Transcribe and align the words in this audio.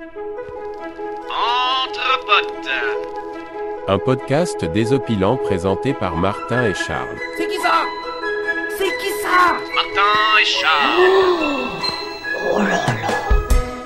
Entre 0.00 0.08
potes. 2.24 2.72
Un 3.86 3.98
podcast 3.98 4.64
désopilant 4.64 5.36
présenté 5.36 5.92
par 5.92 6.16
Martin 6.16 6.64
et 6.64 6.72
Charles. 6.72 7.18
C'est 7.36 7.46
qui 7.46 7.58
ça? 7.58 7.82
C'est 8.78 8.96
qui 8.96 9.10
ça? 9.20 9.58
Martin 9.74 10.40
et 10.40 10.44
Charles. 10.46 11.68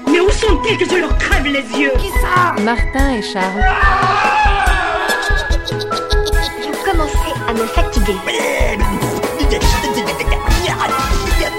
Mais 0.06 0.20
où 0.20 0.30
sont-ils 0.30 0.78
que 0.78 0.84
je 0.84 0.94
leur 1.00 1.18
crève 1.18 1.46
les 1.46 1.66
yeux? 1.80 1.90
Qui 1.98 2.10
ça? 2.10 2.54
Martin 2.62 3.14
et 3.14 3.22
Charles. 3.22 3.64
Je 6.60 6.70
commençais 6.88 7.34
à 7.48 7.52
me 7.54 7.66
fatiguer. 7.66 8.14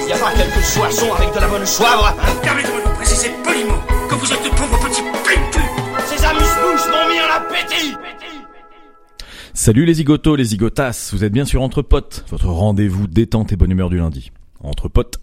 Y 0.08 0.14
a 0.14 0.18
pas 0.18 0.32
quelques 0.32 0.64
soissons 0.64 1.14
avec 1.14 1.34
de 1.34 1.40
la 1.40 1.48
bonne 1.48 1.66
soivre 1.66 2.16
Permettez-moi 2.42 2.80
de 2.80 2.86
vous 2.88 2.96
préciser 2.96 3.32
poliment 3.44 3.82
que 4.16 4.20
vous 4.20 4.34
êtes 4.34 4.44
de 4.44 4.50
pauvres 4.50 4.80
petits 4.80 5.02
Ces 6.08 6.26
amuse-bouches 6.26 6.88
m'ont 6.90 7.10
mis 7.10 7.20
en 7.20 7.36
appétit 7.36 7.96
Salut 9.54 9.86
les 9.86 9.96
zigotos, 9.96 10.36
les 10.36 10.46
zigotas, 10.46 11.10
vous 11.12 11.24
êtes 11.24 11.34
bien 11.34 11.46
sur 11.46 11.62
Entre 11.62 11.82
Potes, 11.82 12.26
votre 12.30 12.48
rendez-vous 12.48 13.08
détente 13.08 13.52
et 13.52 13.56
bonne 13.56 13.72
humeur 13.72 13.90
du 13.90 13.98
lundi. 13.98 14.32
Entre 14.62 14.88
Potes, 14.90 15.20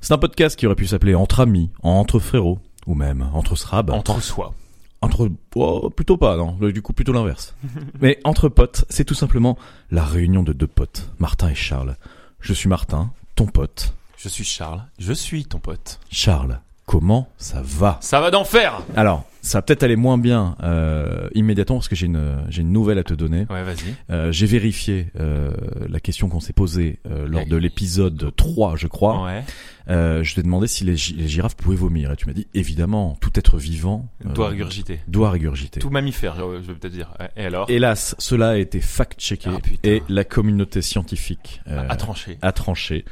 c'est 0.00 0.12
un 0.12 0.18
podcast 0.18 0.56
qui 0.56 0.66
aurait 0.66 0.76
pu 0.76 0.86
s'appeler 0.86 1.14
Entre 1.14 1.40
Amis, 1.40 1.70
Entre 1.82 2.18
Frérots, 2.18 2.58
ou 2.86 2.94
même 2.94 3.28
Entre 3.34 3.56
Srab. 3.56 3.90
Entre 3.90 4.20
soi. 4.20 4.54
Entre... 5.00 5.30
Oh, 5.54 5.90
plutôt 5.90 6.16
pas, 6.16 6.36
non, 6.36 6.52
du 6.52 6.82
coup 6.82 6.92
plutôt 6.92 7.12
l'inverse. 7.12 7.54
Mais 8.00 8.18
Entre 8.24 8.48
Potes, 8.48 8.84
c'est 8.88 9.04
tout 9.04 9.14
simplement 9.14 9.58
la 9.90 10.04
réunion 10.04 10.42
de 10.42 10.52
deux 10.52 10.66
potes, 10.66 11.10
Martin 11.18 11.48
et 11.48 11.54
Charles. 11.54 11.96
Je 12.40 12.52
suis 12.52 12.68
Martin, 12.68 13.10
ton 13.34 13.46
pote. 13.46 13.94
Je 14.16 14.28
suis 14.28 14.44
Charles, 14.44 14.84
je 14.98 15.12
suis 15.12 15.44
ton 15.44 15.60
pote. 15.60 16.00
Charles, 16.10 16.60
comment 16.88 17.28
ça 17.36 17.60
va? 17.62 17.98
Ça 18.00 18.18
va 18.20 18.30
d'enfer 18.30 18.80
Alors, 18.96 19.24
ça 19.42 19.58
va 19.58 19.62
peut-être 19.62 19.82
aller 19.82 19.94
moins 19.96 20.16
bien 20.18 20.56
euh, 20.62 21.28
immédiatement 21.34 21.76
parce 21.76 21.88
que 21.88 21.94
j'ai 21.94 22.06
une, 22.06 22.38
j'ai 22.48 22.62
une 22.62 22.72
nouvelle 22.72 22.98
à 22.98 23.04
te 23.04 23.12
donner. 23.14 23.46
Ouais, 23.50 23.62
vas-y. 23.62 23.94
Euh, 24.10 24.32
j'ai 24.32 24.46
vérifié 24.46 25.08
euh, 25.20 25.50
la 25.88 26.00
question 26.00 26.28
qu'on 26.30 26.40
s'est 26.40 26.52
posée 26.54 26.98
euh, 27.06 27.26
lors 27.28 27.42
Ouais. 27.42 27.46
de 27.46 27.56
l'épisode 27.56 28.32
3, 28.34 28.76
je 28.76 28.86
crois. 28.86 29.22
Ouais. 29.24 29.44
Euh, 29.90 30.22
je 30.24 30.34
t'ai 30.34 30.42
demandé 30.42 30.66
si 30.66 30.84
les, 30.84 30.96
gi- 30.96 31.14
les 31.14 31.28
girafes 31.28 31.56
pouvaient 31.56 31.76
vomir. 31.76 32.10
Et 32.12 32.16
tu 32.16 32.26
m'as 32.26 32.32
dit, 32.32 32.46
évidemment, 32.54 33.16
tout 33.20 33.30
être 33.36 33.58
vivant 33.58 34.08
euh, 34.26 34.32
Doit 34.32 34.48
régurgiter. 34.48 35.00
doit 35.08 35.30
régurgiter. 35.30 35.80
Tout 35.80 35.90
mammifère, 35.90 36.36
je 36.36 36.66
veux 36.66 36.74
peut-être 36.74 36.92
dire. 36.92 37.12
Et 37.36 37.44
alors? 37.46 37.66
Hélas, 37.70 38.14
cela 38.18 38.50
a 38.50 38.56
été 38.56 38.80
fact-checké 38.80 39.50
Ah, 39.52 39.58
et 39.84 40.02
la 40.08 40.24
communauté 40.24 40.82
scientifique 40.82 41.60
euh, 41.68 41.86
À 41.88 41.96
trancher. 41.96 42.38
a 42.42 42.52
tranché. 42.52 43.04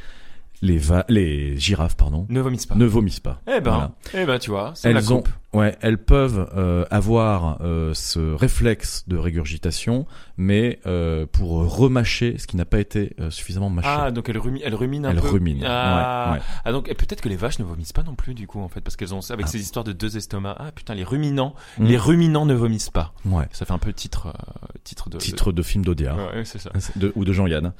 Les, 0.62 0.78
va 0.78 1.04
les 1.08 1.58
girafes, 1.58 1.96
pardon, 1.96 2.26
Ne 2.28 2.40
vomisse 2.40 2.66
pas. 2.66 2.74
ne 2.74 2.84
vomissent 2.86 3.20
pas. 3.20 3.40
Eh 3.46 3.60
ben, 3.60 3.70
Voilà. 3.70 3.90
eh 4.14 4.24
ben, 4.26 4.38
tu 4.38 4.50
vois, 4.50 4.72
c'est 4.74 4.92
la 4.92 5.00
ont, 5.12 5.16
coupe. 5.18 5.28
Ouais, 5.52 5.76
elles 5.80 5.98
peuvent 5.98 6.48
euh, 6.56 6.84
avoir 6.90 7.58
euh, 7.62 7.94
ce 7.94 8.34
réflexe 8.34 9.04
de 9.08 9.16
régurgitation, 9.16 10.06
mais 10.36 10.80
euh, 10.86 11.26
pour 11.30 11.50
remâcher 11.76 12.36
ce 12.38 12.46
qui 12.46 12.56
n'a 12.56 12.64
pas 12.64 12.78
été 12.78 13.14
euh, 13.20 13.30
suffisamment 13.30 13.70
mâché. 13.70 13.88
Ah, 13.90 14.10
donc 14.10 14.28
elle 14.28 14.38
rumine, 14.38 14.62
elle 14.64 14.74
rumine 14.74 15.06
un 15.06 15.10
Elles 15.10 15.20
peu. 15.20 15.28
ruminent, 15.30 15.64
Ah, 15.66 16.28
ouais, 16.32 16.38
ouais. 16.38 16.42
ah 16.64 16.72
donc 16.72 16.86
peut-être 16.86 17.20
que 17.20 17.28
les 17.28 17.36
vaches 17.36 17.58
ne 17.58 17.64
vomissent 17.64 17.92
pas 17.92 18.02
non 18.02 18.14
plus 18.14 18.34
du 18.34 18.46
coup 18.46 18.60
en 18.60 18.68
fait 18.68 18.80
parce 18.80 18.96
qu'elles 18.96 19.14
ont 19.14 19.20
avec 19.30 19.46
Ah. 19.46 19.50
ces 19.50 19.60
histoires 19.60 19.84
de 19.84 19.92
deux 19.92 20.16
estomacs. 20.16 20.56
Ah 20.58 20.72
putain, 20.72 20.94
les 20.94 21.04
ruminants, 21.04 21.54
Mm. 21.78 21.84
les 21.86 21.96
ruminants 21.96 22.46
ne 22.46 22.54
vomissent 22.54 22.90
pas. 22.90 23.12
ouais. 23.24 23.44
Ça 23.52 23.64
fait 23.64 23.72
un 23.72 23.78
peu 23.78 23.92
titre, 23.92 24.28
euh, 24.28 24.66
titre 24.84 25.08
de. 25.10 25.18
Titre 25.18 25.52
de 25.52 25.62
film 25.62 25.84
d'Audiard. 25.84 26.16
Ouais, 26.18 26.44
c'est 26.44 26.58
ça. 26.58 26.70
De- 26.96 27.12
ou 27.16 27.24
de 27.24 27.32
Jean-Yann. 27.32 27.72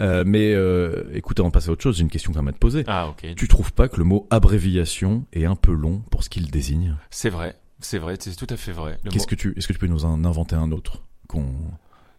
Euh, 0.00 0.24
mais 0.26 0.52
euh, 0.54 1.04
écoute, 1.14 1.38
avant 1.40 1.48
de 1.48 1.52
passer 1.54 1.68
à 1.70 1.72
autre 1.72 1.82
chose, 1.82 1.96
j'ai 1.96 2.02
une 2.02 2.10
question 2.10 2.32
quand 2.32 2.40
même 2.42 2.48
à 2.48 2.52
te 2.52 2.58
poser. 2.58 2.84
Ah 2.86 3.08
ok. 3.08 3.34
Tu 3.36 3.48
trouves 3.48 3.72
pas 3.72 3.88
que 3.88 3.96
le 3.96 4.04
mot 4.04 4.26
abréviation 4.30 5.24
est 5.32 5.44
un 5.46 5.56
peu 5.56 5.72
long 5.72 6.02
pour 6.10 6.22
ce 6.24 6.28
qu'il 6.28 6.50
désigne? 6.50 6.96
C'est 7.16 7.30
vrai, 7.30 7.54
c'est 7.78 7.98
vrai, 7.98 8.16
c'est 8.18 8.34
tout 8.34 8.46
à 8.50 8.56
fait 8.56 8.72
vrai. 8.72 8.98
Qu'est-ce 9.08 9.28
que 9.28 9.36
tu, 9.36 9.54
est-ce 9.56 9.68
que 9.68 9.72
tu 9.72 9.78
peux 9.78 9.86
nous 9.86 10.04
en 10.04 10.24
inventer 10.24 10.56
un 10.56 10.72
autre 10.72 11.04
qu'on 11.28 11.46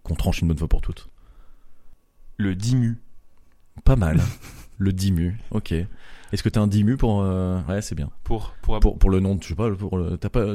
qu'on 0.03 0.15
tranche 0.15 0.39
une 0.39 0.47
bonne 0.47 0.57
fois 0.57 0.69
pour 0.69 0.79
toutes? 0.79 1.09
Le 2.37 2.55
dimu. 2.55 2.97
Pas 3.83 3.97
mal. 3.97 4.21
le 4.77 4.93
dimu. 4.93 5.37
Ok. 5.51 5.73
Est-ce 5.73 6.41
que 6.41 6.47
t'as 6.47 6.61
un 6.61 6.67
dimu 6.67 6.95
pour 6.95 7.23
euh, 7.23 7.59
Ouais, 7.67 7.81
c'est 7.81 7.93
bien. 7.93 8.09
Pour 8.23 8.53
pour, 8.61 8.79
Pour 8.79 8.97
pour 8.97 9.09
le 9.09 9.19
nom, 9.19 9.35
de- 9.35 9.43
je 9.43 9.49
sais 9.49 9.55
pas, 9.55 9.69
pour 9.69 9.97
le, 9.97 10.15
pas 10.15 10.45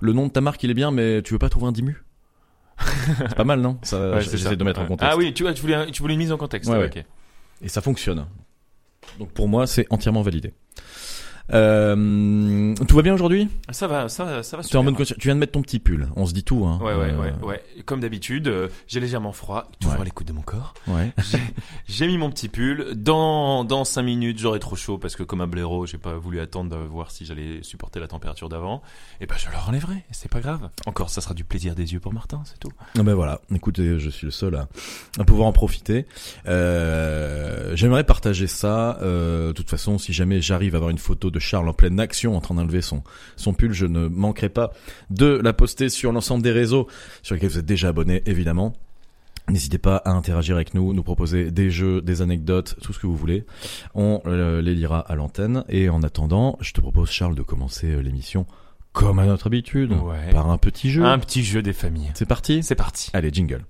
le 0.00 0.12
nom 0.12 0.26
de 0.26 0.30
ta 0.32 0.42
marque, 0.42 0.62
il 0.62 0.70
est 0.70 0.74
bien, 0.74 0.90
mais 0.90 1.22
tu 1.22 1.32
veux 1.32 1.38
pas 1.38 1.48
trouver 1.48 1.68
un 1.68 1.72
dimu? 1.72 2.04
C'est 3.16 3.34
pas 3.34 3.44
mal, 3.44 3.62
non? 3.62 3.78
Ça, 3.82 4.10
Ouais, 4.10 4.22
c'est 4.22 4.36
j'essaie 4.36 4.56
de 4.56 4.64
mettre 4.64 4.80
en 4.80 4.86
contexte. 4.86 5.10
Ah 5.10 5.16
oui, 5.16 5.32
tu 5.32 5.42
vois, 5.44 5.54
tu 5.54 5.62
voulais, 5.62 5.90
tu 5.90 6.02
voulais 6.02 6.12
une 6.12 6.20
mise 6.20 6.32
en 6.32 6.36
contexte. 6.36 6.70
Ouais, 6.70 6.76
ouais. 6.76 7.06
Et 7.62 7.68
ça 7.68 7.80
fonctionne. 7.80 8.26
Donc 9.18 9.32
pour 9.32 9.48
moi, 9.48 9.66
c'est 9.66 9.86
entièrement 9.88 10.20
validé. 10.20 10.52
Euh, 11.52 12.74
tout 12.88 12.96
va 12.96 13.02
bien 13.02 13.14
aujourd'hui? 13.14 13.48
Ça 13.70 13.86
va, 13.86 14.08
ça, 14.08 14.42
ça 14.42 14.56
va. 14.56 14.62
Tu 14.62 14.68
es 14.68 14.76
en 14.76 14.80
super. 14.80 14.82
bonne 14.84 14.96
conscience. 14.96 15.18
Tu 15.18 15.28
viens 15.28 15.34
de 15.34 15.40
mettre 15.40 15.52
ton 15.52 15.62
petit 15.62 15.78
pull. 15.78 16.08
On 16.16 16.26
se 16.26 16.32
dit 16.34 16.42
tout, 16.44 16.64
hein. 16.66 16.78
Ouais, 16.82 16.94
ouais, 16.94 17.10
Euh, 17.12 17.18
ouais, 17.20 17.32
ouais. 17.42 17.62
Comme 17.84 18.00
d'habitude, 18.00 18.48
euh, 18.48 18.68
j'ai 18.88 19.00
légèrement 19.00 19.32
froid, 19.32 19.70
toujours 19.80 19.94
Ouais. 19.94 20.00
à 20.00 20.04
l'écoute 20.04 20.26
de 20.26 20.32
mon 20.32 20.42
corps. 20.42 20.74
ouais. 20.88 21.12
J'ai- 21.88 22.06
mis 22.06 22.18
mon 22.18 22.30
petit 22.30 22.48
pull. 22.48 22.94
Dans 22.94 23.64
dans 23.64 23.84
cinq 23.84 24.02
minutes, 24.02 24.38
j'aurai 24.38 24.58
trop 24.60 24.76
chaud 24.76 24.96
parce 24.98 25.16
que 25.16 25.22
comme 25.22 25.40
un 25.40 25.46
blaireau, 25.46 25.86
j'ai 25.86 25.98
pas 25.98 26.14
voulu 26.14 26.38
attendre 26.40 26.70
de 26.70 26.76
voir 26.84 27.10
si 27.10 27.24
j'allais 27.24 27.62
supporter 27.62 27.98
la 28.00 28.06
température 28.08 28.48
d'avant. 28.48 28.82
Et 29.20 29.26
ben, 29.26 29.34
je 29.38 29.46
le 29.48 29.56
enlèverai. 29.68 30.04
C'est 30.12 30.30
pas 30.30 30.40
grave. 30.40 30.68
Encore, 30.86 31.10
ça 31.10 31.20
sera 31.20 31.34
du 31.34 31.44
plaisir 31.44 31.74
des 31.74 31.92
yeux 31.92 32.00
pour 32.00 32.12
Martin, 32.12 32.42
c'est 32.44 32.58
tout. 32.58 32.70
Ah 32.98 33.02
ben 33.02 33.14
voilà, 33.14 33.40
écoutez, 33.54 33.98
je 33.98 34.10
suis 34.10 34.24
le 34.26 34.30
seul 34.30 34.54
à, 34.56 34.68
à 35.18 35.24
pouvoir 35.24 35.48
en 35.48 35.52
profiter. 35.52 36.06
Euh, 36.46 37.74
J'aimerais 37.74 38.04
partager 38.04 38.46
ça. 38.46 38.98
Euh, 39.02 39.48
de 39.48 39.52
toute 39.52 39.68
façon, 39.70 39.98
si 39.98 40.12
jamais 40.12 40.40
j'arrive 40.40 40.74
à 40.74 40.78
avoir 40.78 40.90
une 40.90 40.98
photo 40.98 41.30
de 41.30 41.35
Charles 41.38 41.68
en 41.68 41.72
pleine 41.72 41.98
action 42.00 42.36
en 42.36 42.40
train 42.40 42.54
d'enlever 42.54 42.82
son, 42.82 43.02
son 43.36 43.52
pull, 43.54 43.72
je 43.72 43.86
ne 43.86 44.08
manquerai 44.08 44.48
pas 44.48 44.72
de 45.10 45.26
la 45.42 45.52
poster 45.52 45.88
sur 45.88 46.12
l'ensemble 46.12 46.42
des 46.42 46.52
réseaux 46.52 46.86
sur 47.22 47.34
lesquels 47.34 47.50
vous 47.50 47.58
êtes 47.58 47.66
déjà 47.66 47.88
abonnés, 47.88 48.22
évidemment. 48.26 48.72
N'hésitez 49.48 49.78
pas 49.78 49.98
à 49.98 50.10
interagir 50.10 50.56
avec 50.56 50.74
nous, 50.74 50.92
nous 50.92 51.04
proposer 51.04 51.52
des 51.52 51.70
jeux, 51.70 52.00
des 52.02 52.20
anecdotes, 52.20 52.76
tout 52.82 52.92
ce 52.92 52.98
que 52.98 53.06
vous 53.06 53.16
voulez. 53.16 53.44
On 53.94 54.20
euh, 54.26 54.60
les 54.60 54.74
lira 54.74 54.98
à 54.98 55.14
l'antenne. 55.14 55.62
Et 55.68 55.88
en 55.88 56.02
attendant, 56.02 56.58
je 56.60 56.72
te 56.72 56.80
propose, 56.80 57.10
Charles, 57.10 57.36
de 57.36 57.42
commencer 57.42 57.86
euh, 57.92 58.00
l'émission 58.00 58.46
comme 58.92 59.18
à 59.20 59.26
notre 59.26 59.46
habitude, 59.46 59.92
Ouais. 59.92 60.32
par 60.32 60.50
un 60.50 60.58
petit 60.58 60.90
jeu. 60.90 61.04
Un 61.04 61.18
petit 61.20 61.44
jeu 61.44 61.62
des 61.62 61.74
familles. 61.74 62.10
C'est 62.14 62.26
parti? 62.26 62.62
C'est 62.64 62.74
parti. 62.74 63.10
Allez, 63.12 63.30
jingle. 63.32 63.64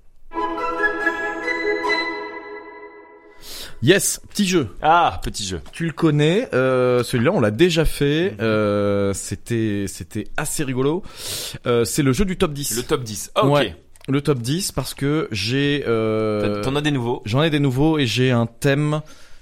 Yes, 3.83 4.19
petit 4.29 4.47
jeu. 4.47 4.69
Ah, 4.81 5.19
petit 5.23 5.45
jeu. 5.45 5.61
Tu 5.71 5.85
le 5.85 5.91
connais, 5.91 6.49
euh, 6.53 7.03
celui-là 7.03 7.31
on 7.31 7.39
l'a 7.39 7.51
déjà 7.51 7.85
fait, 7.85 8.33
euh, 8.41 9.13
c'était 9.13 9.85
c'était 9.87 10.25
assez 10.35 10.63
rigolo. 10.63 11.03
Euh, 11.67 11.85
c'est 11.85 12.01
le 12.03 12.11
jeu 12.11 12.25
du 12.25 12.37
top 12.37 12.53
10. 12.53 12.75
Le 12.77 12.83
top 12.83 13.03
10. 13.03 13.31
Ah, 13.35 13.45
ok. 13.45 13.53
Ouais. 13.53 13.75
Le 14.09 14.21
top 14.21 14.39
10 14.39 14.71
parce 14.71 14.93
que 14.93 15.27
j'ai 15.31 15.83
euh, 15.87 16.61
T'en 16.63 16.75
as 16.75 16.81
des 16.81 16.91
nouveaux. 16.91 17.21
j'en 17.25 17.43
ai 17.43 17.49
des 17.49 17.59
nouveaux 17.59 17.99
et 17.99 18.05
j'ai 18.07 18.31
un 18.31 18.45
thème 18.47 19.01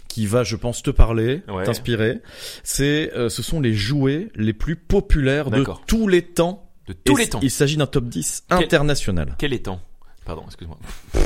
qui 0.10 0.26
va 0.28 0.44
je 0.44 0.56
pense 0.56 0.82
te 0.84 0.90
parler, 0.92 1.44
Ouais. 1.48 1.64
t'inspirer. 1.64 2.20
C'est 2.64 3.14
euh, 3.16 3.30
ce 3.30 3.42
sont 3.44 3.62
les 3.62 3.74
jouets 3.74 4.30
les 4.36 4.54
plus 4.54 4.76
populaires 4.76 5.50
de 5.50 5.60
D'accord. 5.60 5.82
tous 5.88 6.08
les 6.10 6.24
temps. 6.24 6.70
De 6.88 6.94
tous 6.94 7.18
Et 7.18 7.24
les 7.24 7.30
temps. 7.30 7.40
Il 7.42 7.52
s'agit 7.52 7.78
d'un 7.78 7.88
top 7.88 8.06
10 8.10 8.44
Quel- 8.50 8.64
international. 8.66 9.36
Quel 9.38 9.54
est 9.54 9.66
temps? 9.66 9.80
Pardon, 10.26 10.44
excuse-moi. 10.48 10.78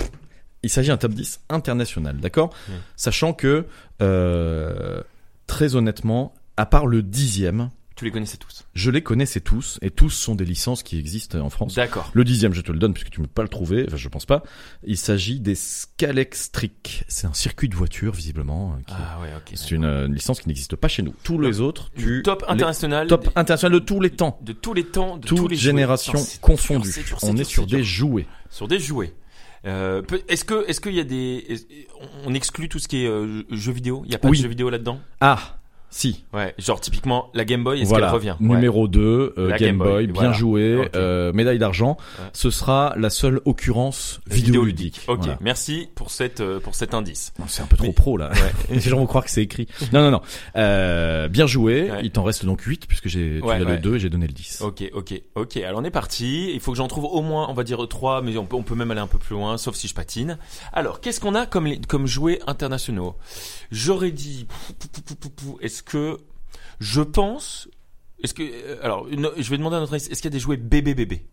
Il 0.63 0.69
s'agit 0.69 0.89
d'un 0.89 0.97
top 0.97 1.13
10 1.13 1.39
international, 1.49 2.17
d'accord? 2.17 2.53
Sachant 2.95 3.33
que, 3.33 3.65
euh, 4.01 5.01
très 5.47 5.75
honnêtement, 5.75 6.33
à 6.57 6.65
part 6.65 6.85
le 6.85 7.01
dixième, 7.01 7.69
Tu 7.95 8.05
les 8.05 8.11
connaissais 8.11 8.37
tous. 8.37 8.63
je 8.73 8.91
les 8.91 9.01
connaissais 9.03 9.39
tous, 9.41 9.77
et 9.81 9.89
tous 9.91 10.09
sont 10.09 10.35
des 10.35 10.45
licences 10.45 10.83
qui 10.83 10.97
existent 10.97 11.37
en 11.39 11.49
France. 11.49 11.75
D'accord. 11.75 12.09
Le 12.13 12.23
dixième, 12.23 12.53
je 12.53 12.61
te 12.61 12.71
le 12.71 12.79
donne 12.79 12.93
puisque 12.93 13.09
tu 13.09 13.19
ne 13.21 13.25
peux 13.25 13.31
pas 13.33 13.41
le 13.41 13.49
trouver, 13.49 13.85
enfin 13.87 13.97
je 13.97 14.07
pense 14.09 14.25
pas. 14.25 14.43
Il 14.85 14.97
s'agit 14.97 15.39
des 15.39 15.55
Scalextric. 15.55 17.03
C'est 17.07 17.27
un 17.27 17.33
circuit 17.33 17.69
de 17.69 17.75
voiture, 17.75 18.13
visiblement. 18.13 18.73
euh, 18.73 18.81
qui- 18.87 18.93
Ah 18.97 19.19
ouais, 19.21 19.29
ok. 19.35 19.51
C'est 19.55 19.71
une, 19.71 19.83
euh, 19.85 20.07
une 20.07 20.13
licence 20.13 20.39
qui 20.41 20.47
n'existe 20.47 20.75
pas 20.75 20.87
chez 20.87 21.03
nous. 21.03 21.13
Tous 21.23 21.39
les 21.39 21.59
autres, 21.59 21.91
tu... 21.97 22.21
top 22.23 22.43
les- 22.47 22.53
international. 22.53 23.07
Top 23.07 23.29
international 23.35 23.79
de 23.79 23.85
tous 23.85 23.99
les 24.01 24.09
temps. 24.11 24.39
de 24.41 24.53
tous 24.53 24.73
les 24.73 24.85
temps, 24.85 25.17
de 25.17 25.27
Toutes 25.27 25.49
les 25.51 25.57
générations 25.57 26.13
confondues. 26.41 26.93
On 27.23 27.35
est 27.37 27.43
sur 27.43 27.65
des 27.67 27.83
jouets. 27.83 28.27
sur 28.49 28.67
des 28.67 28.79
jouets. 28.79 29.13
Euh, 29.65 30.01
est-ce 30.27 30.45
que 30.45 30.67
est-ce 30.69 30.79
qu'il 30.79 30.93
y 30.95 30.99
a 30.99 31.03
des 31.03 31.45
on 32.25 32.33
exclut 32.33 32.69
tout 32.69 32.79
ce 32.79 32.87
qui 32.87 33.03
est 33.03 33.07
euh, 33.07 33.43
jeux 33.51 33.73
vidéo? 33.73 34.03
Il 34.05 34.11
y 34.11 34.15
a 34.15 34.17
pas 34.19 34.29
Oui. 34.29 34.37
de 34.37 34.43
jeux 34.43 34.49
vidéo 34.49 34.69
là-dedans? 34.69 34.99
Ah, 35.19 35.58
si. 35.89 36.23
Ouais, 36.33 36.53
genre 36.57 36.79
typiquement 36.79 37.29
la 37.33 37.45
Game 37.45 37.63
Boy, 37.63 37.81
est-ce 37.81 37.89
voilà, 37.89 38.07
qu'elle 38.07 38.15
revient? 38.15 38.35
Numéro 38.39 38.87
2, 38.87 39.33
euh, 39.37 39.49
Game, 39.49 39.57
Game 39.57 39.77
Boy, 39.77 39.87
Boy, 39.89 40.05
bien 40.07 40.13
voilà. 40.13 40.31
joué, 40.33 40.77
Ok. 40.77 40.89
euh, 40.95 41.33
médaille 41.33 41.59
d'argent. 41.59 41.97
Ouais. 42.19 42.25
Ce 42.33 42.49
sera 42.51 42.93
la 42.97 43.09
seule 43.09 43.41
occurrence 43.45 44.19
vidéoludique. 44.27 45.01
Ok, 45.07 45.19
Voilà. 45.19 45.37
merci 45.41 45.89
pour 45.95 46.11
cette 46.11 46.41
euh, 46.41 46.59
pour 46.59 46.75
cet 46.75 46.93
indice. 46.93 47.33
C'est 47.47 47.61
un 47.61 47.65
peu 47.65 47.77
trop 47.77 47.87
Mais- 47.87 47.93
pro 47.93 48.17
là. 48.17 48.31
Les 48.69 48.79
gens 48.79 48.97
vont 48.97 49.05
croire 49.07 49.23
que 49.23 49.31
c'est 49.31 49.41
écrit. 49.43 49.67
Non, 49.93 50.01
non, 50.01 50.11
non. 50.11 50.21
Euh, 50.55 51.27
bien 51.27 51.47
joué. 51.47 51.91
Il 52.03 52.11
t'en 52.11 52.23
reste 52.23 52.45
donc 52.45 52.61
8 52.61 52.85
puisque 52.87 53.07
j'ai 53.07 53.39
tu 53.43 53.49
as 53.49 53.59
le 53.59 53.77
2 53.77 53.95
et 53.95 53.99
j'ai 53.99 54.09
donné 54.09 54.27
le 54.27 54.33
10. 54.33 54.61
Ok, 54.61 54.83
ok, 54.93 55.21
ok. 55.35 55.57
Alors 55.57 55.79
on 55.81 55.83
est 55.83 55.91
parti. 55.91 56.51
Il 56.53 56.59
faut 56.59 56.71
que 56.71 56.77
j'en 56.77 56.87
trouve 56.87 57.05
au 57.05 57.21
moins, 57.21 57.47
on 57.49 57.53
va 57.53 57.63
dire 57.63 57.85
trois, 57.87 58.21
mais 58.21 58.37
on 58.37 58.45
peut, 58.45 58.55
on 58.55 58.63
peut 58.63 58.75
même 58.75 58.91
aller 58.91 58.99
un 58.99 59.07
peu 59.07 59.17
plus 59.17 59.33
loin, 59.35 59.57
sauf 59.57 59.75
si 59.75 59.87
je 59.87 59.93
patine. 59.93 60.37
Alors, 60.73 61.01
qu'est-ce 61.01 61.19
qu'on 61.19 61.35
a 61.35 61.45
comme 61.45 61.65
les- 61.67 61.79
comme 61.79 62.05
jouets 62.07 62.39
internationaux? 62.47 63.15
J'aurais 63.71 64.11
dit, 64.11 64.47
est-ce 65.79 65.83
que 65.83 66.17
je 66.79 67.01
pense 67.01 67.69
Est-ce 68.23 68.33
que 68.33 68.43
euh, 68.43 68.77
alors 68.83 69.07
une- 69.07 69.29
je 69.37 69.49
vais 69.49 69.57
demander 69.57 69.77
à 69.77 69.79
notre 69.79 69.93
est-ce 69.95 70.09
qu'il 70.09 70.25
y 70.25 70.27
a 70.27 70.29
des 70.29 70.39
jouets 70.39 70.57
bébé 70.57 70.93
bébé? 70.93 71.25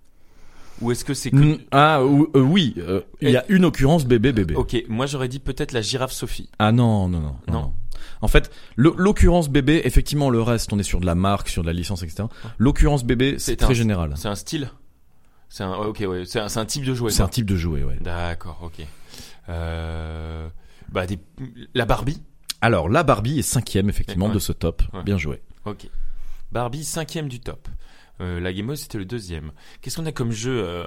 Ou 0.83 0.93
est-ce 0.93 1.05
que 1.05 1.15
c'est 1.15 1.31
que 1.31 1.37
Mm, 1.37 1.59
Ah 1.73 2.05
ou- 2.05 2.29
euh, 2.37 2.41
oui, 2.41 2.75
euh, 2.79 3.01
il 3.21 3.31
y 3.31 3.37
a 3.37 3.45
une 3.49 3.65
occurrence 3.65 4.05
bébé 4.07 4.33
bébé. 4.33 4.55
Ok, 4.55 4.77
moi 4.89 5.07
j'aurais 5.07 5.27
dit 5.29 5.41
peut-être 5.41 5.73
la 5.73 5.81
girafe 5.83 6.13
Sophie. 6.13 6.49
Ah 6.61 6.71
non, 6.71 7.09
non, 7.09 7.21
non, 7.21 7.37
non. 7.49 7.53
Non. 7.55 7.73
En 8.21 8.29
fait, 8.29 8.51
l'occurrence 8.77 9.49
bébé, 9.49 9.81
effectivement, 9.85 10.31
le 10.31 10.41
reste, 10.43 10.73
on 10.73 10.79
est 10.79 10.83
sur 10.85 11.01
de 11.01 11.07
la 11.07 11.15
marque, 11.15 11.49
sur 11.49 11.63
de 11.63 11.67
la 11.67 11.73
licence, 11.73 12.03
etc. 12.03 12.25
L'occurrence 12.59 13.05
bébé, 13.05 13.37
c'est 13.39 13.57
très 13.57 13.71
un- 13.73 13.75
général. 13.75 14.15
C'est 14.17 14.29
un 14.29 14.35
style? 14.37 14.71
C'est 15.49 15.65
un 15.65 15.75
ok 15.75 16.05
ouais, 16.07 16.25
c'est 16.25 16.39
un, 16.41 16.47
un 16.57 16.65
type 16.67 16.85
de 16.85 16.95
jouet. 16.95 17.11
C'est 17.11 17.23
un 17.23 17.29
type 17.29 17.47
de 17.47 17.57
jouet, 17.57 17.83
ouais. 17.83 17.97
D'accord, 18.01 18.61
ok. 18.63 18.87
Euh, 19.49 20.49
bah 20.93 21.07
des 21.07 21.19
la 21.75 21.85
Barbie. 21.87 22.23
Alors, 22.67 22.89
la 22.89 23.05
Barbie 23.05 23.39
est 23.39 23.43
cinquième, 23.43 23.89
effectivement, 23.89 24.27
Ouais. 24.27 24.35
de 24.35 24.41
ce 24.41 24.51
top. 24.51 24.83
Ouais. 24.93 25.05
Bien 25.05 25.19
joué. 25.19 25.41
Ok. 25.67 25.87
Barbie 26.51 26.83
cinquième 26.85 27.29
du 27.29 27.39
top. 27.39 27.69
Euh, 28.21 28.41
la 28.41 28.53
Game 28.53 28.67
Boy 28.67 28.77
c'était 28.77 28.99
le 28.99 29.05
deuxième. 29.05 29.53
Qu'est-ce 29.81 29.97
qu'on 29.99 30.07
a 30.07 30.11
comme 30.11 30.33
jeu 30.33 30.65
euh, 30.65 30.85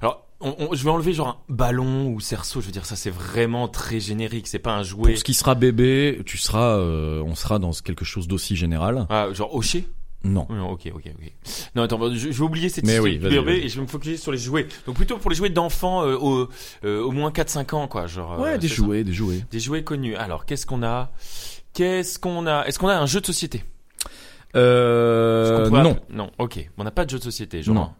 Alors, 0.00 0.28
on- 0.40 0.54
on- 0.60 0.74
je 0.76 0.84
vais 0.84 0.90
enlever 0.90 1.12
genre 1.14 1.28
un 1.28 1.52
ballon 1.52 2.06
ou 2.12 2.20
cerceau. 2.20 2.60
Je 2.60 2.66
veux 2.66 2.72
dire, 2.72 2.86
ça 2.86 2.94
c'est 2.94 3.10
vraiment 3.10 3.66
très 3.66 3.98
générique. 3.98 4.46
C'est 4.46 4.60
pas 4.60 4.76
un 4.76 4.84
jouet. 4.84 5.10
Pour 5.10 5.18
ce 5.18 5.24
qui 5.24 5.34
sera 5.34 5.56
bébé, 5.56 6.22
tu 6.24 6.38
seras, 6.38 6.76
euh, 6.76 7.20
on 7.26 7.34
sera 7.34 7.58
dans 7.58 7.72
quelque 7.72 8.04
chose 8.04 8.28
d'aussi 8.28 8.54
général. 8.54 9.06
Ah, 9.10 9.26
genre 9.32 9.52
Hocher? 9.52 9.88
Non. 10.24 10.46
Non, 10.50 10.70
ok, 10.70 10.90
ok, 10.94 11.04
ok. 11.06 11.32
Non, 11.76 11.82
attends, 11.82 11.98
bah, 11.98 12.06
je, 12.12 12.18
je 12.18 12.26
vais 12.38 12.40
oublier 12.42 12.68
cette 12.68 12.84
histoire 12.84 13.04
oui, 13.04 13.18
du 13.18 13.26
et 13.26 13.68
je 13.68 13.76
vais 13.76 13.82
me 13.82 13.86
focaliser 13.86 14.20
sur 14.20 14.32
les 14.32 14.38
jouets. 14.38 14.66
Donc 14.86 14.96
plutôt 14.96 15.16
pour 15.18 15.30
les 15.30 15.36
jouets 15.36 15.48
d'enfants 15.50 16.02
euh, 16.04 16.16
au, 16.16 16.48
euh, 16.84 17.00
au 17.02 17.12
moins 17.12 17.30
4-5 17.30 17.74
ans, 17.74 17.86
quoi. 17.88 18.06
Genre, 18.08 18.38
Ouais, 18.40 18.54
euh, 18.54 18.58
des 18.58 18.68
ça. 18.68 18.74
jouets, 18.74 19.04
des 19.04 19.12
jouets. 19.12 19.44
Des 19.50 19.60
jouets 19.60 19.84
connus. 19.84 20.16
Alors, 20.16 20.44
qu'est-ce 20.44 20.66
qu'on 20.66 20.82
a? 20.82 21.10
Qu'est-ce 21.72 22.18
qu'on 22.18 22.46
a? 22.46 22.64
Est-ce 22.66 22.78
qu'on 22.80 22.88
a 22.88 22.96
un 22.96 23.06
jeu 23.06 23.20
de 23.20 23.26
société? 23.26 23.62
Euh, 24.56 25.68
non. 25.70 25.98
Non, 26.10 26.30
ok. 26.38 26.68
On 26.78 26.84
n'a 26.84 26.90
pas 26.90 27.04
de 27.04 27.10
jeu 27.10 27.18
de 27.18 27.22
société, 27.24 27.62
genre. 27.62 27.74
Non. 27.74 27.92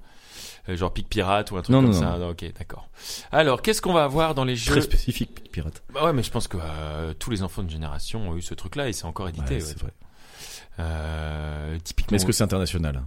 euh, 0.69 0.77
genre 0.77 0.93
Pic 0.93 1.09
Pirate 1.09 1.51
ou 1.51 1.57
un 1.57 1.63
truc 1.63 1.73
Non, 1.75 1.83
comme 1.83 1.93
non, 1.93 1.99
ça. 2.01 2.19
Ok, 2.31 2.45
d'accord. 2.59 2.89
Alors, 3.31 3.63
qu'est-ce 3.63 3.81
qu'on 3.83 3.93
va 3.93 4.05
avoir 4.05 4.35
dans 4.35 4.45
les 4.45 4.57
jeux? 4.57 4.73
Très 4.73 4.81
spécifique, 4.81 5.51
pirate. 5.53 5.83
Bah 5.95 6.05
ouais, 6.07 6.13
mais 6.13 6.23
je 6.23 6.31
pense 6.31 6.49
que 6.49 6.57
euh, 6.61 7.13
tous 7.19 7.31
les 7.31 7.43
enfants 7.43 7.63
de 7.63 7.71
génération 7.71 8.31
ont 8.31 8.37
eu 8.37 8.43
ce 8.43 8.55
truc-là 8.55 8.89
et 8.89 8.93
c'est 8.93 9.05
encore 9.05 9.29
édité. 9.29 9.55
Ouais, 9.55 9.55
ouais. 9.57 9.61
c'est 9.61 9.79
vrai. 9.79 9.93
Euh, 10.79 11.77
typiquement, 11.83 12.13
Mais 12.13 12.17
est-ce 12.17 12.27
que 12.27 12.33
c'est 12.33 12.45
international? 12.45 13.03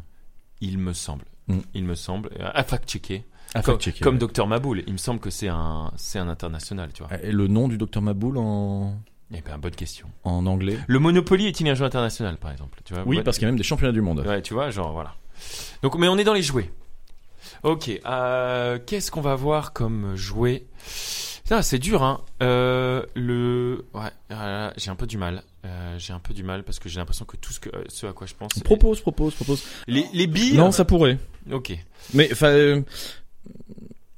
il 0.60 0.78
me 0.78 0.94
semble. 0.94 1.26
Mm. 1.48 1.60
Il 1.74 1.84
me 1.86 1.96
semble. 1.96 2.30
À 2.40 2.64
fact-checker. 2.64 3.24
Ah, 3.54 3.62
comme, 3.62 3.74
fact-checker, 3.76 4.04
comme 4.04 4.16
ouais. 4.16 4.28
Dr 4.28 4.46
Maboul, 4.48 4.84
il 4.88 4.94
me 4.94 4.98
semble 4.98 5.20
que 5.20 5.30
c'est 5.30 5.48
un, 5.48 5.92
c'est 5.98 6.20
un 6.20 6.30
international, 6.30 6.92
tu 6.94 7.04
vois. 7.04 7.18
Et 7.24 7.32
le 7.32 7.48
nom 7.48 7.68
du 7.68 7.78
docteur 7.78 8.02
Maboul 8.04 8.38
en, 8.38 8.96
Eh 9.34 9.42
ben, 9.42 9.58
bonne 9.58 9.76
question. 9.76 10.08
en 10.24 10.46
anglais? 10.46 10.78
Le 10.88 11.00
Monopoly 11.00 11.48
est-il 11.48 11.68
un 11.68 11.74
jeu 11.74 11.84
international, 11.86 12.38
par 12.38 12.52
exemple, 12.52 12.80
tu 12.86 12.94
vois? 12.94 13.04
Oui, 13.06 13.18
Ouais. 13.18 13.24
parce 13.24 13.38
qu'il 13.38 13.46
y 13.46 13.48
a 13.48 13.52
même 13.52 13.58
des 13.58 13.64
championnats 13.64 13.92
du 13.92 14.02
monde. 14.02 14.20
Ouais, 14.26 14.42
tu 14.42 14.54
vois, 14.54 14.70
genre 14.70 14.94
voilà. 14.94 15.16
Donc, 15.82 15.96
mais 15.96 16.08
on 16.08 16.18
est 16.18 16.24
dans 16.24 16.34
les 16.36 16.44
jouets. 16.44 16.72
Ok. 17.64 17.90
Euh, 18.06 18.78
Qu'est-ce 18.86 19.10
qu'on 19.12 19.22
va 19.22 19.36
voir 19.36 19.74
comme 19.74 20.16
jouet 20.16 20.66
c'est 21.62 21.80
dur, 21.80 22.02
hein. 22.04 22.22
Euh, 22.42 23.04
le, 23.16 23.84
ouais, 23.94 24.02
euh, 24.32 24.72
j'ai 24.78 24.90
un 24.90 24.96
peu 24.96 25.06
du 25.08 25.18
mal. 25.18 25.44
Euh, 25.66 25.96
j'ai 25.98 26.14
un 26.14 26.20
peu 26.20 26.34
du 26.34 26.44
mal 26.44 26.64
parce 26.64 26.80
que 26.80 26.88
j'ai 26.88 27.00
l'impression 27.00 27.26
que 27.26 27.36
tout 27.38 27.52
ce 27.52 27.60
que, 27.60 27.70
euh, 27.76 27.84
ce 27.90 28.06
à 28.08 28.14
quoi 28.14 28.26
je 28.26 28.34
pense. 28.36 28.54
Propose, 28.64 29.02
propose, 29.02 29.36
propose. 29.36 29.64
Les, 29.88 30.06
les 30.14 30.28
billes. 30.28 30.56
Non, 30.58 30.72
ça 30.72 30.86
pourrait. 30.86 31.18
Ok. 31.52 31.74
Mais 32.14 32.30
enfin, 32.32 32.84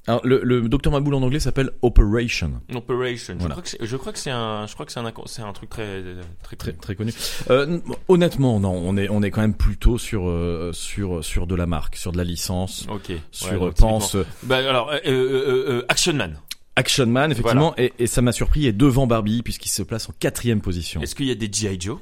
alors 0.05 0.19
le, 0.25 0.41
le 0.43 0.67
docteur 0.67 0.91
Maboul 0.91 1.15
en 1.15 1.21
anglais 1.23 1.39
s'appelle 1.39 1.71
Operation, 1.81 2.61
Operation. 2.75 3.35
Voilà. 3.39 3.55
Je 3.81 3.95
crois 3.97 4.11
que 4.11 4.19
c'est- 4.19 4.29
un, 4.31 4.67
je 4.67 4.73
crois 4.73 4.85
que 4.85 4.91
c'est 4.91 4.99
un, 4.99 5.11
c'est 5.25 5.41
un 5.41 5.53
truc 5.53 5.69
très, 5.69 6.03
très, 6.43 6.55
très 6.57 6.71
connu. 6.73 6.77
très 6.81 6.95
connu. 6.95 7.13
Euh, 7.49 7.79
honnêtement, 8.09 8.59
non, 8.59 8.73
on 8.73 8.97
est 8.97 9.07
on 9.09 9.23
est 9.23 9.31
quand 9.31 9.41
même 9.41 9.55
plutôt 9.55 9.97
sur 9.97 10.29
sur 10.73 11.23
sur 11.23 11.47
de 11.47 11.55
la 11.55 11.65
marque, 11.65 11.95
sur 11.95 12.11
de 12.11 12.17
la 12.17 12.25
licence, 12.25 12.85
Ok. 12.89 13.09
Ouais, 13.09 13.19
sur 13.31 13.67
euh, 13.67 13.71
pense 13.71 14.17
Bah 14.43 14.57
alors, 14.57 14.91
euh, 14.91 14.99
euh, 15.05 15.85
Action 15.89 16.13
Man. 16.13 16.37
Action 16.75 17.05
Man 17.05 17.31
effectivement, 17.31 17.73
et, 17.77 17.93
et 17.99 18.07
ça 18.07 18.21
m'a 18.21 18.31
surpris, 18.31 18.61
il 18.61 18.65
est 18.67 18.73
devant 18.73 19.05
Barbie 19.07 19.43
puisqu'il 19.43 19.69
se 19.69 19.83
place 19.83 20.09
en 20.09 20.13
quatrième 20.19 20.61
position. 20.61 21.01
Est-ce 21.01 21.15
qu'il 21.15 21.27
y 21.27 21.31
a 21.31 21.35
des 21.35 21.49
G.I. 21.51 21.77
Joe? 21.79 21.99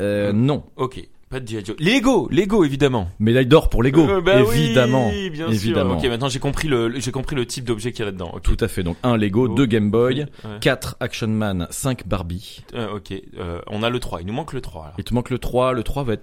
Euh, 0.00 0.32
non, 0.32 0.64
Ok. 0.76 1.00
Pas 1.28 1.40
de 1.40 1.48
G.I. 1.48 1.64
Joe. 1.64 1.74
Lego, 1.80 2.28
Lego 2.30 2.62
évidemment. 2.62 3.08
médaille 3.18 3.46
d'or 3.46 3.68
pour 3.68 3.82
Lego, 3.82 4.08
Euh, 4.08 4.20
bah 4.20 4.40
évidemment, 4.42 5.08
oui, 5.08 5.28
bien 5.30 5.48
évidemment. 5.48 5.98
sûr. 5.98 6.04
Ok, 6.06 6.10
maintenant 6.12 6.28
j'ai 6.28 6.38
compris 6.38 6.68
le, 6.68 7.00
j'ai 7.00 7.10
compris 7.10 7.34
le 7.34 7.44
type 7.46 7.64
d'objet 7.64 7.90
qu'il 7.90 8.00
y 8.00 8.02
a 8.02 8.06
là-dedans. 8.06 8.30
Ok. 8.32 8.42
Tout 8.42 8.56
à 8.60 8.68
fait. 8.68 8.84
Donc 8.84 8.96
un 9.02 9.16
Lego, 9.16 9.48
Oh. 9.50 9.54
deux 9.54 9.66
Game 9.66 9.90
Boy, 9.90 10.26
Ouais. 10.44 10.50
4 10.60 10.96
Action 11.00 11.26
Man, 11.26 11.66
5 11.70 12.06
Barbie. 12.06 12.62
Euh, 12.74 12.94
ok. 12.94 13.12
Euh, 13.38 13.60
on 13.66 13.82
a 13.82 13.90
le 13.90 13.98
3. 13.98 14.20
Il 14.20 14.28
nous 14.28 14.34
manque 14.34 14.52
le 14.52 14.60
3. 14.60 14.82
Alors. 14.84 14.94
Il 14.98 15.04
te 15.04 15.12
manque 15.14 15.30
le 15.30 15.38
3. 15.40 15.72
Le 15.72 15.82
3 15.82 16.04
va 16.04 16.12
être. 16.12 16.22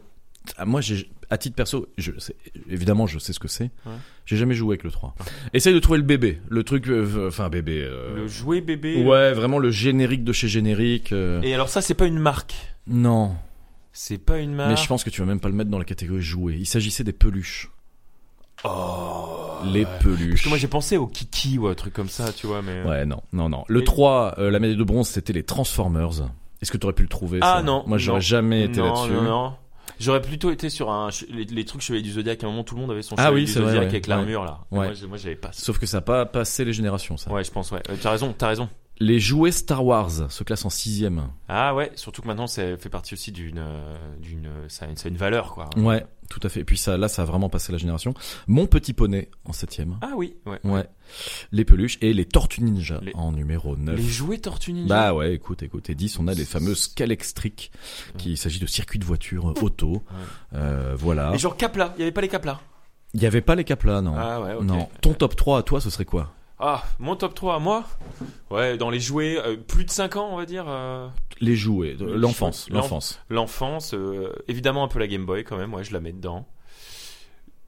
Ah, 0.57 0.66
moi, 0.66 0.81
à 1.30 1.38
titre 1.38 1.56
perso, 1.56 1.88
je 1.98 2.12
sais, 2.19 2.36
évidemment, 2.69 3.07
je 3.07 3.18
sais 3.19 3.31
ce 3.34 3.40
que 3.40 3.48
c'est. 3.48 3.72
Ouais. 3.86 3.94
J'ai 4.25 4.38
jamais 4.38 4.54
joué 4.56 4.74
avec 4.74 4.84
le 4.84 4.92
3. 4.92 5.16
Essaye 5.54 5.74
de 5.74 5.80
trouver 5.80 5.98
le 6.00 6.04
bébé. 6.06 6.42
Le 6.50 6.63
truc, 6.63 6.88
euh, 6.90 7.28
enfin, 7.30 7.50
bébé. 7.50 7.81
euh, 7.84 8.16
Le 8.16 8.28
jouet 8.28 8.62
bébé. 8.62 9.04
Ouais, 9.04 9.34
vraiment 9.34 9.57
le 9.60 9.72
générique 9.72 10.24
de 10.24 10.34
chez 10.34 10.48
générique. 10.48 11.12
euh, 11.13 11.42
Et 11.42 11.54
alors 11.54 11.69
ça, 11.69 11.81
c'est 11.81 11.94
pas 11.94 12.06
une 12.07 12.19
marque. 12.19 12.54
Non. 12.88 13.36
C'est 13.94 14.18
pas 14.18 14.40
une 14.40 14.54
marque. 14.54 14.69
Mais 14.72 14.75
je 14.75 14.88
pense 14.88 15.04
que 15.04 15.10
tu 15.10 15.22
vas 15.22 15.28
même 15.28 15.40
pas 15.40 15.50
le 15.50 15.56
mettre 15.56 15.69
dans 15.69 15.80
la 15.80 15.86
catégorie 15.86 16.22
jouet. 16.22 16.56
Il 16.57 16.66
s'agissait 16.66 17.04
des 17.04 17.13
peluches. 17.13 17.72
Oh. 18.66 19.60
Les 19.66 19.86
peluches. 20.01 20.30
Parce 20.31 20.42
que 20.44 20.50
moi 20.50 20.57
j'ai 20.57 20.68
pensé 20.68 20.98
au 20.98 21.07
Kiki 21.07 21.57
ou 21.57 21.68
un 21.68 21.75
truc 21.75 21.94
comme 21.94 22.10
ça, 22.10 22.31
tu 22.31 22.48
vois, 22.48 22.62
mais. 22.62 22.72
euh, 22.72 22.86
Ouais, 22.90 23.06
non, 23.06 23.22
non, 23.34 23.50
non. 23.50 23.66
Le 23.68 23.81
Et- 23.81 23.86
3, 23.86 24.36
euh, 24.38 24.51
la 24.51 24.60
médaille 24.60 24.78
de 24.78 24.84
bronze, 24.84 25.07
c'était 25.10 25.34
les 25.34 25.44
Transformers. 25.44 26.30
Est-ce 26.62 26.72
que 26.72 26.78
tu 26.78 26.86
aurais 26.86 26.94
pu 26.94 27.04
le 27.04 27.10
trouver 27.10 27.40
Ah 27.42 27.56
ça? 27.57 27.63
non. 27.63 27.84
Moi, 27.88 27.98
j'aurais 27.98 28.22
jamais 28.22 28.63
été 28.66 28.80
là-dessus. 28.81 29.12
Non, 29.12 29.22
non. 29.24 29.54
J'aurais 30.00 30.22
plutôt 30.22 30.51
été 30.51 30.69
sur 30.69 30.92
un 30.92 31.10
les, 31.30 31.45
les 31.45 31.66
trucs 31.66 31.81
chevaliers 31.81 32.04
du 32.04 32.12
zodiaque. 32.12 32.44
À 32.44 32.48
un 32.48 32.50
moment, 32.50 32.63
tout 32.63 32.75
le 32.75 32.81
monde 32.81 32.92
avait 32.92 33.01
son 33.01 33.16
Ah 33.18 33.24
chevalier 33.25 33.36
oui, 33.42 33.45
du 33.45 33.51
c'est 33.51 33.60
vrai, 33.60 33.78
avec 33.78 34.07
l'armure 34.07 34.44
là. 34.44 34.60
Ouais. 34.72 34.92
Moi, 35.07 35.18
j'avais 35.18 35.36
pas. 35.36 35.51
ça. 35.51 35.63
Sauf 35.66 35.78
que 35.80 35.86
ça 35.86 35.98
n'a 35.98 36.01
pas 36.01 36.25
passé 36.25 36.66
les 36.66 36.74
générations, 36.74 37.18
ça. 37.18 37.31
Ouais, 37.31 37.44
je 37.44 37.51
pense. 37.51 37.72
Ouais. 37.72 37.81
Euh, 37.90 37.95
t'as 38.01 38.12
raison. 38.12 38.34
T'as 38.38 38.48
raison. 38.50 38.69
Les 39.00 39.19
jouets 39.19 39.51
Star 39.51 39.84
Wars 39.84 40.31
se 40.31 40.44
classent 40.44 40.66
en 40.66 40.69
sixième. 40.69 41.28
Ah 41.50 41.74
ouais. 41.74 41.92
Surtout 41.95 42.22
que 42.22 42.28
maintenant, 42.28 42.48
ça 42.48 42.78
fait 42.78 42.90
partie 42.90 43.16
aussi 43.16 43.31
d'une 43.31 43.57
euh, 43.57 43.98
d'une 44.19 44.48
ça 44.68 44.86
a 44.86 44.88
une, 44.88 44.95
ça 44.98 45.07
a 45.07 45.10
une 45.10 45.18
valeur 45.18 45.51
quoi. 45.51 45.69
Ouais, 45.75 46.06
tout 46.30 46.40
à 46.44 46.50
fait. 46.50 46.60
Et 46.62 46.63
puis 46.63 46.78
ça, 46.78 46.95
là, 46.95 47.07
ça 47.07 47.24
a 47.24 47.25
vraiment 47.25 47.50
passé 47.50 47.72
la 47.72 47.80
génération. 47.80 48.13
Mon 48.48 48.68
petit 48.68 48.94
poney 48.94 49.30
en 49.45 49.51
septième. 49.51 49.98
Ah 50.01 50.12
oui. 50.16 50.36
Ouais. 50.45 50.60
Ouais. 50.63 50.88
Les 51.51 51.66
peluches 51.66 51.98
et 52.01 52.13
les 52.13 52.25
Tortues 52.25 52.62
Ninja 52.62 53.00
Les- 53.01 53.12
en 53.16 53.31
numéro 53.31 53.75
9. 53.75 53.95
Les 53.98 54.04
jouets 54.04 54.38
Tortue 54.38 54.74
Ninja. 54.74 54.88
Bah 54.88 55.13
ouais, 55.13 55.34
écoute, 55.34 55.63
écoute. 55.63 55.90
Et 55.90 55.95
10, 55.95 56.19
on 56.19 56.28
a 56.28 56.34
les 56.34 56.45
fameuses 56.45 56.84
Scalextric, 56.84 57.72
qui 58.18 58.38
s'agit 58.38 58.60
de 58.60 58.68
circuits 58.68 59.00
de 59.00 59.06
voiture 59.06 59.50
euh, 59.50 59.54
auto. 59.62 60.04
Euh, 60.54 60.95
voilà. 60.98 61.31
Et 61.33 61.40
genre 61.40 61.57
Capla. 61.57 61.94
Il 61.97 62.02
y 62.02 62.04
avait 62.04 62.12
pas 62.12 62.21
les 62.21 62.30
Capla. 62.30 62.62
Il 63.16 63.21
y 63.21 63.26
avait 63.28 63.42
pas 63.42 63.54
les 63.56 63.64
caplas, 63.64 64.02
non. 64.02 64.16
Ah 64.18 64.42
ouais. 64.42 64.56
Non. 64.64 64.88
Ton 65.02 65.14
top 65.14 65.35
3 65.35 65.59
à 65.59 65.64
toi, 65.64 65.80
ce 65.81 65.90
serait 65.92 66.06
quoi? 66.06 66.33
Ah, 66.60 66.83
mon 67.00 67.16
top 67.16 67.33
3 67.36 67.56
à 67.56 67.60
moi 67.60 67.86
Ouais, 68.52 68.78
dans 68.78 68.90
les 68.90 69.00
jouets, 69.00 69.38
euh, 69.38 69.57
plus 69.57 69.86
de 69.86 69.90
5 69.92 70.16
ans, 70.16 70.30
on 70.31 70.38
va 70.38 70.45
dire. 70.45 70.66
euh, 70.68 71.07
Les 71.42 71.56
jouets, 71.56 71.95
de- 71.95 72.06
l'enfance, 72.06 72.69
l'enfance. 72.69 73.19
L'enfance, 73.30 73.94
euh, 73.94 74.31
évidemment 74.48 74.83
un 74.83 74.88
peu 74.88 75.00
la 75.00 75.07
Game 75.07 75.26
Boy 75.26 75.44
quand 75.44 75.57
même, 75.57 75.74
ouais, 75.74 75.83
je 75.83 75.92
la 75.94 76.00
mets 76.00 76.14
dedans. 76.14 76.48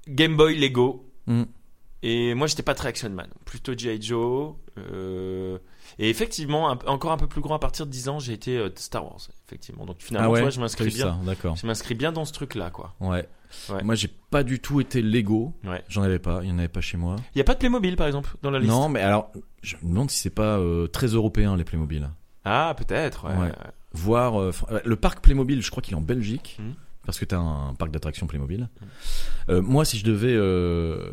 Game 0.08 0.38
Boy, 0.38 0.56
Lego. 0.58 1.06
Mm. 1.27 1.44
Et 2.04 2.36
moi, 2.36 2.46
j'étais 2.48 2.62
pas 2.63 2.75
très 2.75 2.89
Action 2.89 3.10
Man. 3.10 3.30
Plutôt 3.46 3.74
G.I. 3.75 4.01
Joe. 4.01 4.54
euh, 4.77 5.58
et 5.98 6.10
effectivement, 6.10 6.70
un- 6.70 6.77
encore 6.88 7.12
un 7.13 7.18
peu 7.18 7.27
plus 7.27 7.42
grand, 7.42 7.56
à 7.56 7.60
partir 7.60 7.86
de 7.86 7.92
10 7.92 8.10
ans, 8.10 8.20
j'ai 8.20 8.34
été 8.34 8.58
euh, 8.58 8.70
Star 8.75 9.04
Wars. 9.06 9.20
Effectivement. 9.48 9.86
Donc 9.86 9.98
finalement, 10.00 10.27
Ah 10.30 10.32
ouais, 10.32 10.39
tu 10.39 10.44
vois, 10.44 10.50
je 10.51 10.56
t'as 10.58 10.62
m'inscris 10.62 10.86
eu 10.88 10.92
bien. 10.92 11.06
ça, 11.06 11.20
d'accord. 11.25 11.56
Je 11.56 11.65
m'inscris 11.65 11.96
bien 11.96 12.12
dans 12.12 12.25
ce 12.25 12.34
truc-là, 12.34 12.70
quoi. 12.70 12.94
Ouais. 13.00 13.27
Ouais. 13.69 13.83
Moi, 13.83 13.95
j'ai 13.95 14.09
pas 14.29 14.43
du 14.43 14.59
tout 14.59 14.81
été 14.81 15.01
Lego. 15.01 15.53
Ouais. 15.63 15.83
J'en 15.89 16.03
avais 16.03 16.19
pas, 16.19 16.41
il 16.43 16.50
y 16.50 16.51
en 16.51 16.59
avait 16.59 16.67
pas 16.67 16.81
chez 16.81 16.97
moi. 16.97 17.15
Il 17.33 17.38
y 17.38 17.41
a 17.41 17.43
pas 17.43 17.53
de 17.53 17.59
Playmobil, 17.59 17.95
par 17.95 18.07
exemple, 18.07 18.35
dans 18.41 18.51
la 18.51 18.59
liste? 18.59 18.71
Non, 18.71 18.89
mais 18.89 19.01
alors, 19.01 19.31
je 19.62 19.75
me 19.81 19.89
demande 19.89 20.12
si 20.12 20.19
c'est 20.19 20.29
pas 20.29 20.57
euh, 20.57 20.88
très 20.88 21.07
européen 21.07 21.55
les 21.55 21.63
Playmobil. 21.63 22.09
Ah, 22.45 22.75
peut-être, 22.77 23.25
ouais. 23.25 23.51
Voir 23.91 24.39
euh, 24.39 24.51
euh, 24.71 24.79
le 24.85 24.95
parc 24.95 25.21
Playmobil, 25.21 25.62
je 25.62 25.71
crois 25.71 25.81
qu'il 25.81 25.93
est 25.93 25.97
en 25.97 26.01
Belgique. 26.01 26.57
Mhm. 26.59 26.75
Parce 27.05 27.19
que 27.19 27.25
t'as 27.25 27.38
un 27.38 27.75
parc 27.75 27.91
d'attractions 27.91 28.25
Playmobil. 28.25 28.67
Euh, 29.50 29.62
moi, 29.62 29.85
si 29.85 30.00
je 30.00 30.05
devais 30.05 30.33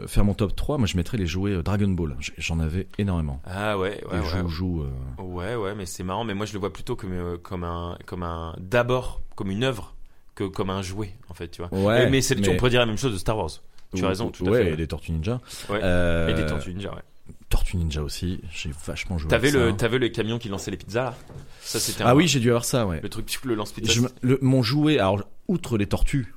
faire 0.09 0.25
mon 0.25 0.33
top 0.33 0.57
3, 0.57 0.79
moi 0.79 0.87
je 0.87 0.97
mettrais 0.97 1.19
les 1.19 1.27
jouets 1.27 1.63
Dragon 1.63 1.89
Ball. 1.89 2.17
J'en 2.39 2.61
avais 2.61 2.89
énormément. 2.97 3.43
Ah 3.45 3.77
ouais, 3.77 4.03
ouais, 4.11 4.21
les 4.23 4.51
euh, 4.51 5.23
Ouais, 5.23 5.55
ouais, 5.55 5.75
mais 5.75 5.85
c'est 5.85 6.03
marrant. 6.03 6.25
Mais 6.25 6.33
moi, 6.33 6.47
je 6.47 6.55
le 6.55 6.61
vois 6.61 6.73
plutôt 6.73 6.97
comme 6.97 7.37
comme 7.43 7.65
un 7.65 7.99
comme 8.07 8.23
un 8.23 8.57
d'abord 8.59 9.21
comme 9.37 9.51
une 9.51 9.65
œuvre 9.65 9.95
que 10.35 10.45
comme 10.45 10.71
un 10.71 10.83
jouet, 10.83 11.15
en 11.29 11.35
fait, 11.35 11.49
tu 11.49 11.63
vois. 11.63 11.73
Ouais, 11.79 12.09
mais 12.11 12.21
c'est 12.21 12.35
mais- 12.37 12.49
on 12.49 12.57
pourrait 12.57 12.71
dire 12.71 12.81
la 12.81 12.87
même 12.87 12.99
chose 12.99 13.13
de 13.13 13.19
Star 13.19 13.37
Wars. 13.37 13.51
Tu 13.95 14.03
as 14.05 14.09
raison, 14.09 14.31
tout 14.31 14.47
à 14.47 14.51
ouais, 14.51 14.65
fait. 14.65 14.73
et 14.73 14.77
des 14.77 14.87
Tortues 14.87 15.13
Ninja. 15.13 15.41
Ouais. 15.69 15.79
Euh, 15.83 16.29
Et 16.29 16.35
des 16.35 16.47
Tortues 16.47 16.73
Ninja, 16.73 16.91
ouais. 16.95 17.03
Tortues 17.51 17.77
Ninja 17.77 18.03
aussi. 18.03 18.41
J'ai 18.51 18.71
vachement 18.87 19.19
joué. 19.19 19.29
T'avais 19.29 19.51
le 19.51 19.77
t'avais 19.77 19.99
le 19.99 20.09
camion 20.09 20.39
qui 20.39 20.49
lançait 20.49 20.71
les 20.71 20.79
pizzas 20.79 21.05
là? 21.05 21.15
Ça 21.61 21.79
c'était. 21.79 22.03
un- 22.03 22.07
Ah 22.07 22.15
oui, 22.17 22.27
j'ai 22.27 22.41
dû 22.41 22.49
avoir 22.49 22.65
ça, 22.65 22.87
ouais. 22.87 23.01
Le 23.03 23.09
truc 23.11 23.27
le 23.45 23.55
lance 23.55 23.73
pizza. 23.73 23.93
Je 23.93 24.01
me- 24.01 24.09
le- 24.23 24.39
mon 24.41 24.63
jouet, 24.63 24.99
alors 24.99 25.23
outre 25.49 25.77
les 25.77 25.87
tortues 25.87 26.33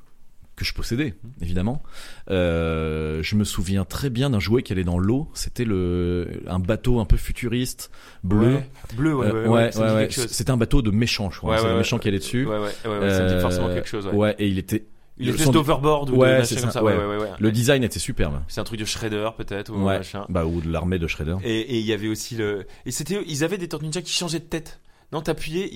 que 0.56 0.64
je 0.64 0.74
possédais, 0.74 1.16
évidemment, 1.42 1.84
euh, 2.30 3.22
je 3.22 3.36
me 3.36 3.44
souviens 3.44 3.86
très 3.86 4.10
bien 4.10 4.30
d'un 4.30 4.40
jouet 4.40 4.64
qui 4.64 4.72
allait 4.74 4.84
dans 4.84 4.98
l'eau. 4.98 5.30
C'était 5.34 5.66
le 5.66 6.42
un 6.48 6.60
bateau 6.60 7.00
un 7.00 7.06
peu 7.06 7.18
futuriste, 7.18 7.92
bleu. 8.24 8.56
Ouais. 8.56 8.70
Bleu, 8.96 9.16
ouais, 9.16 9.28
Euh, 9.28 9.48
ouais. 9.48 10.08
C'était 10.12 10.52
un 10.52 10.58
bateau 10.58 10.82
de 10.82 10.92
méchant, 10.92 11.30
je 11.32 11.40
crois. 11.40 11.58
Le 11.62 11.64
ouais. 11.72 11.78
méchant 11.78 12.00
qui 12.00 12.08
allait 12.08 12.20
dessus. 12.20 12.46
Ouais, 12.46 12.58
ouais, 12.58 12.62
ouais, 12.86 13.00
ouais, 13.00 13.10
ça 13.10 13.24
me 13.24 13.28
dit 13.28 13.34
Euh, 13.36 13.42
forcément 13.42 13.68
quelque 13.68 13.88
chose. 13.90 14.08
Ouais. 14.08 14.36
et 14.40 14.48
il 14.48 14.58
était 14.58 14.86
Une 15.18 15.30
espèce 15.30 15.50
d'overboard 15.52 16.10
ou 16.10 16.16
Ouais, 16.18 16.42
comme 16.62 16.72
ça. 16.72 16.84
Ouais, 16.84 16.94
ouais. 16.94 17.00
ouais, 17.00 17.06
ouais. 17.18 17.22
ouais. 17.24 17.30
Le 17.40 17.52
design 17.52 17.84
était 17.84 18.00
superbe. 18.00 18.40
C'est 18.48 18.62
un 18.62 18.66
truc 18.66 18.80
de 18.80 18.86
Shredder 18.86 19.30
peut-être 19.38 19.74
ou 19.74 19.78
machin. 19.78 20.26
Bah 20.30 20.46
ou 20.46 20.62
de 20.62 20.70
l'armée 20.72 21.00
de 21.00 21.08
Shredder. 21.08 21.36
Et 21.44 21.80
il 21.80 21.86
y 21.86 21.94
avait 21.94 22.08
aussi 22.08 22.36
le. 22.36 22.66
Et 22.86 22.92
c'était, 22.92 23.22
ils 23.28 23.44
avaient 23.44 23.58
des 23.58 23.68
Tortues 23.68 23.86
Ninja 23.86 24.02
qui 24.02 24.14
changeaient 24.14 24.40
de 24.40 24.46
tête. 24.46 24.80
Non, 25.12 25.22
t'appuyais, 25.22 25.70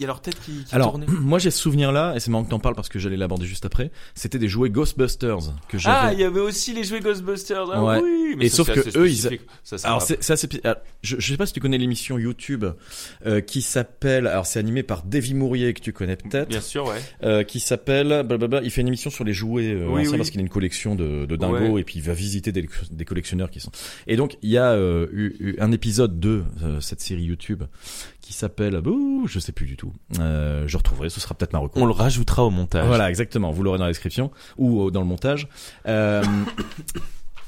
y 0.00 0.04
a 0.04 0.06
leur 0.08 0.20
tête 0.20 0.40
qui, 0.40 0.64
qui 0.64 0.74
Alors, 0.74 0.90
tournait. 0.90 1.06
moi 1.20 1.38
j'ai 1.38 1.50
ce 1.50 1.58
souvenir 1.58 1.92
là, 1.92 2.14
et 2.14 2.20
c'est 2.20 2.30
marrant 2.30 2.44
que 2.44 2.50
t'en 2.50 2.58
parles 2.58 2.74
parce 2.74 2.88
que 2.88 2.98
j'allais 2.98 3.16
l'aborder 3.16 3.46
juste 3.46 3.64
après. 3.66 3.90
C'était 4.14 4.38
des 4.38 4.48
jouets 4.48 4.70
Ghostbusters 4.70 5.38
que 5.68 5.76
Ah, 5.76 5.78
j'avais. 5.78 6.14
il 6.14 6.20
y 6.20 6.24
avait 6.24 6.40
aussi 6.40 6.72
les 6.72 6.84
jouets 6.84 7.00
Ghostbusters. 7.00 7.70
Ah 7.72 7.84
Ouais. 7.84 8.00
oui, 8.02 8.19
mais 8.36 8.46
Et 8.46 8.48
sauf 8.48 8.70
que 8.72 8.98
eux, 8.98 9.08
ils-. 9.08 9.38
Ça, 9.62 9.76
alors 9.84 10.02
c'est 10.02 10.30
assez- 10.30 10.48
je, 11.02 11.16
je 11.18 11.30
sais 11.32 11.36
pas 11.36 11.46
si 11.46 11.52
tu 11.52 11.60
connais 11.60 11.78
l'émission 11.78 12.18
YouTube 12.18 12.64
euh, 13.26 13.40
qui 13.40 13.62
s'appelle 13.62 14.26
alors 14.26 14.46
c'est 14.46 14.58
animé 14.58 14.82
par 14.82 15.02
Davy 15.02 15.34
Mourier 15.34 15.72
que 15.74 15.80
tu 15.80 15.92
connais 15.92 16.16
peut-être 16.16 16.48
Bien 16.48 16.60
sûr, 16.60 16.86
ouais. 16.86 17.00
euh, 17.22 17.42
qui 17.42 17.60
s'appelle 17.60 18.08
blablabla, 18.26 18.60
il 18.62 18.70
fait 18.70 18.80
une 18.80 18.88
émission 18.88 19.10
sur 19.10 19.24
les 19.24 19.32
jouets 19.32 19.72
euh, 19.72 19.86
Oui, 19.86 20.00
anciens 20.00 20.12
oui. 20.12 20.16
parce 20.18 20.30
qu'il 20.30 20.40
a 20.40 20.42
une 20.42 20.48
collection 20.48 20.94
de, 20.94 21.26
de 21.26 21.36
dingos 21.36 21.74
Ouais. 21.74 21.80
et 21.80 21.84
puis 21.84 21.96
il 21.98 22.02
va 22.02 22.12
visiter 22.14 22.52
des, 22.52 22.68
des 22.90 23.04
collectionneurs 23.04 23.50
qui 23.50 23.60
sont 23.60 23.70
et 24.06 24.16
donc 24.16 24.36
il 24.42 24.50
y 24.50 24.58
a 24.58 24.72
euh, 24.72 25.06
eu, 25.12 25.36
eu 25.40 25.56
un 25.60 25.72
épisode 25.72 26.18
de 26.20 26.42
euh, 26.62 26.80
cette 26.80 27.00
série 27.00 27.22
YouTube 27.24 27.62
qui 28.20 28.32
s'appelle 28.32 28.76
ouh, 28.86 29.26
je 29.26 29.38
sais 29.38 29.52
plus 29.52 29.66
du 29.66 29.76
tout 29.76 29.92
euh, 30.20 30.64
je 30.66 30.76
retrouverai 30.76 31.10
ce 31.10 31.20
sera 31.20 31.34
peut-être 31.34 31.52
ma 31.52 31.58
recours 31.58 31.82
On 31.82 31.86
le 31.86 31.92
rajoutera 31.92 32.44
au 32.44 32.50
montage. 32.50 32.86
voilà, 32.86 33.08
exactement. 33.10 33.50
Vous 33.50 33.62
l'aurez 33.62 33.78
dans 33.78 33.84
la 33.84 33.90
description 33.90 34.30
ou 34.58 34.86
euh, 34.86 34.90
dans 34.90 35.00
le 35.00 35.06
montage. 35.06 35.48
Euh, 35.86 36.22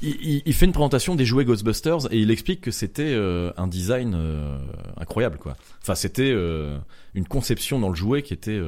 il, 0.03 0.53
fait 0.53 0.65
une 0.65 0.71
présentation 0.71 1.15
des 1.15 1.25
jouets 1.25 1.45
Ghostbusters 1.45 2.11
et 2.11 2.19
il 2.19 2.31
explique 2.31 2.61
que 2.61 2.71
c'était 2.71 3.13
euh, 3.13 3.51
un 3.57 3.67
design 3.67 4.13
euh, 4.15 4.57
incroyable, 4.97 5.37
quoi. 5.37 5.55
Enfin, 5.81 5.95
c'était 5.95 6.31
euh, 6.31 6.77
une 7.13 7.25
conception 7.25 7.79
dans 7.79 7.89
le 7.89 7.95
jouet 7.95 8.21
qui 8.21 8.33
était 8.33 8.61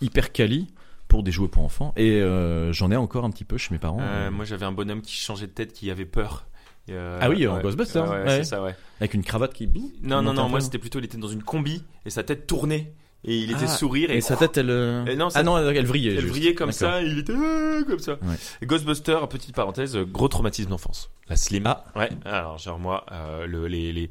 hyper 0.00 0.32
quali 0.32 0.68
pour 1.08 1.22
des 1.22 1.32
jouets 1.32 1.48
pour 1.48 1.64
enfants. 1.64 1.92
Et 1.96 2.22
j'en 2.70 2.90
ai 2.90 2.96
encore 2.96 3.24
un 3.24 3.30
petit 3.30 3.44
peu 3.44 3.58
chez 3.58 3.74
mes 3.74 3.78
parents, 3.78 4.00
moi, 4.30 4.44
j'avais 4.44 4.66
un 4.66 4.72
bonhomme 4.72 5.02
qui 5.02 5.16
changeait 5.16 5.46
de 5.46 5.52
tête, 5.52 5.72
qui 5.72 5.90
avait 5.90 6.06
peur. 6.06 6.46
Euh, 6.90 7.18
Ah 7.20 7.28
oui, 7.28 7.46
en 7.46 7.56
ouais. 7.56 7.62
Ghostbusters, 7.62 8.08
Ouais, 8.08 8.24
ouais, 8.24 8.44
ça, 8.44 8.64
avec 9.00 9.14
une 9.14 9.22
cravate 9.22 9.52
qui. 9.52 9.68
Non, 10.02 10.22
non, 10.22 10.32
non, 10.32 10.48
moi 10.48 10.60
c'était 10.60 10.78
plutôt, 10.78 10.98
il 10.98 11.04
était 11.04 11.18
dans 11.18 11.28
une 11.28 11.42
combi 11.42 11.82
et 12.06 12.10
sa 12.10 12.22
tête 12.22 12.46
tournait 12.46 12.92
et 13.24 13.36
il 13.36 13.50
était 13.50 13.64
Ah, 13.64 13.68
sourire 13.68 14.10
et, 14.10 14.18
Et 14.18 14.20
sa 14.20 14.36
tête, 14.36 14.56
elle. 14.58 14.70
euh, 14.70 15.04
Et 15.06 15.16
non, 15.16 15.28
sa- 15.30 15.40
ah 15.40 15.42
non, 15.42 15.58
elle, 15.58 15.76
elle 15.76 15.86
vrillait. 15.86 16.12
elle 16.14 16.20
juste. 16.20 16.30
brillait 16.32 16.54
comme 16.54 16.72
ça, 16.72 17.02
et 17.02 17.06
il 17.06 17.18
était 17.18 17.32
euh, 17.32 17.84
comme 17.84 17.98
ça. 17.98 18.12
Ouais. 18.22 18.66
Ghostbuster, 18.66 19.18
petite 19.28 19.54
parenthèse, 19.54 19.96
euh, 19.96 20.04
gros 20.04 20.28
traumatisme 20.28 20.70
d'enfance. 20.70 21.10
La 21.28 21.36
slim. 21.36 21.64
Ah. 21.66 21.84
Ouais. 21.96 22.08
Alors 22.24 22.58
genre 22.58 22.78
moi, 22.78 23.04
euh, 23.12 23.46
le, 23.46 23.66
les, 23.66 23.92
les, 23.92 24.10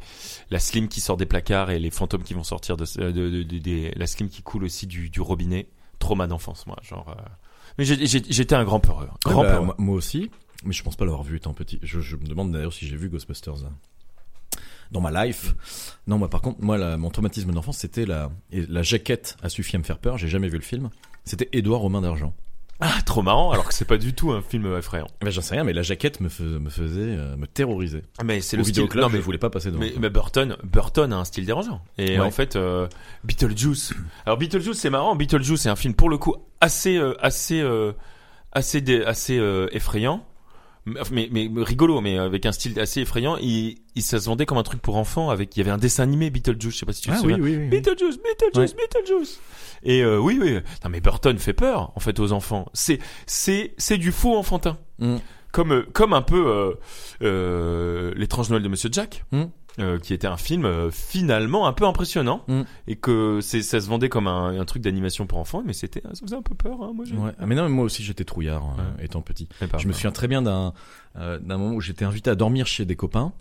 la 0.51 0.59
slim 0.59 0.87
qui 0.87 1.01
sort 1.01 1.17
des 1.17 1.25
placards 1.25 1.71
et 1.71 1.79
les 1.79 1.89
fantômes 1.89 2.23
qui 2.23 2.33
vont 2.33 2.43
sortir 2.43 2.77
de, 2.77 2.85
de, 2.97 3.11
de- 3.11 3.43
de- 3.43 3.57
des- 3.57 3.91
la 3.95 4.07
slim 4.07 4.29
qui 4.29 4.41
coule 4.43 4.63
aussi 4.65 4.85
du, 4.87 5.09
du 5.09 5.21
robinet. 5.21 5.67
Trauma 5.99 6.27
d'enfance, 6.27 6.67
moi. 6.67 6.75
Genre. 6.83 7.07
euh, 7.09 7.21
Mais 7.79 7.85
j'étais 7.85 8.55
un 8.55 8.63
grand 8.63 8.79
peureux. 8.79 9.05
Ouais, 9.05 9.31
Grand 9.31 9.41
bah, 9.43 9.51
peureux. 9.53 9.65
moi, 9.65 9.75
moi 9.79 9.95
aussi, 9.95 10.29
mais 10.63 10.73
je 10.73 10.83
pense 10.83 10.95
pas 10.95 11.05
l'avoir 11.05 11.23
vu 11.23 11.37
étant 11.37 11.53
petit. 11.53 11.79
Je, 11.81 12.01
je 12.01 12.15
me 12.17 12.25
demande 12.27 12.51
d'ailleurs 12.51 12.73
si 12.73 12.85
j'ai 12.87 12.95
vu 12.97 13.09
Ghostbusters 13.09 13.55
là. 13.63 13.69
Dans 14.91 15.01
ma 15.01 15.25
life. 15.25 15.55
Non, 16.07 16.17
moi 16.17 16.29
par 16.29 16.41
contre, 16.41 16.61
moi 16.61 16.77
la- 16.77 16.97
mon 16.97 17.09
traumatisme 17.09 17.51
d'enfance 17.51 17.77
c'était 17.77 18.05
la 18.05 18.29
la 18.51 18.81
jaquette 18.83 19.37
a 19.43 19.49
suffi 19.49 19.75
à 19.75 19.79
me 19.79 19.83
faire 19.83 19.99
peur. 19.99 20.17
J'ai 20.17 20.27
jamais 20.27 20.47
vu 20.49 20.57
le 20.57 20.63
film. 20.63 20.89
C'était 21.25 21.49
Édouard 21.53 21.81
Romain 21.81 22.01
d'argent. 22.01 22.33
Ah, 22.79 22.93
trop 23.07 23.23
marrant, 23.23 23.49
alors 23.51 23.67
que 23.67 23.73
c'est 23.73 23.85
pas 23.85 23.97
du 23.97 24.13
tout 24.13 24.31
un 24.31 24.43
film 24.43 24.77
effrayant. 24.77 25.07
Ben 25.21 25.31
j'en 25.31 25.41
sais 25.41 25.55
rien, 25.55 25.63
mais 25.63 25.73
la 25.73 25.81
jaquette 25.81 26.21
me, 26.21 26.29
fais- 26.29 26.43
me 26.43 26.69
faisait 26.69 27.01
euh, 27.17 27.35
me 27.35 27.47
terroriser. 27.47 28.03
Mais 28.23 28.39
c'est 28.39 28.55
le 28.55 28.61
style. 28.63 28.75
vidéoclub, 28.75 29.01
Non, 29.03 29.09
mais 29.09 29.17
je 29.17 29.23
voulais 29.23 29.39
pas 29.39 29.49
passer 29.49 29.71
devant. 29.71 29.79
Mais, 29.79 29.93
mais 29.99 30.11
Burton, 30.11 30.55
Burton 30.63 31.11
a 31.11 31.17
un 31.17 31.25
style 31.25 31.45
dérangeant. 31.47 31.81
Et 31.97 32.19
Ouais. 32.19 32.25
en 32.25 32.29
fait, 32.29 32.55
euh, 32.55 32.87
Beetlejuice. 33.23 33.93
Alors 34.27 34.37
Beetlejuice, 34.37 34.77
c'est 34.77 34.91
marrant. 34.91 35.15
Beetlejuice, 35.15 35.61
c'est 35.61 35.69
un 35.69 35.75
film 35.75 35.95
pour 35.95 36.07
le 36.07 36.19
coup 36.19 36.35
assez, 36.61 36.97
euh, 36.97 37.15
assez, 37.19 37.59
euh, 37.61 37.93
assez, 38.51 38.79
dé- 38.81 39.03
assez 39.03 39.39
euh, 39.39 39.67
effrayant. 39.71 40.23
Mais, 41.11 41.27
mais, 41.31 41.49
mais 41.51 41.63
rigolo, 41.63 41.99
mais 42.01 42.17
avec 42.17 42.45
un 42.45 42.51
style 42.51 42.79
assez 42.79 43.01
effrayant. 43.01 43.37
Il, 43.37 43.77
il 43.95 44.01
ça 44.01 44.19
se 44.19 44.25
vendait 44.25 44.45
comme 44.45 44.57
un 44.57 44.63
truc 44.63 44.81
pour 44.81 44.95
enfants. 44.95 45.29
Avec, 45.29 45.55
il 45.55 45.59
y 45.59 45.61
avait 45.61 45.71
un 45.71 45.77
dessin 45.77 46.03
animé 46.03 46.29
Beetlejuice. 46.29 46.73
Je 46.73 46.79
sais 46.79 46.85
pas 46.85 46.93
si 46.93 47.01
tu 47.01 47.09
te 47.09 47.13
ah 47.13 47.17
souviens. 47.17 47.37
oui, 47.37 47.55
oui. 47.55 47.57
oui. 47.57 47.67
Beetlejuice, 47.67 48.17
Beetlejuice, 48.17 48.75
Beetlejuice. 48.75 49.39
Et 49.83 50.01
euh, 50.01 50.17
oui, 50.17 50.39
oui. 50.41 50.55
Non, 50.83 50.89
mais 50.89 51.01
Burton 51.01 51.37
fait 51.37 51.53
peur 51.53 51.91
en 51.95 51.99
fait 51.99 52.19
aux 52.19 52.31
enfants. 52.31 52.67
C'est, 52.73 52.99
c'est, 53.25 53.73
c'est 53.77 53.97
du 53.97 54.11
faux 54.11 54.35
enfantin. 54.37 54.77
Mm. 54.99 55.17
Comme, 55.51 55.71
euh, 55.73 55.87
comme 55.93 56.13
un 56.13 56.21
peu 56.21 56.47
euh, 56.47 56.73
euh, 57.21 58.13
l'étrange 58.15 58.49
Noël 58.49 58.63
de 58.63 58.69
Monsieur 58.69 58.89
Jack, 58.91 59.23
Mm. 59.31 59.43
Euh, 59.79 59.99
qui 59.99 60.13
était 60.13 60.27
un 60.27 60.37
film 60.37 60.65
euh, 60.65 60.89
finalement 60.91 61.67
un 61.67 61.73
peu 61.73 61.85
impressionnant 61.85 62.43
Mm. 62.47 62.61
et 62.87 62.95
que 62.95 63.39
c'est, 63.41 63.61
ça 63.61 63.79
se 63.79 63.87
vendait 63.87 64.09
comme 64.09 64.27
un, 64.27 64.59
un 64.59 64.65
truc 64.65 64.81
d'animation 64.81 65.27
pour 65.27 65.37
enfants, 65.37 65.63
mais 65.65 65.73
c'était, 65.73 66.01
ça 66.01 66.21
faisait 66.25 66.35
un 66.35 66.41
peu 66.41 66.55
peur. 66.55 66.81
Hein, 66.81 66.91
moi, 66.95 67.05
Ouais. 67.05 67.31
Ah, 67.39 67.45
mais 67.45 67.55
non, 67.55 67.63
mais 67.63 67.69
moi 67.69 67.85
aussi 67.85 68.03
j'étais 68.03 68.23
trouillard 68.23 68.75
euh, 68.79 69.03
étant 69.03 69.21
petit. 69.21 69.47
Je 69.77 69.87
me 69.87 69.93
souviens 69.93 70.11
très 70.11 70.27
bien 70.27 70.41
d'un 70.41 70.73
euh, 71.17 71.39
d'un 71.39 71.57
moment 71.57 71.75
où 71.75 71.81
j'étais 71.81 72.05
invité 72.05 72.29
à 72.29 72.35
dormir 72.35 72.67
chez 72.67 72.85
des 72.85 72.95
copains, 72.95 73.33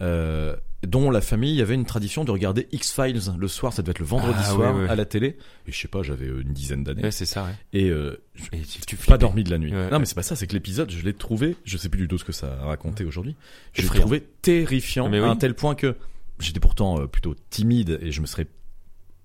euh, 0.00 0.54
dont 0.86 1.10
la 1.10 1.20
famille 1.20 1.60
avait 1.60 1.74
une 1.74 1.84
tradition 1.84 2.24
de 2.24 2.30
regarder 2.30 2.68
X 2.72 2.92
Files 2.92 3.20
le 3.36 3.48
soir. 3.48 3.72
Ça 3.72 3.82
devait 3.82 3.90
être 3.90 3.98
le 3.98 4.04
vendredi 4.06 4.38
Ah, 4.40 4.44
soir 4.44 4.74
ouais, 4.76 4.82
ouais. 4.84 4.88
à 4.88 4.94
la 4.94 5.04
télé. 5.04 5.36
Et 5.66 5.72
je 5.72 5.78
sais 5.78 5.88
pas, 5.88 6.02
j'avais 6.02 6.26
euh, 6.28 6.42
une 6.42 6.52
dizaine 6.52 6.84
d'années. 6.84 7.02
Ouais, 7.02 7.10
c'est 7.10 7.26
ça. 7.26 7.44
Ouais. 7.44 7.50
Et 7.72 7.90
euh, 7.90 8.20
je- 8.34 8.44
Et 8.56 8.60
tu, 8.62 8.80
tu 8.82 8.96
pas 8.96 9.18
dormi 9.18 9.42
de 9.44 9.50
la 9.50 9.58
nuit. 9.58 9.72
Non, 9.72 9.98
mais 9.98 10.06
c'est 10.06 10.14
pas 10.14 10.22
ça. 10.22 10.36
C'est 10.36 10.46
que 10.46 10.52
l'épisode, 10.54 10.90
je 10.90 11.04
l'ai 11.04 11.14
trouvé. 11.14 11.56
Je 11.64 11.76
sais 11.76 11.88
plus 11.88 12.00
du 12.02 12.08
tout 12.08 12.18
ce 12.18 12.24
que 12.24 12.32
ça 12.32 12.58
a 12.62 12.66
raconté 12.66 13.04
aujourd'hui. 13.04 13.34
Je 13.72 13.82
l'ai 13.82 13.88
trouvé 13.88 14.20
terrifiant 14.42 15.08
Mais 15.08 15.18
oui. 15.20 15.26
à 15.26 15.30
un 15.30 15.36
tel 15.36 15.54
point 15.54 15.74
que 15.74 15.96
j'étais 16.38 16.60
pourtant 16.60 17.00
euh, 17.00 17.06
plutôt 17.06 17.34
timide 17.50 17.98
et 18.00 18.12
je 18.12 18.20
me 18.20 18.26
serais 18.26 18.46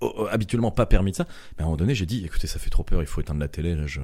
euh, 0.02 0.26
habituellement 0.32 0.72
pas 0.72 0.88
permis 0.88 1.12
de 1.12 1.18
ça. 1.18 1.28
Mais 1.58 1.60
à 1.60 1.62
un 1.62 1.66
moment 1.66 1.78
donné, 1.78 1.94
j'ai 1.94 2.08
dit, 2.08 2.26
écoutez, 2.26 2.48
ça 2.48 2.58
fait 2.58 2.72
trop 2.72 2.84
peur. 2.84 3.02
Il 3.02 3.08
faut 3.08 3.22
éteindre 3.22 3.40
la 3.40 3.48
télé. 3.48 3.76
Là, 3.76 3.86
je, 3.86 4.00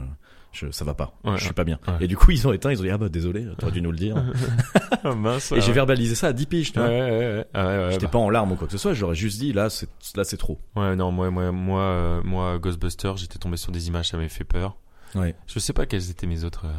je, 0.52 0.72
ça 0.72 0.84
va 0.86 0.94
pas. 0.94 1.14
Ouais, 1.24 1.38
je 1.38 1.44
suis 1.46 1.54
pas 1.54 1.64
bien. 1.64 1.80
ouais. 1.88 1.94
Et 2.02 2.08
du 2.08 2.18
coup, 2.18 2.32
ils 2.32 2.48
ont 2.48 2.54
éteint. 2.54 2.72
Ils 2.72 2.80
ont 2.80 2.84
dit, 2.84 2.90
ah 2.90 2.98
bah 2.98 3.10
désolé, 3.10 3.46
t'aurais 3.58 3.72
dû 3.72 3.82
nous 3.82 3.92
le 3.92 3.98
dire. 3.98 4.16
Mince. 5.04 5.52
Et 5.52 5.62
j'ai 5.62 5.72
verbalisé 5.72 6.16
ça 6.16 6.28
à 6.28 6.34
10 6.34 6.46
piges, 6.48 6.72
tu 6.74 6.80
vois. 6.80 6.88
ouais, 6.88 7.02
ouais, 7.02 7.36
ouais. 7.38 7.46
Ah, 7.54 7.90
J'étais 7.92 8.06
bah. 8.08 8.12
pas 8.14 8.18
en 8.20 8.30
larmes 8.30 8.52
ou 8.52 8.56
quoi 8.56 8.68
que 8.68 8.72
ce 8.74 8.78
soit, 8.80 8.94
j'aurais 8.94 9.16
juste 9.16 9.40
dit 9.40 9.54
là 9.54 9.70
c'est 9.70 9.88
là 10.16 10.24
c'est 10.24 10.38
trop. 10.38 10.60
Ouais, 10.76 10.96
non, 10.96 11.12
moi, 11.12 11.30
moi, 11.30 11.52
moi, 11.52 11.82
euh, 11.82 12.22
moi, 12.24 12.58
Ghostbusters, 12.60 13.18
j'étais 13.18 13.38
tombé 13.40 13.58
sur 13.58 13.72
des 13.72 13.88
images, 13.88 14.10
ça 14.10 14.18
m'avait 14.18 14.30
fait 14.30 14.44
peur. 14.44 14.76
Ouais. 15.16 15.36
Je 15.48 15.60
sais 15.60 15.74
pas 15.74 15.86
quelles 15.86 16.10
étaient 16.10 16.28
mes 16.28 16.44
autres. 16.44 16.66
euh, 16.66 16.72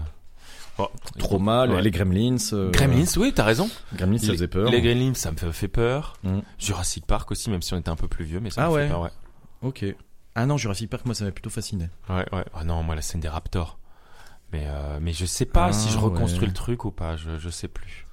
bon, 0.78 0.88
Trauma, 1.18 1.66
les- 1.66 1.74
Ouais. 1.74 1.82
les 1.82 1.90
Gremlins. 1.90 2.36
euh, 2.52 2.70
Gremlins, 2.70 3.04
oui, 3.18 3.32
t'as 3.34 3.44
raison. 3.44 3.68
Gremlins 3.94 4.18
ça 4.18 4.32
faisait 4.32 4.48
peur. 4.48 4.70
Les 4.70 4.80
Gremlins, 4.82 5.14
ça 5.14 5.30
me 5.32 5.36
fait 5.36 5.50
fait 5.52 5.68
peur. 5.68 6.14
Mm. 6.24 6.38
Jurassic 6.58 7.06
Park 7.06 7.30
aussi, 7.30 7.50
même 7.50 7.62
si 7.62 7.72
on 7.74 7.78
était 7.78 7.88
un 7.90 7.96
peu 7.96 8.08
plus 8.08 8.24
vieux, 8.24 8.40
mais 8.40 8.50
ça 8.50 8.64
Ah 8.64 8.68
me 8.68 8.74
ouais. 8.74 8.82
fait 8.84 8.88
peur, 8.90 9.00
ouais. 9.02 9.10
Ok. 9.62 9.84
Ah 10.34 10.46
non 10.46 10.56
Jurassic 10.56 10.88
Park 10.90 11.04
moi 11.06 11.14
ça 11.14 11.24
m'a 11.24 11.32
plutôt 11.32 11.50
fasciné. 11.50 11.88
Ouais, 12.08 12.24
ouais. 12.32 12.44
Ah 12.54 12.64
non, 12.64 12.82
moi, 12.82 12.94
la 12.94 13.02
scène 13.02 13.20
des 13.20 13.28
Raptors. 13.28 13.78
Mais, 14.52 14.64
euh, 14.66 14.98
mais 15.00 15.12
je 15.12 15.24
sais 15.26 15.44
pas 15.44 15.66
Ah, 15.66 15.72
si 15.72 15.90
je 15.90 15.98
reconstruis 15.98 16.42
ouais. 16.42 16.46
le 16.48 16.52
truc 16.54 16.84
ou 16.84 16.90
pas, 16.90 17.16
je, 17.16 17.38
je 17.38 17.48
sais 17.50 17.68
plus. 17.68 18.06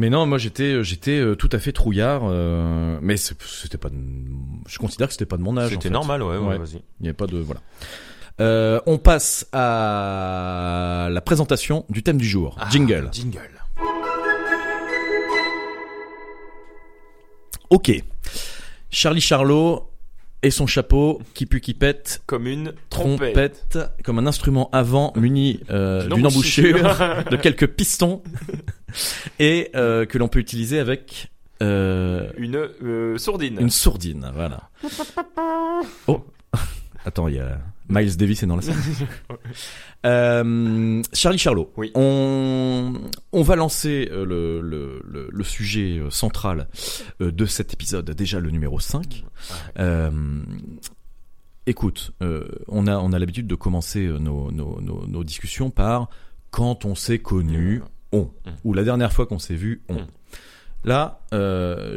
Mais 0.00 0.10
non 0.10 0.26
moi 0.26 0.38
j'étais 0.38 0.84
j'étais 0.84 1.18
euh, 1.18 1.34
tout 1.34 1.48
à 1.52 1.58
fait 1.58 1.72
trouillard. 1.72 2.22
euh, 2.24 2.98
mais 3.02 3.16
c'était 3.16 3.78
pas. 3.78 3.88
de- 3.88 3.96
Je 4.68 4.78
considère 4.78 5.08
que 5.08 5.12
c'était 5.12 5.26
pas 5.26 5.36
de 5.36 5.42
mon 5.42 5.56
âge. 5.56 5.66
en 5.66 5.70
C'était 5.70 5.84
fait. 5.88 5.90
normal, 5.90 6.22
ouais, 6.22 6.36
ouais, 6.38 6.46
Ouais. 6.46 6.58
vas-y. 6.58 6.76
Il 7.00 7.02
n'y 7.02 7.08
avait 7.08 7.14
pas 7.14 7.26
de 7.26 7.38
voilà. 7.38 7.60
Euh, 8.40 8.80
on 8.86 8.98
passe 8.98 9.48
à 9.52 11.08
la 11.10 11.20
présentation 11.20 11.84
du 11.88 12.04
thème 12.04 12.18
du 12.18 12.26
jour. 12.28 12.56
Ah, 12.60 12.68
Jingle. 12.70 13.08
Jingle. 13.12 13.50
Ok. 17.70 17.90
Charlie 18.90 19.20
Charlot 19.20 19.87
et 20.42 20.50
son 20.50 20.66
chapeau 20.66 21.20
qui 21.34 21.46
pue 21.46 21.60
qui 21.60 21.74
pète 21.74 22.22
Comme 22.26 22.46
une 22.46 22.72
trompette. 22.90 23.68
trompette 23.68 23.78
comme 24.04 24.18
un 24.20 24.26
instrument 24.26 24.70
avant 24.72 25.12
muni 25.16 25.60
euh, 25.70 26.06
D'une 26.08 26.26
embouchure, 26.26 26.76
embouchure. 26.76 27.24
de 27.30 27.36
quelques 27.36 27.66
pistons 27.66 28.22
et 29.38 29.70
euh, 29.74 30.06
que 30.06 30.16
l'on 30.18 30.28
peut 30.28 30.38
utiliser 30.38 30.78
avec 30.78 31.30
euh, 31.62 32.30
Une 32.36 32.56
euh, 32.56 33.18
sourdine. 33.18 33.58
une 33.60 33.70
sourdine. 33.70 34.30
Voilà. 34.34 34.70
Oh, 36.06 36.24
attends, 37.04 37.28
il 37.28 37.34
y 37.36 37.40
a 37.40 37.58
Miles 37.88 38.16
Davis 38.16 38.42
est 38.42 38.46
dans 38.46 38.56
la 38.56 38.62
salle. 38.62 38.76
Euh, 40.06 41.02
Charlie 41.12 41.38
Charlot. 41.38 41.72
Oui. 41.76 41.90
On 41.96 42.92
on 43.32 43.42
va 43.42 43.56
lancer 43.56 44.08
euh, 44.12 44.24
le, 44.24 44.60
le, 44.60 45.02
le, 45.04 45.28
le 45.30 45.44
sujet 45.44 45.98
euh, 45.98 46.08
central 46.08 46.68
de 47.18 47.46
cet 47.46 47.72
épisode, 47.72 48.08
déjà 48.12 48.38
le 48.38 48.50
numéro 48.50 48.78
5. 48.78 49.24
Euh, 49.80 50.10
écoute, 51.66 52.12
euh, 52.22 52.46
on 52.68 52.86
a 52.86 52.96
on 52.98 53.12
a 53.12 53.18
l'habitude 53.18 53.48
de 53.48 53.56
commencer 53.56 54.06
nos, 54.06 54.52
nos, 54.52 54.80
nos, 54.80 55.04
nos 55.06 55.24
discussions 55.24 55.70
par 55.70 56.08
quand 56.52 56.84
on 56.84 56.94
s'est 56.94 57.18
connu, 57.18 57.82
on 58.12 58.30
Mm. 58.46 58.50
ou 58.64 58.72
la 58.74 58.84
dernière 58.84 59.12
fois 59.12 59.26
qu'on 59.26 59.40
s'est 59.40 59.56
vu, 59.56 59.82
on. 59.88 59.94
Mm. 59.94 60.06
Là, 60.84 61.20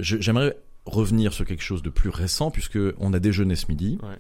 j'aimerais 0.01 0.57
revenir 0.85 1.31
sur 1.33 1.45
quelque 1.45 1.61
chose 1.63 1.83
de 1.83 1.89
plus 1.89 2.09
récent 2.09 2.49
puisque 2.51 2.79
on 2.97 3.13
a 3.13 3.19
déjeuné 3.19 3.55
ce 3.55 3.67
midi 3.69 3.99
Ouais. 4.01 4.15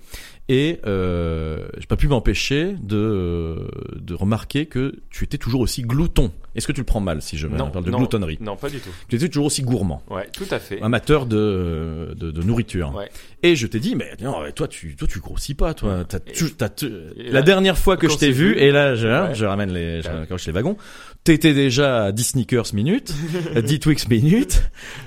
et 0.47 0.79
euh, 0.85 1.67
j'ai 1.79 1.87
pas 1.87 1.95
pu 1.97 2.07
m'empêcher 2.07 2.75
de 2.81 3.67
de 3.95 4.13
remarquer 4.13 4.67
que 4.67 5.01
tu 5.09 5.23
étais 5.23 5.37
toujours 5.39 5.61
aussi 5.61 5.81
glouton 5.81 6.31
Est-ce 6.55 6.67
que 6.67 6.71
tu 6.73 6.81
le 6.81 6.85
prends 6.85 6.99
mal 6.99 7.21
si 7.21 7.37
je 7.37 7.47
Non, 7.47 7.69
parle 7.69 7.85
de 7.85 7.91
non, 7.91 7.97
gloutonnerie 7.99 8.37
Non, 8.41 8.55
pas 8.57 8.69
du 8.69 8.79
tout. 8.79 8.89
Tu 9.07 9.15
étais 9.15 9.29
toujours 9.29 9.45
aussi 9.45 9.61
gourmand, 9.61 10.01
Ouais, 10.09 10.27
tout 10.33 10.45
à 10.51 10.59
fait. 10.59 10.81
amateur 10.81 11.25
de, 11.25 12.13
de, 12.17 12.31
de 12.31 12.41
nourriture. 12.43 12.93
Ouais. 12.95 13.09
Et 13.43 13.55
je 13.55 13.67
t'ai 13.67 13.79
dit, 13.79 13.95
mais 13.95 14.11
non, 14.21 14.35
toi 14.55 14.67
tu, 14.67 14.95
toi 14.95 15.07
tu 15.07 15.19
grossis 15.19 15.53
pas, 15.53 15.73
toi. 15.73 16.03
T'as, 16.07 16.19
tu- 16.19 16.51
t'as, 16.53 16.69
tu- 16.69 16.89
la 17.17 17.31
là, 17.31 17.41
dernière 17.41 17.77
fois 17.77 17.95
que 17.97 18.09
je 18.09 18.17
t'ai 18.17 18.31
vu, 18.31 18.57
et 18.57 18.71
là 18.71 18.95
je, 18.95 19.07
hein, 19.07 19.27
ouais. 19.29 19.35
je 19.35 19.45
ramène 19.45 19.71
les, 19.71 20.01
je 20.01 20.09
raccroche 20.09 20.45
les 20.45 20.51
wagons. 20.51 20.75
T'étais 21.23 21.53
déjà 21.53 22.05
à 22.05 22.11
10 22.11 22.23
sneakers 22.23 22.73
minutes, 22.73 23.13
à 23.55 23.61
10 23.61 23.79
Twix 23.79 24.07
minutes, 24.09 24.63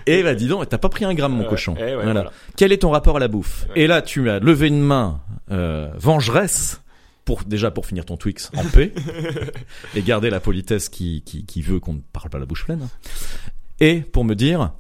et 0.07 0.23
bah 0.23 0.35
dis 0.35 0.47
donc, 0.47 0.69
t'as 0.69 0.79
pas 0.79 0.89
pris 0.89 1.05
un 1.05 1.13
gramme 1.15 1.33
mon 1.35 1.45
cochon. 1.45 1.75
eh 1.79 1.83
ouais, 1.83 1.95
voilà. 1.95 2.13
voilà. 2.13 2.33
Quel 2.57 2.73
est 2.73 2.79
ton 2.79 2.91
rapport 2.91 3.17
à 3.17 3.21
la 3.21 3.29
bouffe? 3.29 3.67
Et 3.77 3.87
là 3.87 4.01
tu 4.03 4.31
as 4.31 4.39
levé 4.39 4.69
une 4.69 4.81
main 4.81 5.21
euh, 5.51 5.89
vengeresse 5.99 6.81
pour 7.25 7.45
déjà 7.45 7.71
pour 7.71 7.87
finir 7.87 8.05
ton 8.05 8.17
Twix 8.17 8.51
en 8.57 8.65
paix 8.65 8.93
et 9.95 10.03
garder 10.03 10.31
la 10.31 10.41
politesse 10.41 10.89
qui, 10.89 11.23
qui, 11.25 11.47
qui 11.47 11.63
veut 11.63 11.81
qu'on 11.81 11.95
ne 11.95 12.01
parle 12.13 12.31
pas 12.31 12.39
la 12.39 12.47
bouche 12.47 12.65
pleine. 12.65 12.89
Et 13.81 14.01
pour 14.01 14.25
me 14.25 14.35
dire, 14.35 14.73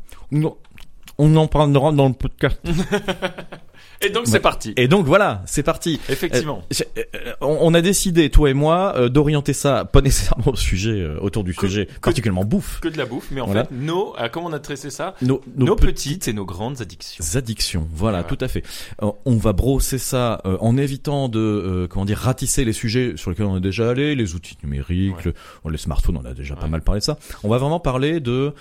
on 1.19 1.37
en 1.37 1.47
parlera 1.47 1.93
dans 1.93 2.09
le 2.09 2.15
podcast. 2.15 2.61
Et 4.01 4.11
donc 4.11 4.27
c'est 4.27 4.41
parti. 4.41 4.73
Et 4.77 4.89
donc 4.89 5.07
voilà, 5.07 5.43
c'est 5.47 5.63
parti. 5.63 6.01
Effectivement. 6.09 6.63
Euh, 6.99 7.03
euh, 7.15 7.33
on 7.41 7.59
on 7.61 7.75
a 7.75 7.81
décidé, 7.81 8.29
toi 8.31 8.51
et 8.51 8.55
moi, 8.55 8.95
euh, 8.97 9.09
d'orienter 9.09 9.53
ça, 9.53 9.85
pas 9.85 10.01
nécessairement 10.01 10.49
au 10.53 10.57
sujet, 10.57 10.91
euh, 11.01 11.19
autour 11.21 11.45
du 11.45 11.55
Que- 11.55 11.67
sujet, 11.67 11.87
que- 11.87 12.01
particulièrement 12.01 12.45
bouffe. 12.45 12.81
Que 12.81 12.89
de 12.89 12.99
la 12.99 13.07
bouffe, 13.07 13.29
mais 13.31 13.41
en 13.41 13.47
Voilà. 13.47 13.65
fait, 13.65 13.75
nos, 13.75 14.15
comment 14.33 14.49
on 14.49 14.53
a 14.53 14.59
tressé 14.59 14.91
ça 14.91 15.15
Nos, 15.23 15.41
Nos, 15.57 15.77
pe- 15.77 15.87
petites 15.87 16.29
et 16.29 16.33
nos 16.33 16.45
grandes 16.45 16.81
addictions. 16.83 17.25
addictions, 17.35 17.89
voilà, 17.93 18.23
Voilà. 18.23 18.37
tout 18.37 18.45
à 18.45 18.49
fait. 18.49 18.63
On 19.01 19.37
va 19.37 19.53
brosser 19.53 19.99
ça 19.99 20.43
en 20.61 20.77
évitant 20.77 21.29
de, 21.29 21.87
comment 21.91 22.05
dire, 22.05 22.19
ratisser 22.19 22.65
les 22.65 22.73
sujets 22.73 23.15
sur 23.17 23.31
lesquels 23.31 23.47
on 23.47 23.57
est 23.57 23.61
déjà 23.61 23.91
allé, 23.91 24.15
les 24.15 24.35
outils 24.35 24.57
numériques, 24.63 25.17
Ouais. 25.17 25.23
le- 25.27 25.35
bon, 25.63 25.71
les 25.71 25.79
smartphones, 25.79 26.19
on 26.23 26.25
a 26.29 26.35
déjà 26.35 26.57
pas 26.57 26.67
mal 26.67 26.83
parlé 26.83 27.01
de 27.01 27.05
ça. 27.05 27.19
On 27.43 27.49
va 27.49 27.59
vraiment 27.59 27.81
parler 27.81 28.21
de 28.21 28.53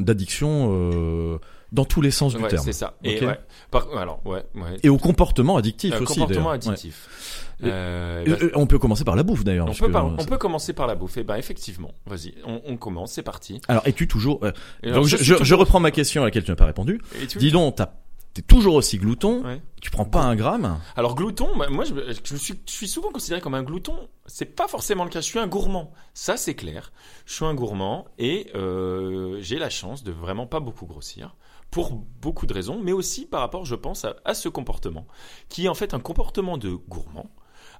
d'addiction 0.00 0.68
euh, 0.72 1.38
dans 1.74 1.84
tous 1.84 2.00
les 2.00 2.10
sens 2.10 2.34
du 2.34 2.42
Ouais, 2.42 2.48
terme. 2.48 2.64
c'est 2.64 2.72
ça. 2.72 2.94
Et 3.04 3.16
Ok. 3.20 3.28
ouais. 3.28 3.38
Par, 3.70 3.88
alors, 3.98 4.20
ouais, 4.24 4.44
ouais. 4.54 4.76
Et 4.82 4.88
au 4.88 4.96
comportement 4.96 5.56
addictif 5.56 5.92
Euh, 5.94 6.00
aussi. 6.00 6.20
comportement 6.20 6.50
addictif. 6.50 7.50
Euh, 7.62 8.24
bah, 8.26 8.46
on 8.54 8.66
peut 8.66 8.78
commencer 8.78 9.04
par 9.04 9.16
la 9.16 9.22
bouffe 9.22 9.44
d'ailleurs. 9.44 9.66
on, 9.68 9.74
peut 9.74 9.86
que, 9.86 9.92
par- 9.92 10.06
on 10.06 10.24
peut 10.24 10.38
commencer 10.38 10.72
par 10.72 10.86
la 10.86 10.94
bouffe. 10.94 11.16
Et 11.16 11.24
ben 11.24 11.36
effectivement, 11.36 11.92
vas-y, 12.06 12.34
on, 12.46 12.60
on 12.66 12.76
commence, 12.76 13.12
c'est 13.12 13.22
parti. 13.22 13.60
Alors, 13.68 13.86
es-tu 13.86 14.06
toujours... 14.08 14.40
euh, 14.44 14.52
Et 14.82 14.88
alors, 14.88 15.00
donc, 15.00 15.08
je, 15.08 15.16
toujours- 15.16 15.44
je 15.44 15.54
reprends 15.54 15.80
ma 15.80 15.90
question 15.90 16.22
à 16.22 16.26
laquelle 16.26 16.44
tu 16.44 16.50
n'as 16.50 16.56
pas 16.56 16.66
répondu. 16.66 17.00
Tu- 17.28 17.38
Dis 17.38 17.50
donc, 17.52 17.76
t'as- 17.76 17.92
t'es 18.34 18.42
toujours 18.42 18.74
aussi 18.74 18.98
glouton, 18.98 19.44
Ouais. 19.44 19.62
tu 19.80 19.90
prends 19.92 20.04
pas 20.04 20.20
un 20.22 20.34
gramme 20.34 20.78
Alors 20.96 21.14
glouton, 21.14 21.48
bah, 21.56 21.68
moi 21.70 21.84
je, 21.84 21.94
je 22.24 22.36
suis, 22.36 22.54
je 22.66 22.72
suis 22.72 22.88
souvent 22.88 23.10
considéré 23.12 23.40
comme 23.40 23.54
un 23.54 23.62
glouton. 23.62 23.94
C'est 24.26 24.56
pas 24.56 24.66
forcément 24.66 25.04
le 25.04 25.10
cas. 25.10 25.20
Je 25.20 25.26
suis 25.26 25.38
un 25.38 25.46
gourmand. 25.46 25.92
Ça 26.14 26.36
c'est 26.36 26.54
clair. 26.54 26.92
Je 27.26 27.34
suis 27.34 27.44
un 27.44 27.54
gourmand 27.54 28.06
et 28.18 28.48
euh, 28.56 29.38
j'ai 29.40 29.58
la 29.60 29.70
chance 29.70 30.02
de 30.02 30.10
vraiment 30.10 30.46
pas 30.48 30.58
beaucoup 30.60 30.86
grossir 30.86 31.36
pour 31.74 31.92
beaucoup 32.22 32.46
de 32.46 32.54
raisons, 32.54 32.78
mais 32.80 32.92
aussi 32.92 33.26
par 33.26 33.40
rapport, 33.40 33.64
je 33.64 33.74
pense, 33.74 34.04
à, 34.04 34.14
à 34.24 34.34
ce 34.34 34.48
comportement 34.48 35.08
qui 35.48 35.64
est 35.64 35.68
en 35.68 35.74
fait 35.74 35.92
un 35.92 35.98
comportement 35.98 36.56
de 36.56 36.70
gourmand. 36.70 37.28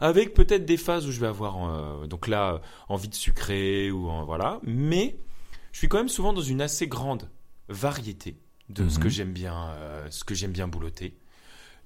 Avec 0.00 0.34
peut-être 0.34 0.64
des 0.66 0.76
phases 0.76 1.06
où 1.06 1.12
je 1.12 1.20
vais 1.20 1.28
avoir 1.28 1.54
euh, 2.02 2.06
donc 2.08 2.26
là 2.26 2.60
envie 2.88 3.08
de 3.08 3.14
sucrer 3.14 3.92
ou 3.92 4.10
euh, 4.10 4.24
voilà, 4.24 4.58
mais 4.64 5.16
je 5.70 5.78
suis 5.78 5.88
quand 5.88 5.98
même 5.98 6.08
souvent 6.08 6.32
dans 6.32 6.40
une 6.42 6.60
assez 6.60 6.88
grande 6.88 7.30
variété 7.68 8.36
de 8.68 8.88
ce 8.88 8.96
Mhm. 8.96 9.02
que 9.04 9.08
j'aime 9.08 9.32
bien, 9.32 9.68
euh, 9.76 10.06
ce 10.10 10.24
que 10.24 10.34
j'aime 10.34 10.50
bien 10.50 10.66
boulotter 10.66 11.16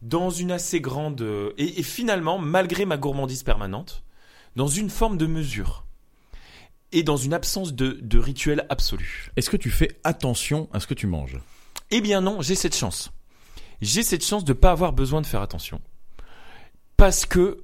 dans 0.01 0.31
une 0.31 0.51
assez 0.53 0.81
grande 0.81 1.21
euh, 1.21 1.53
et, 1.59 1.81
et 1.81 1.83
finalement 1.83 2.39
malgré 2.39 2.87
ma 2.87 2.97
gourmandise 2.97 3.43
permanente 3.43 4.03
dans 4.57 4.69
une 4.69 4.89
forme 4.89 5.19
de 5.19 5.27
mesure 5.27 5.85
et 6.93 7.03
dans 7.03 7.19
une 7.19 7.35
absence 7.35 7.75
de, 7.75 7.99
de 8.01 8.19
rituel 8.19 8.65
absolu. 8.71 9.31
Est-ce 9.37 9.51
que 9.51 9.59
tu 9.59 9.71
fais 9.71 10.01
attention 10.05 10.71
à 10.73 10.81
ce 10.81 10.87
que 10.87 10.95
tu 10.95 11.07
manges? 11.07 11.39
Eh 11.91 12.01
bien 12.01 12.21
non, 12.21 12.41
j'ai 12.43 12.55
cette 12.55 12.77
chance. 12.77 13.11
J'ai 13.81 14.03
cette 14.03 14.25
chance 14.25 14.45
de 14.45 14.53
pas 14.53 14.71
avoir 14.73 14.93
besoin 14.93 15.21
de 15.21 15.27
faire 15.27 15.41
attention. 15.43 15.81
Parce 16.97 17.27
que, 17.27 17.59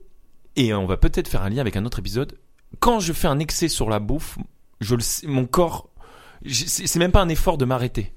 et 0.57 0.73
on 0.75 0.87
va 0.87 0.97
peut-être 0.97 1.29
faire 1.29 1.43
un 1.43 1.51
lien 1.51 1.61
avec 1.61 1.77
un 1.77 1.85
autre 1.85 1.99
épisode, 1.99 2.39
quand 2.81 3.01
je 3.01 3.13
fais 3.13 3.29
un 3.29 3.39
excès 3.39 3.69
sur 3.69 3.89
la 3.91 3.99
bouffe, 3.99 4.39
je 4.81 4.95
le 4.95 5.01
sais, 5.03 5.27
mon 5.27 5.47
corps, 5.47 5.89
c'est 6.49 6.97
même 6.99 7.13
pas 7.13 7.21
un 7.23 7.29
effort 7.29 7.59
de 7.59 7.65
m'arrêter. 7.65 8.13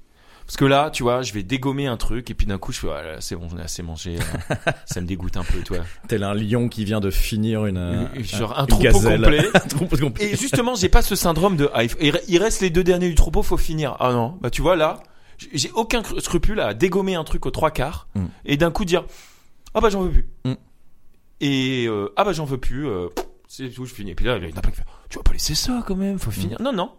Parce 0.46 0.56
que 0.56 0.64
là, 0.64 0.88
tu 0.90 1.02
vois, 1.02 1.20
je 1.20 1.34
vais 1.34 1.42
dégommer 1.42 1.86
un 1.88 1.98
truc 1.98 2.30
et 2.30 2.34
puis 2.34 2.46
d'un 2.46 2.56
coup, 2.56 2.72
je 2.72 2.78
fais, 2.78 2.88
ah 2.90 3.20
c'est 3.20 3.36
bon, 3.36 3.48
j'en 3.50 3.58
ai 3.58 3.62
assez 3.62 3.82
mangé. 3.82 4.16
là. 4.16 4.56
ça 4.86 5.02
me 5.02 5.06
dégoûte 5.06 5.36
un 5.36 5.44
peu, 5.44 5.60
toi. 5.60 5.78
Tel 6.08 6.22
un 6.22 6.32
lion 6.32 6.70
qui 6.70 6.86
vient 6.86 7.00
de 7.00 7.10
finir 7.10 7.66
une... 7.66 7.76
euh, 7.76 8.06
Genre 8.22 8.58
un 8.58 8.62
une 8.62 8.66
troupeau 8.68 8.84
gazelle. 8.84 9.20
complet. 9.20 9.48
Un 9.54 9.58
troupeau 9.68 9.96
complet. 9.98 10.24
Et 10.32 10.36
justement, 10.36 10.74
j'ai 10.74 10.88
pas 10.88 11.02
ce 11.02 11.16
syndrome 11.16 11.56
de 11.56 11.68
ah, 11.74 11.82
il 12.00 12.38
reste 12.38 12.62
les 12.62 12.70
deux 12.70 12.82
derniers 12.84 13.10
du 13.10 13.14
troupeau, 13.14 13.42
faut 13.42 13.58
finir. 13.58 13.94
Ah 14.00 14.12
non, 14.12 14.38
bah 14.40 14.48
tu 14.48 14.62
vois 14.62 14.74
là, 14.76 15.02
j'ai 15.52 15.70
aucun 15.72 16.00
cr- 16.00 16.20
scrupule 16.20 16.60
à 16.60 16.74
dégommer 16.74 17.14
un 17.14 17.24
truc 17.24 17.46
aux 17.46 17.50
trois 17.50 17.70
quarts 17.70 18.08
Mm. 18.14 18.26
et 18.44 18.56
d'un 18.56 18.70
coup 18.70 18.84
dire 18.84 19.04
ah 19.74 19.80
bah 19.80 19.90
j'en 19.90 20.02
veux 20.02 20.10
plus. 20.10 20.26
Mm. 20.44 20.54
Et 21.40 21.86
euh, 21.88 22.12
ah 22.16 22.24
bah 22.24 22.32
j'en 22.32 22.44
veux 22.44 22.58
plus, 22.58 22.86
euh, 22.88 23.08
c'est 23.46 23.70
tout, 23.70 23.84
je 23.84 23.94
finis. 23.94 24.10
Et 24.10 24.14
puis 24.14 24.26
là, 24.26 24.36
il 24.38 24.48
y 24.48 24.52
en 24.52 24.56
a 24.56 24.60
plein 24.60 24.72
qui 24.72 24.80
tu 25.08 25.16
vas 25.18 25.22
pas 25.22 25.32
laisser 25.32 25.54
ça 25.54 25.82
quand 25.86 25.96
même, 25.96 26.18
faut 26.18 26.30
finir. 26.30 26.60
Non 26.60 26.72
non. 26.72 26.90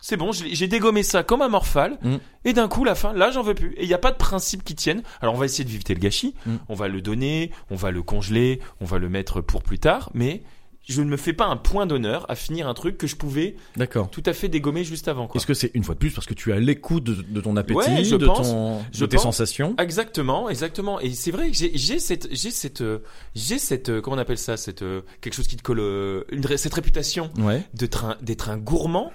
C'est 0.00 0.18
bon, 0.18 0.32
j'ai 0.32 0.68
dégommé 0.68 1.02
ça 1.02 1.22
comme 1.22 1.40
un 1.40 1.48
morphale, 1.48 1.98
Mm. 2.02 2.16
et 2.44 2.52
d'un 2.52 2.68
coup, 2.68 2.84
la 2.84 2.94
fin, 2.94 3.14
là, 3.14 3.30
j'en 3.30 3.42
veux 3.42 3.54
plus. 3.54 3.72
Et 3.78 3.84
il 3.84 3.88
n'y 3.88 3.94
a 3.94 3.98
pas 3.98 4.10
de 4.12 4.18
principe 4.18 4.62
qui 4.62 4.74
tienne. 4.74 5.02
Alors, 5.22 5.34
on 5.34 5.38
va 5.38 5.46
essayer 5.46 5.64
de 5.64 5.70
éviter 5.70 5.94
le 5.94 6.00
gâchis. 6.00 6.34
Mm. 6.44 6.56
On 6.68 6.74
va 6.74 6.88
le 6.88 7.00
donner, 7.00 7.52
on 7.70 7.74
va 7.76 7.90
le 7.90 8.02
congeler, 8.02 8.60
on 8.82 8.84
va 8.84 8.98
le 8.98 9.08
mettre 9.08 9.40
pour 9.40 9.62
plus 9.62 9.78
tard. 9.78 10.10
Mais 10.12 10.42
je 10.86 11.00
ne 11.02 11.08
me 11.08 11.16
fais 11.16 11.32
pas 11.32 11.46
un 11.46 11.56
point 11.56 11.86
d'honneur 11.86 12.26
à 12.30 12.34
finir 12.34 12.68
un 12.68 12.74
truc 12.74 12.98
que 12.98 13.06
je 13.06 13.16
pouvais 13.16 13.56
D'accord. 13.76 14.10
tout 14.10 14.22
à 14.26 14.32
fait 14.32 14.48
dégommer 14.48 14.84
juste 14.84 15.08
avant. 15.08 15.26
Quoi. 15.26 15.38
Est-ce 15.38 15.46
que 15.46 15.54
c'est 15.54 15.70
une 15.74 15.82
fois 15.84 15.94
de 15.94 15.98
plus 15.98 16.10
parce 16.10 16.26
que 16.26 16.34
tu 16.34 16.52
as 16.52 16.58
l'écoute 16.60 17.04
de, 17.04 17.14
de 17.22 17.40
ton 17.40 17.56
appétit, 17.56 17.78
Ouais, 17.78 18.04
je 18.04 18.16
de, 18.16 18.26
pense. 18.26 18.48
ton, 18.50 18.84
Je 18.92 19.00
de 19.00 19.06
tes 19.06 19.16
pense. 19.16 19.22
sensations? 19.24 19.74
Exactement, 19.78 20.48
exactement. 20.50 21.00
Et 21.00 21.10
c'est 21.12 21.30
vrai 21.30 21.50
que 21.50 21.56
j'ai 21.56 21.98
cette, 21.98 22.28
j'ai 22.34 22.50
cette, 22.50 22.82
euh, 22.82 22.98
j'ai 23.34 23.58
cette, 23.58 23.88
euh, 23.88 24.00
comment 24.00 24.16
on 24.16 24.18
appelle 24.18 24.38
ça, 24.38 24.56
cette 24.56 24.82
euh, 24.82 25.00
quelque 25.20 25.34
chose 25.34 25.46
qui 25.46 25.56
te 25.56 25.62
colle, 25.62 25.80
euh, 25.80 26.24
une, 26.30 26.44
cette 26.56 26.74
réputation 26.74 27.30
Ouais. 27.38 27.62
d'être 27.74 28.04
un, 28.04 28.16
d'être 28.22 28.50
un 28.50 28.58
gourmand. 28.58 29.10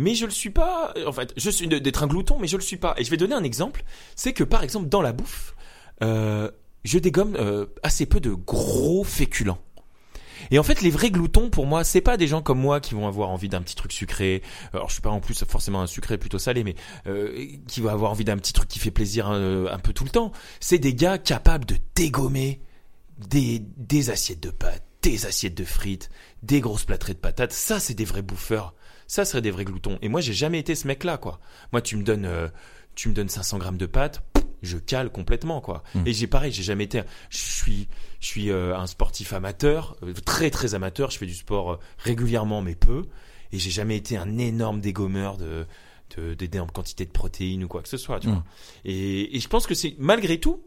Mais 0.00 0.14
je 0.14 0.26
le 0.26 0.30
suis 0.30 0.50
pas. 0.50 0.94
En 1.06 1.10
fait, 1.12 1.32
je 1.36 1.50
suis 1.50 1.66
d'être 1.66 2.04
un 2.04 2.06
glouton, 2.06 2.36
mais 2.40 2.46
je 2.46 2.56
le 2.56 2.62
suis 2.62 2.76
pas. 2.76 2.94
Et 2.98 3.02
je 3.04 3.10
vais 3.10 3.16
donner 3.16 3.34
un 3.34 3.42
exemple. 3.42 3.82
C'est 4.14 4.32
que 4.32 4.44
par 4.44 4.62
exemple 4.62 4.88
dans 4.88 5.02
la 5.02 5.12
bouffe, 5.12 5.56
euh, 6.04 6.48
je 6.84 7.00
dégomme 7.00 7.34
euh, 7.36 7.66
assez 7.82 8.06
peu 8.06 8.20
de 8.20 8.30
gros 8.30 9.02
féculents. 9.02 9.58
Et 10.50 10.58
en 10.58 10.62
fait, 10.62 10.80
les 10.80 10.90
vrais 10.90 11.10
gloutons, 11.10 11.50
pour 11.50 11.66
moi, 11.66 11.84
c'est 11.84 12.00
pas 12.00 12.16
des 12.16 12.26
gens 12.26 12.42
comme 12.42 12.58
moi 12.58 12.80
qui 12.80 12.94
vont 12.94 13.06
avoir 13.06 13.30
envie 13.30 13.48
d'un 13.48 13.62
petit 13.62 13.74
truc 13.76 13.92
sucré. 13.92 14.42
Alors, 14.72 14.88
je 14.88 14.94
suis 14.94 15.02
pas 15.02 15.10
en 15.10 15.20
plus 15.20 15.44
forcément 15.44 15.80
un 15.80 15.86
sucré 15.86 16.18
plutôt 16.18 16.38
salé, 16.38 16.64
mais 16.64 16.74
euh, 17.06 17.46
qui 17.66 17.80
va 17.80 17.92
avoir 17.92 18.10
envie 18.10 18.24
d'un 18.24 18.36
petit 18.36 18.52
truc 18.52 18.68
qui 18.68 18.78
fait 18.78 18.90
plaisir 18.90 19.28
euh, 19.30 19.68
un 19.70 19.78
peu 19.78 19.92
tout 19.92 20.04
le 20.04 20.10
temps. 20.10 20.32
C'est 20.60 20.78
des 20.78 20.94
gars 20.94 21.18
capables 21.18 21.64
de 21.64 21.76
dégommer 21.94 22.60
des, 23.18 23.60
des 23.76 24.10
assiettes 24.10 24.42
de 24.42 24.50
pâtes, 24.50 24.84
des 25.02 25.26
assiettes 25.26 25.56
de 25.56 25.64
frites, 25.64 26.10
des 26.42 26.60
grosses 26.60 26.84
plâtrées 26.84 27.14
de 27.14 27.18
patates. 27.18 27.52
Ça, 27.52 27.80
c'est 27.80 27.94
des 27.94 28.04
vrais 28.04 28.22
bouffeurs. 28.22 28.74
Ça 29.06 29.24
serait 29.24 29.42
des 29.42 29.50
vrais 29.50 29.64
gloutons. 29.64 29.98
Et 30.02 30.08
moi, 30.08 30.20
j'ai 30.20 30.34
jamais 30.34 30.58
été 30.58 30.74
ce 30.74 30.86
mec-là, 30.86 31.16
quoi. 31.16 31.40
Moi, 31.72 31.80
tu 31.80 31.96
me 31.96 32.02
donnes, 32.02 32.26
euh, 32.26 32.48
tu 32.94 33.08
me 33.08 33.14
donnes 33.14 33.28
500 33.28 33.58
grammes 33.58 33.78
de 33.78 33.86
pâtes, 33.86 34.22
je 34.62 34.76
cale 34.78 35.10
complètement, 35.10 35.60
quoi. 35.60 35.82
Mm. 35.94 36.06
Et 36.06 36.12
j'ai 36.12 36.26
pareil, 36.26 36.52
j'ai 36.52 36.62
jamais 36.62 36.84
été. 36.84 37.02
Je 37.30 37.38
suis, 37.38 37.88
je 38.20 38.26
suis 38.26 38.50
euh, 38.50 38.76
un 38.76 38.86
sportif 38.86 39.32
amateur, 39.32 39.96
euh, 40.02 40.12
très 40.24 40.50
très 40.50 40.74
amateur. 40.74 41.10
Je 41.10 41.18
fais 41.18 41.26
du 41.26 41.34
sport 41.34 41.72
euh, 41.72 41.78
régulièrement, 41.98 42.60
mais 42.62 42.74
peu. 42.74 43.04
Et 43.52 43.58
j'ai 43.58 43.70
jamais 43.70 43.96
été 43.96 44.16
un 44.16 44.38
énorme 44.38 44.80
dégommeur 44.80 45.36
de 45.38 45.66
de- 46.16 46.32
d'énormes 46.34 46.70
quantités 46.70 47.04
de 47.04 47.10
protéines 47.10 47.64
ou 47.64 47.68
quoi 47.68 47.82
que 47.82 47.88
ce 47.88 47.98
soit, 47.98 48.18
tu 48.20 48.28
Mm. 48.28 48.32
vois. 48.32 48.44
Et, 48.84 49.36
et 49.36 49.40
je 49.40 49.48
pense 49.48 49.66
que 49.66 49.74
c'est 49.74 49.94
malgré 49.98 50.40
tout 50.40 50.62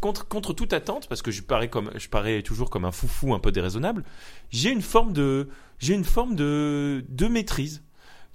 contre 0.00 0.28
contre 0.28 0.52
toute 0.52 0.74
attente 0.74 1.08
parce 1.08 1.22
que 1.22 1.30
je 1.30 1.40
parais 1.42 1.68
comme 1.70 1.90
je 1.94 2.08
parais 2.08 2.42
toujours 2.42 2.68
comme 2.68 2.84
un 2.84 2.92
foufou 2.92 3.32
un 3.34 3.38
peu 3.38 3.50
déraisonnable. 3.52 4.04
J'ai 4.50 4.70
une 4.70 4.82
forme 4.82 5.12
de 5.14 5.48
j'ai 5.78 5.94
une 5.94 6.04
forme 6.04 6.34
de 6.36 7.04
de 7.08 7.26
maîtrise 7.28 7.82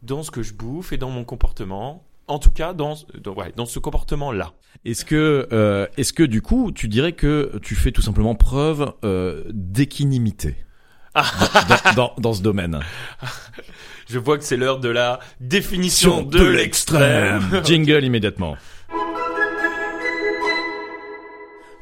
dans 0.01 0.23
ce 0.23 0.31
que 0.31 0.41
je 0.41 0.53
bouffe 0.53 0.91
et 0.93 0.97
dans 0.97 1.11
mon 1.11 1.23
comportement. 1.23 2.03
En 2.29 2.39
tout 2.39 2.51
cas, 2.51 2.73
dans, 2.73 2.95
dans, 3.21 3.33
ouais, 3.33 3.51
dans 3.55 3.65
ce 3.65 3.79
comportement-là. 3.79 4.53
Est-ce 4.85 5.03
que, 5.03 5.47
euh, 5.51 5.87
est-ce 5.97 6.13
que 6.13 6.23
du 6.23 6.41
coup, 6.41 6.71
tu 6.71 6.87
dirais 6.87 7.11
que 7.13 7.59
tu 7.61 7.75
fais 7.75 7.91
tout 7.91 8.01
simplement 8.03 8.35
preuve 8.35 8.93
euh, 9.03 9.43
d'équinimité 9.51 10.55
dans, 11.15 11.21
dans, 11.21 11.93
dans- 11.95 12.13
dans 12.19 12.33
ce 12.33 12.41
domaine? 12.41 12.79
Je 14.09 14.17
vois 14.19 14.37
que 14.37 14.43
c'est 14.43 14.57
l'heure 14.57 14.79
de 14.79 14.89
la 14.89 15.19
définition 15.39 16.21
de 16.23 16.43
l'extrême. 16.43 17.61
Jingle 17.65 18.03
immédiatement. 18.05 18.57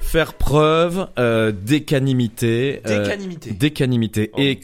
Faire 0.08 0.34
preuve 0.36 1.08
euh, 1.20 1.52
d'écanimité. 1.52 2.82
euh, 2.88 3.04
Décanimité. 3.04 3.52
Décanimité, 3.52 4.30
Oh. 4.34 4.38
et 4.40 4.56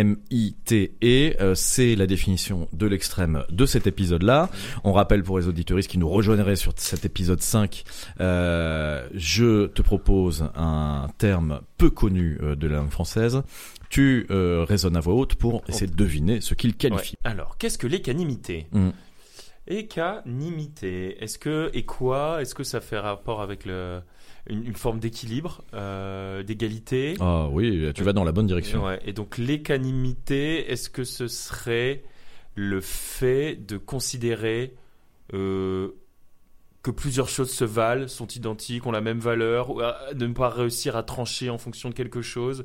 Q-U-A-N-I-M-I-T-E, 0.00 1.36
euh, 1.40 1.54
c'est 1.54 1.94
la 1.94 2.06
définition 2.06 2.66
de 2.72 2.86
l'extrême 2.86 3.44
de 3.50 3.66
cet 3.66 3.86
épisode-là. 3.86 4.48
On 4.84 4.92
rappelle 4.92 5.22
pour 5.22 5.38
les 5.38 5.46
auditoristes 5.48 5.90
qui 5.90 5.98
nous 5.98 6.08
rejoindraient 6.08 6.56
sur 6.56 6.72
cet 6.76 7.04
épisode 7.04 7.40
5, 7.42 7.84
euh, 8.20 9.06
je 9.14 9.66
te 9.66 9.82
propose 9.82 10.48
un 10.56 11.08
terme 11.18 11.60
peu 11.76 11.90
connu 11.90 12.38
de 12.40 12.66
la 12.66 12.76
langue 12.78 12.90
française. 12.90 13.42
Tu 13.90 14.26
raisonnes 14.30 14.96
à 14.96 15.00
voix 15.00 15.14
haute 15.14 15.34
pour 15.34 15.62
essayer 15.68 15.86
de 15.86 15.96
deviner 15.96 16.40
ce 16.40 16.54
qu'il 16.54 16.70
Ouais. 16.70 16.76
qualifie. 16.76 17.16
Alors, 17.24 17.58
qu'est-ce 17.58 17.76
que 17.78 17.86
l'écanimité 17.86 18.66
Mm. 18.72 18.90
Écanimité. 19.68 21.22
Est-ce 21.22 21.38
que 21.38 21.70
et 21.74 21.84
quoi 21.84 22.40
Est-ce 22.42 22.54
que 22.54 22.64
ça 22.64 22.80
fait 22.80 22.98
rapport 22.98 23.40
avec 23.42 23.64
le 23.66 24.00
une, 24.48 24.64
une 24.66 24.74
forme 24.74 24.98
d'équilibre, 25.00 25.62
euh, 25.74 26.42
d'égalité 26.42 27.14
Ah 27.20 27.48
oui, 27.50 27.90
tu 27.94 28.02
vas 28.04 28.12
dans 28.12 28.24
la 28.24 28.32
bonne 28.32 28.46
direction. 28.46 28.84
Ouais. 28.86 29.00
Et 29.04 29.12
donc 29.12 29.38
l'écanimité, 29.38 30.70
est-ce 30.70 30.90
que 30.90 31.04
ce 31.04 31.28
serait 31.28 32.02
le 32.54 32.80
fait 32.80 33.56
de 33.66 33.76
considérer 33.76 34.74
euh, 35.34 35.88
que 36.82 36.90
plusieurs 36.90 37.28
choses 37.28 37.50
se 37.50 37.64
valent, 37.64 38.08
sont 38.08 38.26
identiques, 38.26 38.86
ont 38.86 38.90
la 38.90 39.00
même 39.02 39.18
valeur, 39.20 39.70
ou 39.70 39.80
à- 39.80 40.14
de 40.14 40.26
ne 40.26 40.32
pas 40.32 40.48
réussir 40.48 40.96
à 40.96 41.02
trancher 41.02 41.50
en 41.50 41.58
fonction 41.58 41.90
de 41.90 41.94
quelque 41.94 42.22
chose 42.22 42.64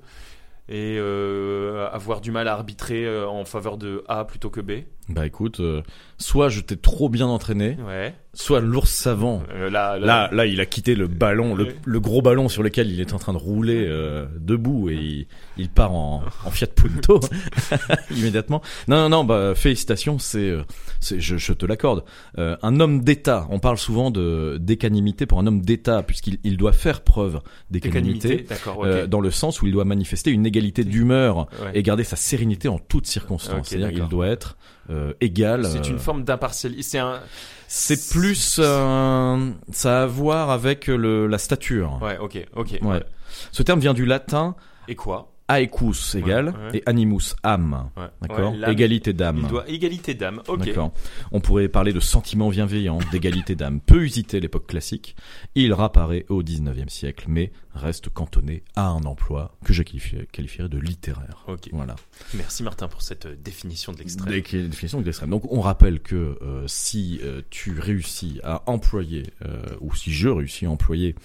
et 0.67 0.95
euh, 0.97 1.87
avoir 1.91 2.21
du 2.21 2.31
mal 2.31 2.47
à 2.47 2.53
arbitrer 2.53 3.23
en 3.25 3.45
faveur 3.45 3.77
de 3.77 4.03
A 4.07 4.25
plutôt 4.25 4.49
que 4.49 4.61
B? 4.61 4.85
Bah 5.09 5.27
écoute, 5.27 5.59
euh, 5.59 5.83
soit 6.17 6.49
je 6.49 6.61
t'ai 6.61 6.75
trop 6.77 7.07
bien 7.09 7.27
entraîné, 7.27 7.77
Ouais. 7.85 8.15
Soit 8.35 8.59
l'ours 8.59 8.89
savant 8.91 9.41
Euh, 9.53 9.69
là, 9.69 9.97
là, 9.97 10.05
Là, 10.05 10.29
là, 10.31 10.45
il 10.45 10.59
a 10.61 10.65
quitté 10.65 10.93
le 10.95 11.07
ballon, 11.07 11.55
le, 11.55 11.69
le 11.83 11.99
gros 11.99 12.21
ballon 12.21 12.47
sur 12.49 12.61
lequel 12.63 12.91
il 12.91 12.99
est 13.01 13.13
en 13.13 13.17
train 13.19 13.33
de 13.33 13.37
rouler 13.37 13.85
euh, 13.87 14.25
debout 14.39 14.89
et 14.89 14.95
il, 14.95 15.27
il 15.57 15.69
part 15.69 15.93
en, 15.93 16.23
en 16.45 16.51
Fiat 16.51 16.67
Punto 16.67 17.19
immédiatement. 18.11 18.61
Non, 18.87 18.97
non, 18.97 19.09
non, 19.09 19.23
bah 19.23 19.53
félicitations, 19.55 20.19
c'est, 20.19 20.49
euh, 20.49 20.63
c'est, 20.99 21.19
je, 21.19 21.37
je 21.37 21.53
te 21.53 21.65
l'accorde. 21.65 22.03
Euh, 22.37 22.55
un 22.61 22.79
homme 22.79 23.01
d'État, 23.03 23.47
on 23.49 23.59
parle 23.59 23.77
souvent 23.77 24.11
de 24.11 24.57
d'écanimité 24.59 25.25
pour 25.25 25.39
un 25.39 25.47
homme 25.47 25.61
d'État 25.61 26.03
puisqu'il 26.03 26.39
il 26.43 26.57
doit 26.57 26.73
faire 26.73 27.01
preuve 27.01 27.39
écanimité. 27.73 28.27
d'écanimité. 28.29 28.45
D'accord. 28.49 28.79
ok. 28.79 28.85
euh, 28.85 29.07
dans 29.07 29.21
le 29.21 29.31
sens 29.31 29.61
où 29.61 29.67
il 29.67 29.71
doit 29.73 29.85
manifester 29.85 30.31
une 30.31 30.45
égalité 30.45 30.83
d'humeur 30.83 31.47
Ouais. 31.63 31.71
et 31.73 31.83
garder 31.83 32.03
sa 32.03 32.15
sérénité 32.15 32.67
en 32.67 32.77
toutes 32.79 33.07
circonstances. 33.07 33.69
C'est-à-dire 33.69 33.91
qu'il 33.91 34.07
doit 34.09 34.27
être 34.27 34.57
euh, 34.89 35.13
égal. 35.21 35.65
C'est 35.65 35.87
une 35.89 35.99
forme 35.99 36.23
d'impartialité. 36.23 36.81
C'est 36.83 36.97
un. 36.99 37.19
c'est 37.67 38.09
plus, 38.11 38.24
euh, 38.59 39.51
ça 39.71 39.99
a 40.01 40.03
à 40.03 40.05
voir 40.05 40.49
avec 40.49 40.87
le, 40.87 41.27
la 41.27 41.37
stature. 41.37 41.99
Ouais. 42.01 42.17
Ok. 42.17 42.37
Ok. 42.55 42.79
Ouais. 42.81 43.03
Ce 43.51 43.63
terme 43.63 43.79
vient 43.79 43.93
du 43.93 44.05
latin 44.05 44.55
Et 44.87 44.95
quoi? 44.95 45.34
Aecus 45.47 46.15
égale 46.15 46.47
ouais. 46.49 46.79
et 46.79 46.83
animus 46.85 47.35
âme. 47.43 47.89
Ouais. 47.97 48.07
D'accord. 48.21 48.53
Égalité 48.67 49.13
d'âme. 49.13 49.39
Il 49.43 49.47
doit 49.47 49.69
égalité 49.69 50.13
d'âme. 50.13 50.41
Ok. 50.47 50.65
D'accord. 50.65 50.93
On 51.31 51.39
pourrait 51.39 51.67
parler 51.67 51.93
de 51.93 51.99
sentiment 51.99 52.49
bienveillant, 52.49 52.99
d'égalité 53.11 53.55
d'âme. 53.55 53.79
Peu 53.79 54.03
usité 54.03 54.37
à 54.37 54.39
l'époque 54.39 54.67
classique. 54.67 55.15
Il 55.55 55.73
réapparaît 55.73 56.25
au 56.29 56.41
19e 56.43 56.89
siècle, 56.89 57.25
mais 57.27 57.51
reste 57.73 58.09
cantonné 58.09 58.63
à 58.75 58.87
un 58.87 59.03
emploi 59.03 59.55
que 59.63 59.73
je 59.73 59.83
qualifierais, 59.83 60.69
de 60.69 60.77
littéraire. 60.77 61.43
Ok. 61.47 61.69
Voilà. 61.71 61.95
Merci 62.33 62.63
Martin 62.63 62.87
pour 62.87 63.01
cette 63.01 63.25
euh, 63.25 63.35
définition 63.35 63.91
de 63.91 63.97
la 63.97 64.03
définition 64.03 64.99
de 64.99 65.05
l'extrême. 65.05 65.29
Donc 65.29 65.51
on 65.51 65.61
rappelle 65.61 65.99
que 65.99 66.37
euh, 66.41 66.63
si 66.67 67.19
euh, 67.23 67.41
tu 67.49 67.79
réussis 67.79 68.39
à 68.43 68.63
employer, 68.67 69.23
euh, 69.45 69.63
ou 69.81 69.93
si 69.95 70.13
je 70.13 70.29
réussis 70.29 70.65
à 70.65 70.71
employer 70.71 71.15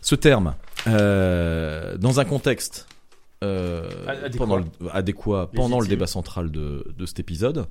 ce 0.00 0.14
terme 0.14 0.54
dans 0.86 2.20
un 2.20 2.24
contexte 2.24 2.88
euh, 3.42 3.88
Adéquat. 4.06 4.38
pendant 4.38 4.56
le, 4.56 4.64
adéquat 4.92 5.50
pendant 5.54 5.80
le 5.80 5.86
débat 5.86 6.06
central 6.06 6.50
de, 6.50 6.92
de 6.96 7.06
cet 7.06 7.20
épisode, 7.20 7.66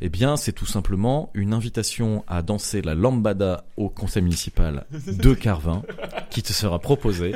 eh 0.00 0.08
bien 0.08 0.36
c'est 0.36 0.52
tout 0.52 0.66
simplement 0.66 1.30
une 1.34 1.52
invitation 1.52 2.24
à 2.26 2.42
danser 2.42 2.82
la 2.82 2.94
lambada 2.94 3.64
au 3.76 3.88
conseil 3.88 4.22
municipal 4.22 4.86
de 4.90 5.34
Carvin 5.34 5.82
qui 6.30 6.42
te 6.42 6.52
sera 6.52 6.78
proposée 6.78 7.32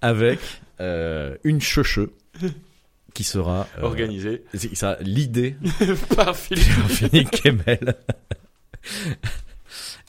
avec 0.00 0.40
euh, 0.80 1.36
une 1.44 1.60
cheuche 1.60 2.00
qui 3.14 3.24
sera 3.24 3.66
euh, 3.78 3.82
Organisé 3.82 4.44
c'est 4.54 4.74
ça, 4.74 4.96
l'idée 5.00 5.56
par 6.16 6.36
Philippe. 6.36 6.88
Philippe 6.88 7.30
Kemel. 7.30 7.96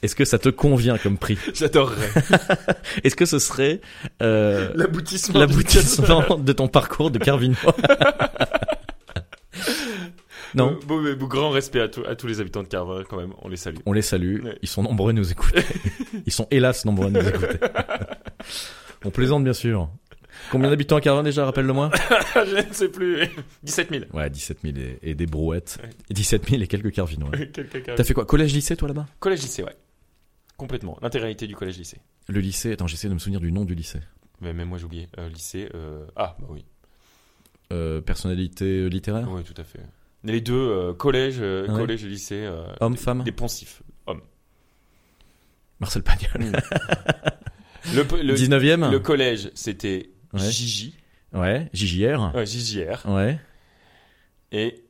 Est-ce 0.04 0.16
que 0.16 0.26
ça 0.26 0.38
te 0.38 0.50
convient 0.50 0.98
comme 1.00 1.18
prix 1.18 1.38
J'adorerais. 1.56 2.10
Est-ce 3.04 3.16
que 3.16 3.26
ce 3.26 3.40
serait 3.40 3.82
euh, 4.22 4.70
L'aboutissement. 4.76 5.40
l'aboutissement 5.40 6.38
de 6.38 6.54
ton 6.54 6.68
parcours 6.68 7.10
de 7.10 7.18
Carvinois 7.20 7.76
Non 10.56 10.78
beau- 10.86 11.16
beau 11.16 11.28
grand 11.28 11.50
respect 11.50 11.80
à, 11.82 11.88
tous- 11.88 12.06
à 12.06 12.16
tous 12.16 12.28
les 12.28 12.40
habitants 12.40 12.62
de 12.62 12.68
Carvin 12.68 13.04
quand 13.10 13.18
même. 13.18 13.34
On 13.42 13.50
les 13.50 13.58
salue. 13.58 13.78
On 13.88 13.94
les 13.94 14.04
salue, 14.04 14.44
Ouais. 14.44 14.58
ils 14.62 14.70
sont 14.70 14.84
nombreux 14.84 15.10
à 15.10 15.14
nous 15.14 15.32
écouter. 15.32 15.64
Ils 16.28 16.32
sont 16.32 16.48
hélas 16.52 16.86
nombreux 16.86 17.08
à 17.08 17.10
nous 17.10 17.28
écouter. 17.28 17.58
On 19.04 19.10
plaisante 19.10 19.44
bien 19.44 19.54
sûr. 19.54 19.90
Combien 20.52 20.70
d'habitants 20.70 20.98
à 20.98 21.02
Carvin 21.02 21.24
déjà, 21.24 21.46
rappelle-le-moi 21.46 21.90
Je 22.36 22.68
ne 22.68 22.74
sais 22.74 22.90
plus. 22.90 23.20
17 23.64 23.90
000. 23.90 24.04
Ouais, 24.14 24.30
17 24.30 24.58
000 24.64 24.76
et, 24.78 25.12
et 25.12 25.16
des 25.16 25.26
brouettes. 25.26 25.80
Ouais. 25.82 25.90
Et 26.10 26.14
17 26.14 26.50
000 26.50 26.62
et 26.62 26.68
quelques 26.68 26.92
Carvinois. 26.92 27.32
Quelqu'un 27.54 27.94
T'as 27.96 28.04
fait 28.04 28.14
quoi? 28.14 28.26
Collège-lycée 28.26 28.76
toi 28.76 28.90
là-bas? 28.90 29.08
Collège 29.20 29.42
lycée, 29.42 29.64
ouais. 29.64 29.76
Complètement. 30.64 30.98
L'intégralité 31.02 31.46
du 31.48 31.56
collège 31.56 31.78
lycée. 31.78 32.00
Le 32.30 32.40
lycée, 32.40 32.72
attends, 32.74 32.88
j'essaie 32.88 33.10
de 33.10 33.14
me 33.14 33.20
souvenir 33.20 33.40
du 33.42 33.52
nom 33.52 33.66
du 33.66 33.76
lycée. 33.76 34.00
Mais 34.42 34.54
même 34.54 34.70
moi 34.70 34.78
j'ai 34.78 34.86
oublié. 34.86 35.10
Euh, 35.20 35.28
lycée. 35.30 35.70
euh, 35.74 36.06
Ah 36.16 36.36
bah 36.40 36.48
oui. 36.50 36.64
Euh, 37.72 38.00
personnalité 38.02 38.88
littéraire 38.90 39.30
Oui, 39.30 39.44
tout 39.44 39.54
à 39.60 39.64
fait. 39.64 39.80
Les 40.24 40.40
deux 40.42 40.94
collège, 40.94 41.40
Ouais. 41.40 41.66
collège 41.68 42.06
et 42.06 42.08
lycée. 42.10 42.50
Homme, 42.80 42.94
des- 42.94 43.00
femme 43.00 43.24
Des 43.24 43.32
poncifs. 43.34 43.84
Hommes. 44.08 44.22
Marcel 45.80 46.02
Pagnol. 46.04 46.52
Le, 47.94 48.04
le, 48.24 48.34
19e 48.34 48.90
le 48.90 49.00
collège 49.00 49.52
c'était 49.56 50.12
Ouais. 50.32 50.40
Gigi. 50.50 50.96
Ouais, 51.34 51.70
JJR. 51.74 52.32
Ouais, 52.34 52.46
JJR. 52.46 53.06
Ouais. 53.06 53.40
Et 54.54 54.84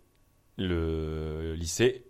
le 0.57 1.55
lycée. 1.55 2.03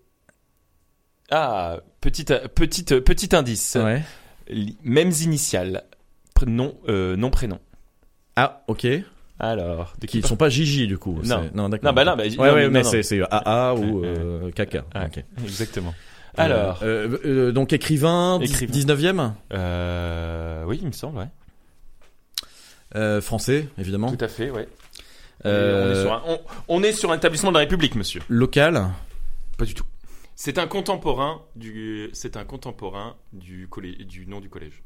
Ah, 1.36 1.80
petit, 2.00 2.26
petit, 2.26 2.84
petit 2.84 3.36
indice. 3.36 3.76
Ouais. 3.82 4.04
Mêmes 4.84 5.12
initiales. 5.22 5.84
Nom, 6.46 6.76
euh, 6.89 7.15
nom, 7.15 7.30
prénom. 7.30 7.60
Ah, 8.36 8.63
ok. 8.67 8.86
Alors, 9.39 9.93
de 10.00 10.06
Qui 10.08 10.19
ne 10.22 10.28
sont 10.28 10.36
pas 10.36 10.50
Gigi 10.50 10.88
du 10.88 10.98
coup. 10.98 11.19
Non. 11.24 11.50
Non, 11.54 11.69
d'accord. 11.69 11.89
Non, 11.89 11.93
bah 11.96 12.04
non, 12.06 12.15
bah, 12.15 12.24
Ouais, 12.24 12.36
non, 12.36 12.54
ouais, 12.54 12.69
mais- 12.69 12.84
c'est 12.84 13.22
AA 13.32 13.74
ou 13.76 14.04
euh, 14.04 14.52
Caca. 14.52 14.84
Ouais, 14.93 15.06
Ok. 15.06 15.24
Exactement. 15.43 15.93
Alors, 16.38 16.80
Euh, 16.84 17.17
euh, 17.26 17.52
donc 17.52 17.74
écrivain, 17.74 18.39
Écrivain. 18.41 18.72
19e, 18.74 19.34
euh, 19.54 20.63
oui, 20.65 20.80
il 20.82 20.88
me 20.88 20.91
semble, 20.91 21.17
ouais. 21.19 21.28
euh, 22.96 23.22
français 23.22 23.67
évidemment. 23.78 24.12
Tout 24.15 24.24
à 24.24 24.28
fait, 24.28 24.50
ouais. 24.50 24.67
Euh, 25.46 25.89
On, 25.89 25.91
est 25.93 26.02
sur 26.02 26.13
un, 26.13 26.22
on- 26.28 26.39
on 26.67 26.84
est 26.84 26.91
sur 26.91 27.12
un 27.12 27.15
établissement 27.15 27.50
de 27.52 27.56
la 27.56 27.62
République, 27.62 27.96
monsieur. 27.96 28.22
Local. 28.30 28.88
Pas 29.58 29.65
du 29.65 29.74
tout. 29.74 29.86
C'est 30.46 30.58
un 30.58 30.68
contemporain 30.68 31.42
du, 31.56 32.10
c'est 32.12 32.36
un 32.36 32.44
contemporain 32.44 33.16
du 33.32 33.70
collège, 33.70 34.00
du 34.00 34.28
nom 34.28 34.42
du 34.42 34.50
collège. 34.50 34.84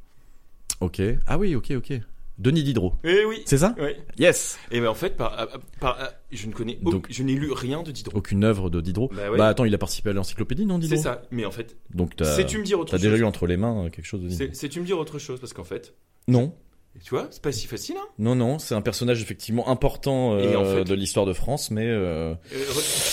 Ok. 0.82 1.02
Ah 1.26 1.39
oui, 1.39 1.56
ok, 1.56 1.72
ok. 1.78 1.93
Denis 2.38 2.62
Diderot. 2.62 2.93
Eh 3.04 3.26
oui. 3.26 3.41
C'est 3.48 3.58
ça 3.58 3.74
Ouais. 3.80 3.98
Yes. 4.20 4.60
Et 4.70 4.80
ben 4.80 4.88
en 4.89 4.93
fait, 4.93 5.17
par, 5.17 5.36
par- 5.36 5.60
par- 5.80 6.10
je 6.32 6.46
ne 6.46 6.54
connais, 6.54 6.78
au- 6.86 6.91
Donc- 6.91 7.08
je 7.10 7.24
n'ai 7.24 7.34
lu 7.34 7.52
rien 7.52 7.82
de 7.82 7.91
Diderot. 7.91 8.15
Aucune 8.20 8.43
œuvre 8.43 8.70
de 8.70 8.82
Diderot. 8.82 9.10
Bah 9.12 9.32
ouais. 9.32 9.38
Bah 9.39 9.48
attends, 9.48 9.65
il 9.65 9.74
a 9.74 9.80
participé 9.80 10.12
à 10.12 10.13
l'encyclopédie, 10.13 10.67
non 10.67 10.78
Diderot? 10.78 10.98
C'est 11.02 11.08
ça. 11.08 11.24
Mais 11.32 11.43
en 11.43 11.50
fait, 11.50 11.76
Donc 11.89 12.15
t'as 12.15 12.26
sais-tu 12.26 12.60
me 12.60 12.63
dire 12.63 12.80
autre 12.80 12.91
t'as 12.91 12.98
chose? 12.98 13.10
déjà 13.10 13.17
eu 13.17 13.24
entre 13.26 13.48
les 13.48 13.58
mains 13.58 13.86
euh, 13.86 13.89
quelque 13.89 14.06
chose 14.06 14.22
de 14.22 14.28
Diderot 14.28 14.52
C'est- 14.54 14.56
Sais-tu 14.60 14.80
me 14.80 14.86
dire 14.86 15.00
autre 15.00 15.17
chose? 15.17 15.39
Parce 15.39 15.54
qu'en 15.54 15.63
fait, 15.63 15.96
Non. 16.28 16.54
Tu 17.03 17.12
vois, 17.12 17.27
c'est 17.31 17.41
pas 17.41 17.51
si 17.51 17.67
facile. 17.67 17.95
Hein 17.97 18.05
Non, 18.19 18.36
non, 18.36 18.60
c'est 18.60 18.75
un 18.75 18.81
personnage 18.81 19.21
effectivement 19.21 19.67
important 19.69 20.33
euh, 20.36 20.51
Et 20.51 20.55
en 20.55 20.65
fait- 20.65 20.83
de 20.83 20.93
l'histoire 20.93 21.25
de 21.25 21.33
France, 21.33 21.71
mais 21.71 21.86
euh, 21.88 22.33
Euh, 22.33 22.36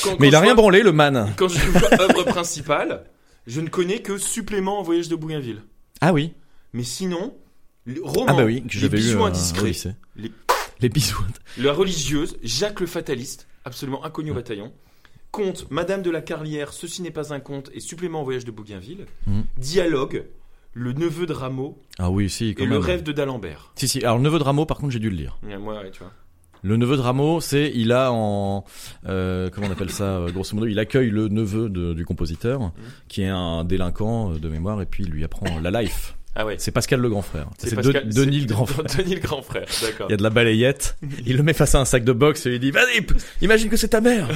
quand- 0.03 0.19
mais 0.21 0.29
il 0.29 0.35
a 0.35 0.41
rien 0.41 0.55
vois- 0.55 0.63
branlé 0.63 0.83
le 0.83 0.93
man. 0.93 1.33
Quand 1.37 1.49
je 1.49 1.59
vois 1.71 2.01
œuvre 2.01 2.25
principale, 2.25 3.05
je 3.47 3.61
ne 3.61 3.69
connais 3.69 4.01
que 4.01 4.19
supplément 4.19 4.79
en 4.79 4.83
voyage 4.83 5.09
de 5.09 5.17
Bougainville. 5.17 5.63
Ah 6.01 6.13
oui. 6.13 6.33
Mais 6.73 6.83
sinon, 6.85 7.35
le 7.85 8.03
roman, 8.03 8.27
Ah 8.29 8.35
bah 8.35 8.45
oui, 8.45 8.63
que 8.67 8.75
les 8.75 8.81
j'avais 8.81 9.01
eu 9.03 9.17
euh, 9.17 9.23
indiscrets, 9.25 9.73
les- 10.17 10.33
Les 10.81 10.89
bisous. 10.89 11.23
la 11.59 11.73
religieuse, 11.73 12.37
Jacques 12.43 12.81
le 12.81 12.87
fataliste, 12.87 13.47
absolument 13.65 14.05
inconnu 14.05 14.31
Mm. 14.31 14.33
au 14.33 14.35
bataillon, 14.37 14.73
conte 15.31 15.67
Madame 15.71 16.03
de 16.03 16.11
la 16.11 16.21
Carlière, 16.23 16.73
ceci 16.73 17.03
n'est 17.03 17.11
pas 17.11 17.33
un 17.35 17.41
conte, 17.41 17.71
et 17.75 17.81
supplément 17.81 18.21
en 18.21 18.25
voyage 18.25 18.45
de 18.45 18.51
Bougainville, 18.51 19.07
Mm. 19.27 19.41
dialogue, 19.59 20.25
le 20.75 20.93
neveu 20.93 21.27
de 21.27 21.33
Rameau 21.33 21.79
Ah 21.99 22.11
oui, 22.11 22.29
si, 22.29 22.55
quand 22.55 22.65
et 22.65 22.67
même. 22.67 22.75
le 22.75 22.79
rêve 22.85 23.03
de 23.03 23.13
d'Alembert. 23.13 23.73
Si, 23.77 23.89
si. 23.89 24.01
Alors, 24.05 24.17
le 24.19 24.23
neveu 24.25 24.39
de 24.39 24.45
Rameau, 24.45 24.67
par 24.67 24.77
contre, 24.79 24.93
j'ai 24.93 24.99
dû 24.99 25.09
le 25.11 25.17
lire. 25.17 25.39
Ouais, 25.43 25.57
Moi, 25.57 25.75
ouais, 25.81 25.91
tu 25.91 26.01
vois. 26.01 26.13
Le 26.63 26.77
neveu 26.79 26.97
de 26.97 27.03
Rameau, 27.03 27.41
c'est, 27.43 27.71
il 27.75 27.93
a 27.93 28.11
en, 28.11 28.65
euh, 29.07 29.51
comment 29.51 29.67
on 29.67 29.71
appelle 29.71 29.91
ça, 29.91 30.05
euh, 30.17 30.31
grosso 30.33 30.55
modo, 30.57 30.67
il 30.67 30.79
accueille 30.79 31.11
le 31.11 31.29
neveu 31.29 31.69
de- 31.69 31.93
du 31.93 32.07
compositeur, 32.07 32.61
Mm. 32.61 32.73
qui 33.09 33.23
est 33.23 33.29
un 33.29 33.65
délinquant 33.65 34.33
euh, 34.33 34.39
de 34.39 34.49
mémoire, 34.49 34.81
et 34.81 34.87
puis 34.87 35.05
il 35.05 35.11
lui 35.11 35.25
apprend 35.25 35.61
la 35.61 35.83
life. 35.83 36.17
Ah 36.35 36.47
ouais. 36.47 36.57
C'est 36.59 36.71
Pascal 36.73 37.01
le 37.01 37.09
grand 37.11 37.21
frère. 37.23 37.49
C'est 37.59 37.77
Pascal- 37.77 38.09
Denis 38.09 38.41
le 38.41 38.47
grand 38.47 38.65
frère. 38.67 38.87
Denis 38.99 39.15
le 39.17 39.21
grand 39.21 39.43
frère, 39.43 39.67
d'accord. 39.83 40.07
Il 40.09 40.13
y 40.13 40.15
a 40.15 40.17
de 40.17 40.23
la 40.23 40.31
balayette. 40.31 40.97
Il 41.27 41.37
le 41.37 41.43
met 41.45 41.53
face 41.53 41.75
à 41.77 41.81
un 41.81 41.85
sac 41.85 42.03
de 42.03 42.13
boxe 42.13 42.47
et 42.47 42.55
il 42.55 42.61
dit 42.61 42.71
Vas-y, 42.73 43.07
imagine 43.43 43.69
que 43.69 43.77
c'est 43.77 43.89
ta 43.89 44.01
mère. 44.01 44.27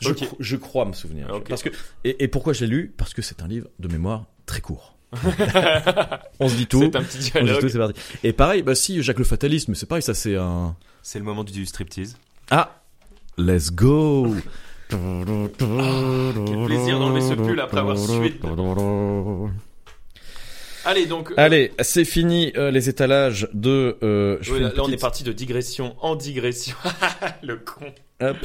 Je, 0.00 0.10
cro- 0.10 0.36
je 0.38 0.56
crois 0.56 0.84
me 0.86 0.92
souvenir. 0.94 1.26
Parce 1.48 1.62
que 1.62 1.68
et, 2.04 2.22
et 2.24 2.28
pourquoi 2.28 2.52
je 2.52 2.60
l'ai 2.64 2.68
lu? 2.70 2.94
Parce 2.96 3.12
que 3.12 3.20
c'est 3.22 3.42
un 3.42 3.48
livre 3.48 3.68
de 3.80 3.88
mémoire 3.88 4.26
très 4.46 4.60
court. 4.60 4.96
On 6.40 6.48
se 6.48 6.54
dit 6.56 6.66
tout. 6.66 6.80
C'est 6.80 6.96
un 6.96 7.02
petit 7.02 7.16
On 7.18 7.20
se 7.22 7.26
dit 7.26 7.30
dialogue. 7.30 7.60
tout, 7.60 7.68
c'est 7.68 7.78
parti. 7.78 8.00
Et 8.24 8.32
pareil, 8.32 8.62
bah 8.62 8.74
si 8.74 9.02
Jacques 9.02 9.18
le 9.18 9.24
fataliste, 9.24 9.68
mais 9.68 9.74
c'est 9.74 9.86
pareil, 9.86 10.02
ça 10.02 10.14
c'est 10.14 10.36
un. 10.36 10.76
C'est 11.02 11.18
le 11.18 11.24
moment 11.24 11.44
du 11.44 11.64
striptease. 11.66 12.16
Ah, 12.50 12.82
let's 13.36 13.70
go. 13.72 14.34
Quel 14.90 14.98
plaisir 16.66 16.98
d'enlever 16.98 17.20
ce 17.20 17.34
pull 17.34 17.60
après 17.60 17.78
avoir 17.80 17.98
sué. 17.98 18.38
Allez, 20.84 21.06
donc. 21.06 21.30
euh, 21.32 21.34
Allez, 21.36 21.72
c'est 21.80 22.04
fini 22.04 22.52
euh, 22.56 22.70
les 22.70 22.88
étalages 22.88 23.48
de. 23.52 23.98
Euh, 24.02 24.38
je 24.40 24.54
là, 24.54 24.70
on 24.78 24.90
est 24.90 25.00
parti 25.00 25.22
de 25.24 25.32
digression 25.32 25.94
en 26.00 26.16
digression. 26.16 26.76
le 27.42 27.56
con. 27.56 27.86
Hop. 28.22 28.36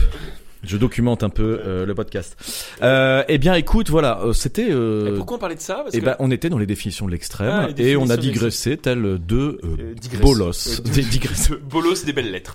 Je 0.65 0.77
documente 0.77 1.23
un 1.23 1.29
peu 1.29 1.59
euh, 1.65 1.85
le 1.85 1.93
podcast. 1.93 2.37
Euh, 2.81 3.23
eh 3.27 3.37
bien, 3.37 3.53
écoute, 3.55 3.89
voilà, 3.89 4.21
euh, 4.21 4.31
c'était. 4.31 4.67
Euh, 4.69 5.17
pourquoi 5.17 5.35
on 5.35 5.39
parlait 5.39 5.55
de 5.55 5.61
ça? 5.61 5.75
Parce 5.83 5.93
eh 5.93 5.99
que 5.99 6.05
ben, 6.05 6.15
on 6.19 6.31
était 6.31 6.47
dans 6.49 6.57
les 6.57 6.65
définitions 6.65 7.05
de 7.05 7.11
l'extrême 7.11 7.49
Ah, 7.51 7.67
les 7.75 7.89
et 7.89 7.95
on 7.97 8.03
a 8.03 8.15
définitions 8.15 8.15
de 8.15 8.21
digressé 8.33 8.77
tel 8.77 9.17
deux 9.19 9.59
euh, 9.63 9.75
Euh, 9.79 9.93
digresse. 9.93 10.21
bolos. 10.21 10.79
Euh, 10.79 10.83
Des 10.93 11.01
digresses. 11.01 11.51
bolos 11.69 12.05
des 12.05 12.13
belles 12.13 12.31
lettres. 12.31 12.53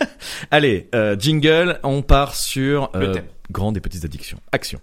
Allez, 0.50 0.88
euh, 0.94 1.16
jingle, 1.18 1.78
on 1.82 2.00
part 2.00 2.34
sur 2.34 2.90
Le 2.94 3.08
euh, 3.08 3.12
thème. 3.12 3.24
grandes 3.50 3.76
et 3.76 3.80
petites 3.80 4.06
addictions. 4.06 4.38
Action. 4.52 4.80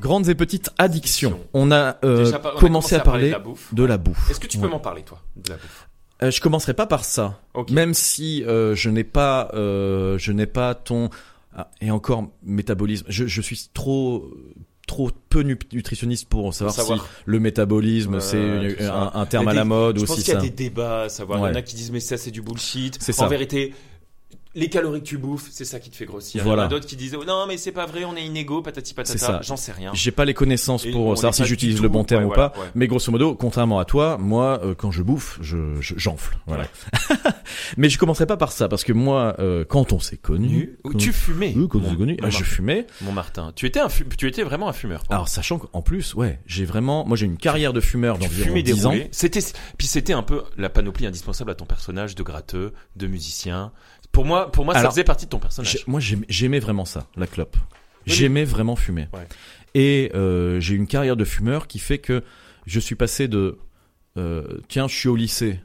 Grandes 0.00 0.28
et 0.28 0.34
petites 0.34 0.70
addictions. 0.78 1.30
Addictions. 1.30 1.40
On 1.54 1.72
a, 1.72 1.96
euh, 2.04 2.24
Déjà, 2.24 2.40
on 2.44 2.48
a 2.56 2.60
commencé 2.60 2.94
à 2.94 3.00
parler 3.00 3.28
de 3.28 3.32
la 3.32 3.38
bouffe. 3.40 3.74
de 3.74 3.82
la 3.84 3.98
bouffe. 3.98 4.30
Est-ce 4.30 4.38
que 4.40 4.46
tu 4.46 4.58
peux 4.58 4.64
Ouais. 4.66 4.70
m'en 4.70 4.78
parler, 4.78 5.02
toi, 5.02 5.20
de 5.36 5.50
la 5.50 5.56
bouffe? 5.56 5.87
Euh, 6.22 6.30
je 6.30 6.40
commencerai 6.40 6.74
pas 6.74 6.86
par 6.86 7.04
ça. 7.04 7.40
Ok. 7.54 7.70
Même 7.70 7.94
si 7.94 8.42
euh, 8.44 8.74
je 8.74 8.90
n'ai 8.90 9.04
pas, 9.04 9.50
euh, 9.54 10.18
je 10.18 10.32
n'ai 10.32 10.46
pas 10.46 10.74
ton 10.74 11.10
ah, 11.56 11.70
et 11.80 11.90
encore 11.90 12.28
métabolisme. 12.42 13.06
Je, 13.08 13.26
je 13.26 13.40
suis 13.40 13.68
trop 13.72 14.28
trop 14.86 15.10
peu 15.28 15.42
nu- 15.42 15.58
nutritionniste 15.72 16.28
pour 16.30 16.54
savoir, 16.54 16.74
savoir. 16.74 16.98
si 16.98 17.04
le 17.26 17.38
métabolisme 17.40 18.14
Ouais, 18.14 18.20
c'est 18.20 18.80
un, 18.88 19.10
un 19.14 19.26
terme 19.26 19.46
à 19.48 19.52
la 19.52 19.64
mode 19.66 19.98
Je 19.98 20.04
ou 20.04 20.06
pense 20.06 20.16
qu'il 20.16 20.28
y 20.28 20.30
a 20.30 20.40
ça. 20.40 20.40
des 20.40 20.48
débats 20.50 21.02
à 21.02 21.08
savoir. 21.10 21.38
Il 21.38 21.42
y 21.42 21.44
en 21.44 21.50
Ouais. 21.52 21.56
a 21.58 21.62
qui 21.62 21.76
disent 21.76 21.90
mais 21.92 22.00
ça 22.00 22.16
c'est 22.16 22.30
du 22.30 22.40
bullshit. 22.40 22.96
C'est 23.00 23.12
En 23.12 23.24
ça. 23.24 23.28
vérité, 23.28 23.74
les 24.58 24.68
calories 24.68 25.00
que 25.00 25.06
tu 25.06 25.18
bouffes, 25.18 25.48
c'est 25.50 25.64
ça 25.64 25.80
qui 25.80 25.90
te 25.90 25.96
fait 25.96 26.04
grossir. 26.04 26.42
Voilà. 26.44 26.62
Il 26.62 26.64
y 26.64 26.66
en 26.66 26.66
a 26.66 26.70
d'autres 26.70 26.86
qui 26.86 26.96
disent 26.96 27.16
oh, 27.18 27.24
non 27.24 27.46
mais 27.46 27.56
c'est 27.56 27.72
pas 27.72 27.86
vrai, 27.86 28.04
on 28.04 28.16
est 28.16 28.24
inégaux, 28.24 28.62
patati 28.62 28.90
C'est 28.90 28.94
patata. 28.94 29.18
ça. 29.18 29.40
J'en 29.42 29.56
sais 29.56 29.72
rien. 29.72 29.90
J'ai 29.94 30.10
pas 30.10 30.24
les 30.24 30.34
connaissances 30.34 30.84
Et 30.84 30.90
pour 30.90 31.16
savoir 31.16 31.34
si 31.34 31.44
j'utilise 31.44 31.80
le 31.80 31.88
bon 31.88 32.04
terme 32.04 32.24
ouais, 32.24 32.30
ou 32.30 32.34
voilà, 32.34 32.50
pas. 32.50 32.60
ouais. 32.60 32.66
Mais 32.74 32.86
grosso 32.86 33.10
modo, 33.12 33.34
contrairement 33.34 33.78
à 33.78 33.84
toi, 33.84 34.18
moi, 34.18 34.60
euh, 34.64 34.74
quand 34.74 34.90
je 34.90 35.02
bouffe, 35.02 35.38
je, 35.40 35.80
je- 35.80 35.94
j'enfle. 35.96 36.38
Voilà. 36.46 36.66
Mais 37.76 37.88
je 37.88 37.98
commencerai 37.98 38.26
pas 38.26 38.36
par 38.36 38.52
ça 38.52 38.68
parce 38.68 38.84
que 38.84 38.92
moi, 38.92 39.36
euh, 39.38 39.64
quand 39.64 39.92
on 39.92 40.00
s'est 40.00 40.16
connu, 40.16 40.78
tu 40.98 41.12
fumais. 41.12 41.54
Euh, 41.56 41.66
quand 41.68 41.78
on 41.80 41.90
s'est 41.90 41.96
connu, 41.96 42.16
mon 42.20 42.26
ah, 42.26 42.30
je 42.30 42.44
fumais. 42.44 42.86
Mon 43.00 43.12
Martin, 43.12 43.52
tu 43.54 43.66
étais 43.66 43.80
un 43.80 43.88
fu- 43.88 44.06
tu 44.16 44.26
étais 44.28 44.42
vraiment 44.42 44.68
un 44.68 44.72
fumeur. 44.72 45.02
Alors 45.10 45.28
sachant 45.28 45.58
qu'en 45.58 45.82
plus, 45.82 46.14
ouais, 46.14 46.40
j'ai 46.46 46.64
vraiment, 46.64 47.04
moi 47.06 47.16
j'ai 47.16 47.26
une 47.26 47.36
carrière 47.36 47.72
de 47.72 47.80
fumeur 47.80 48.18
tu 48.18 48.24
d'environ 48.24 48.48
fumais 48.48 48.62
10 48.62 48.86
ans. 48.86 48.94
C'était 49.12 49.40
puis 49.76 49.86
c'était 49.86 50.12
un 50.12 50.22
peu 50.22 50.42
la 50.56 50.68
panoplie 50.68 51.06
indispensable 51.06 51.50
à 51.50 51.54
ton 51.54 51.64
personnage 51.66 52.14
de 52.14 52.22
gratteux, 52.22 52.72
de 52.96 53.06
musicien. 53.06 53.72
Pour 54.18 54.26
moi, 54.26 54.50
pour 54.50 54.64
moi, 54.64 54.74
ça 54.74 54.80
Alors, 54.80 54.90
faisait 54.90 55.04
partie 55.04 55.26
de 55.26 55.30
ton 55.30 55.38
personnage. 55.38 55.84
Moi, 55.86 56.00
j'aimais- 56.00 56.58
vraiment 56.58 56.84
ça, 56.84 57.06
la 57.16 57.28
clope. 57.28 57.56
Oui, 57.56 58.12
J'aimais 58.12 58.44
vraiment 58.44 58.74
fumer. 58.74 59.06
Ouais. 59.12 59.28
Et 59.76 60.10
euh, 60.12 60.58
j'ai 60.58 60.74
une 60.74 60.88
carrière 60.88 61.16
de 61.16 61.24
fumeur 61.24 61.68
qui 61.68 61.78
fait 61.78 61.98
que 61.98 62.24
je 62.66 62.80
suis 62.80 62.96
passé 62.96 63.28
de 63.28 63.58
euh, 64.16 64.58
tiens, 64.66 64.88
je 64.88 64.96
suis 64.96 65.08
au 65.08 65.14
lycée, 65.14 65.60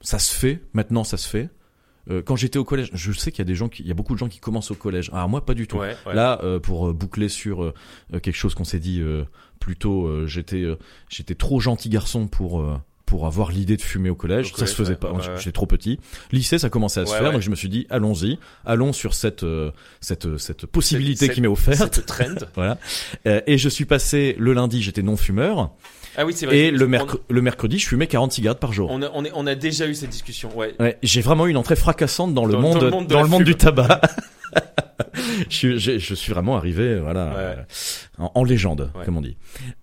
ça 0.00 0.18
se 0.18 0.34
fait. 0.34 0.62
Maintenant, 0.72 1.04
ça 1.04 1.18
se 1.18 1.28
fait. 1.28 1.50
Euh, 2.08 2.22
quand 2.22 2.36
j'étais 2.36 2.58
au 2.58 2.64
collège, 2.64 2.88
je 2.94 3.12
sais 3.12 3.32
qu'il 3.32 3.40
y 3.40 3.42
a 3.42 3.44
des 3.44 3.54
gens, 3.54 3.68
qui, 3.68 3.82
il 3.82 3.88
y 3.88 3.90
a 3.90 3.94
beaucoup 3.94 4.14
de 4.14 4.18
gens 4.18 4.28
qui 4.30 4.40
commencent 4.40 4.70
au 4.70 4.74
collège. 4.74 5.10
Ah, 5.12 5.28
moi, 5.28 5.44
pas 5.44 5.52
du 5.52 5.66
tout. 5.66 5.76
Ouais, 5.76 5.94
ouais. 6.06 6.14
Là, 6.14 6.40
euh, 6.44 6.58
pour 6.58 6.94
boucler 6.94 7.28
sur 7.28 7.74
quelque 8.10 8.32
chose 8.32 8.54
qu'on 8.54 8.64
s'est 8.64 8.80
dit 8.80 9.02
plus 9.60 9.76
tôt, 9.76 10.26
j'étais 10.26 10.64
j'étais 11.10 11.34
trop 11.34 11.60
gentil 11.60 11.90
garçon 11.90 12.28
pour 12.28 12.64
pour 13.08 13.26
avoir 13.26 13.50
l'idée 13.50 13.78
de 13.78 13.82
fumer 13.82 14.10
au 14.10 14.14
collège. 14.14 14.46
Au 14.46 14.50
ça 14.50 14.54
collège, 14.56 14.70
se 14.70 14.74
faisait 14.74 14.90
ouais, 14.90 14.96
pas. 14.96 15.12
ouais. 15.12 15.22
J'étais 15.38 15.52
trop 15.52 15.64
petit. 15.64 15.98
Lycée, 16.30 16.58
ça 16.58 16.68
commençait 16.68 17.00
à 17.00 17.06
se 17.06 17.14
faire, 17.14 17.32
donc 17.32 17.40
je 17.40 17.48
me 17.48 17.56
suis 17.56 17.70
dit 17.70 17.86
allons-y, 17.88 18.38
allons 18.66 18.92
sur 18.92 19.14
cette 19.14 19.44
euh, 19.44 19.70
cette 20.02 20.36
cette 20.36 20.66
possibilité 20.66 21.24
Cette- 21.26 21.34
qui 21.34 21.40
m'est 21.40 21.48
offerte. 21.48 21.94
Cette 21.94 22.04
trend. 22.06 22.24
Voilà. 22.54 22.76
Euh, 23.26 23.40
et 23.46 23.56
je 23.56 23.68
suis 23.70 23.86
passé 23.86 24.36
le 24.38 24.52
lundi, 24.52 24.82
j'étais 24.82 25.00
non 25.02 25.16
fumeur, 25.16 25.70
Ah 26.18 26.26
oui, 26.26 26.34
c'est 26.36 26.44
vrai. 26.44 26.58
et 26.58 26.70
le, 26.70 26.84
on- 26.84 26.88
merc- 26.88 27.16
le 27.30 27.40
mercredi, 27.40 27.78
je 27.78 27.88
fumais 27.88 28.06
40 28.06 28.32
cigarettes 28.32 28.60
par 28.60 28.72
jour. 28.74 28.90
On 28.90 29.00
a, 29.02 29.10
on, 29.14 29.24
est- 29.24 29.32
on 29.34 29.46
a 29.46 29.54
déjà 29.54 29.86
eu 29.86 29.94
cette 29.94 30.10
discussion, 30.10 30.54
ouais. 30.56 30.74
Ouais, 30.78 30.98
j'ai 31.02 31.22
vraiment 31.22 31.46
eu 31.46 31.50
une 31.50 31.56
entrée 31.56 31.76
fracassante 31.76 32.34
dans 32.34 32.44
le 32.44 32.52
Dans- 32.52 32.60
dans 32.60 32.68
monde 32.74 32.82
le 32.82 32.90
monde 32.90 33.06
de 33.06 33.14
dans 33.14 33.22
le 33.22 33.28
monde 33.28 33.44
du 33.44 33.54
tabac. 33.54 34.00
je, 35.48 35.54
suis, 35.54 35.78
j'ai- 35.78 35.98
je 35.98 36.14
suis 36.14 36.32
vraiment 36.32 36.56
arrivé 36.56 36.98
voilà 36.98 37.26
Ouais. 37.28 37.34
euh, 37.36 37.54
en, 38.18 38.30
en 38.34 38.44
légende 38.44 38.90
Ouais. 38.96 39.04
comme 39.04 39.16
on 39.16 39.20
dit. 39.20 39.36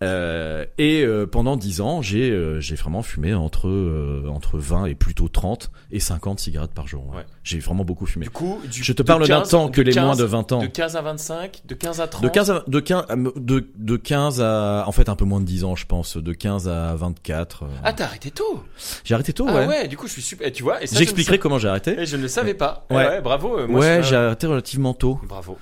Euh, 0.04 0.66
et 0.78 1.04
euh, 1.04 1.26
pendant 1.26 1.56
10 1.58 1.82
ans, 1.82 2.02
j'ai 2.02 2.32
euh, 2.32 2.60
j'ai 2.60 2.76
vraiment 2.76 3.02
fumé 3.02 3.34
entre 3.34 3.68
euh, 3.68 4.26
entre 4.30 4.58
20 4.58 4.86
et 4.88 4.96
plutôt 4.96 5.28
30 5.28 5.72
et 5.92 6.00
50 6.00 6.40
cigarettes 6.40 6.74
par 6.74 6.88
jour. 6.88 7.06
ouais. 7.16 7.24
J'ai 7.44 7.60
vraiment 7.60 7.86
beaucoup 7.86 8.06
fumé. 8.06 8.26
Du 8.26 8.30
coup, 8.32 8.60
du, 8.72 8.84
je 8.84 8.92
te 8.94 9.04
parle 9.04 9.22
d'un 9.28 9.40
15 9.40 9.50
temps 9.50 9.68
que 9.70 9.82
de 9.82 9.88
les 9.88 9.94
15 9.94 10.04
moins 10.06 10.16
de 10.16 10.24
20 10.24 10.52
ans. 10.54 10.62
De 10.62 10.66
15 10.68 10.96
à 10.96 11.02
25, 11.02 11.62
de 11.66 11.76
15 11.76 12.02
à 12.02 12.08
30. 12.08 12.24
De 12.24 12.30
15 12.30 12.52
à, 12.52 12.64
de 12.68 12.80
15 12.80 13.06
à- 13.10 13.16
de, 13.16 13.68
de 13.78 13.96
15 13.98 14.42
à 14.42 14.84
en 14.88 14.92
fait 14.92 15.08
un 15.10 15.16
peu 15.16 15.26
moins 15.26 15.40
de 15.40 15.46
10 15.46 15.64
ans 15.64 15.76
je 15.76 15.86
pense 15.86 16.18
de 16.18 16.34
15 16.34 16.68
à 16.68 16.96
24 16.96 17.64
euh. 17.64 17.68
Ah, 17.84 17.94
t'as 17.94 18.06
arrêté 18.06 18.32
tôt? 18.32 18.64
j'ai 19.04 19.14
arrêté 19.14 19.32
tôt 19.34 19.46
ah 19.48 19.66
ouais, 19.68 19.88
du 19.88 19.96
coup, 19.98 20.08
je 20.08 20.14
suis 20.14 20.22
super. 20.22 20.48
et 20.48 20.52
Tu 20.52 20.64
vois, 20.64 20.80
j'expliquerai 20.82 21.36
je 21.38 21.42
comment 21.42 21.60
j'ai 21.60 21.68
arrêté 21.68 22.00
et 22.00 22.06
je 22.06 22.18
ne 22.18 22.24
le 22.24 22.28
savais 22.28 22.54
pas. 22.56 22.86
Ouais. 22.90 22.98
Ouais, 22.98 23.22
bravo. 23.22 23.60
euh, 23.60 23.68
Moi, 23.68 23.80
ouais 23.82 23.98
je- 24.04 24.10
j'ai 24.10 24.16
arrêté 24.16 24.48
relativement 24.48 24.94
tôt 24.94 25.05
Bravo. 25.24 25.58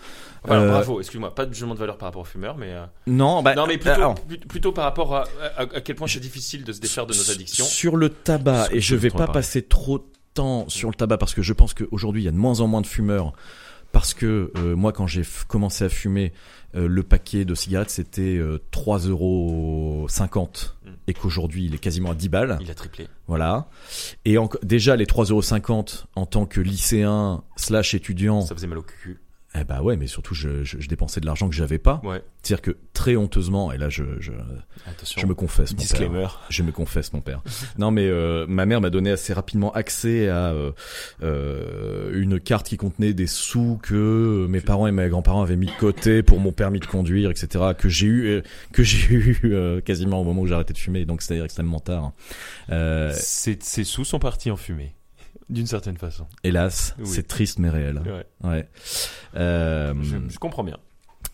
Euh, 0.49 0.69
bravo, 0.71 0.99
excuse-moi, 0.99 1.33
pas 1.33 1.45
de 1.45 1.53
jugement 1.53 1.73
de 1.73 1.79
valeur 1.79 1.97
par 1.97 2.07
rapport 2.09 2.21
aux 2.23 2.25
fumeurs, 2.25 2.57
mais 2.57 2.71
euh, 2.73 2.85
non 3.07 3.41
bah 3.41 3.55
non, 3.55 3.65
mais 3.65 3.77
plutôt, 3.77 3.95
alors, 3.95 4.15
plut- 4.15 4.45
plutôt 4.45 4.71
par 4.73 4.83
rapport 4.83 5.15
à, 5.15 5.23
à, 5.57 5.61
à 5.61 5.81
quel 5.81 5.95
point 5.95 6.07
c'est 6.07 6.19
difficile 6.19 6.63
de 6.65 6.73
se 6.73 6.81
défaire 6.81 7.05
de 7.05 7.13
nos 7.13 7.31
addictions. 7.31 7.63
Sur 7.65 7.95
le 7.95 8.09
tabac, 8.09 8.67
et 8.71 8.81
je 8.81 8.95
vais 8.95 9.09
pas 9.09 9.27
passer 9.27 9.61
trop 9.61 9.99
de 9.99 10.03
temps 10.33 10.67
sur 10.67 10.89
le 10.89 10.95
tabac 10.95 11.17
parce 11.17 11.33
que 11.33 11.41
je 11.41 11.53
pense 11.53 11.73
qu'aujourd'hui 11.73 12.23
il 12.23 12.25
y 12.25 12.27
a 12.27 12.31
de 12.31 12.37
moins 12.37 12.59
en 12.59 12.67
moins 12.67 12.81
de 12.81 12.87
fumeurs. 12.87 13.31
Parce 13.93 14.15
que 14.15 14.51
euh, 14.57 14.75
moi, 14.75 14.91
quand 14.91 15.05
j'ai 15.05 15.21
commencé 15.47 15.83
à 15.85 15.89
fumer, 15.89 16.33
le 16.73 17.03
paquet 17.03 17.45
de 17.45 17.53
cigarettes 17.53 17.91
c'était 17.91 18.37
euh, 18.37 18.57
3,50 18.71 19.09
euros 19.09 20.07
Mm. 20.85 20.89
et 21.07 21.13
qu'aujourd'hui 21.13 21.65
il 21.65 21.75
est 21.75 21.77
quasiment 21.77 22.09
à 22.11 22.15
10 22.15 22.29
balles. 22.29 22.57
Il 22.61 22.71
a 22.71 22.73
triplé. 22.73 23.07
Voilà. 23.27 23.67
Et 24.25 24.37
en- 24.39 24.49
déjà 24.63 24.95
les 24.95 25.05
3,50 25.05 25.31
euros 25.71 25.83
en 26.15 26.25
tant 26.25 26.45
que 26.47 26.59
lycéen 26.59 27.43
slash 27.55 27.93
étudiant, 27.93 28.41
Ça 28.41 28.55
faisait 28.55 28.67
mal 28.67 28.79
au 28.79 28.81
cul. 28.83 29.19
Eh 29.61 29.63
bah 29.63 29.81
ouais, 29.81 29.97
mais 29.97 30.07
surtout 30.07 30.33
je, 30.33 30.63
je, 30.63 30.77
je 30.79 30.87
dépensais 30.87 31.19
de 31.21 31.25
l'argent 31.25 31.47
que 31.49 31.55
j'avais 31.55 31.77
pas. 31.77 32.01
Ouais. 32.03 32.21
C'est-à-dire 32.41 32.61
que 32.61 32.77
très 32.93 33.15
honteusement, 33.15 33.71
et 33.71 33.77
là 33.77 33.89
je, 33.89 34.03
je, 34.19 34.31
Attention. 34.89 35.21
je 35.21 35.25
me 35.27 35.33
confesse, 35.35 35.71
mon 35.71 35.77
père. 35.77 35.85
Disclaimer. 35.85 36.27
Je 36.49 36.63
me 36.63 36.71
confesse, 36.71 37.13
mon 37.13 37.21
père. 37.21 37.41
Non, 37.77 37.91
mais 37.91 38.07
euh, 38.07 38.45
ma 38.47 38.65
mère 38.65 38.81
m'a 38.81 38.89
donné 38.89 39.11
assez 39.11 39.31
rapidement 39.33 39.71
accès 39.73 40.27
à 40.27 40.51
euh, 40.51 40.71
euh, 41.21 42.11
une 42.19 42.39
carte 42.39 42.67
qui 42.67 42.77
contenait 42.77 43.13
des 43.13 43.27
sous 43.27 43.79
que 43.81 44.45
mes 44.49 44.61
parents 44.61 44.87
et 44.87 44.91
mes 44.91 45.07
grands-parents 45.09 45.41
avaient 45.41 45.55
mis 45.55 45.67
de 45.67 45.71
côté 45.79 46.23
pour 46.23 46.39
mon 46.39 46.51
permis 46.51 46.79
de 46.79 46.85
conduire, 46.85 47.29
etc. 47.31 47.63
Que 47.77 47.89
j'ai 47.89 48.07
eu, 48.07 48.25
euh, 48.27 48.41
que 48.71 48.83
j'ai 48.83 49.07
eu 49.13 49.39
euh, 49.45 49.81
quasiment 49.81 50.19
au 50.21 50.23
moment 50.23 50.41
où 50.41 50.47
j'ai 50.47 50.53
arrêté 50.55 50.73
de 50.73 50.77
fumer, 50.79 51.05
donc 51.05 51.21
c'est 51.21 51.39
extrêmement 51.39 51.79
tard. 51.79 52.11
Euh, 52.71 53.11
Ces, 53.15 53.57
ces 53.61 53.83
sous 53.83 54.05
sont 54.05 54.19
partis 54.19 54.51
en 54.51 54.57
fumée. 54.57 54.93
D'une 55.49 55.67
certaine 55.67 55.97
façon. 55.97 56.25
hélas, 56.43 56.95
Oui. 56.99 57.05
c'est 57.07 57.27
triste 57.27 57.59
mais 57.59 57.69
réel. 57.69 58.01
Ouais. 58.05 58.49
Ouais. 58.49 58.67
Euh, 59.35 59.93
Je, 60.01 60.17
je 60.29 60.39
comprends 60.39 60.63
bien. 60.63 60.77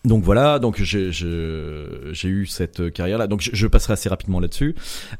donc 0.04 0.24
voilà, 0.24 0.58
donc 0.58 0.80
j'ai 0.82 1.10
eu 2.24 2.46
cette 2.46 2.92
carrière 2.92 3.18
là. 3.18 3.26
Donc 3.26 3.40
je, 3.40 3.50
je 3.52 3.66
passerai 3.66 3.92
assez 3.94 4.08
rapidement 4.08 4.40
là-dessus. 4.40 4.74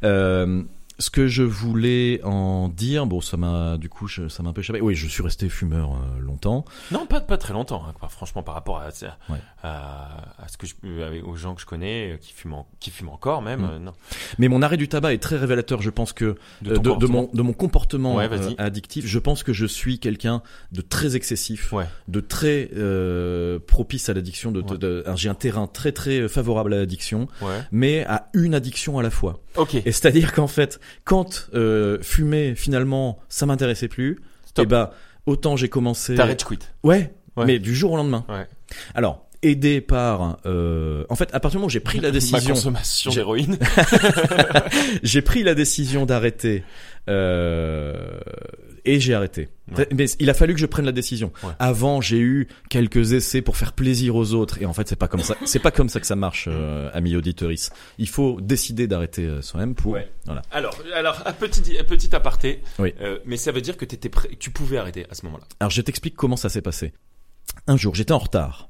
Euh, 0.04 0.62
ce 1.00 1.10
que 1.10 1.26
je 1.26 1.42
voulais 1.42 2.20
en 2.22 2.68
dire, 2.68 3.06
bon, 3.06 3.20
ça 3.20 3.36
m'a 3.36 3.76
du 3.78 3.88
coup, 3.88 4.06
je- 4.06 4.28
ça 4.28 4.42
m'a 4.44 4.50
un 4.50 4.52
peu 4.52 4.60
échappé. 4.60 4.80
Oui, 4.80 4.94
je 4.94 5.08
suis 5.08 5.22
resté 5.22 5.48
fumeur 5.48 5.92
euh, 5.94 6.20
longtemps. 6.20 6.64
Non, 6.92 7.06
pas, 7.06 7.20
pas 7.20 7.38
très 7.38 7.52
longtemps, 7.52 7.82
hein, 7.88 7.92
quoi. 7.98 8.08
franchement, 8.08 8.42
par 8.42 8.54
rapport 8.54 8.78
à, 8.78 8.88
Ouais. 9.30 9.38
à, 9.62 10.42
à 10.42 10.48
ce 10.48 10.56
que 10.56 10.66
je, 10.66 10.74
avec- 11.02 11.24
aux 11.26 11.34
gens 11.36 11.54
que 11.54 11.60
je 11.60 11.66
connais, 11.66 12.12
euh, 12.12 12.16
qui 12.18 12.32
fument, 12.32 12.54
en- 12.54 12.66
qui 12.78 12.90
fument 12.90 13.08
encore 13.10 13.42
même, 13.42 13.60
Mm. 13.62 13.70
euh, 13.72 13.78
non. 13.78 13.92
Mais 14.38 14.48
mon 14.48 14.62
arrêt 14.62 14.76
du 14.76 14.88
tabac 14.88 15.14
est 15.14 15.18
très 15.18 15.36
révélateur. 15.36 15.82
Je 15.82 15.90
pense 15.90 16.12
que 16.12 16.36
De 16.62 16.72
euh, 16.74 17.08
mon 17.08 17.30
de 17.32 17.42
mon 17.42 17.52
comportement 17.52 18.16
Ouais, 18.16 18.28
euh, 18.30 18.54
addictif. 18.58 19.06
Je 19.06 19.18
pense 19.18 19.42
que 19.42 19.52
je 19.52 19.66
suis 19.66 19.98
quelqu'un 19.98 20.42
de 20.72 20.80
très 20.82 21.16
excessif, 21.16 21.72
Ouais. 21.72 21.86
de 22.08 22.20
très 22.20 22.70
euh, 22.76 23.58
propice 23.58 24.08
à 24.08 24.14
l'addiction. 24.14 24.52
De, 24.52 24.60
de- 24.62 25.04
j'ai 25.16 25.28
un 25.28 25.34
terrain 25.34 25.66
très 25.66 25.92
très 25.92 26.28
favorable 26.28 26.74
à 26.74 26.78
l'addiction, 26.78 27.28
mais 27.72 28.04
à 28.06 28.28
une 28.34 28.54
addiction 28.54 28.98
à 28.98 29.02
la 29.02 29.10
fois. 29.10 29.40
Ok. 29.56 29.74
Et 29.74 29.82
c'est-à-dire 29.92 30.32
qu'en 30.32 30.46
fait, 30.46 30.80
quand 31.04 31.48
euh, 31.54 31.98
fumer 32.02 32.54
finalement, 32.54 33.18
ça 33.28 33.46
m'intéressait 33.46 33.88
plus, 33.88 34.18
Stop. 34.46 34.64
et 34.64 34.66
ben 34.66 34.90
autant 35.26 35.56
j'ai 35.56 35.68
commencé. 35.68 36.14
T'arrêtes, 36.14 36.42
je 36.42 36.46
quitte. 36.46 36.72
Ouais, 36.82 37.12
Ouais. 37.36 37.46
mais 37.46 37.58
du 37.58 37.74
jour 37.74 37.92
au 37.92 37.96
lendemain. 37.96 38.24
Ouais. 38.28 38.46
Alors, 38.94 39.26
aidé 39.42 39.80
par, 39.80 40.38
euh, 40.46 41.04
en 41.08 41.14
fait, 41.16 41.28
à 41.32 41.40
partir 41.40 41.52
du 41.52 41.56
moment 41.58 41.66
où 41.66 41.70
j'ai 41.70 41.80
pris 41.80 41.98
la 42.00 42.08
Ma 42.08 42.12
décision, 42.12 42.54
consommation 42.54 43.10
J'ai- 43.10 43.20
d'héroïne. 43.20 43.58
j'ai 45.02 45.22
pris 45.22 45.42
la 45.42 45.54
décision 45.54 46.06
d'arrêter. 46.06 46.64
Euh, 47.08 48.20
et 48.84 49.00
j'ai 49.00 49.14
arrêté. 49.14 49.48
Ouais. 49.76 49.86
Mais 49.92 50.06
il 50.18 50.28
a 50.30 50.34
fallu 50.34 50.54
que 50.54 50.60
je 50.60 50.66
prenne 50.66 50.84
la 50.84 50.92
décision. 50.92 51.32
Ouais. 51.42 51.52
Avant, 51.58 52.00
j'ai 52.00 52.18
eu 52.18 52.48
quelques 52.68 53.12
essais 53.12 53.42
pour 53.42 53.56
faire 53.56 53.72
plaisir 53.72 54.16
aux 54.16 54.34
autres, 54.34 54.60
et 54.60 54.66
en 54.66 54.72
fait, 54.72 54.88
c'est 54.88 54.96
pas 54.96 55.08
comme 55.08 55.22
ça. 55.22 55.36
C'est 55.44 55.58
pas 55.58 55.70
comme 55.70 55.88
ça 55.88 56.00
que 56.00 56.06
ça 56.06 56.16
marche, 56.16 56.48
euh, 56.50 56.90
ami 56.92 57.16
auditeurice. 57.16 57.70
Il 57.98 58.08
faut 58.08 58.40
décider 58.40 58.86
d'arrêter 58.86 59.26
euh, 59.26 59.42
soi-même 59.42 59.74
pour. 59.74 59.92
Ouais. 59.92 60.08
Voilà. 60.26 60.42
Alors, 60.50 60.76
alors, 60.94 61.22
un 61.26 61.32
petit, 61.32 61.78
un 61.78 61.84
petit 61.84 62.14
aparté. 62.14 62.62
Oui. 62.78 62.94
Euh, 63.00 63.18
mais 63.24 63.36
ça 63.36 63.52
veut 63.52 63.60
dire 63.60 63.76
que 63.76 63.84
t'étais 63.84 64.08
prêt, 64.08 64.28
tu 64.38 64.50
pouvais 64.50 64.76
arrêter 64.76 65.06
à 65.10 65.14
ce 65.14 65.24
moment-là. 65.26 65.44
Alors, 65.60 65.70
je 65.70 65.82
t'explique 65.82 66.14
comment 66.14 66.36
ça 66.36 66.48
s'est 66.48 66.62
passé. 66.62 66.92
Un 67.66 67.76
jour, 67.76 67.94
j'étais 67.94 68.12
en 68.12 68.18
retard. 68.18 68.69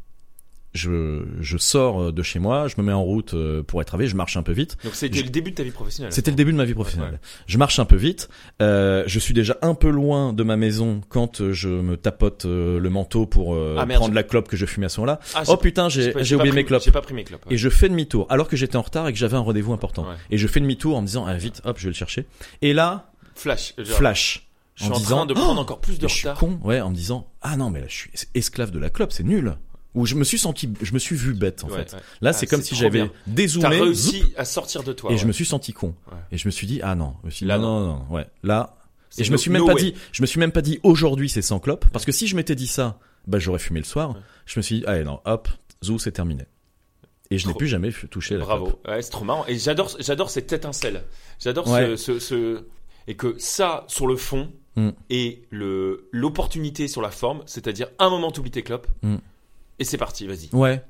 Je, 0.72 1.24
je 1.40 1.58
sors 1.58 2.12
de 2.12 2.22
chez 2.22 2.38
moi, 2.38 2.68
je 2.68 2.74
me 2.78 2.86
mets 2.86 2.92
en 2.92 3.02
route 3.02 3.34
euh, 3.34 3.62
pour 3.64 3.82
être 3.82 3.94
arrivé, 3.94 4.08
je 4.08 4.14
marche 4.14 4.36
un 4.36 4.44
peu 4.44 4.52
vite. 4.52 4.76
Donc 4.84 4.94
c'était 4.94 5.18
Je- 5.18 5.24
le 5.24 5.30
début 5.30 5.50
de 5.50 5.56
ta 5.56 5.64
vie 5.64 5.72
professionnelle. 5.72 6.12
C'était 6.12 6.30
le 6.30 6.36
début 6.36 6.52
de 6.52 6.56
ma 6.56 6.64
vie 6.64 6.74
professionnelle. 6.74 7.14
Ouais, 7.14 7.18
Je 7.48 7.58
marche 7.58 7.80
un 7.80 7.84
peu 7.84 7.96
vite. 7.96 8.28
Euh, 8.62 9.02
je 9.06 9.18
suis 9.18 9.34
déjà 9.34 9.58
un 9.62 9.74
peu 9.74 9.90
loin 9.90 10.32
de 10.32 10.42
ma 10.44 10.56
maison 10.56 11.00
quand 11.08 11.40
euh, 11.40 11.52
je 11.52 11.68
me 11.68 11.96
tapote 11.96 12.44
euh, 12.44 12.78
le 12.78 12.88
manteau 12.90 13.26
pour 13.26 13.54
euh, 13.54 13.76
Ah, 13.80 13.86
prendre 13.86 14.14
la 14.14 14.22
clope 14.22 14.46
que 14.46 14.56
je 14.56 14.64
fumais 14.64 14.86
à 14.86 14.88
ce 14.90 15.00
moment-là. 15.00 15.18
Ah, 15.34 15.42
Oh 15.48 15.56
putain, 15.56 15.88
j'ai 15.88 16.10
oublié 16.14 16.36
pris- 16.38 16.52
mes 16.52 16.64
clopes. 16.64 16.82
J'ai 16.84 16.92
pas 16.92 17.02
pris 17.02 17.14
mes 17.14 17.24
clopes. 17.24 17.44
ouais. 17.46 17.54
Et 17.54 17.56
je 17.58 17.68
fais 17.68 17.88
demi-tour 17.88 18.26
alors 18.30 18.46
que 18.46 18.56
j'étais 18.56 18.76
en 18.76 18.82
retard 18.82 19.08
et 19.08 19.12
que 19.12 19.18
j'avais 19.18 19.36
un 19.36 19.40
rendez-vous 19.40 19.72
important. 19.72 20.06
Et 20.30 20.38
je 20.38 20.46
fais 20.46 20.60
demi-tour 20.60 20.96
en 20.96 21.02
me 21.02 21.06
disant 21.06 21.24
ah 21.26 21.34
vite, 21.34 21.60
hop, 21.64 21.78
je 21.78 21.84
vais 21.84 21.90
le 21.90 21.94
chercher. 21.96 22.26
Et 22.62 22.72
là, 22.74 23.10
Flash. 23.34 23.74
genre, 23.76 23.96
flash. 23.96 24.46
Je 24.76 24.84
suis 24.84 24.92
en, 24.92 24.96
disant, 24.98 25.16
train 25.16 25.26
de 25.26 25.32
Oh, 25.32 25.40
prendre 25.40 25.60
encore 25.60 25.80
plus 25.80 25.98
de 25.98 26.04
mais 26.04 26.08
je 26.08 26.14
suis 26.14 26.28
retard. 26.28 26.38
con, 26.38 26.58
ouais, 26.62 26.80
en 26.80 26.90
me 26.90 26.94
disant 26.94 27.26
ah 27.42 27.56
non 27.56 27.68
mais 27.70 27.80
là 27.80 27.86
je 27.88 27.94
suis 27.96 28.10
esclave 28.34 28.70
de 28.70 28.78
la 28.78 28.88
clope, 28.88 29.12
c'est 29.12 29.24
nul. 29.24 29.56
Ou 29.94 30.06
je 30.06 30.14
me 30.14 30.22
suis 30.24 30.38
senti, 30.38 30.68
je 30.82 30.92
me 30.94 30.98
suis 31.00 31.16
vu 31.16 31.34
bête 31.34 31.64
en 31.64 31.68
Ouais, 31.68 31.78
fait. 31.84 31.94
ouais. 31.96 32.02
Là 32.20 32.30
Ah, 32.30 32.32
c'est 32.32 32.46
comme 32.46 32.62
si 32.62 32.76
j'avais 32.76 32.90
bien. 33.00 33.06
T'as 33.08 33.32
dézoomé. 33.32 33.80
réussi 33.80 34.20
zoup, 34.20 34.28
à 34.36 34.44
sortir 34.44 34.82
de 34.84 34.92
toi. 34.92 35.10
et 35.10 35.14
ouais. 35.14 35.18
je 35.18 35.26
me 35.26 35.32
suis 35.32 35.44
senti 35.44 35.72
con. 35.72 35.94
Et 36.30 36.38
je 36.38 36.46
me 36.46 36.50
suis 36.52 36.66
dit 36.68 36.80
ah 36.82 36.94
non, 36.94 37.14
je 37.22 37.26
me 37.26 37.30
suis 37.30 37.44
dit, 37.44 37.48
Là, 37.48 37.58
non, 37.58 37.80
non 37.80 37.86
non 38.08 38.14
ouais 38.14 38.26
là 38.44 38.76
et 39.18 39.24
je 39.24 39.30
me 39.30 39.34
no- 39.34 39.38
suis 39.40 39.50
même 39.50 39.62
no 39.62 39.66
pas 39.66 39.74
way. 39.74 39.82
dit, 39.82 39.94
je 40.12 40.22
me 40.22 40.26
suis 40.26 40.38
même 40.38 40.52
pas 40.52 40.62
dit 40.62 40.78
aujourd'hui 40.84 41.28
c'est 41.28 41.42
sans 41.42 41.58
clope 41.58 41.84
parce 41.92 42.04
que 42.04 42.12
si 42.12 42.28
je 42.28 42.36
m'étais 42.36 42.54
dit 42.54 42.68
ça, 42.68 43.00
bah 43.26 43.40
j'aurais 43.40 43.58
fumé 43.58 43.80
le 43.80 43.84
soir. 43.86 44.14
Je 44.46 44.58
me 44.60 44.62
suis 44.62 44.78
dit 44.80 44.86
allez 44.86 45.02
non, 45.02 45.20
hop, 45.24 45.48
zou 45.82 45.98
c'est 45.98 46.12
terminé. 46.12 46.44
Et 47.32 47.38
je 47.38 47.48
n'ai 47.48 47.54
plus 47.54 47.66
jamais 47.68 47.90
touché 48.10 48.34
la 48.36 48.44
Bravo. 48.44 48.66
clope. 48.66 48.88
Ouais, 48.88 49.02
c'est 49.02 49.10
trop 49.10 49.24
marrant. 49.24 49.44
Et 49.48 49.58
j'adore, 49.58 49.96
j'adore 50.00 50.30
cette 50.30 50.52
étincelle. 50.52 51.02
J'adore 51.40 51.68
Ouais. 51.68 51.96
ce, 51.96 52.18
ce, 52.18 52.18
ce- 52.20 52.64
et 53.08 53.16
que 53.16 53.34
ça, 53.38 53.84
sur 53.88 54.06
le 54.06 54.14
fond, 54.16 54.52
Mm. 54.76 54.90
et 55.10 55.42
le, 55.50 56.08
l'opportunité 56.12 56.86
sur 56.86 57.02
la 57.02 57.10
forme, 57.10 57.42
c'est-à-dire 57.46 57.88
un 57.98 58.08
moment 58.08 58.30
t'oublies 58.30 58.52
tes 58.52 58.62
clopes, 58.62 58.86
Mm. 59.02 59.16
Et 59.80 59.84
c'est 59.84 59.98
parti, 59.98 60.26
vas-y. 60.28 60.48
Ouais. 60.52 60.82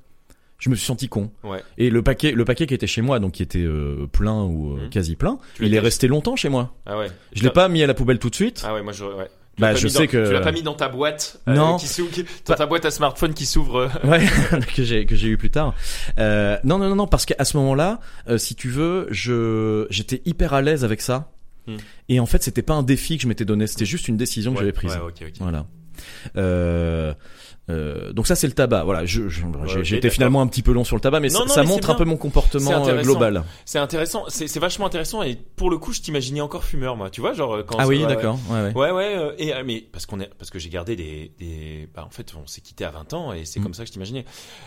Je 0.58 0.68
me 0.68 0.74
suis 0.74 0.84
senti 0.84 1.08
con. 1.08 1.30
Ouais. 1.42 1.62
Et 1.78 1.88
le 1.88 2.02
paquet, 2.02 2.32
le 2.32 2.44
paquet 2.44 2.66
qui 2.66 2.74
était 2.74 2.86
chez 2.86 3.00
moi, 3.00 3.18
donc 3.18 3.32
qui 3.32 3.42
était 3.42 3.58
euh, 3.64 4.06
plein 4.12 4.42
ou 4.44 4.76
euh, 4.76 4.82
Mhm. 4.84 4.90
quasi 4.90 5.16
plein, 5.16 5.38
Tu 5.54 5.62
l'as 5.62 5.68
il 5.68 5.72
est 5.72 5.76
caché. 5.78 5.84
resté 5.86 6.06
longtemps 6.08 6.36
chez 6.36 6.50
moi. 6.50 6.74
Ah 6.84 6.98
ouais. 6.98 7.06
Je 7.32 7.42
l'ai 7.42 7.48
pas 7.50 7.68
mis 7.70 7.82
à 7.82 7.86
la 7.86 7.94
poubelle 7.94 8.18
tout 8.18 8.28
de 8.28 8.34
suite. 8.34 8.62
Ah 8.66 8.74
ouais, 8.74 8.82
moi 8.82 8.92
je, 8.92 9.04
ouais. 9.06 9.30
Tu 9.56 9.62
Bah, 9.62 9.72
pas 9.72 9.78
je 9.78 9.86
mis 9.86 9.90
sais 9.90 9.98
dans- 10.00 10.06
que- 10.06 10.26
Tu 10.26 10.32
l'as 10.34 10.40
pas 10.40 10.52
mis 10.52 10.62
dans 10.62 10.74
ta 10.74 10.88
boîte. 10.90 11.40
euh, 11.48 11.54
Non. 11.54 11.76
qui 11.78 11.86
s'ouvre, 11.86 12.10
qui- 12.10 12.24
dans 12.46 12.54
ta 12.54 12.66
boîte 12.66 12.84
à 12.84 12.90
smartphone 12.90 13.32
qui 13.32 13.46
s'ouvre. 13.46 13.76
euh, 13.76 13.88
Ouais, 14.04 14.20
que 14.76 14.82
j'ai 14.84 15.06
que 15.06 15.14
j'ai 15.16 15.28
eu 15.28 15.38
plus 15.38 15.50
tard. 15.50 15.74
Euh, 16.18 16.58
non 16.64 16.76
non 16.78 16.90
non 16.90 16.94
non 16.96 17.06
parce 17.06 17.24
qu'à 17.24 17.42
ce 17.44 17.56
moment-là, 17.56 17.98
euh, 18.28 18.36
si 18.36 18.54
tu 18.54 18.68
veux, 18.68 19.06
je 19.10 19.86
j'étais 19.88 20.20
hyper 20.26 20.52
à 20.52 20.60
l'aise 20.60 20.84
avec 20.84 21.00
ça. 21.00 21.32
Hmm. 21.66 21.76
Et 22.10 22.20
en 22.20 22.26
fait, 22.26 22.42
c'était 22.42 22.62
pas 22.62 22.74
un 22.74 22.82
défi 22.82 23.16
que 23.16 23.22
je 23.22 23.28
m'étais 23.28 23.44
donné, 23.46 23.66
c'était 23.66 23.84
juste 23.86 24.08
une 24.08 24.16
décision 24.18 24.52
que 24.52 24.58
j'avais 24.60 24.72
prise. 24.72 24.92
Ouais, 24.92 25.00
ok, 25.08 25.22
ok. 25.26 25.32
Voilà. 25.40 25.66
Euh, 26.36 27.14
euh, 27.68 28.12
donc 28.12 28.26
ça 28.26 28.34
c'est 28.34 28.46
le 28.48 28.52
tabac. 28.52 28.82
Voilà, 28.84 29.04
je, 29.04 29.28
je- 29.28 29.42
d'accord. 29.46 30.10
finalement 30.10 30.40
un 30.40 30.46
petit 30.48 30.62
peu 30.62 30.72
long 30.72 30.82
sur 30.82 30.96
le 30.96 31.00
tabac, 31.00 31.20
mais 31.20 31.28
Non, 31.28 31.40
ça, 31.40 31.44
non, 31.44 31.48
ça 31.48 31.60
mais 31.60 31.66
c'est 31.66 31.72
montre 31.72 31.90
un 31.90 31.94
peu 31.94 32.04
mon 32.04 32.16
comportement 32.16 32.86
euh, 32.88 33.02
global. 33.02 33.44
C'est 33.64 33.78
intéressant, 33.78 34.24
c'est, 34.28 34.58
vachement 34.58 34.86
intéressant, 34.86 35.22
et 35.22 35.36
pour 35.36 35.70
le 35.70 35.78
coup, 35.78 35.92
je 35.92 36.00
t'imaginais 36.00 36.40
encore 36.40 36.64
fumeur, 36.64 36.96
moi. 36.96 37.10
Tu 37.10 37.20
vois, 37.20 37.32
genre, 37.32 37.58
quand 37.66 37.76
Ah 37.78 37.86
oui, 37.86 38.04
d'accord. 38.06 38.38
Ouais, 38.50 38.60
ouais. 38.62 38.72
Ouais, 38.74 38.90
ouais, 38.90 39.16
euh, 39.16 39.32
et, 39.38 39.52
mais 39.64 39.80
parce 39.92 40.06
qu'on 40.06 40.18
est, 40.20 40.30
parce 40.36 40.50
que 40.50 40.58
j'ai 40.58 40.68
gardé 40.70 40.96
des, 40.96 41.32
des, 41.38 41.88
bah, 41.94 42.04
en 42.04 42.10
fait, 42.10 42.34
on 42.42 42.46
s'est 42.46 42.60
quitté 42.60 42.84
à 42.84 42.90
20 42.90 43.12
ans 43.14 43.32
et 43.32 43.44
c'est 43.44 43.60
Mm. 43.60 43.62
comme 43.62 43.74
ça 43.74 43.82
que 43.84 43.88
je 43.88 43.92
t'imaginais. 43.92 44.24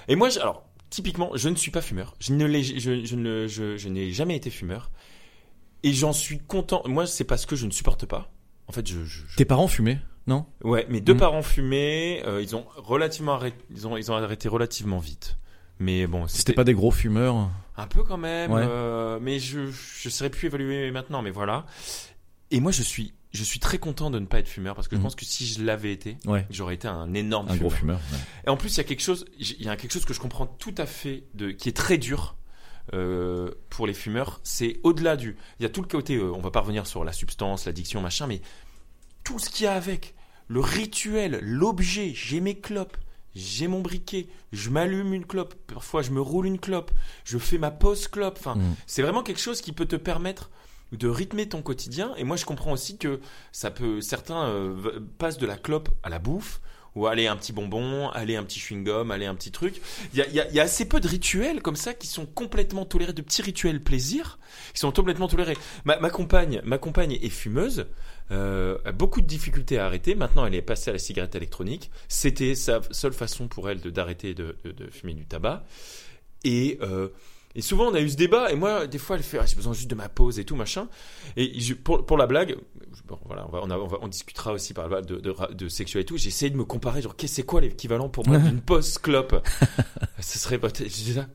Et 0.08 0.16
moi, 0.16 0.30
alors, 0.42 0.64
typiquement, 0.90 1.32
je 1.36 1.50
ne 1.50 1.56
suis 1.56 1.72
pas 1.72 1.82
fumeur. 1.82 2.14
Je 2.20 2.32
ne 2.34 2.48
je, 3.48 3.88
n'ai 3.90 4.12
jamais 4.12 4.36
été 4.38 4.50
fumeur. 4.50 4.92
Et 5.84 5.92
j'en 5.92 6.14
suis 6.14 6.40
content. 6.40 6.82
Moi, 6.86 7.06
c'est 7.06 7.26
parce 7.26 7.46
que 7.46 7.56
je 7.58 7.66
ne 7.66 7.72
supporte 7.72 8.06
pas. 8.06 8.32
En 8.68 8.72
fait, 8.72 8.88
je- 8.88 9.36
Tes 9.36 9.44
parents 9.44 9.68
fumaient, 9.68 10.00
non 10.28 10.46
ouais, 10.64 10.86
mes 10.90 11.02
deux 11.02 11.14
Mm. 11.14 11.18
parents 11.18 11.42
fumaient, 11.42 12.24
euh, 12.26 12.42
ils 12.42 12.56
ont 12.56 12.66
relativement 12.78 13.34
arrêté, 13.34 13.58
ils 13.72 13.88
ont, 13.88 13.98
ils 13.98 14.12
ont 14.12 14.16
arrêté 14.16 14.48
relativement 14.48 15.00
vite. 15.00 15.38
Mais 15.80 16.08
bon, 16.08 16.28
C'était 16.28 16.54
pas 16.54 16.64
des 16.64 16.74
gros 16.76 16.92
fumeurs. 16.92 17.50
un 17.78 17.88
peu 17.88 18.04
quand 18.04 18.18
même, 18.18 18.52
Ouais. 18.52 18.64
euh, 18.66 19.20
mais 19.22 19.40
je 19.40 19.72
je 19.72 20.10
serais 20.10 20.30
plus 20.30 20.46
évalué 20.48 20.92
maintenant, 20.92 21.22
mais 21.22 21.32
voilà. 21.32 21.66
Et 22.52 22.60
moi, 22.60 22.72
je 22.72 22.84
suis 22.84 23.14
je 23.32 23.44
suis 23.44 23.60
très 23.60 23.80
content 23.80 24.12
de 24.12 24.20
ne 24.20 24.28
pas 24.28 24.38
être 24.38 24.48
fumeur 24.48 24.76
parce 24.76 24.88
que 24.88 24.96
je 24.96 25.02
pense 25.02 25.16
que 25.16 25.26
si 25.26 25.48
je 25.48 25.64
l'avais 25.64 25.92
été, 25.92 26.18
Ouais. 26.28 26.46
j'aurais 26.52 26.76
été 26.76 26.88
un 26.88 27.12
énorme 27.16 27.48
Un 27.50 27.56
gros 27.58 27.72
fumeur. 27.72 28.00
fumeur. 28.00 28.20
ouais. 28.20 28.44
Et 28.46 28.50
en 28.50 28.58
plus, 28.58 28.76
il 28.76 28.78
y 28.78 28.82
a 28.82 28.84
quelque 28.84 29.02
chose, 29.02 29.26
il 29.40 29.64
y 29.64 29.70
a 29.70 29.76
quelque 29.76 29.92
chose 29.92 30.06
que 30.06 30.14
je 30.14 30.20
comprends 30.20 30.46
tout 30.46 30.76
à 30.78 30.86
fait 30.86 31.24
de 31.34 31.50
qui 31.52 31.68
est 31.70 31.76
très 31.76 31.98
dur. 31.98 32.36
euh, 32.94 33.50
pour 33.70 33.88
les 33.88 33.94
fumeurs, 33.94 34.42
c'est 34.44 34.82
au-delà 34.84 35.16
du. 35.16 35.38
Il 35.58 35.64
y 35.64 35.66
a 35.66 35.70
tout 35.70 35.82
le 35.82 35.88
côté, 35.88 36.18
euh, 36.18 36.34
on 36.34 36.42
va 36.42 36.52
pas 36.52 36.60
revenir 36.60 36.86
sur 36.86 37.06
la 37.06 37.14
substance, 37.14 37.66
l'addiction, 37.66 38.02
machin, 38.02 38.28
mais 38.28 38.42
tout 39.24 39.40
ce 39.40 39.50
qu'il 39.50 39.66
y 39.66 39.68
a 39.68 39.74
avec, 39.74 40.16
le 40.48 40.60
rituel, 40.60 41.40
l'objet, 41.42 42.12
j'ai 42.14 42.40
mes 42.42 42.56
clopes, 42.60 42.98
j'ai 43.36 43.68
mon 43.68 43.82
briquet, 43.82 44.28
je 44.52 44.70
m'allume 44.70 45.14
une 45.14 45.26
clope, 45.26 45.56
parfois 45.68 46.02
je 46.02 46.12
me 46.12 46.22
roule 46.22 46.46
une 46.46 46.60
clope, 46.60 46.92
je 47.24 47.38
fais 47.38 47.58
ma 47.58 47.72
pause 47.72 48.08
clope. 48.08 48.38
Enfin, 48.40 48.56
Mm. 48.56 48.76
c'est 48.86 49.02
vraiment 49.02 49.24
quelque 49.24 49.40
chose 49.42 49.62
qui 49.62 49.72
peut 49.72 49.86
te 49.88 49.96
permettre 49.96 50.52
de 50.92 51.08
rythmer 51.08 51.50
ton 51.50 51.62
quotidien. 51.64 52.14
Et 52.18 52.24
moi, 52.24 52.36
je 52.38 52.46
comprends 52.46 52.74
aussi 52.74 52.98
que 52.98 53.20
ça 53.52 53.72
peut, 53.72 54.02
certains 54.02 54.46
euh, 54.46 55.00
passent 55.18 55.40
de 55.40 55.48
la 55.48 55.58
clope 55.58 55.90
à 56.04 56.10
la 56.10 56.20
bouffe, 56.20 56.62
ou 56.96 57.08
aller 57.08 57.26
un 57.26 57.36
petit 57.36 57.54
bonbon, 57.54 58.10
aller 58.12 58.36
un 58.36 58.44
petit 58.44 58.60
chewing-gum, 58.60 59.10
aller 59.10 59.26
un 59.26 59.34
petit 59.34 59.50
truc. 59.50 59.82
Il 60.14 60.20
y 60.20 60.22
a, 60.22 60.28
il 60.28 60.36
y 60.36 60.40
a- 60.40 60.52
y 60.52 60.60
a 60.60 60.64
assez 60.64 60.86
peu 60.88 61.00
de 61.00 61.08
rituels 61.08 61.64
comme 61.64 61.76
ça 61.76 61.96
qui 61.96 62.06
sont 62.06 62.28
complètement 62.28 62.86
tolérés, 62.86 63.14
de 63.14 63.24
petits 63.24 63.42
rituels 63.42 63.82
plaisir, 63.82 64.38
qui 64.76 64.80
sont 64.80 64.92
complètement 64.92 65.28
tolérés. 65.28 65.58
Ma, 65.86 65.98
ma 65.98 66.12
compagne, 66.12 66.62
ma 66.64 66.78
compagne 66.78 67.14
est 67.14 67.30
fumeuse, 67.30 67.88
euh, 68.32 68.78
a 68.86 68.92
beaucoup 68.92 69.22
de 69.22 69.28
difficultés 69.28 69.78
à 69.78 69.86
arrêter. 69.86 70.16
Maintenant, 70.16 70.46
elle 70.46 70.56
est 70.56 70.62
passée 70.62 70.90
à 70.90 70.94
la 70.94 71.00
cigarette 71.00 71.36
électronique. 71.36 71.92
C'était 72.08 72.56
sa 72.56 72.82
seule 72.92 73.14
façon 73.14 73.48
pour 73.48 73.70
elle 73.70 73.82
de 73.82 73.90
d'arrêter 73.90 74.34
de, 74.34 74.56
fumer 74.92 75.14
du 75.14 75.26
tabac. 75.26 75.64
Et 76.44 76.78
euh, 76.82 77.10
et 77.56 77.62
souvent 77.62 77.92
on 77.92 77.94
a 77.94 78.02
eu 78.02 78.10
ce 78.10 78.16
débat 78.16 78.52
et 78.52 78.56
moi 78.56 78.88
des 78.88 78.98
fois 78.98 79.16
elle 79.16 79.24
fait 79.24 79.38
ah, 79.40 79.46
j'ai 79.46 79.56
besoin 79.56 79.74
juste 79.74 79.90
de 79.90 79.96
ma 79.96 80.10
pause 80.10 80.40
et 80.40 80.44
tout 80.44 80.56
machin 80.56 80.90
et 81.38 81.54
pour 81.84 82.18
la 82.18 82.26
blague 82.26 82.58
bon, 83.08 83.18
voilà 83.26 83.46
on, 83.48 83.52
va, 83.52 83.60
on, 83.64 83.70
a- 83.72 83.78
on 83.78 83.88
va- 83.88 83.98
on 84.02 84.08
discutera 84.08 84.54
aussi 84.54 84.74
par 84.74 84.88
là 84.90 85.02
de, 85.02 85.16
de, 85.16 85.36
de 85.54 85.68
sexualité 85.68 86.00
et 86.04 86.06
tout 86.06 86.18
j'ai 86.18 86.28
essayé 86.30 86.50
de 86.52 86.58
me 86.58 86.64
comparer 86.66 87.02
genre 87.02 87.16
qu'est-ce 87.16 87.36
c'est 87.36 87.44
quoi 87.44 87.62
l'équivalent 87.62 88.10
pour 88.10 88.28
moi 88.28 88.38
d'une 88.40 88.62
pause 88.62 88.98
clope 88.98 89.46
ce 90.20 90.40
serait 90.40 90.60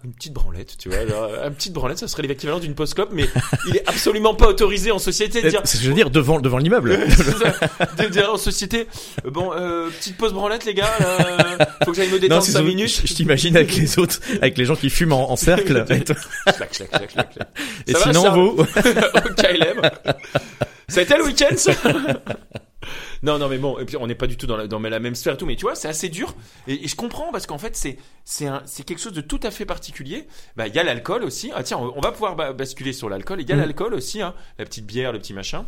une 0.05 0.13
petite 0.15 0.33
branlette 0.33 0.77
tu 0.79 0.89
vois 0.89 1.07
genre, 1.07 1.29
une 1.47 1.55
petite 1.55 1.73
branlette 1.73 1.99
ça 1.99 2.09
serait 2.09 2.23
l'équivalent 2.23 2.59
d'une 2.61 2.75
pause 2.75 2.95
clope 2.95 3.11
mais 3.13 3.29
il 3.67 3.77
est 3.77 3.89
absolument 3.89 4.35
pas 4.35 4.47
autorisé 4.49 4.91
en 4.93 4.99
société 4.99 5.43
de 5.43 5.49
dire 5.51 5.61
C'est 5.65 5.77
ce 5.77 5.83
que 5.83 5.85
je 5.85 5.89
veux 5.91 5.95
dire 5.97 6.11
devant 6.11 6.41
devant 6.41 6.59
l'immeuble. 6.59 6.99
de 7.99 8.09
dire 8.09 8.33
en 8.33 8.37
société 8.39 8.87
euh, 9.25 9.31
bon 9.31 9.53
euh, 9.53 9.89
petite 9.91 10.17
pause 10.17 10.33
branlette 10.33 10.65
les 10.65 10.75
gars 10.75 10.91
là, 11.01 11.19
euh, 11.61 11.65
faut 11.85 11.91
que 11.93 11.97
j'aille 11.97 12.11
me 12.11 12.19
détendre 12.19 12.43
c'est 12.43 12.53
5 12.53 12.59
surtout- 12.59 12.69
minutes 12.75 13.03
Je, 13.05 13.15
t'imagine 13.15 13.57
avec 13.57 13.75
les 13.77 13.99
autres, 13.99 14.21
avec 14.41 14.57
les 14.59 14.65
gens 14.65 14.77
qui 14.77 14.91
fument 14.91 15.13
en, 15.15 15.31
en 15.31 15.37
cercle. 15.49 15.85
et, 15.91 16.05
Clac, 16.05 16.71
clac, 16.71 17.09
clac, 17.09 17.37
et 17.87 17.95
sinon 17.95 18.31
vous. 18.33 18.63
au 18.63 18.65
KLM. 19.35 19.81
Ça 20.89 21.01
a 21.01 21.03
été 21.03 21.17
le 21.17 21.25
week-end, 21.25 21.55
ça 21.57 21.73
Non, 23.23 23.39
non, 23.39 23.49
mais 23.49 23.59
bon, 23.59 23.79
et 23.79 23.85
puis 23.85 23.97
on 23.97 24.07
n'est 24.07 24.15
pas 24.15 24.27
du 24.29 24.37
tout 24.37 24.47
dans 24.47 24.57
la, 24.57 24.67
dans 24.69 24.79
la 24.79 25.01
même 25.01 25.15
sphère 25.17 25.35
et 25.35 25.37
tout, 25.37 25.45
mais 25.47 25.57
tu 25.57 25.63
vois, 25.63 25.75
c'est 25.75 25.89
assez 25.89 26.09
dur. 26.09 26.35
Et, 26.69 26.85
et 26.85 26.89
je 26.89 26.95
comprends 26.97 27.33
parce 27.33 27.47
qu'en 27.47 27.59
fait, 27.59 27.77
c'est, 27.77 27.99
c'est 28.25 28.85
quelque 28.85 29.01
chose 29.01 29.13
de 29.13 29.21
tout 29.21 29.41
à 29.43 29.51
fait 29.51 29.67
particulier. 29.67 30.27
Bah, 30.57 30.69
il 30.69 30.75
y 30.75 30.79
a 30.79 30.85
l'alcool 30.85 31.25
aussi. 31.25 31.51
Ah, 31.55 31.63
tiens, 31.65 31.79
on, 31.79 31.93
on 31.97 32.01
va 32.01 32.13
pouvoir 32.13 32.37
ba- 32.37 32.53
basculer 32.53 32.93
sur 32.93 33.09
l'alcool. 33.09 33.41
Il 33.41 33.49
y 33.49 33.53
a 33.53 33.57
Mhm. 33.57 33.61
l'alcool 33.63 33.95
aussi, 33.95 34.23
hein. 34.23 34.35
La 34.59 34.65
petite 34.65 34.87
bière, 34.87 35.13
le 35.13 35.19
petit 35.19 35.35
machin. 35.35 35.67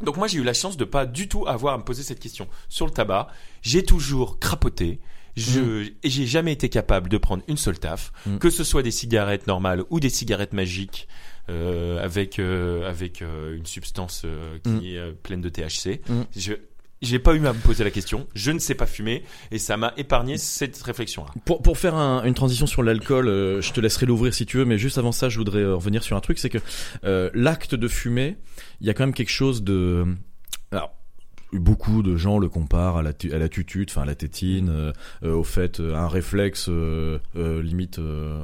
Donc 0.00 0.16
moi, 0.16 0.28
j'ai 0.28 0.38
eu 0.38 0.44
la 0.44 0.54
chance 0.54 0.76
de 0.76 0.84
pas 0.84 1.04
du 1.06 1.28
tout 1.28 1.46
avoir 1.48 1.74
à 1.74 1.78
me 1.78 1.82
poser 1.84 2.02
cette 2.04 2.20
question. 2.20 2.46
Sur 2.68 2.86
le 2.86 2.92
tabac, 2.92 3.26
j'ai 3.62 3.82
toujours 3.84 4.38
crapoté. 4.38 5.00
Je, 5.36 5.90
et 6.02 6.08
j'ai 6.08 6.24
jamais 6.26 6.52
été 6.52 6.70
capable 6.70 7.10
de 7.10 7.18
prendre 7.18 7.42
une 7.48 7.58
seule 7.58 7.78
taf, 7.78 8.10
Mhm. 8.24 8.38
que 8.38 8.48
ce 8.48 8.64
soit 8.64 8.82
des 8.82 8.90
cigarettes 8.90 9.46
normales 9.48 9.82
ou 9.90 10.00
des 10.00 10.08
cigarettes 10.08 10.54
magiques 10.54 11.08
avec 11.48 12.38
euh, 12.38 12.88
avec 12.88 13.22
euh, 13.22 13.56
une 13.56 13.66
substance 13.66 14.22
euh, 14.24 14.58
qui 14.62 14.70
Mm. 14.70 14.80
est 14.84 14.98
euh, 14.98 15.12
pleine 15.22 15.40
de 15.40 15.48
THC. 15.48 16.00
Mm. 16.08 16.22
Je 16.36 16.52
j'ai 17.02 17.18
pas 17.18 17.34
eu 17.34 17.46
à 17.46 17.52
me 17.52 17.58
poser 17.58 17.84
la 17.84 17.90
question. 17.90 18.26
Je 18.34 18.50
ne 18.50 18.58
sais 18.58 18.74
pas 18.74 18.86
fumer 18.86 19.22
et 19.50 19.58
ça 19.58 19.76
m'a 19.76 19.92
épargné 19.98 20.38
cette 20.38 20.80
réflexion-là. 20.82 21.30
Pour, 21.44 21.60
pour 21.60 21.76
faire 21.76 21.94
un- 21.94 22.24
une 22.24 22.32
transition 22.32 22.66
sur 22.66 22.82
l'alcool, 22.82 23.28
euh, 23.28 23.60
je 23.60 23.70
te 23.74 23.80
laisserai 23.80 24.06
l'ouvrir 24.06 24.32
si 24.32 24.46
tu 24.46 24.56
veux, 24.56 24.64
mais 24.64 24.78
juste 24.78 24.96
avant 24.96 25.12
ça, 25.12 25.28
je 25.28 25.36
voudrais 25.36 25.60
euh, 25.60 25.74
revenir 25.74 26.02
sur 26.02 26.16
un 26.16 26.20
truc, 26.20 26.38
c'est 26.38 26.48
que 26.48 26.56
euh, 27.04 27.28
l'acte 27.34 27.74
de 27.74 27.86
fumer, 27.86 28.38
il 28.80 28.86
y 28.86 28.90
a 28.90 28.94
quand 28.94 29.04
même 29.04 29.12
quelque 29.14 29.30
chose 29.30 29.62
de... 29.62 30.06
Alors, 30.72 30.90
beaucoup 31.52 32.02
de 32.02 32.16
gens 32.16 32.38
le 32.38 32.48
comparent 32.48 32.98
à 32.98 33.02
la, 33.02 33.10
à 33.32 33.38
la 33.38 33.48
tutute, 33.48 33.90
enfin 33.90 34.02
à 34.02 34.04
la 34.04 34.14
tétine, 34.14 34.68
euh, 34.70 34.92
euh, 35.22 35.32
au 35.34 35.44
fait, 35.44 35.80
euh, 35.80 35.94
un 35.94 36.08
réflexe 36.08 36.66
euh, 36.68 37.18
limite 37.34 38.00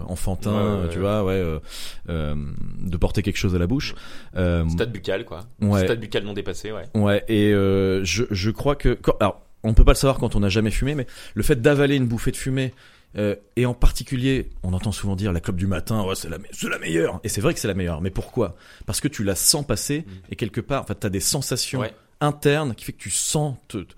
enfantin, 0.09 0.53
Ouais, 0.53 0.83
ouais, 0.83 0.89
tu 0.91 0.97
ouais. 0.99 1.03
vois, 1.03 1.25
ouais, 1.25 1.61
de 2.09 2.97
porter 2.97 3.23
quelque 3.23 3.37
chose 3.39 3.55
à 3.55 3.59
la 3.59 3.67
bouche. 3.67 3.95
Stade 4.35 4.93
buccal, 4.93 5.25
quoi. 5.25 5.41
Stade 5.79 6.01
buccal 6.01 6.25
non 6.25 6.33
dépassé, 6.33 6.73
ouais. 6.73 6.85
Ouais, 6.95 7.25
et 7.29 7.51
je, 7.53 8.25
je 8.31 8.51
crois 8.51 8.77
que... 8.77 8.95
quand- 8.95 9.17
alors, 9.21 9.43
on 9.65 9.75
peut 9.75 9.85
pas 9.85 9.93
le 9.93 9.97
savoir 9.97 10.19
quand 10.19 10.35
on 10.35 10.41
n'a 10.41 10.49
jamais 10.49 10.71
fumé, 10.73 10.95
mais 10.95 11.07
le 11.35 11.43
fait 11.43 11.61
d'avaler 11.63 11.97
une 11.97 12.07
bouffée 12.07 12.33
de 12.33 12.37
fumée, 12.37 12.73
euh, 13.17 13.37
et 13.57 13.67
en 13.67 13.75
particulier, 13.75 14.49
on 14.63 14.73
entend 14.73 14.91
souvent 14.91 15.17
dire 15.17 15.33
la 15.33 15.41
clope 15.41 15.57
du 15.57 15.67
matin, 15.67 16.03
ouais, 16.05 16.15
c'est 16.15 16.29
la, 16.31 16.39
meilleure. 16.79 17.21
Et 17.25 17.29
c'est 17.29 17.41
vrai 17.41 17.53
que 17.55 17.61
c'est 17.61 17.69
la 17.69 17.75
meilleure. 17.75 18.01
Mais 18.01 18.11
pourquoi? 18.11 18.57
Parce 18.87 19.01
que 19.01 19.09
tu 19.09 19.23
la 19.23 19.35
sens 19.35 19.67
passer, 19.67 20.05
et 20.31 20.37
quelque 20.37 20.61
part, 20.61 20.83
enfin, 20.83 20.95
t'as 20.99 21.11
des 21.11 21.21
sensations 21.21 21.81
Mm. 21.81 21.83
Ouais. 21.83 21.93
Internes 22.23 22.75
qui 22.75 22.85
fait 22.85 22.93
que 22.93 23.03
tu 23.03 23.11
sens 23.11 23.57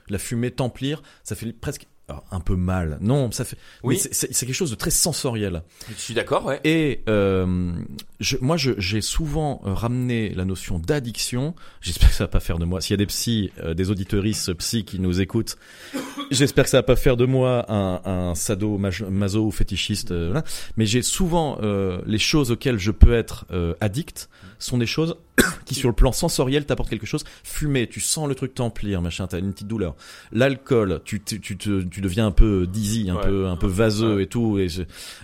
la 0.09 0.18
fumée 0.18 0.51
t'emplir. 0.51 1.03
Ça 1.22 1.35
fait 1.37 1.53
presque... 1.53 1.87
alors, 2.09 2.25
un 2.31 2.41
peu 2.41 2.55
mal. 2.55 2.99
Non, 3.01 3.31
ça 3.33 3.45
fait... 3.45 3.57
Oui. 3.83 3.99
c'est- 3.99 4.29
quelque 4.45 4.53
chose 4.55 4.71
de 4.71 4.77
très 4.77 4.91
sensoriel. 4.91 5.63
Je 5.89 5.95
suis 6.01 6.13
d'accord, 6.15 6.45
ouais. 6.45 6.61
Et 6.65 7.01
euh, 7.09 7.73
je, 8.21 8.37
moi, 8.43 8.59
je- 8.59 8.79
j'ai 8.79 9.01
souvent 9.01 9.63
euh, 9.65 9.73
ramené 9.73 10.29
la 10.35 10.45
notion 10.45 10.79
d'addiction. 10.79 11.55
J'espère 11.81 12.11
que 12.11 12.15
ça 12.15 12.25
va 12.25 12.29
pas 12.29 12.41
faire 12.41 12.59
de 12.59 12.67
moi. 12.67 12.83
S'il 12.83 12.93
y 12.93 12.95
a 12.95 12.99
des 12.99 13.07
psys, 13.07 13.53
euh, 13.61 13.73
des 13.73 13.91
auditeuristes 13.91 14.53
psy 14.55 14.85
qui 14.85 14.99
nous 15.01 15.21
écoutent, 15.23 15.57
j'espère 16.31 16.65
que 16.65 16.71
ça 16.71 16.79
va 16.79 16.83
pas 16.83 16.97
faire 16.97 17.17
de 17.17 17.25
moi 17.25 17.65
un, 17.73 18.01
un 18.05 18.35
sado 18.35 18.79
maso 18.79 19.47
ou 19.47 19.51
fétichiste. 19.51 20.11
euh. 20.11 20.43
Mais 20.77 20.85
j'ai 20.87 21.01
souvent 21.01 21.59
euh, 21.63 22.03
les 22.07 22.19
choses 22.19 22.51
auxquelles 22.51 22.79
je 22.79 22.91
peux 22.91 23.15
être 23.15 23.47
euh, 23.51 23.75
addict 23.81 24.29
sont 24.59 24.79
des 24.79 24.87
choses 24.87 25.17
qui, 25.67 25.75
sur 25.75 25.89
le 25.89 25.95
plan 25.95 26.13
sensoriel, 26.13 26.65
t'apportent 26.65 26.89
quelque 26.89 27.07
chose. 27.07 27.25
Fumer, 27.43 27.87
tu 27.89 28.01
sens 28.01 28.29
le 28.29 28.35
truc 28.35 28.55
t'emplir, 28.55 29.03
machin, 29.03 29.27
t'as 29.27 29.39
une 29.41 29.53
petite 29.53 29.67
douleur. 29.67 29.95
L'alcool, 30.33 31.01
tu, 31.05 31.21
tu, 31.23 31.41
tu, 31.41 31.57
te- 31.59 31.83
tu 31.95 32.01
deviens 32.01 32.27
un 32.27 32.31
peu 32.31 32.67
dizzy, 32.67 33.09
un 33.11 33.17
Ouais. 33.17 33.23
peu 33.25 33.47
un 33.47 33.57
peu 33.57 33.67
vaseux 33.67 34.21
et 34.21 34.27
tout. 34.27 34.59
Et 34.59 34.69
je- 34.69 34.83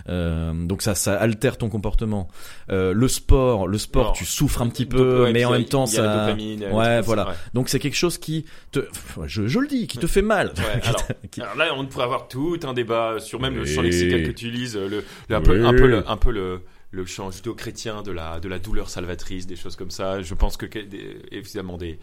euh, 0.09 0.53
donc 0.53 0.81
ça, 0.81 0.95
ça 0.95 1.13
altère 1.15 1.57
ton 1.57 1.69
comportement. 1.69 2.27
Euh, 2.69 2.93
le 2.93 3.07
sport, 3.07 3.67
le 3.67 3.77
sport, 3.77 4.13
tu 4.13 4.25
souffres 4.25 4.61
un 4.61 4.69
petit 4.69 4.85
peu, 4.85 5.29
mais 5.31 5.45
en 5.45 5.51
même 5.51 5.65
temps, 5.65 5.85
il 5.85 5.93
y 5.93 5.97
a 5.97 6.03
la 6.03 6.13
ça. 6.13 6.19
dopamine, 6.25 6.63
euh, 6.63 6.71
ouais, 6.71 6.83
ça, 6.85 7.01
voilà. 7.01 7.27
ouais. 7.27 7.33
Donc 7.53 7.69
c'est 7.69 7.79
quelque 7.79 7.97
chose 7.97 8.17
qui 8.17 8.45
te, 8.71 8.79
je, 9.25 9.47
je 9.47 9.59
le 9.59 9.67
dis, 9.67 9.87
qui 9.87 9.97
te 9.97 10.07
fait 10.07 10.21
mal. 10.21 10.53
Ouais, 10.57 10.81
alors, 10.83 11.07
qui- 11.31 11.41
alors 11.41 11.55
là, 11.55 11.65
on 11.75 11.85
pourrait 11.85 12.05
avoir 12.05 12.27
tout 12.27 12.57
un 12.63 12.73
débat 12.73 13.15
sur 13.19 13.39
même 13.39 13.55
le 13.55 13.65
champ 13.65 13.81
Oui. 13.81 13.87
lexical 13.87 14.21
que 14.23 14.31
tu 14.31 14.47
utilises, 14.47 14.77
le, 14.77 15.03
le- 15.29 15.35
un, 15.35 15.41
peu, 15.41 15.65
un 15.65 15.73
peu 15.73 15.87
le, 15.87 16.09
un 16.09 16.17
peu 16.17 16.31
le, 16.31 16.61
le 16.91 17.05
champ 17.05 17.31
judéo-chrétien 17.31 18.03
de 18.03 18.11
la, 18.11 18.39
de 18.39 18.49
la 18.49 18.59
douleur 18.59 18.89
salvatrice, 18.89 19.47
des 19.47 19.55
choses 19.55 19.75
comme 19.77 19.91
ça. 19.91 20.21
Je 20.21 20.33
pense 20.33 20.57
que 20.57 20.65
des- 20.65 21.21
évidemment 21.31 21.77
des, 21.77 21.99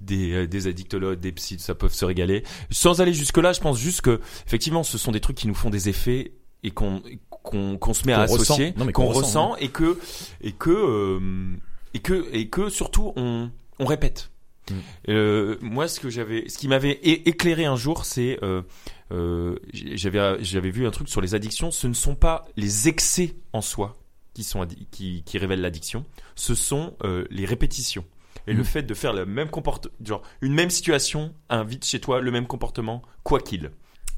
des, 0.00 0.32
euh, 0.32 0.46
des 0.46 0.66
addictologues, 0.66 1.20
des 1.20 1.32
psys, 1.32 1.58
ça 1.58 1.74
peuvent 1.74 1.92
se 1.94 2.04
régaler. 2.04 2.42
Sans 2.70 3.00
aller 3.00 3.12
jusque 3.12 3.36
là, 3.38 3.52
je 3.52 3.60
pense 3.60 3.78
juste 3.78 4.00
que 4.00 4.20
effectivement, 4.46 4.82
ce 4.82 4.96
sont 4.98 5.12
des 5.12 5.20
trucs 5.20 5.36
qui 5.36 5.48
nous 5.48 5.54
font 5.54 5.70
des 5.70 5.88
effets 5.88 6.32
et 6.62 6.70
qu'on 6.70 7.02
qu'on 7.28 7.76
qu'on 7.76 7.92
se 7.94 8.06
met 8.06 8.12
à 8.12 8.22
associer, 8.22 8.72
qu'on 8.92 9.06
ressent, 9.06 9.50
ressent 9.50 9.56
et 9.56 9.68
que 9.68 9.98
et 10.40 10.52
que 10.52 10.70
euh, 10.70 11.56
et 11.92 11.98
que 11.98 12.26
et 12.32 12.48
que 12.48 12.70
surtout 12.70 13.12
on 13.16 13.50
on 13.78 13.84
répète. 13.84 14.30
Mm. 14.70 14.74
Euh, 15.08 15.56
moi, 15.60 15.88
ce 15.88 15.98
que 15.98 16.08
j'avais, 16.08 16.48
ce 16.48 16.56
qui 16.56 16.68
m'avait 16.68 16.92
éclairé 17.02 17.64
un 17.64 17.74
jour, 17.74 18.04
c'est 18.04 18.38
euh, 18.44 18.62
euh, 19.10 19.56
j'avais 19.72 20.42
j'avais 20.42 20.70
vu 20.70 20.86
un 20.86 20.90
truc 20.92 21.08
sur 21.08 21.20
les 21.20 21.34
addictions. 21.34 21.70
Ce 21.72 21.86
ne 21.88 21.94
sont 21.94 22.14
pas 22.14 22.44
les 22.56 22.88
excès 22.88 23.34
en 23.52 23.60
soi 23.60 23.96
qui 24.34 24.44
sont 24.44 24.66
qui, 24.90 25.22
qui 25.24 25.38
révèlent 25.38 25.60
l'addiction. 25.60 26.04
Ce 26.36 26.54
sont 26.54 26.96
euh, 27.04 27.24
les 27.30 27.44
répétitions 27.44 28.04
et 28.46 28.54
le 28.54 28.62
Mm. 28.62 28.64
fait 28.64 28.82
de 28.82 28.94
faire 28.94 29.12
le 29.12 29.24
même 29.26 29.50
comportement, 29.50 29.94
genre 30.04 30.22
une 30.40 30.54
même 30.54 30.70
situation 30.70 31.34
invite 31.48 31.84
chez 31.84 32.00
toi 32.00 32.20
le 32.20 32.30
même 32.30 32.46
comportement 32.46 33.02
quoi 33.22 33.40
qu'il. 33.40 33.70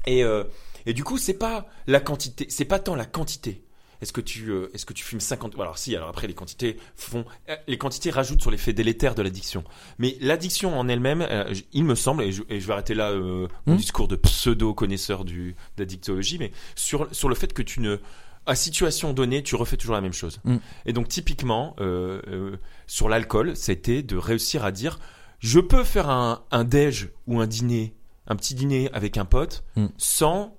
Et 0.05 0.23
euh, 0.23 0.43
et 0.85 0.93
du 0.93 1.03
coup, 1.03 1.17
c'est 1.17 1.37
pas 1.37 1.67
la 1.87 1.99
quantité, 1.99 2.45
c'est 2.49 2.65
pas 2.65 2.79
tant 2.79 2.95
la 2.95 3.05
quantité. 3.05 3.61
Est-ce 4.01 4.11
que 4.13 4.21
tu 4.21 4.51
euh, 4.51 4.69
est-ce 4.73 4.85
que 4.85 4.93
tu 4.93 5.03
fumes 5.03 5.19
50 5.21 5.55
Alors 5.59 5.77
si, 5.77 5.95
alors 5.95 6.09
après 6.09 6.27
les 6.27 6.33
quantités 6.33 6.77
font 6.95 7.25
les 7.67 7.77
quantités 7.77 8.11
rajoutent 8.11 8.41
sur 8.41 8.51
l'effet 8.51 8.73
délétère 8.73 9.15
de 9.15 9.21
l'addiction. 9.21 9.63
Mais 9.99 10.17
l'addiction 10.21 10.77
en 10.77 10.87
elle-même, 10.89 11.21
euh, 11.21 11.53
il 11.73 11.85
me 11.85 11.95
semble 11.95 12.23
et 12.23 12.31
je, 12.31 12.43
et 12.49 12.59
je 12.59 12.67
vais 12.67 12.73
arrêter 12.73 12.93
là 12.93 13.13
mon 13.15 13.47
Hmm. 13.65 13.75
discours 13.77 14.07
de 14.07 14.15
pseudo 14.17 14.73
connaisseur 14.73 15.23
du 15.25 15.55
d'addictologie, 15.77 16.37
mais 16.39 16.51
sur 16.75 17.07
sur 17.13 17.29
le 17.29 17.35
fait 17.35 17.53
que 17.53 17.61
tu 17.63 17.79
ne 17.79 17.97
à 18.45 18.55
situation 18.55 19.13
donnée, 19.13 19.43
tu 19.43 19.55
refais 19.55 19.77
toujours 19.77 19.95
la 19.95 20.01
même 20.01 20.13
chose. 20.13 20.39
Hmm. 20.43 20.57
Et 20.85 20.93
donc 20.93 21.07
typiquement 21.07 21.75
euh, 21.79 22.21
euh, 22.27 22.57
sur 22.87 23.09
l'alcool, 23.09 23.55
c'était 23.55 24.03
de 24.03 24.17
réussir 24.17 24.65
à 24.65 24.71
dire 24.71 24.99
je 25.39 25.59
peux 25.59 25.83
faire 25.83 26.09
un 26.09 26.43
un 26.51 26.63
déj 26.63 27.09
ou 27.27 27.39
un 27.41 27.47
dîner, 27.47 27.95
un 28.27 28.35
petit 28.35 28.55
dîner 28.55 28.89
avec 28.93 29.17
un 29.17 29.25
pote 29.25 29.63
Hmm. 29.75 29.87
sans 29.97 30.55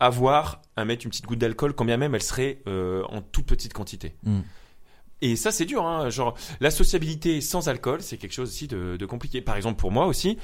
avoir 0.00 0.62
à 0.76 0.84
mettre 0.84 1.04
une 1.04 1.10
petite 1.10 1.26
goutte 1.26 1.38
d'alcool, 1.38 1.74
quand 1.74 1.84
bien 1.84 1.98
même 1.98 2.14
elle 2.14 2.22
serait 2.22 2.62
euh, 2.66 3.04
en 3.10 3.20
toute 3.20 3.46
petite 3.46 3.74
quantité. 3.74 4.16
Mm. 4.24 4.40
Et 5.20 5.36
ça, 5.36 5.52
c'est 5.52 5.66
dur. 5.66 5.86
Hein, 5.86 6.08
genre, 6.08 6.34
la 6.60 6.70
sociabilité 6.70 7.42
sans 7.42 7.68
alcool, 7.68 8.00
c'est 8.00 8.16
quelque 8.16 8.32
chose 8.32 8.48
aussi 8.48 8.66
de, 8.66 8.96
de 8.96 9.06
compliqué. 9.06 9.42
Par 9.42 9.56
exemple, 9.56 9.78
pour 9.78 9.92
moi 9.92 10.06
aussi, 10.06 10.38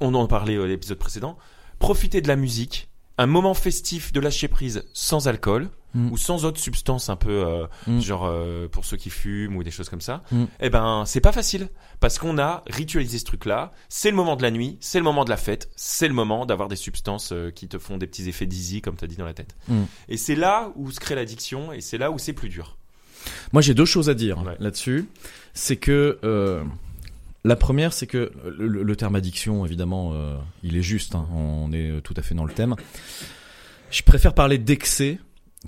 on 0.00 0.14
en 0.14 0.26
parlait 0.26 0.56
à 0.56 0.66
l'épisode 0.66 0.98
précédent, 0.98 1.36
profiter 1.78 2.22
de 2.22 2.28
la 2.28 2.36
musique, 2.36 2.88
un 3.18 3.26
moment 3.26 3.52
festif 3.52 4.12
de 4.14 4.20
lâcher 4.20 4.48
prise 4.48 4.84
sans 4.94 5.28
alcool 5.28 5.68
Mm. 5.94 6.10
ou 6.12 6.16
sans 6.16 6.44
autre 6.44 6.58
substance 6.60 7.08
un 7.10 7.16
peu 7.16 7.44
euh, 7.46 7.66
Mm. 7.86 8.00
genre 8.00 8.24
euh, 8.26 8.68
pour 8.68 8.84
ceux 8.84 8.96
qui 8.96 9.10
fument 9.10 9.56
ou 9.56 9.62
des 9.62 9.70
choses 9.70 9.88
comme 9.88 10.00
ça 10.00 10.22
Mm. 10.32 10.44
eh 10.60 10.70
ben 10.70 11.04
c'est 11.06 11.20
pas 11.20 11.32
facile 11.32 11.68
parce 12.00 12.18
qu'on 12.18 12.38
a 12.38 12.62
ritualisé 12.68 13.18
ce 13.18 13.24
truc 13.24 13.44
là 13.44 13.72
c'est 13.88 14.10
le 14.10 14.16
moment 14.16 14.36
de 14.36 14.42
la 14.42 14.50
nuit 14.50 14.78
c'est 14.80 14.98
le 14.98 15.04
moment 15.04 15.24
de 15.24 15.30
la 15.30 15.36
fête 15.36 15.68
c'est 15.76 16.08
le 16.08 16.14
moment 16.14 16.46
d'avoir 16.46 16.68
des 16.68 16.76
substances 16.76 17.32
euh, 17.32 17.50
qui 17.50 17.68
te 17.68 17.78
font 17.78 17.98
des 17.98 18.06
petits 18.06 18.28
effets 18.28 18.46
dizzy 18.46 18.80
comme 18.80 18.96
tu 18.96 19.04
as 19.04 19.08
dit 19.08 19.16
dans 19.16 19.24
la 19.26 19.34
tête 19.34 19.54
Mm. 19.68 19.82
et 20.08 20.16
c'est 20.16 20.34
là 20.36 20.70
où 20.76 20.90
se 20.90 20.98
crée 21.00 21.14
l'addiction 21.14 21.72
et 21.72 21.80
c'est 21.80 21.98
là 21.98 22.10
où 22.10 22.18
c'est 22.18 22.32
plus 22.32 22.48
dur 22.48 22.76
Moi, 23.52 23.62
j'ai 23.62 23.74
deux 23.74 23.84
choses 23.84 24.08
à 24.08 24.14
dire 24.14 24.42
Ouais. 24.42 24.56
là-dessus. 24.58 25.08
C'est 25.54 25.76
que 25.76 26.18
la 27.44 27.56
première, 27.56 27.92
c'est 27.92 28.06
que 28.06 28.32
le, 28.58 28.96
terme 28.96 29.14
addiction, 29.16 29.64
évidemment, 29.66 30.12
euh, 30.14 30.36
il 30.62 30.76
est 30.76 30.82
juste. 30.82 31.14
hein, 31.16 31.26
on 31.34 31.72
est 31.72 32.00
tout 32.02 32.14
à 32.16 32.22
fait 32.22 32.34
dans 32.36 32.44
le 32.44 32.52
thème. 32.54 32.76
Je 33.90 34.02
préfère 34.02 34.32
parler 34.34 34.58
d'excès 34.58 35.18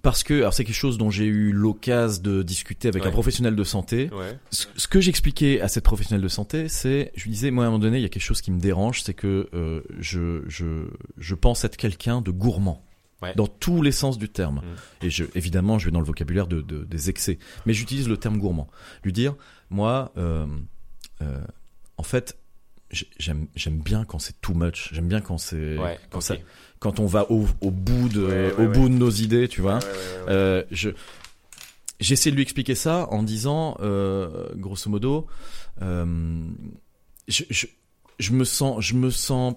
parce 0.03 0.25
que, 0.25 0.35
alors 0.35 0.53
c'est 0.53 0.65
quelque 0.65 0.75
chose 0.75 0.99
dont 0.99 1.11
j'ai 1.11 1.25
eu 1.27 1.53
l'occasion 1.53 2.23
de 2.23 2.43
discuter 2.43 2.89
avec 2.89 3.03
Ouais. 3.03 3.09
un 3.09 3.13
professionnel 3.13 3.55
de 3.57 3.65
santé. 3.65 4.11
ouais 4.13 4.39
Ce, 4.51 4.67
ce 4.77 4.89
que 4.89 5.01
j'expliquais 5.01 5.61
à 5.61 5.69
cette 5.69 5.85
professionnelle 5.85 6.23
de 6.23 6.29
santé, 6.29 6.69
c'est, 6.69 7.13
je 7.15 7.25
lui 7.25 7.31
disais, 7.31 7.51
moi 7.51 7.65
à 7.65 7.67
un 7.69 7.71
moment 7.71 7.79
donné, 7.83 7.99
il 7.99 8.03
y 8.03 8.07
a 8.07 8.09
quelque 8.09 8.23
chose 8.23 8.41
qui 8.43 8.51
me 8.51 8.61
dérange, 8.61 9.03
c'est 9.03 9.15
que 9.15 9.49
euh, 9.55 9.83
je, 10.01 10.43
je, 10.49 10.89
je 11.17 11.35
pense 11.35 11.65
être 11.65 11.77
quelqu'un 11.77 12.21
de 12.21 12.31
gourmand. 12.31 12.85
Ouais. 13.23 13.33
Dans 13.37 13.47
tous 13.47 13.81
les 13.81 13.93
sens 13.93 14.19
du 14.19 14.29
terme. 14.29 14.57
Mm. 14.57 15.07
Et 15.07 15.11
je, 15.11 15.25
évidemment, 15.35 15.79
je 15.79 15.87
vais 15.87 15.91
dans 15.93 16.01
le 16.01 16.05
vocabulaire 16.07 16.47
de, 16.47 16.61
de- 16.61 16.85
des 16.85 17.09
excès. 17.09 17.39
Mais 17.65 17.73
j'utilise 17.73 18.07
le 18.09 18.17
terme 18.19 18.37
gourmand. 18.39 18.69
Lui 19.03 19.13
dire, 19.15 19.35
moi, 19.71 20.13
euh, 20.19 20.47
euh, 21.23 21.41
en 21.97 22.03
fait, 22.03 22.37
j'aime 23.19 23.47
j'aime 23.55 23.79
bien 23.79 24.05
quand 24.05 24.19
c'est 24.19 24.41
too 24.41 24.55
much. 24.55 24.91
J'aime 24.93 25.09
bien 25.09 25.21
quand 25.21 25.39
c'est 25.39 25.79
ouais 25.79 25.99
quand 26.11 26.19
ok. 26.19 26.25
ça 26.25 26.37
quand 26.79 27.01
on 27.01 27.07
va 27.07 27.31
au, 27.31 27.47
au 27.61 27.71
bout 27.71 28.09
de 28.09 28.25
Ouais, 28.27 28.53
ouais, 28.53 28.67
au 28.67 28.69
bout 28.71 28.89
de 28.89 28.95
nos 28.95 29.11
idées, 29.11 29.49
tu 29.49 29.61
vois. 29.63 29.79
Euh, 30.29 30.63
je 30.71 30.91
j'essaie 32.01 32.31
de 32.31 32.37
lui 32.37 32.43
expliquer 32.43 32.75
ça 32.75 33.07
en 33.11 33.23
disant 33.23 33.77
euh, 33.81 34.49
grosso 34.57 34.91
modo 34.91 35.27
euh, 35.83 36.47
je, 37.29 37.45
je 37.51 37.67
je 38.19 38.33
me 38.33 38.45
sens 38.45 38.85
je 38.85 38.95
me 38.95 39.11
sens 39.11 39.55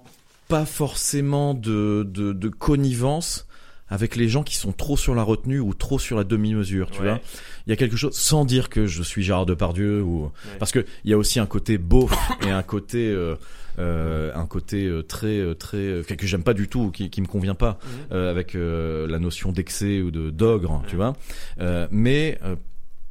pas 0.48 0.66
forcément 0.66 1.54
de 1.54 2.08
de, 2.08 2.34
de 2.34 2.50
connivence 2.50 3.47
avec 3.90 4.16
les 4.16 4.28
gens 4.30 4.44
qui 4.44 4.56
sont 4.56 4.72
trop 4.74 4.98
sur 4.98 5.16
la 5.16 5.24
retenue 5.24 5.60
ou 5.60 5.74
trop 5.74 6.00
sur 6.00 6.18
la 6.18 6.24
demi-mesure, 6.24 6.90
tu 6.92 7.00
Ouais. 7.02 7.08
vois. 7.10 7.20
Il 7.66 7.70
y 7.70 7.74
a 7.74 7.76
quelque 7.76 7.96
chose, 7.98 8.14
sans 8.16 8.46
dire 8.46 8.70
que 8.70 8.86
je 8.88 9.02
suis 9.04 9.24
Gérard 9.24 9.46
Depardieu 9.46 10.02
ou, 10.02 10.24
Ouais. 10.26 10.30
parce 10.60 10.72
que 10.72 10.86
il 11.06 11.12
y 11.12 11.14
a 11.14 11.18
aussi 11.18 11.40
un 11.40 11.46
côté 11.46 11.78
beauf 11.78 12.12
et 12.46 12.50
un 12.50 12.64
côté, 12.64 13.08
euh, 13.10 13.36
euh, 13.80 14.32
un 14.36 14.46
côté 14.46 14.86
euh, 14.86 15.04
très, 15.04 15.38
euh, 15.40 15.54
très, 15.54 16.04
que 16.18 16.28
j'aime 16.28 16.44
pas 16.44 16.54
du 16.54 16.68
tout, 16.68 16.92
qui, 16.92 17.10
qui 17.10 17.22
me 17.22 17.28
convient 17.28 17.56
pas 17.56 17.80
Mhm. 17.84 17.90
euh, 18.14 18.32
avec 18.32 18.54
la 18.56 19.20
notion 19.20 19.52
d'excès 19.52 20.02
ou 20.02 20.12
de 20.12 20.30
d'ogre, 20.32 20.84
tu 20.88 20.96
vois. 20.96 21.16
Euh, 21.62 21.88
mais 21.92 22.38
euh, 22.44 22.56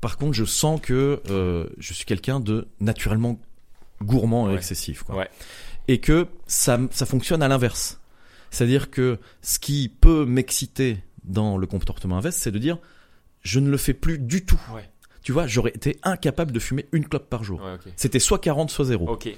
par 0.01 0.16
contre, 0.18 0.35
je 0.35 0.45
sens 0.45 0.81
que 0.81 1.20
euh, 1.31 1.66
je 1.79 1.93
suis 1.95 2.05
quelqu'un 2.05 2.39
de 2.41 2.66
naturellement 2.81 3.41
gourmand 4.03 4.47
et 4.49 4.53
Ouais. 4.53 4.57
excessif, 4.59 5.03
quoi. 5.05 5.16
Ouais. 5.16 5.29
Et 5.89 5.99
que 5.99 6.27
ça, 6.47 6.79
ça 6.91 7.07
fonctionne 7.07 7.43
à 7.43 7.49
l'inverse. 7.49 7.99
C'est-à-dire 8.57 8.90
que 8.90 9.18
ce 9.42 9.59
qui 9.59 9.88
peut 9.90 10.24
m'exciter 10.24 10.98
dans 11.24 11.59
le 11.59 11.66
comportement 11.66 12.16
inverse, 12.16 12.36
c'est 12.36 12.50
de 12.52 12.59
dire 12.59 12.78
je 13.42 13.61
ne 13.61 13.68
le 13.68 13.76
fais 13.76 13.92
plus 13.92 14.18
du 14.18 14.46
tout. 14.46 14.61
Ouais. 14.74 14.88
Tu 15.22 15.32
vois, 15.32 15.46
j'aurais 15.46 15.70
été 15.74 15.98
incapable 16.04 16.52
de 16.52 16.59
fumer 16.61 16.86
une 16.92 17.07
clope 17.07 17.28
par 17.28 17.42
jour. 17.44 17.61
Ouais. 17.61 17.76
C'était 17.96 18.20
soit 18.20 18.38
40, 18.38 18.70
soit 18.70 18.84
0. 18.86 19.09
Ok. 19.09 19.28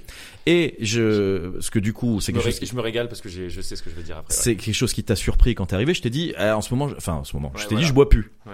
Et 0.47 0.77
je, 0.81 1.55
ce 1.61 1.71
que 1.71 1.79
du 1.79 1.93
coup, 1.95 2.21
c'est 2.21 2.31
Je 2.31 2.37
me, 2.37 2.41
quelque 2.43 2.45
ré- 2.45 2.51
chose 2.53 2.61
qui 2.61 2.67
je 2.67 2.77
me 2.77 2.81
régale 2.83 3.09
parce 3.09 3.21
que 3.23 3.29
j'ai- 3.29 3.49
je 3.51 3.61
sais 3.63 3.75
ce 3.75 3.83
que 3.83 3.89
je 3.91 3.97
vais 3.97 4.03
dire 4.03 4.19
après. 4.19 4.33
ouais. 4.35 4.41
c'est 4.41 4.55
quelque 4.55 4.75
chose 4.75 4.93
qui 4.93 5.03
t'a 5.03 5.17
surpris 5.17 5.55
quand 5.57 5.67
t'es 5.67 5.75
arrivé. 5.75 5.95
Je 5.95 6.03
t'ai 6.03 6.11
dit, 6.11 6.33
ah, 6.37 6.57
en 6.57 6.61
ce 6.61 6.73
moment, 6.75 6.89
je- 6.91 6.95
enfin 6.97 7.15
en 7.15 7.25
ce 7.25 7.35
moment, 7.35 7.49
Ouais, 7.49 7.55
je 7.57 7.63
t'ai 7.63 7.69
voilà. 7.71 7.81
dit, 7.85 7.89
je 7.89 7.95
bois 7.95 8.09
plus, 8.09 8.31
Ouais. 8.47 8.53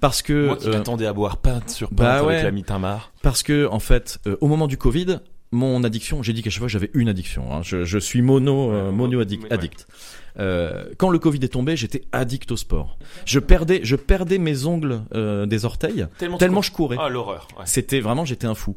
parce 0.00 0.20
que 0.22 0.46
Moi 0.46 0.56
qui 0.56 0.68
euh, 0.68 0.72
m'attendais 0.72 1.06
à 1.06 1.12
boire 1.14 1.38
pinte 1.38 1.70
sur 1.70 1.88
pinte 1.88 1.96
bah 1.98 2.18
avec 2.18 2.42
la 2.44 2.50
mitamar. 2.50 3.12
parce 3.22 3.42
que 3.42 3.66
en 3.66 3.80
fait, 3.80 4.18
euh, 4.26 4.36
au 4.42 4.46
moment 4.46 4.66
du 4.68 4.76
Covid, 4.76 5.20
mon 5.54 5.82
addiction, 5.84 6.22
j'ai 6.22 6.32
dit 6.32 6.42
qu'à 6.42 6.50
chaque 6.50 6.58
fois 6.60 6.68
j'avais 6.68 6.90
une 6.94 7.08
addiction. 7.08 7.52
hein. 7.54 7.60
Je, 7.62 7.84
je 7.84 7.98
suis 7.98 8.20
mono, 8.22 8.70
euh, 8.72 8.90
mono 8.92 9.20
addict. 9.20 9.44
Ouais. 9.44 9.52
addict. 9.52 9.86
Euh, 10.38 10.86
quand 10.98 11.10
le 11.10 11.18
Covid 11.18 11.38
est 11.44 11.48
tombé, 11.48 11.76
j'étais 11.76 12.02
addict 12.12 12.50
au 12.50 12.56
sport. 12.56 12.98
Je 13.24 13.38
perdais, 13.38 13.80
je 13.84 13.94
perdais 13.96 14.38
mes 14.38 14.66
ongles 14.66 15.00
euh, 15.14 15.46
des 15.46 15.64
orteils 15.64 16.06
Tellement, 16.18 16.60
je 16.62 16.72
courais. 16.72 16.96
Ah, 16.98 17.08
l'horreur. 17.08 17.46
ouais. 17.58 17.64
C'était 17.66 18.00
vraiment, 18.00 18.24
j'étais 18.24 18.46
un 18.48 18.54
fou. 18.56 18.76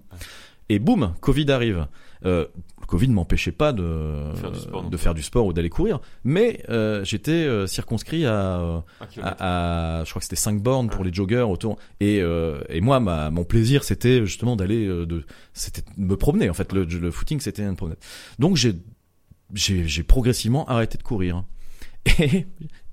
Et 0.69 0.79
boum, 0.79 1.13
Covid 1.21 1.49
arrive. 1.51 1.87
Euh, 2.25 2.45
le 2.81 2.85
Covid 2.87 3.07
ne 3.09 3.13
m'empêchait 3.13 3.51
pas 3.51 3.73
de 3.73 4.31
Faire 4.35 4.51
du 4.51 4.59
sport 4.59 4.89
de 4.89 4.97
faire 4.97 5.13
du 5.13 5.21
sport 5.23 5.45
ou 5.45 5.53
d'aller 5.53 5.69
courir, 5.69 5.99
mais 6.23 6.63
euh, 6.69 7.03
j'étais 7.03 7.31
euh, 7.31 7.67
circonscrit 7.67 8.25
à, 8.25 8.59
euh, 8.59 8.79
à, 9.21 9.99
à- 9.99 10.03
je 10.03 10.09
crois 10.09 10.19
que 10.19 10.23
c'était 10.23 10.35
5 10.35 10.61
bornes 10.61 10.89
pour 10.89 11.03
les 11.03 11.13
joggers 11.13 11.41
autour. 11.47 11.77
Et, 11.99 12.21
euh, 12.21 12.59
et 12.69 12.81
moi, 12.81 12.99
ma, 12.99 13.29
mon 13.29 13.43
plaisir, 13.43 13.83
c'était 13.83 14.25
justement 14.25 14.55
d'aller, 14.55 14.85
euh, 14.87 15.05
de, 15.05 15.25
c'était 15.53 15.83
me 15.97 16.15
promener. 16.17 16.49
En 16.49 16.53
fait, 16.53 16.73
le, 16.73 16.85
le 16.85 17.11
footing, 17.11 17.39
c'était 17.39 17.63
une 17.63 17.75
promenade. 17.75 17.99
Donc 18.39 18.55
j'ai, 18.57 18.73
j'ai, 19.53 19.87
j'ai 19.87 20.03
progressivement 20.03 20.65
arrêté 20.67 20.97
de 20.97 21.03
courir. 21.03 21.43
Et 22.19 22.47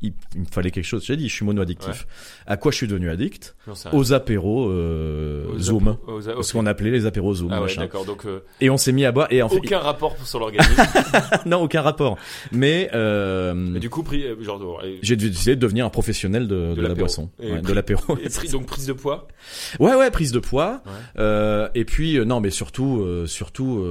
il, 0.05 0.13
il 0.35 0.41
me 0.43 0.47
fallait 0.47 0.71
quelque 0.71 0.85
chose. 0.85 1.05
J'ai 1.05 1.17
dit, 1.17 1.29
je 1.29 1.35
suis 1.35 1.45
mono-addictif. 1.45 2.07
À 2.47 2.57
quoi 2.57 2.71
je 2.71 2.77
suis 2.77 2.87
devenu 2.87 3.11
addict. 3.11 3.57
Aux 3.93 4.13
apéros 4.13 4.69
euh, 4.69 5.47
Aux 5.53 5.59
Zoom. 5.59 5.97
aux 6.07 6.43
Ce 6.43 6.53
qu'on 6.53 6.67
appelait 6.67 6.91
les 6.91 7.07
apéros 7.07 7.35
Zoom. 7.35 7.51
Ah 7.53 7.63
ouais. 7.63 7.75
Donc, 8.07 8.27
euh, 8.27 8.41
Et 8.61 8.71
on 8.71 8.77
s'est 8.77 8.93
mis 8.93 9.05
à 9.05 9.13
boire. 9.13 9.29
Et 9.31 9.43
en 9.43 9.49
fait, 9.49 9.57
aucun 9.59 9.79
rapport 9.79 10.17
sur 10.25 10.39
l'organisme. 10.39 10.83
non, 11.47 11.63
aucun 11.63 11.83
rapport. 11.83 12.19
Mais 12.53 12.91
euh, 12.95 13.55
Mais 13.55 13.81
du 13.81 13.91
coup, 13.91 14.03
pris, 14.03 14.25
euh, 14.25 14.43
genre, 14.43 14.83
j'ai 15.03 15.17
décidé 15.17 15.57
de 15.57 15.61
devenir 15.61 15.87
un 15.87 15.91
professionnel 15.91 16.47
de, 16.49 16.75
de, 16.75 16.83
la 16.83 16.95
boisson, 16.95 17.31
Ouais, 17.39 17.61
de 17.61 17.73
l'apéro. 17.73 18.17
donc 18.53 18.67
prise 18.67 18.87
de 18.87 18.93
poids. 18.93 19.29
Ouais, 19.79 19.95
ouais, 19.95 20.11
prise 20.11 20.33
de 20.33 20.39
poids. 20.39 20.83
Et 21.75 21.85
puis 21.85 22.19
non, 22.25 22.41
mais 22.41 22.51
surtout, 22.51 23.05
surtout, 23.27 23.85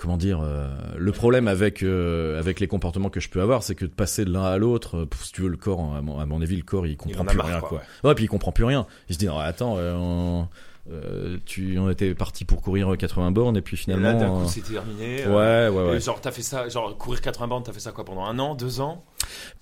comment 0.00 0.16
dire, 0.16 0.40
euh, 0.42 0.68
le 0.96 1.12
problème 1.12 1.48
avec 1.48 1.82
euh, 1.82 2.38
avec 2.38 2.60
les 2.60 2.66
comportements 2.68 3.10
que 3.10 3.20
je 3.20 3.28
peux 3.28 3.40
avoir, 3.42 3.62
c'est 3.62 3.74
que 3.74 3.84
de 3.84 3.90
passer 3.90 4.24
de 4.24 4.32
l'un 4.32 4.44
à 4.44 4.56
l'autre, 4.56 4.96
euh, 4.96 5.06
si 5.22 5.32
tu 5.32 5.42
veux, 5.42 5.48
le 5.48 5.56
corps, 5.56 5.80
à 5.94 6.00
mon, 6.00 6.18
à 6.18 6.24
mon 6.26 6.40
avis, 6.40 6.56
le 6.56 6.62
corps, 6.62 6.86
il 6.86 6.96
comprend 6.96 7.22
en 7.22 7.24
plus 7.26 7.36
marre, 7.36 7.46
rien, 7.48 7.60
quoi, 7.60 7.68
quoi. 7.68 7.82
ouais. 8.04 8.14
Puis 8.14 8.24
il 8.24 8.28
comprend 8.28 8.52
plus 8.52 8.64
rien. 8.64 8.86
Il 9.08 9.14
se 9.14 9.18
dit, 9.18 9.26
non, 9.26 9.38
attends, 9.38 9.74
euh, 9.76 9.94
on, 9.96 10.48
euh, 10.90 11.36
tu, 11.44 11.78
on 11.78 11.90
était 11.90 12.14
parti 12.14 12.44
pour 12.46 12.62
courir 12.62 12.96
80 12.96 13.30
bornes, 13.32 13.56
et 13.58 13.60
puis 13.60 13.74
Et 13.74 13.78
finalement, 13.78 14.08
là, 14.12 14.14
d'un 14.14 14.28
coup, 14.30 14.40
euh, 14.44 14.46
c'est 14.46 14.62
terminé. 14.62 15.24
euh, 15.26 15.68
ouais, 15.70 15.76
ouais, 15.76 15.90
ouais. 15.90 16.00
genre, 16.00 16.20
t'as 16.20 16.30
fait 16.30 16.40
ça, 16.42 16.68
genre, 16.70 16.96
courir 16.96 17.20
80 17.20 17.46
bornes, 17.48 17.62
t'as 17.62 17.72
fait 17.72 17.80
ça 17.80 17.92
quoi 17.92 18.04
pendant 18.06 18.24
un 18.24 18.38
an, 18.38 18.54
deux 18.54 18.80
ans? 18.80 19.04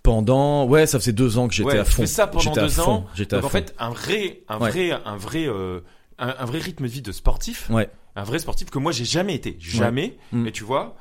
Pendant, 0.02 0.66
ouais, 0.66 0.86
ça 0.86 0.98
faisait 1.00 1.12
deux 1.12 1.38
ans 1.38 1.48
que 1.48 1.54
j'étais 1.54 1.70
Ouais, 1.70 1.78
à 1.78 1.84
tu 1.84 1.90
fond. 1.90 2.02
fais 2.02 2.06
ça 2.06 2.26
pendant 2.26 2.40
J'étais 2.40 2.60
à 2.60 2.62
deux 2.62 2.80
ans. 2.80 3.06
J'étais 3.14 3.34
à 3.34 3.38
Donc 3.40 3.46
en 3.46 3.48
fond. 3.48 3.58
fait, 3.58 3.74
un 3.78 3.90
vrai, 3.90 4.42
un 4.48 4.58
vrai, 4.58 4.92
un 4.92 5.16
vrai, 5.16 5.46
euh, 5.48 5.80
un, 6.18 6.34
un 6.38 6.44
vrai 6.44 6.58
rythme 6.58 6.84
de 6.84 6.88
vie 6.88 7.02
de 7.02 7.10
sportif. 7.12 7.68
Ouais. 7.70 7.88
Un 8.16 8.24
vrai 8.24 8.38
sportif 8.38 8.70
que 8.70 8.78
moi 8.78 8.92
j'ai 8.92 9.04
jamais 9.04 9.34
été, 9.34 9.56
jamais. 9.60 10.16
Mm. 10.32 10.42
Mais 10.42 10.52
tu 10.52 10.64
vois. 10.64 10.96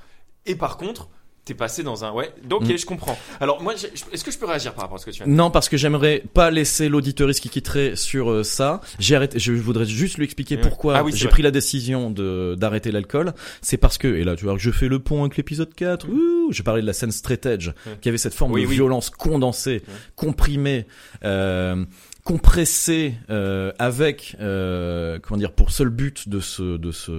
Et 0.45 0.55
par 0.55 0.78
contre, 0.78 1.09
t'es 1.45 1.53
passé 1.53 1.84
dans 1.84 2.03
un, 2.03 2.11
ouais. 2.11 2.34
Donc, 2.43 2.63
Mm. 2.63 2.76
je 2.76 2.86
comprends. 2.88 3.18
Alors 3.39 3.61
moi, 3.61 3.74
est-ce 3.76 4.24
que 4.24 4.32
je 4.32 4.38
peux 4.39 4.47
réagir 4.47 4.74
par 4.74 4.82
rapport 4.84 4.95
à 4.97 4.99
ce 4.99 5.05
que 5.05 5.11
tu 5.11 5.22
de 5.24 5.28
Non, 5.30 5.51
parce 5.51 5.70
que 5.70 5.78
j'aimerais 5.78 6.24
pas 6.34 6.49
laisser 6.49 6.89
l'auditoriste 6.89 7.39
qui 7.39 7.49
quitterait 7.49 7.95
sur 7.95 8.32
euh, 8.32 8.43
ça. 8.43 8.82
J'ai 8.97 9.16
arrêté. 9.16 9.38
Je 9.38 9.53
voudrais 9.53 9.86
juste 9.86 10.18
lui 10.18 10.26
expliquer 10.26 10.57
pourquoi 10.57 10.97
Ah 10.97 11.03
oui, 11.03 11.11
j'ai 11.16 11.28
pris 11.28 11.43
la 11.43 11.51
décision 11.51 12.09
de 12.09 12.55
d'arrêter 12.57 12.91
l'alcool. 12.91 13.34
C'est 13.61 13.78
parce 13.78 13.97
que 13.99 14.07
et 14.07 14.24
là, 14.24 14.36
tu 14.36 14.45
vois, 14.45 14.55
je 14.57 14.72
fais 14.72 14.88
le 14.88 14.97
pont 14.99 15.22
avec 15.24 15.38
l'épisode 15.38 15.74
4. 15.76 16.07
Ouh, 16.09 16.51
je 16.51 16.63
parlais 16.63 16.82
de 16.82 16.88
la 16.88 16.93
scène 16.93 17.11
straight 17.11 17.45
edge, 17.45 17.70
qui 18.01 18.09
avait 18.09 18.18
cette 18.18 18.34
forme 18.34 18.51
Oui, 18.53 18.63
de 18.63 18.68
oui. 18.68 18.74
violence 18.74 19.09
condensée, 19.11 19.84
comprimée. 20.16 20.88
Euh, 21.24 21.86
compressée 22.26 23.13
euh, 23.30 23.71
avec 23.80 24.36
euh, 24.41 25.19
comment 25.21 25.38
dire 25.38 25.53
pour 25.53 25.71
seul 25.71 25.89
but 25.89 26.28
de 26.28 26.39
se 26.41 26.76
de 26.78 26.91
se 26.91 27.11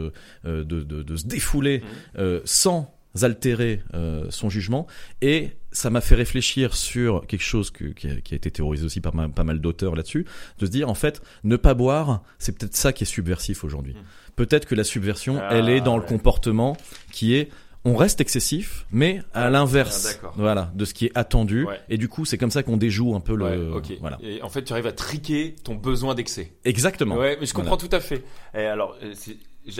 euh, 0.44 0.64
de, 0.64 0.82
de, 0.82 1.02
de 1.02 1.16
se 1.16 1.26
défouler 1.26 1.78
Mhm. 1.78 1.86
euh, 2.18 2.40
sans 2.44 2.92
altérer 3.22 3.82
euh, 3.94 4.26
son 4.28 4.50
jugement 4.50 4.86
et 5.22 5.52
ça 5.72 5.88
m'a 5.90 6.00
fait 6.02 6.16
réfléchir 6.16 6.74
sur 6.74 7.26
quelque 7.26 7.42
chose 7.42 7.70
que, 7.70 7.84
qui, 7.86 8.08
a, 8.08 8.16
qui 8.20 8.34
a 8.34 8.36
été 8.36 8.50
théorisé 8.50 8.84
aussi 8.84 9.00
par 9.00 9.14
ma- 9.14 9.28
pas 9.28 9.44
mal 9.44 9.58
d'auteurs 9.60 9.94
là-dessus, 9.94 10.26
de 10.58 10.66
se 10.66 10.70
dire 10.70 10.88
en 10.90 10.94
fait 10.94 11.22
ne 11.44 11.56
pas 11.56 11.72
boire, 11.74 12.22
c'est 12.38 12.58
peut-être 12.58 12.76
ça 12.76 12.92
qui 12.92 13.04
est 13.04 13.06
subversif 13.06 13.62
aujourd'hui. 13.64 13.94
Mm. 13.94 13.98
Peut-être 14.36 14.66
que 14.66 14.74
la 14.74 14.84
subversion, 14.84 15.38
Ah, 15.40 15.48
elle 15.52 15.68
est 15.70 15.80
dans 15.80 15.96
le 15.96 16.02
comportement 16.02 16.76
qui 17.10 17.34
est 17.34 17.48
on 17.84 17.94
reste 17.96 18.20
excessif, 18.20 18.86
mais 18.90 19.22
à 19.32 19.48
l'inverse, 19.50 20.18
Ah, 20.24 20.30
voilà, 20.36 20.72
de 20.74 20.84
ce 20.84 20.92
qui 20.94 21.06
est 21.06 21.12
attendu. 21.16 21.64
Ouais. 21.66 21.80
Et 21.88 21.98
du 21.98 22.08
coup, 22.08 22.24
c'est 22.24 22.38
comme 22.38 22.50
ça 22.50 22.62
qu'on 22.62 22.76
déjoue 22.76 23.14
un 23.14 23.20
peu 23.20 23.34
le, 23.36 23.72
Ouais, 23.72 23.98
voilà. 24.00 24.18
Et 24.22 24.42
en 24.42 24.48
fait, 24.48 24.64
tu 24.64 24.72
arrives 24.72 24.86
à 24.88 24.92
triquer 24.92 25.54
ton 25.62 25.74
besoin 25.76 26.14
d'excès. 26.14 26.52
Exactement. 26.64 27.16
Ouais, 27.16 27.36
mais 27.40 27.46
je 27.46 27.54
comprends 27.54 27.76
Voilà. 27.76 27.88
tout 27.88 27.94
à 27.96 28.00
fait. 28.00 28.24
Et 28.54 28.64
alors, 28.66 28.96
euh, 29.02 29.14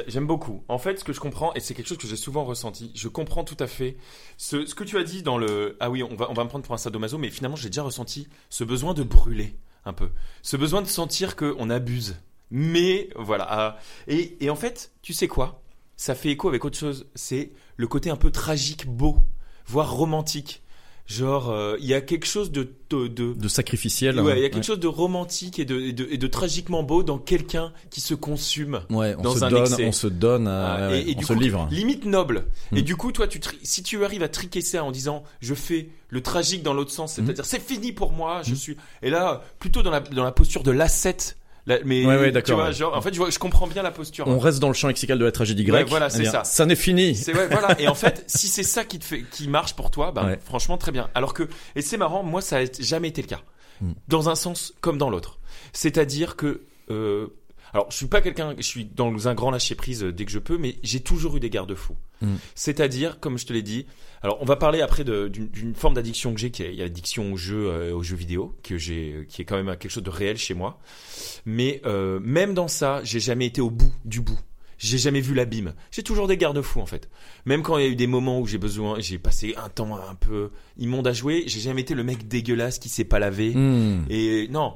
j'aime 0.06 0.26
beaucoup. 0.26 0.62
En 0.68 0.78
fait, 0.78 0.98
ce 1.00 1.04
que 1.04 1.12
je 1.12 1.18
comprends, 1.20 1.52
et 1.54 1.60
c'est 1.60 1.74
quelque 1.74 1.88
chose 1.88 1.98
que 1.98 2.06
j'ai 2.06 2.16
souvent 2.16 2.44
ressenti, 2.44 2.92
je 2.94 3.08
comprends 3.08 3.42
tout 3.44 3.56
à 3.58 3.66
fait 3.66 3.96
ce, 4.36 4.66
ce 4.66 4.74
que 4.74 4.84
tu 4.84 4.98
as 4.98 5.04
dit 5.04 5.22
dans 5.24 5.38
le. 5.38 5.76
Ah 5.80 5.90
oui, 5.90 6.02
on 6.04 6.14
va, 6.14 6.30
on 6.30 6.34
va 6.34 6.44
me 6.44 6.48
prendre 6.48 6.64
pour 6.64 6.74
un 6.74 6.78
sadomaso, 6.78 7.18
mais 7.18 7.30
finalement, 7.30 7.56
j'ai 7.56 7.68
déjà 7.70 7.82
ressenti 7.82 8.28
ce 8.50 8.62
besoin 8.64 8.94
de 8.94 9.02
brûler 9.02 9.56
un 9.84 9.92
peu. 9.92 10.10
Ce 10.42 10.56
besoin 10.56 10.80
de 10.82 10.86
sentir 10.86 11.34
qu'on 11.36 11.70
abuse. 11.70 12.16
Mais 12.52 13.08
voilà. 13.16 13.46
ah, 13.50 13.78
et, 14.06 14.36
et 14.44 14.50
en 14.50 14.56
fait, 14.56 14.92
tu 15.02 15.12
sais 15.12 15.26
quoi? 15.26 15.60
Ça 15.96 16.14
fait 16.14 16.30
écho 16.30 16.48
avec 16.48 16.64
autre 16.64 16.78
chose. 16.78 17.06
C'est 17.14 17.52
le 17.76 17.86
côté 17.86 18.10
un 18.10 18.16
peu 18.16 18.30
tragique, 18.30 18.86
beau, 18.86 19.16
voire 19.66 19.92
romantique. 19.92 20.62
Genre, 21.06 21.50
euh, 21.50 21.76
il 21.78 21.86
y 21.86 21.94
a 21.94 22.00
quelque 22.00 22.26
chose 22.26 22.50
de, 22.50 22.68
de, 22.90 23.06
de, 23.06 23.32
De 23.32 23.46
sacrificiel. 23.48 24.18
Ouais, 24.20 24.38
il 24.38 24.40
y 24.40 24.42
a 24.42 24.46
hein. 24.46 24.50
quelque 24.50 24.64
chose 24.66 24.80
de 24.80 24.88
romantique 24.88 25.60
et 25.60 25.64
de, 25.64 25.78
et 25.80 25.92
de, 25.92 26.04
et 26.10 26.18
de 26.18 26.26
tragiquement 26.26 26.82
beau 26.82 27.04
dans 27.04 27.18
quelqu'un 27.18 27.72
qui 27.90 28.00
se 28.00 28.12
consume. 28.14 28.80
Ouais, 28.90 29.14
on 29.16 29.22
dans 29.22 29.36
se 29.36 29.44
un 29.44 29.48
donne, 29.50 29.60
excès. 29.62 29.86
on 29.86 29.92
se 29.92 30.08
donne, 30.08 30.48
à, 30.48 30.74
Ah, 30.74 30.88
ouais, 30.88 31.02
et, 31.02 31.10
et 31.12 31.14
on 31.14 31.18
du 31.20 31.24
se 31.24 31.32
coup, 31.32 31.38
livre. 31.38 31.68
limite 31.70 32.06
noble. 32.06 32.46
Et 32.72 32.80
Mm. 32.80 32.84
du 32.84 32.96
coup, 32.96 33.12
toi, 33.12 33.28
tu 33.28 33.38
si 33.62 33.84
tu 33.84 34.04
arrives 34.04 34.24
à 34.24 34.28
triquer 34.28 34.60
ça 34.62 34.82
en 34.82 34.90
disant, 34.90 35.22
je 35.40 35.54
fais 35.54 35.90
le 36.08 36.22
tragique 36.22 36.64
dans 36.64 36.74
l'autre 36.74 36.90
sens, 36.90 37.12
c'est-à-dire, 37.14 37.44
c'est 37.44 37.62
fini 37.62 37.92
pour 37.92 38.10
moi, 38.12 38.42
je 38.44 38.52
Mm. 38.52 38.56
suis. 38.56 38.76
Et 39.02 39.08
là, 39.10 39.44
plutôt 39.60 39.82
dans 39.84 39.92
la, 39.92 40.00
dans 40.00 40.24
la 40.24 40.32
posture 40.32 40.64
de 40.64 40.72
l'ascète. 40.72 41.36
La- 41.66 41.78
mais 41.84 42.06
Ouais, 42.06 42.16
ouais, 42.16 42.42
tu 42.42 42.52
vois, 42.52 42.66
ouais. 42.66 42.72
genre, 42.72 42.96
en 42.96 43.00
fait, 43.02 43.12
je, 43.12 43.18
vois, 43.18 43.28
je 43.30 43.38
comprends 43.38 43.66
bien 43.66 43.82
la 43.82 43.90
posture. 43.90 44.26
On 44.28 44.38
reste 44.38 44.60
dans 44.60 44.68
le 44.68 44.74
champ 44.74 44.86
lexical 44.88 45.18
de 45.18 45.24
la 45.24 45.32
tragédie 45.32 45.62
Ouais, 45.64 45.68
grecque. 45.70 45.88
voilà, 45.88 46.10
c'est 46.10 46.22
Eh 46.22 46.26
ça. 46.26 46.44
Ça 46.44 46.64
n'est 46.64 46.76
fini. 46.76 47.12
Voilà. 47.50 47.80
Et 47.80 47.88
en 47.88 47.94
fait, 47.94 48.22
si 48.28 48.46
c'est 48.48 48.62
ça 48.62 48.84
qui 48.84 48.98
te 49.00 49.04
fait, 49.04 49.22
qui 49.30 49.48
marche 49.48 49.74
pour 49.74 49.90
toi, 49.90 50.12
bah, 50.12 50.28
franchement, 50.44 50.78
très 50.78 50.92
bien. 50.92 51.08
Alors 51.14 51.34
que, 51.34 51.48
et 51.74 51.82
c'est 51.82 51.96
marrant, 51.96 52.22
moi, 52.22 52.40
ça 52.40 52.58
a 52.58 52.64
jamais 52.80 53.08
été 53.08 53.20
le 53.22 53.26
cas. 53.28 53.40
Mm. 53.80 53.92
Dans 54.08 54.28
un 54.28 54.34
sens 54.36 54.74
comme 54.80 54.96
dans 54.98 55.10
l'autre. 55.10 55.38
C'est-à-dire 55.72 56.36
que, 56.36 56.62
euh, 56.90 57.26
alors, 57.72 57.90
je 57.90 57.96
suis 57.96 58.06
pas 58.06 58.20
quelqu'un, 58.20 58.54
je 58.56 58.62
suis 58.62 58.84
dans 58.84 59.28
un 59.28 59.34
grand 59.34 59.50
lâcher 59.50 59.74
prise 59.74 60.04
euh, 60.04 60.12
dès 60.12 60.24
que 60.24 60.30
je 60.30 60.38
peux, 60.38 60.58
mais 60.58 60.76
j'ai 60.82 61.00
toujours 61.00 61.36
eu 61.36 61.40
des 61.40 61.50
garde-fous. 61.50 61.96
Mm. 62.22 62.34
C'est-à-dire, 62.54 63.20
comme 63.20 63.38
je 63.38 63.46
te 63.46 63.52
l'ai 63.52 63.62
dit, 63.62 63.86
alors 64.22 64.38
on 64.40 64.44
va 64.44 64.56
parler 64.56 64.80
après 64.80 65.04
d'une 65.04 65.74
forme 65.74 65.94
d'addiction 65.94 66.32
que 66.32 66.40
j'ai, 66.40 66.50
qui 66.50 66.62
est 66.62 66.72
l'addiction 66.72 67.32
aux 67.32 67.36
jeux, 67.36 67.68
euh, 67.68 67.94
aux 67.94 68.02
jeux 68.02 68.16
vidéo, 68.16 68.56
que 68.62 68.78
j'ai, 68.78 69.26
qui 69.28 69.42
est 69.42 69.44
quand 69.44 69.62
même 69.62 69.76
quelque 69.76 69.90
chose 69.90 70.02
de 70.02 70.10
réel 70.10 70.36
chez 70.36 70.54
moi. 70.54 70.80
Mais 71.44 71.80
euh, 71.84 72.18
même 72.22 72.54
dans 72.54 72.68
ça, 72.68 73.00
j'ai 73.04 73.20
jamais 73.20 73.46
été 73.46 73.60
au 73.60 73.70
bout 73.70 73.92
du 74.04 74.20
bout. 74.20 74.38
J'ai 74.78 74.98
jamais 74.98 75.20
vu 75.20 75.34
l'abîme. 75.34 75.72
J'ai 75.90 76.02
toujours 76.02 76.28
des 76.28 76.36
garde-fous 76.36 76.80
en 76.80 76.86
fait. 76.86 77.08
Même 77.46 77.62
quand 77.62 77.78
il 77.78 77.84
y 77.84 77.88
a 77.88 77.90
eu 77.90 77.96
des 77.96 78.06
moments 78.06 78.40
où 78.40 78.46
j'ai 78.46 78.58
besoin, 78.58 79.00
j'ai 79.00 79.18
passé 79.18 79.54
un 79.56 79.70
temps 79.70 79.96
un 79.96 80.14
peu 80.14 80.50
immonde 80.76 81.06
à 81.06 81.14
jouer, 81.14 81.44
j'ai 81.46 81.60
jamais 81.60 81.80
été 81.80 81.94
le 81.94 82.04
mec 82.04 82.28
dégueulasse 82.28 82.78
qui 82.78 82.90
s'est 82.90 83.04
pas 83.04 83.18
lavé. 83.18 83.54
Hmm. 83.54 84.04
Et 84.10 84.48
non, 84.50 84.74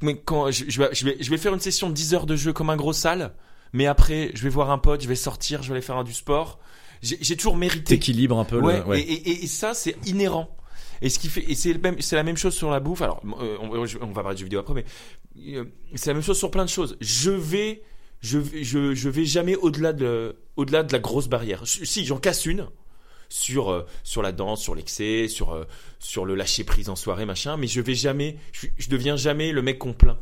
mais 0.00 0.16
quand 0.16 0.50
je, 0.50 0.64
je 0.68 0.82
vais, 0.82 0.88
je 0.92 1.04
vais, 1.04 1.16
je 1.20 1.30
vais 1.30 1.36
faire 1.38 1.52
une 1.54 1.60
session 1.60 1.88
de 1.88 1.94
10 1.94 2.14
heures 2.14 2.26
de 2.26 2.36
jeu 2.36 2.52
comme 2.52 2.70
un 2.70 2.76
gros 2.76 2.92
sale, 2.92 3.32
mais 3.72 3.86
après 3.86 4.30
je 4.34 4.42
vais 4.42 4.48
voir 4.48 4.70
un 4.70 4.78
pote, 4.78 5.02
je 5.02 5.08
vais 5.08 5.14
sortir, 5.16 5.62
je 5.62 5.68
vais 5.68 5.74
aller 5.74 5.82
faire 5.82 6.02
du 6.04 6.14
sport. 6.14 6.58
J'ai 7.02 7.36
toujours 7.36 7.56
mérité. 7.56 7.94
T'équilibres 7.96 8.38
un 8.38 8.44
peu 8.44 8.60
Ouais, 8.60 8.78
le. 8.80 8.84
Ouais. 8.84 9.00
Et, 9.00 9.12
et, 9.12 9.44
et 9.44 9.46
ça 9.46 9.72
c'est 9.74 9.96
inhérent. 10.06 10.54
Et 11.02 11.08
ce 11.08 11.18
qui 11.18 11.28
fait, 11.28 11.42
et 11.50 11.54
c'est 11.54 11.72
le 11.72 11.78
même, 11.78 11.96
c'est 12.00 12.16
la 12.16 12.22
même 12.22 12.36
chose 12.36 12.54
sur 12.54 12.70
la 12.70 12.78
bouffe. 12.78 13.00
Alors, 13.00 13.22
euh, 13.40 13.56
on, 13.62 13.70
on 14.02 14.12
va 14.12 14.22
parler 14.22 14.34
de 14.34 14.38
jeux 14.40 14.44
vidéo 14.44 14.60
après, 14.60 14.74
mais 14.74 14.84
euh, 15.56 15.64
c'est 15.94 16.10
la 16.10 16.14
même 16.14 16.22
chose 16.22 16.36
sur 16.38 16.50
plein 16.50 16.64
de 16.64 16.68
choses. 16.68 16.98
Je 17.00 17.30
vais, 17.30 17.82
je, 18.20 18.38
je, 18.60 18.94
je 18.94 19.08
vais 19.08 19.24
jamais 19.24 19.56
au-delà 19.56 19.94
de, 19.94 20.36
au-delà 20.56 20.82
de 20.82 20.92
la 20.92 20.98
grosse 20.98 21.26
barrière. 21.28 21.64
Je- 21.64 21.86
si 21.86 22.04
j'en 22.04 22.18
casse 22.18 22.44
une 22.44 22.66
sur 23.30 23.70
euh, 23.70 23.86
sur 24.04 24.20
la 24.20 24.32
danse, 24.32 24.60
sur 24.60 24.74
l'excès, 24.74 25.26
sur 25.28 25.52
euh, 25.54 25.64
sur 25.98 26.26
le 26.26 26.34
lâcher 26.34 26.64
prise 26.64 26.90
en 26.90 26.96
soirée, 26.96 27.24
machin, 27.24 27.56
mais 27.56 27.66
je 27.68 27.80
vais 27.80 27.94
jamais, 27.94 28.36
je, 28.52 28.66
je 28.76 28.88
deviens 28.90 29.16
jamais 29.16 29.52
le 29.52 29.62
mec 29.62 29.78
qu'on 29.78 29.94
plaint. 29.94 30.18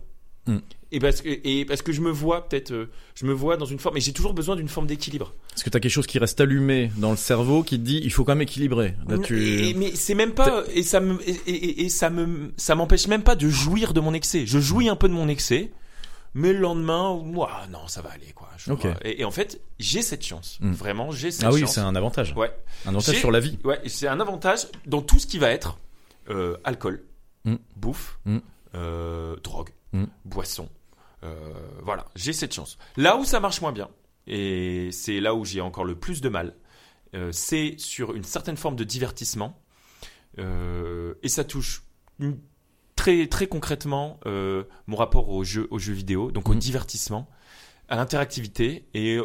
Mm. 0.47 0.59
Et 0.93 1.01
parce 1.01 1.21
que 1.21 1.29
et 1.29 1.65
parce 1.67 1.83
que 1.83 1.93
je 1.93 2.01
me 2.01 2.11
vois 2.11 2.49
peut-être, 2.49 2.71
euh, 2.71 2.91
je 3.15 3.27
me 3.27 3.33
vois 3.33 3.57
dans 3.59 3.67
une 3.67 3.79
forme, 3.79 3.97
et 3.97 4.01
j'ai 4.01 4.13
toujours 4.13 4.33
besoin 4.33 4.57
d'une 4.57 4.69
forme 4.69 4.87
d'équilibre. 4.87 5.35
Parce 5.51 5.63
que 5.63 5.69
t'as 5.71 5.81
quelque 5.81 5.91
chose 5.93 6.07
qui 6.07 6.19
reste 6.19 6.41
allumé 6.41 6.91
dans 6.97 7.11
le 7.11 7.17
cerveau 7.19 7.63
qui 7.63 7.79
te 7.79 7.85
dit 7.85 8.01
il 8.03 8.13
faut 8.13 8.25
quand 8.25 8.33
même 8.35 8.43
équilibrer. 8.43 8.95
Là, 9.09 9.19
tu. 9.19 9.69
Et- 9.69 9.75
mais 9.75 9.91
c'est 9.95 10.15
même 10.15 10.33
pas 10.33 10.65
et 10.75 10.83
ça 10.83 11.01
me 11.01 11.19
et, 11.29 11.33
et- 11.47 11.83
et 11.85 11.89
ça 11.91 12.09
me 12.11 12.53
ça 12.57 12.75
m'empêche 12.75 13.07
même 13.09 13.23
pas 13.23 13.37
de 13.37 13.49
jouir 13.51 13.93
de 13.93 14.01
mon 14.01 14.15
excès. 14.15 14.47
Je 14.47 14.59
jouis 14.59 14.89
un 14.89 14.97
peu 14.97 15.09
de 15.09 15.15
mon 15.15 15.29
excès, 15.29 15.71
mais 16.35 16.53
le 16.53 16.59
lendemain, 16.61 17.11
ouah, 17.11 17.67
non, 17.71 17.87
ça 17.89 18.03
va 18.03 18.11
aller 18.11 18.33
quoi. 18.35 18.49
Je. 18.57 18.73
Et, 19.03 19.21
et 19.21 19.25
en 19.25 19.31
fait, 19.31 19.61
j'ai 19.79 20.03
cette 20.03 20.25
chance. 20.25 20.59
Mm. 20.61 20.73
Vraiment, 20.73 21.11
j'ai 21.11 21.31
cette 21.31 21.45
Ah 21.45 21.51
oui, 21.53 21.61
chance. 21.61 21.75
c'est 21.75 21.81
un 21.81 21.95
avantage. 21.97 22.35
Ouais. 22.37 22.51
Un 22.87 22.91
avantage 22.91 23.17
sur 23.19 23.31
la 23.31 23.41
vie. 23.41 23.59
Ouais, 23.65 23.81
c'est 23.87 24.09
un 24.09 24.21
avantage 24.21 24.67
dans 24.87 25.03
tout 25.03 25.19
ce 25.19 25.27
qui 25.27 25.39
va 25.39 25.51
être 25.51 25.79
euh, 26.31 26.57
alcool, 26.65 27.05
Mm. 27.45 27.55
bouffe, 27.77 28.19
Mm. 28.27 28.39
euh, 28.75 29.37
drogue, 29.43 29.71
boisson. 30.25 30.69
Euh, 31.25 31.35
voilà, 31.83 32.05
j'ai 32.15 32.33
cette 32.33 32.53
chance. 32.55 32.79
Là 32.97 33.17
où 33.17 33.25
ça 33.25 33.41
marche 33.41 33.61
moins 33.61 33.73
bien, 33.73 33.89
et 34.27 34.91
c'est 34.93 35.21
là 35.21 35.35
où 35.35 35.45
j'ai 35.45 35.61
encore 35.61 35.85
le 35.85 35.95
plus 35.95 36.21
de 36.21 36.29
mal, 36.29 36.55
c'est 37.33 37.75
sur 37.79 38.15
une 38.15 38.23
certaine 38.25 38.57
forme 38.59 38.77
de 38.77 38.85
divertissement. 38.85 39.59
Et 40.37 41.29
ça 41.29 41.45
touche 41.45 41.83
une- 42.21 42.39
très, 42.99 43.27
très 43.29 43.47
concrètement 43.47 44.19
euh, 44.27 44.65
mon 44.89 44.97
rapport 44.97 45.29
au 45.31 45.45
jeu, 45.45 45.69
aux 45.71 45.79
jeux 45.79 45.93
vidéo, 45.95 46.31
donc 46.33 46.49
au 46.49 46.53
Mhm. 46.55 46.59
divertissement, 46.59 47.29
à 47.89 47.95
l'interactivité 47.97 48.87
et 48.93 49.19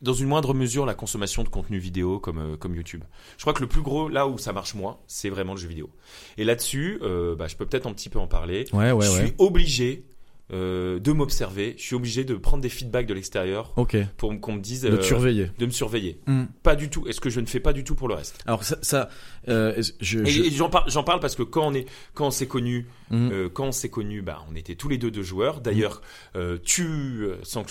dans 0.00 0.12
une 0.14 0.28
moindre 0.28 0.54
mesure 0.54 0.86
la 0.86 0.94
consommation 0.94 1.42
de 1.42 1.48
contenu 1.48 1.78
vidéo 1.78 2.20
comme, 2.20 2.38
euh, 2.38 2.56
comme 2.56 2.76
YouTube. 2.76 3.02
Je 3.36 3.42
crois 3.42 3.52
que 3.52 3.60
le 3.60 3.66
plus 3.66 3.82
gros, 3.82 4.08
là 4.08 4.28
où 4.28 4.38
ça 4.38 4.52
marche 4.52 4.74
moins, 4.74 4.98
c'est 5.08 5.28
vraiment 5.28 5.54
le 5.54 5.60
jeu 5.60 5.66
vidéo. 5.68 5.90
Et 6.36 6.44
là-dessus, 6.44 7.00
euh, 7.02 7.34
bah, 7.34 7.48
je 7.48 7.56
peux 7.56 7.66
peut-être 7.66 7.86
un 7.88 7.92
petit 7.92 8.08
peu 8.08 8.20
en 8.20 8.28
parler. 8.28 8.64
Ouais, 8.72 8.92
ouais, 8.92 9.04
je 9.06 9.10
ouais. 9.10 9.26
suis 9.26 9.34
obligé 9.38 10.04
euh, 10.52 10.98
de 10.98 11.12
m'observer, 11.12 11.74
je 11.76 11.82
suis 11.82 11.94
obligé 11.94 12.24
de 12.24 12.34
prendre 12.34 12.62
des 12.62 12.68
feedbacks 12.70 13.06
de 13.06 13.12
l'extérieur 13.14 13.72
Ok. 13.76 13.96
pour 14.16 14.38
qu'on 14.40 14.52
me 14.54 14.60
dise 14.60 14.82
De 14.82 14.88
euh, 14.88 15.02
surveiller. 15.02 15.50
de 15.58 15.66
me 15.66 15.70
surveiller. 15.70 16.20
Hmm. 16.26 16.44
Pas 16.62 16.74
du 16.74 16.88
tout. 16.88 17.06
Est-ce 17.06 17.20
que 17.20 17.28
je 17.28 17.40
ne 17.40 17.46
fais 17.46 17.60
pas 17.60 17.72
du 17.74 17.84
tout 17.84 17.94
pour 17.94 18.08
le 18.08 18.14
reste? 18.14 18.38
Alors 18.46 18.64
ça, 18.64 18.78
ça 18.80 19.10
euh, 19.48 19.74
est-ce- 19.74 19.92
je, 20.00 20.20
Et, 20.20 20.26
je- 20.26 20.42
et 20.44 20.50
j'en 20.50 20.70
parle, 20.70 20.90
j'en 20.90 21.04
parle 21.04 21.20
parce 21.20 21.34
que 21.36 21.42
quand 21.42 21.66
on 21.66 21.74
est, 21.74 21.84
quand 22.14 22.26
on 22.28 22.30
s'est 22.30 22.46
connus, 22.48 22.86
Mhm. 23.10 23.30
euh, 23.32 23.48
quand 23.48 23.66
on 23.66 23.72
s'est 23.72 23.88
connus, 23.90 24.22
bah, 24.22 24.42
on 24.50 24.54
était 24.56 24.74
tous 24.74 24.88
les 24.88 24.96
deux 24.98 25.10
deux 25.10 25.22
joueurs. 25.22 25.60
D'ailleurs, 25.60 26.00
euh, 26.36 26.58
tu, 26.64 27.26
sans 27.42 27.64
que 27.64 27.70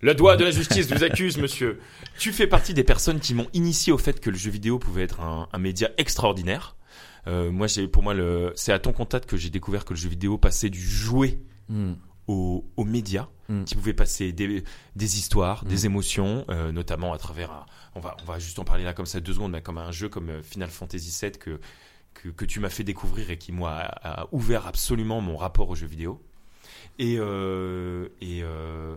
le 0.00 0.14
doigt 0.14 0.36
de 0.36 0.44
la 0.44 0.50
justice 0.50 0.90
vous 0.92 1.04
accuse, 1.04 1.36
monsieur. 1.38 1.78
Tu 2.18 2.32
fais 2.32 2.46
partie 2.46 2.74
des 2.74 2.84
personnes 2.84 3.20
qui 3.20 3.34
m'ont 3.34 3.48
initié 3.54 3.92
au 3.92 3.98
fait 3.98 4.20
que 4.20 4.30
le 4.30 4.36
jeu 4.36 4.50
vidéo 4.50 4.78
pouvait 4.78 5.02
être 5.02 5.20
un, 5.20 5.48
un 5.52 5.58
média 5.58 5.90
extraordinaire. 5.98 6.76
Euh, 7.28 7.50
moi, 7.50 7.66
j'ai, 7.66 7.88
pour 7.88 8.02
moi, 8.02 8.14
le, 8.14 8.52
c'est 8.54 8.72
à 8.72 8.78
ton 8.78 8.92
contact 8.92 9.28
que 9.28 9.36
j'ai 9.36 9.50
découvert 9.50 9.84
que 9.84 9.94
le 9.94 9.98
jeu 9.98 10.08
vidéo 10.08 10.38
passait 10.38 10.70
du 10.70 10.80
jouet 10.80 11.38
Aux, 12.28 12.64
aux 12.76 12.84
médias 12.84 13.28
Mm. 13.48 13.62
qui 13.62 13.76
pouvaient 13.76 13.92
passer 13.94 14.32
des, 14.32 14.64
des 14.96 15.18
histoires, 15.18 15.64
des 15.64 15.86
émotions, 15.86 16.44
euh, 16.48 16.72
notamment 16.72 17.12
à 17.12 17.18
travers 17.18 17.52
un, 17.52 17.66
on 17.94 18.00
va 18.00 18.16
on 18.20 18.24
va 18.24 18.40
juste 18.40 18.58
en 18.58 18.64
parler 18.64 18.82
là 18.82 18.92
comme 18.92 19.06
ça 19.06 19.20
deux 19.20 19.34
secondes, 19.34 19.52
mais 19.52 19.62
comme 19.62 19.78
un 19.78 19.92
jeu 19.92 20.08
comme 20.08 20.30
euh, 20.30 20.42
Final 20.42 20.68
Fantasy 20.68 21.16
VII 21.22 21.30
que 21.30 21.60
que, 22.14 22.28
que 22.30 22.44
tu 22.44 22.58
m'as 22.58 22.70
fait 22.70 22.82
découvrir 22.82 23.30
et 23.30 23.38
qui 23.38 23.52
moi 23.52 23.70
a, 23.70 24.22
a 24.22 24.28
ouvert 24.32 24.66
absolument 24.66 25.20
mon 25.20 25.36
rapport 25.36 25.68
aux 25.70 25.76
jeux 25.76 25.86
vidéo. 25.86 26.20
Et 26.98 27.18
euh, 27.20 28.08
et 28.20 28.42
euh, 28.42 28.96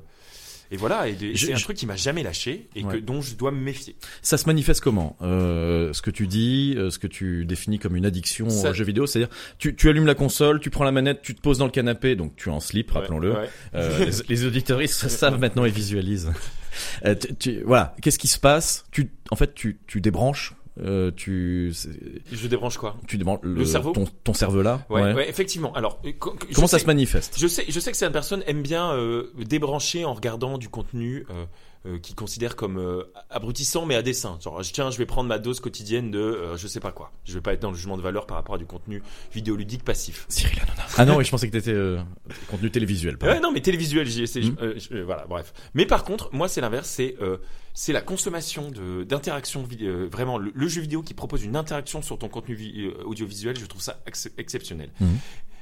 et 0.72 0.78
voilà, 0.78 1.08
et, 1.08 1.16
c'est 1.36 1.54
un 1.54 1.58
truc 1.58 1.78
qui 1.78 1.86
m'a 1.88 1.96
jamais 1.96 2.22
lâché 2.24 2.70
et 2.76 2.84
que 2.84 2.98
dont 2.98 3.22
je 3.22 3.36
dois 3.36 3.52
me 3.52 3.60
méfier. 3.60 3.96
Ça 4.22 4.38
se 4.38 4.46
manifeste 4.46 4.82
comment 4.82 5.18
euh, 5.22 5.94
Ce 5.94 6.02
que 6.02 6.12
tu 6.12 6.28
dis, 6.28 6.76
euh, 6.78 6.90
ce 6.92 7.00
que 7.00 7.08
tu 7.08 7.46
définis 7.46 7.80
comme 7.80 7.96
une 7.96 8.06
addiction 8.06 8.50
Ça- 8.50 8.70
aux 8.70 8.74
jeux 8.74 8.84
vidéo, 8.86 9.08
c'est-à-dire 9.08 9.34
tu, 9.58 9.76
tu 9.76 9.90
allumes 9.90 10.06
la 10.06 10.16
console, 10.16 10.60
tu 10.60 10.70
prends 10.70 10.84
la 10.84 10.92
manette, 10.92 11.22
tu 11.24 11.34
te 11.34 11.42
poses 11.42 11.58
dans 11.58 11.66
le 11.66 11.72
canapé, 11.72 12.16
donc 12.16 12.36
tu 12.36 12.50
es 12.50 12.52
en 12.52 12.60
slip, 12.60 12.92
rappelons-le. 12.92 13.32
Ouais, 13.32 13.38
ouais. 13.40 13.50
Euh, 13.76 14.06
les, 14.06 14.12
les 14.30 14.46
auditoristes 14.46 15.08
savent 15.08 15.40
maintenant 15.40 15.66
et 15.66 15.72
visualisent. 15.72 16.32
Euh, 17.06 17.16
tu, 17.16 17.36
tu- 17.36 17.64
voilà, 17.66 17.96
qu'est-ce 18.02 18.20
qui 18.20 18.28
se 18.28 18.40
passe? 18.40 18.86
Tu, 18.92 19.10
en 19.32 19.36
fait, 19.36 19.54
tu, 19.56 19.80
tu 19.88 20.02
débranches, 20.02 20.54
euh, 20.82 21.12
tu, 21.16 21.74
Je 22.32 22.48
débranche 22.48 22.78
quoi? 22.78 22.96
tu 23.08 23.18
débranches 23.18 23.40
le, 23.44 23.54
Le 23.54 23.66
cerveau? 23.66 23.92
ton, 23.92 24.06
ton 24.24 24.34
cerveau 24.34 24.62
là. 24.62 24.86
ouais, 24.90 25.02
ouais. 25.02 25.14
ouais, 25.14 25.30
effectivement. 25.30 25.74
Alors 25.74 26.02
euh, 26.06 26.12
Comment 26.20 26.68
ça 26.68 26.78
sais- 26.78 26.84
se 26.84 26.88
manifeste? 26.88 27.36
Je 27.40 27.48
sais, 27.48 27.66
je 27.68 27.80
sais 27.80 27.92
que 27.92 27.98
certaines 27.98 28.14
personnes 28.14 28.44
aiment 28.48 28.62
bien 28.62 28.92
euh, 28.94 29.32
débrancher 29.38 30.06
en 30.06 30.14
regardant 30.14 30.58
du 30.58 30.70
contenu 30.70 31.26
euh, 31.30 31.46
euh, 31.86 31.98
qu'ils 31.98 32.16
considèrent 32.16 32.56
comme 32.56 32.78
euh, 32.78 33.04
abrutissant 33.30 33.86
mais 33.86 33.96
à 33.96 34.02
dessein. 34.02 34.38
Genre, 34.42 34.62
tiens, 34.64 34.92
je 34.92 34.98
vais 34.98 35.06
prendre 35.06 35.30
ma 35.30 35.40
dose 35.40 35.60
quotidienne 35.60 36.12
de 36.12 36.20
euh, 36.20 36.58
je 36.58 36.68
sais 36.68 36.80
pas 36.82 36.92
quoi. 36.92 37.12
Je 37.24 37.34
vais 37.34 37.42
pas 37.42 37.54
être 37.54 37.62
dans 37.62 37.70
le 37.72 37.76
jugement 37.78 37.96
de 37.98 38.02
valeur 38.02 38.26
par 38.28 38.36
rapport 38.38 38.56
à 38.56 38.58
du 38.58 38.66
contenu 38.66 39.02
vidéoludique 39.34 39.84
passif. 39.84 40.26
Cyril 40.30 40.60
Hanouna. 40.60 40.84
Ah 40.98 41.06
non, 41.06 41.16
oui, 41.18 41.24
je 41.26 41.32
pensais 41.32 41.48
que 41.48 41.54
t'étais 41.54 41.72
euh, 41.72 42.00
contenu 42.50 42.70
télévisuel. 42.70 43.18
pardon. 43.18 43.36
Ouais, 43.36 43.40
non, 43.42 43.52
mais 43.52 43.62
télévisuel, 43.62 44.08
j'y 44.08 44.24
essaie. 44.24 44.42
Je- 44.42 44.52
euh, 44.62 45.04
voilà, 45.06 45.26
bref. 45.28 45.54
Mais 45.74 45.86
par 45.86 46.04
contre, 46.04 46.30
moi, 46.34 46.48
c'est 46.50 46.62
l'inverse. 46.62 46.90
C'est 46.90 47.16
euh, 47.22 47.38
c'est 47.74 47.94
la 47.94 48.02
consommation 48.02 48.72
de 48.72 49.04
d'interaction 49.04 49.66
euh, 49.82 50.10
vraiment 50.12 50.38
le, 50.38 50.52
le 50.54 50.68
jeu 50.68 50.82
vidéo 50.82 51.02
qui 51.02 51.14
propose 51.14 51.44
une 51.46 51.56
interaction 51.56 52.02
sur 52.02 52.18
ton 52.18 52.28
contenu 52.28 52.56
vi- 52.56 52.92
audiovisuel. 53.06 53.58
Je 53.58 53.66
trouve 53.66 53.82
ça 53.82 54.02
ex- 54.06 54.30
exceptionnel. 54.38 54.90
Mhm. 55.00 55.18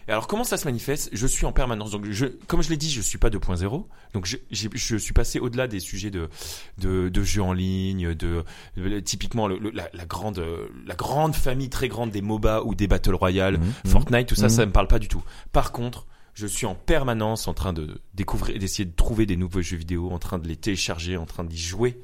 Et 0.08 0.12
alors 0.12 0.28
comment 0.28 0.44
ça 0.46 0.56
se 0.58 0.66
manifeste? 0.66 1.10
Je 1.12 1.28
suis 1.28 1.46
en 1.46 1.52
permanence. 1.52 1.92
Donc 1.92 2.06
je, 2.10 2.26
comme 2.48 2.62
je 2.64 2.70
l'ai 2.70 2.78
dit, 2.78 2.90
je 2.90 3.02
suis 3.02 3.18
pas 3.18 3.30
2.0. 3.30 3.86
Donc 4.14 4.26
je, 4.52 4.98
suis 4.98 5.14
passé 5.14 5.40
au-delà 5.40 5.68
des 5.68 5.80
sujets 5.82 6.12
de, 6.12 6.30
de 6.78 7.10
de 7.10 7.24
jeux 7.24 7.42
en 7.42 7.52
ligne, 7.54 8.14
de, 8.16 8.44
de- 8.78 9.00
typiquement 9.02 9.48
le- 9.48 9.58
le- 9.60 9.72
la, 9.72 9.90
la 9.94 10.06
grande 10.06 10.44
la 10.86 10.96
grande 10.96 11.36
famille 11.36 11.70
très 11.70 11.88
grande 11.90 12.12
des 12.12 12.22
MOBA 12.22 12.62
ou 12.64 12.74
des 12.74 12.88
battle 12.88 13.16
royale, 13.16 13.58
Mhm. 13.58 13.92
Fortnite, 13.92 14.28
tout 14.28 14.36
ça, 14.36 14.44
Mhm. 14.44 14.50
ça 14.50 14.66
me 14.66 14.72
parle 14.72 14.88
pas 14.88 15.00
du 15.00 15.08
tout. 15.10 15.24
Par 15.52 15.72
contre, 15.74 16.08
je 16.36 16.48
suis 16.48 16.66
en 16.68 16.76
permanence 16.76 17.48
en 17.48 17.54
train 17.54 17.74
de 17.74 18.00
découvrir, 18.14 18.58
d'essayer 18.60 18.86
de 18.86 18.96
trouver 18.96 19.26
des 19.26 19.36
nouveaux 19.36 19.62
jeux 19.62 19.76
vidéo, 19.78 20.12
en 20.12 20.20
train 20.20 20.38
de 20.40 20.48
les 20.48 20.56
télécharger, 20.56 21.18
en 21.18 21.26
train 21.26 21.44
d'y 21.44 21.58
jouer. 21.58 22.00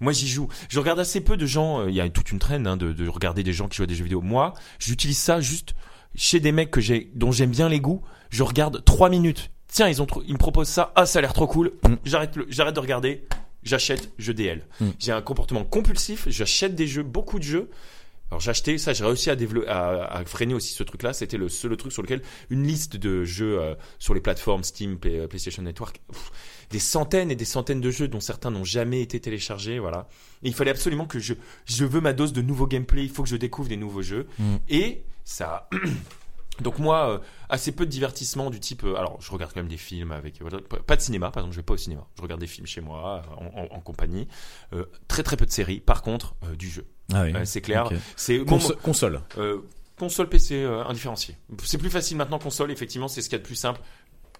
Moi, 0.00 0.12
j'y 0.12 0.28
joue. 0.28 0.46
Je 0.68 0.78
regarde 0.78 1.00
assez 1.00 1.20
peu 1.20 1.36
de 1.36 1.44
gens. 1.46 1.80
euh, 1.80 1.90
Il 1.90 1.96
y 1.96 2.00
a 2.00 2.08
toute 2.08 2.30
une 2.30 2.38
traîne 2.38 2.68
hein, 2.68 2.76
de, 2.76 2.92
de 2.92 3.08
regarder 3.08 3.42
des 3.42 3.52
gens 3.52 3.66
qui 3.66 3.78
jouent 3.78 3.82
à 3.82 3.86
des 3.86 3.96
jeux 3.96 4.04
vidéo. 4.04 4.20
Moi, 4.20 4.54
j'utilise 4.78 5.18
ça 5.18 5.40
juste 5.40 5.74
chez 6.14 6.40
des 6.40 6.52
mecs 6.52 6.70
que 6.70 6.80
j'ai, 6.80 7.10
dont 7.14 7.32
j'aime 7.32 7.50
bien 7.50 7.68
les 7.68 7.80
goûts. 7.80 8.02
Je 8.30 8.42
regarde 8.42 8.84
trois 8.84 9.08
minutes. 9.10 9.50
Tiens, 9.68 9.88
ils 9.88 10.00
ont, 10.02 10.06
ils 10.26 10.32
me 10.34 10.38
proposent 10.38 10.68
ça. 10.68 10.92
Ah, 10.96 11.06
ça 11.06 11.18
a 11.18 11.22
l'air 11.22 11.32
trop 11.32 11.46
cool. 11.46 11.72
Mm. 11.86 11.94
J'arrête, 12.04 12.34
j'arrête 12.48 12.74
de 12.74 12.80
regarder. 12.80 13.26
J'achète, 13.62 14.12
je 14.18 14.32
DL. 14.32 14.66
Mm. 14.80 14.88
J'ai 14.98 15.12
un 15.12 15.22
comportement 15.22 15.64
compulsif. 15.64 16.28
J'achète 16.28 16.74
des 16.74 16.86
jeux, 16.86 17.02
beaucoup 17.02 17.38
de 17.38 17.44
jeux. 17.44 17.70
Alors 18.30 18.40
j'ai 18.40 18.50
acheté 18.50 18.76
ça, 18.76 18.92
j'ai 18.92 19.06
réussi 19.06 19.30
à, 19.30 19.36
à, 19.68 20.18
à 20.18 20.24
freiner 20.26 20.52
aussi 20.52 20.74
ce 20.74 20.82
truc-là. 20.82 21.14
C'était 21.14 21.38
le 21.38 21.48
seul 21.48 21.74
truc 21.78 21.92
sur 21.92 22.02
lequel 22.02 22.20
une 22.50 22.62
liste 22.66 22.96
de 22.96 23.24
jeux 23.24 23.58
euh, 23.58 23.74
sur 23.98 24.12
les 24.12 24.20
plateformes 24.20 24.64
Steam, 24.64 24.98
Play- 24.98 25.20
euh, 25.20 25.26
PlayStation 25.28 25.62
Network, 25.62 26.02
pff, 26.12 26.30
des 26.68 26.78
centaines 26.78 27.30
et 27.30 27.36
des 27.36 27.46
centaines 27.46 27.80
de 27.80 27.90
jeux 27.90 28.06
dont 28.06 28.20
certains 28.20 28.50
n'ont 28.50 28.64
jamais 28.64 29.00
été 29.00 29.18
téléchargés. 29.18 29.78
Voilà. 29.78 30.08
Et 30.42 30.48
il 30.48 30.54
fallait 30.54 30.70
absolument 30.70 31.06
que 31.06 31.18
je, 31.18 31.32
je 31.64 31.86
veux 31.86 32.02
ma 32.02 32.12
dose 32.12 32.34
de 32.34 32.42
nouveau 32.42 32.66
gameplay. 32.66 33.02
Il 33.02 33.08
faut 33.10 33.22
que 33.22 33.30
je 33.30 33.36
découvre 33.36 33.70
des 33.70 33.78
nouveaux 33.78 34.02
jeux. 34.02 34.26
Mm. 34.38 34.56
Et 34.68 35.04
ça. 35.28 35.68
Donc 36.60 36.80
moi, 36.80 37.10
euh, 37.10 37.18
assez 37.48 37.70
peu 37.70 37.86
de 37.86 37.90
divertissement 37.90 38.50
du 38.50 38.58
type. 38.58 38.82
euh, 38.82 38.96
alors, 38.96 39.20
je 39.20 39.30
regarde 39.30 39.52
quand 39.52 39.60
même 39.60 39.68
des 39.68 39.76
films 39.76 40.10
avec 40.10 40.40
voilà, 40.40 40.58
pas 40.86 40.96
de 40.96 41.00
cinéma. 41.00 41.30
Par 41.30 41.42
exemple, 41.42 41.54
je 41.54 41.60
vais 41.60 41.64
pas 41.64 41.74
au 41.74 41.76
cinéma. 41.76 42.04
Je 42.16 42.22
regarde 42.22 42.40
des 42.40 42.48
films 42.48 42.66
chez 42.66 42.80
moi 42.80 43.22
en, 43.36 43.46
en- 43.60 43.68
en 43.76 43.80
compagnie. 43.80 44.26
Euh, 44.72 44.86
très 45.06 45.22
très 45.22 45.36
peu 45.36 45.46
de 45.46 45.52
séries. 45.52 45.78
Par 45.78 46.02
contre, 46.02 46.34
euh, 46.44 46.56
du 46.56 46.68
jeu. 46.68 46.84
Ah 47.14 47.22
oui. 47.22 47.32
Euh, 47.36 47.44
c'est 47.44 47.60
clair. 47.60 47.88
C'est 48.16 48.40
bon, 48.40 48.58
console. 48.82 49.20
euh, 49.38 49.58
console 49.96 50.28
PC 50.28 50.56
euh, 50.64 50.82
indifférencié. 50.84 51.36
C'est 51.62 51.78
plus 51.78 51.90
facile 51.90 52.16
maintenant 52.16 52.40
console, 52.40 52.72
effectivement, 52.72 53.06
c'est 53.06 53.22
ce 53.22 53.28
qu'il 53.28 53.36
y 53.36 53.40
a 53.40 53.42
de 53.42 53.46
plus 53.46 53.54
simple. 53.54 53.80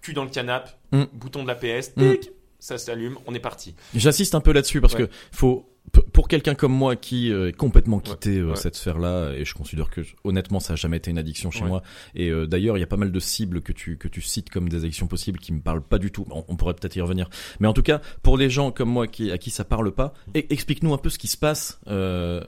Cul 0.01 0.13
dans 0.13 0.25
le 0.25 0.31
canapé, 0.31 0.71
Mm. 0.91 1.05
bouton 1.13 1.43
de 1.45 1.49
la 1.49 1.55
PS, 1.55 1.93
Mm. 1.97 2.15
tic, 2.17 2.31
ça 2.59 2.79
s'allume, 2.79 3.17
on 3.27 3.35
est 3.35 3.41
parti. 3.41 3.77
J'insiste 3.95 4.35
un 4.35 4.41
peu 4.41 4.53
là-dessus 4.53 4.81
parce 4.81 4.95
Ouais. 4.95 5.07
que 5.07 5.13
faut 5.31 5.69
pour 6.13 6.29
quelqu'un 6.29 6.55
comme 6.55 6.73
moi 6.73 6.97
qui 6.97 7.33
euh, 7.33 7.49
est 7.49 7.53
complètement 7.53 7.99
quitté 8.01 8.39
euh, 8.39 8.51
ouais. 8.51 8.57
cette 8.57 8.75
sphère-là 8.77 9.33
et 9.35 9.45
je 9.45 9.55
considère 9.55 9.91
que 9.91 10.03
honnêtement 10.25 10.61
ça 10.61 10.75
a 10.75 10.77
jamais 10.77 10.97
été 10.99 11.11
une 11.11 11.19
addiction 11.19 11.51
chez 11.51 11.63
Ouais. 11.63 11.69
moi 11.69 11.83
et 12.15 12.29
euh, 12.31 12.47
d'ailleurs 12.47 12.77
il 12.77 12.81
y 12.81 12.85
a 12.85 12.87
pas 12.87 12.97
mal 12.97 13.11
de 13.13 13.21
cibles 13.21 13.63
que 13.63 13.73
tu 13.73 13.97
que 13.97 14.09
tu 14.09 14.21
cites 14.21 14.51
comme 14.51 14.69
des 14.69 14.79
addictions 14.79 15.07
possibles 15.07 15.39
qui 15.39 15.53
me 15.53 15.61
parlent 15.61 15.83
pas 15.83 15.99
du 15.99 16.11
tout 16.11 16.27
on, 16.31 16.45
on 16.49 16.57
pourrait 16.57 16.75
peut-être 16.75 16.97
y 16.97 17.01
revenir 17.01 17.29
mais 17.61 17.69
en 17.69 17.73
tout 17.73 17.83
cas 17.83 18.01
pour 18.23 18.37
les 18.37 18.51
gens 18.51 18.71
comme 18.71 18.89
moi 18.91 19.07
qui 19.07 19.31
à 19.31 19.39
qui 19.39 19.51
ça 19.51 19.65
parle 19.65 19.91
pas 19.93 20.15
e- 20.37 20.43
explique-nous 20.51 20.93
un 20.95 20.99
peu 20.99 21.09
ce 21.11 21.19
qui 21.19 21.29
se 21.29 21.37
passe 21.37 21.81
euh, 21.89 22.43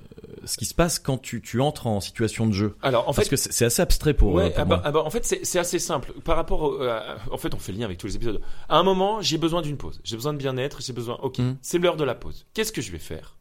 ce 0.44 0.56
qui 0.56 0.64
se 0.64 0.74
passe 0.74 0.98
quand 0.98 1.18
tu 1.18 1.40
tu 1.42 1.60
entres 1.60 1.86
en 1.86 2.00
situation 2.00 2.46
de 2.46 2.52
jeu 2.52 2.76
Alors, 2.82 3.08
en 3.08 3.12
parce 3.14 3.28
fait, 3.28 3.30
que 3.30 3.36
c'est 3.36 3.64
assez 3.64 3.82
abstrait 3.82 4.14
pour, 4.14 4.32
ouais, 4.34 4.44
euh, 4.44 4.50
pour 4.50 4.60
ah 4.60 4.64
bah, 4.64 4.76
moi 4.76 4.82
ah 4.86 4.92
bah, 4.92 5.02
en 5.04 5.10
fait, 5.10 5.24
c'est 5.24 5.58
assez 5.58 5.78
simple. 5.78 6.12
Par 6.24 6.36
rapport, 6.36 6.62
au- 6.62 6.82
à- 6.82 7.16
en 7.30 7.36
fait, 7.38 7.54
on 7.54 7.58
fait 7.58 7.72
le 7.72 7.78
lien 7.78 7.84
avec 7.84 7.98
tous 7.98 8.06
les 8.06 8.16
épisodes. 8.16 8.40
À 8.68 8.76
un 8.78 8.82
moment, 8.82 9.20
j'ai 9.22 9.38
besoin 9.38 9.62
d'une 9.62 9.76
pause. 9.76 10.00
J'ai 10.04 10.16
besoin 10.16 10.32
de 10.32 10.38
bien-être. 10.38 10.80
J'ai 10.82 10.92
besoin. 10.92 11.18
Ok, 11.22 11.38
Mm. 11.38 11.56
c'est 11.62 11.78
l'heure 11.78 11.96
de 11.96 12.04
la 12.04 12.14
pause. 12.14 12.46
Qu'est-ce 12.54 12.72
que 12.72 12.80
je 12.82 12.90
vais 12.92 12.98
faire? 12.98 13.36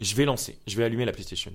Je 0.00 0.14
vais 0.14 0.24
lancer. 0.24 0.58
Je 0.66 0.76
vais 0.76 0.84
allumer 0.84 1.04
la 1.04 1.12
PlayStation. 1.12 1.52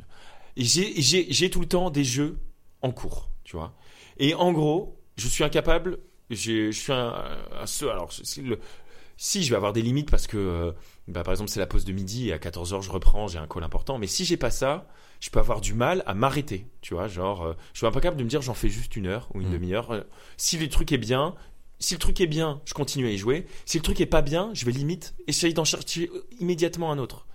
J'ai 0.58 1.50
tout 1.50 1.60
le 1.60 1.68
temps 1.68 1.90
des 1.90 2.04
jeux 2.04 2.38
en 2.82 2.92
cours, 2.92 3.30
tu 3.44 3.56
vois. 3.56 3.74
Et 4.18 4.34
en 4.34 4.52
gros, 4.52 5.00
je 5.18 5.28
suis 5.28 5.44
incapable. 5.44 6.00
Je 6.30 6.72
suis 6.72 6.94
un, 6.94 7.14
un 7.60 7.66
seul. 7.66 7.90
Alors, 7.90 8.12
c'est 8.14 8.42
le- 8.42 8.60
si 9.22 9.44
je 9.44 9.50
vais 9.50 9.58
avoir 9.58 9.74
des 9.74 9.82
limites 9.82 10.10
parce 10.10 10.28
que, 10.28 10.38
euh, 10.38 10.72
bah, 11.10 11.24
par 11.24 11.34
exemple, 11.34 11.50
c'est 11.50 11.60
la 11.60 11.68
pause 11.68 11.84
de 11.84 11.92
midi 11.92 12.30
et 12.30 12.34
à 12.34 12.38
14h 12.38 12.82
je 12.82 12.90
reprends, 12.90 13.28
j'ai 13.28 13.38
un 13.38 13.48
call 13.48 13.64
important. 13.64 13.98
Mais 14.00 14.08
si 14.08 14.24
j'ai 14.24 14.38
pas 14.38 14.50
ça, 14.50 14.88
je 15.20 15.30
peux 15.30 15.40
avoir 15.40 15.60
du 15.60 15.74
mal 15.74 16.04
à 16.06 16.14
m'arrêter, 16.14 16.66
tu 16.82 16.94
vois. 16.94 17.10
Genre, 17.10 17.44
euh, 17.44 17.54
je 17.74 17.80
suis 17.80 17.86
incapable 17.88 18.16
de 18.16 18.24
me 18.24 18.30
dire 18.30 18.42
j'en 18.42 18.54
fais 18.54 18.70
juste 18.70 18.96
une 18.96 19.08
heure 19.08 19.28
ou 19.34 19.42
une 19.42 19.50
Mm. 19.50 19.54
demi-heure. 19.54 19.92
Euh, 19.92 20.02
Si 20.38 20.58
le 20.58 20.70
truc 20.70 20.94
est 20.94 20.98
bien, 20.98 21.36
si 21.80 21.94
le 21.96 22.00
truc 22.00 22.22
est 22.22 22.28
bien, 22.28 22.62
je 22.64 22.74
continue 22.74 23.08
à 23.08 23.12
y 23.12 23.18
jouer. 23.18 23.46
Si 23.66 23.78
le 23.78 23.84
truc 23.84 24.00
est 24.00 24.06
pas 24.06 24.22
bien, 24.22 24.52
je 24.54 24.66
vais 24.66 24.72
limite 24.72 25.14
essayer 25.28 25.54
d'en 25.54 25.66
chercher 25.66 26.10
immédiatement 26.40 26.90
un 26.92 26.98
autre. 26.98 27.28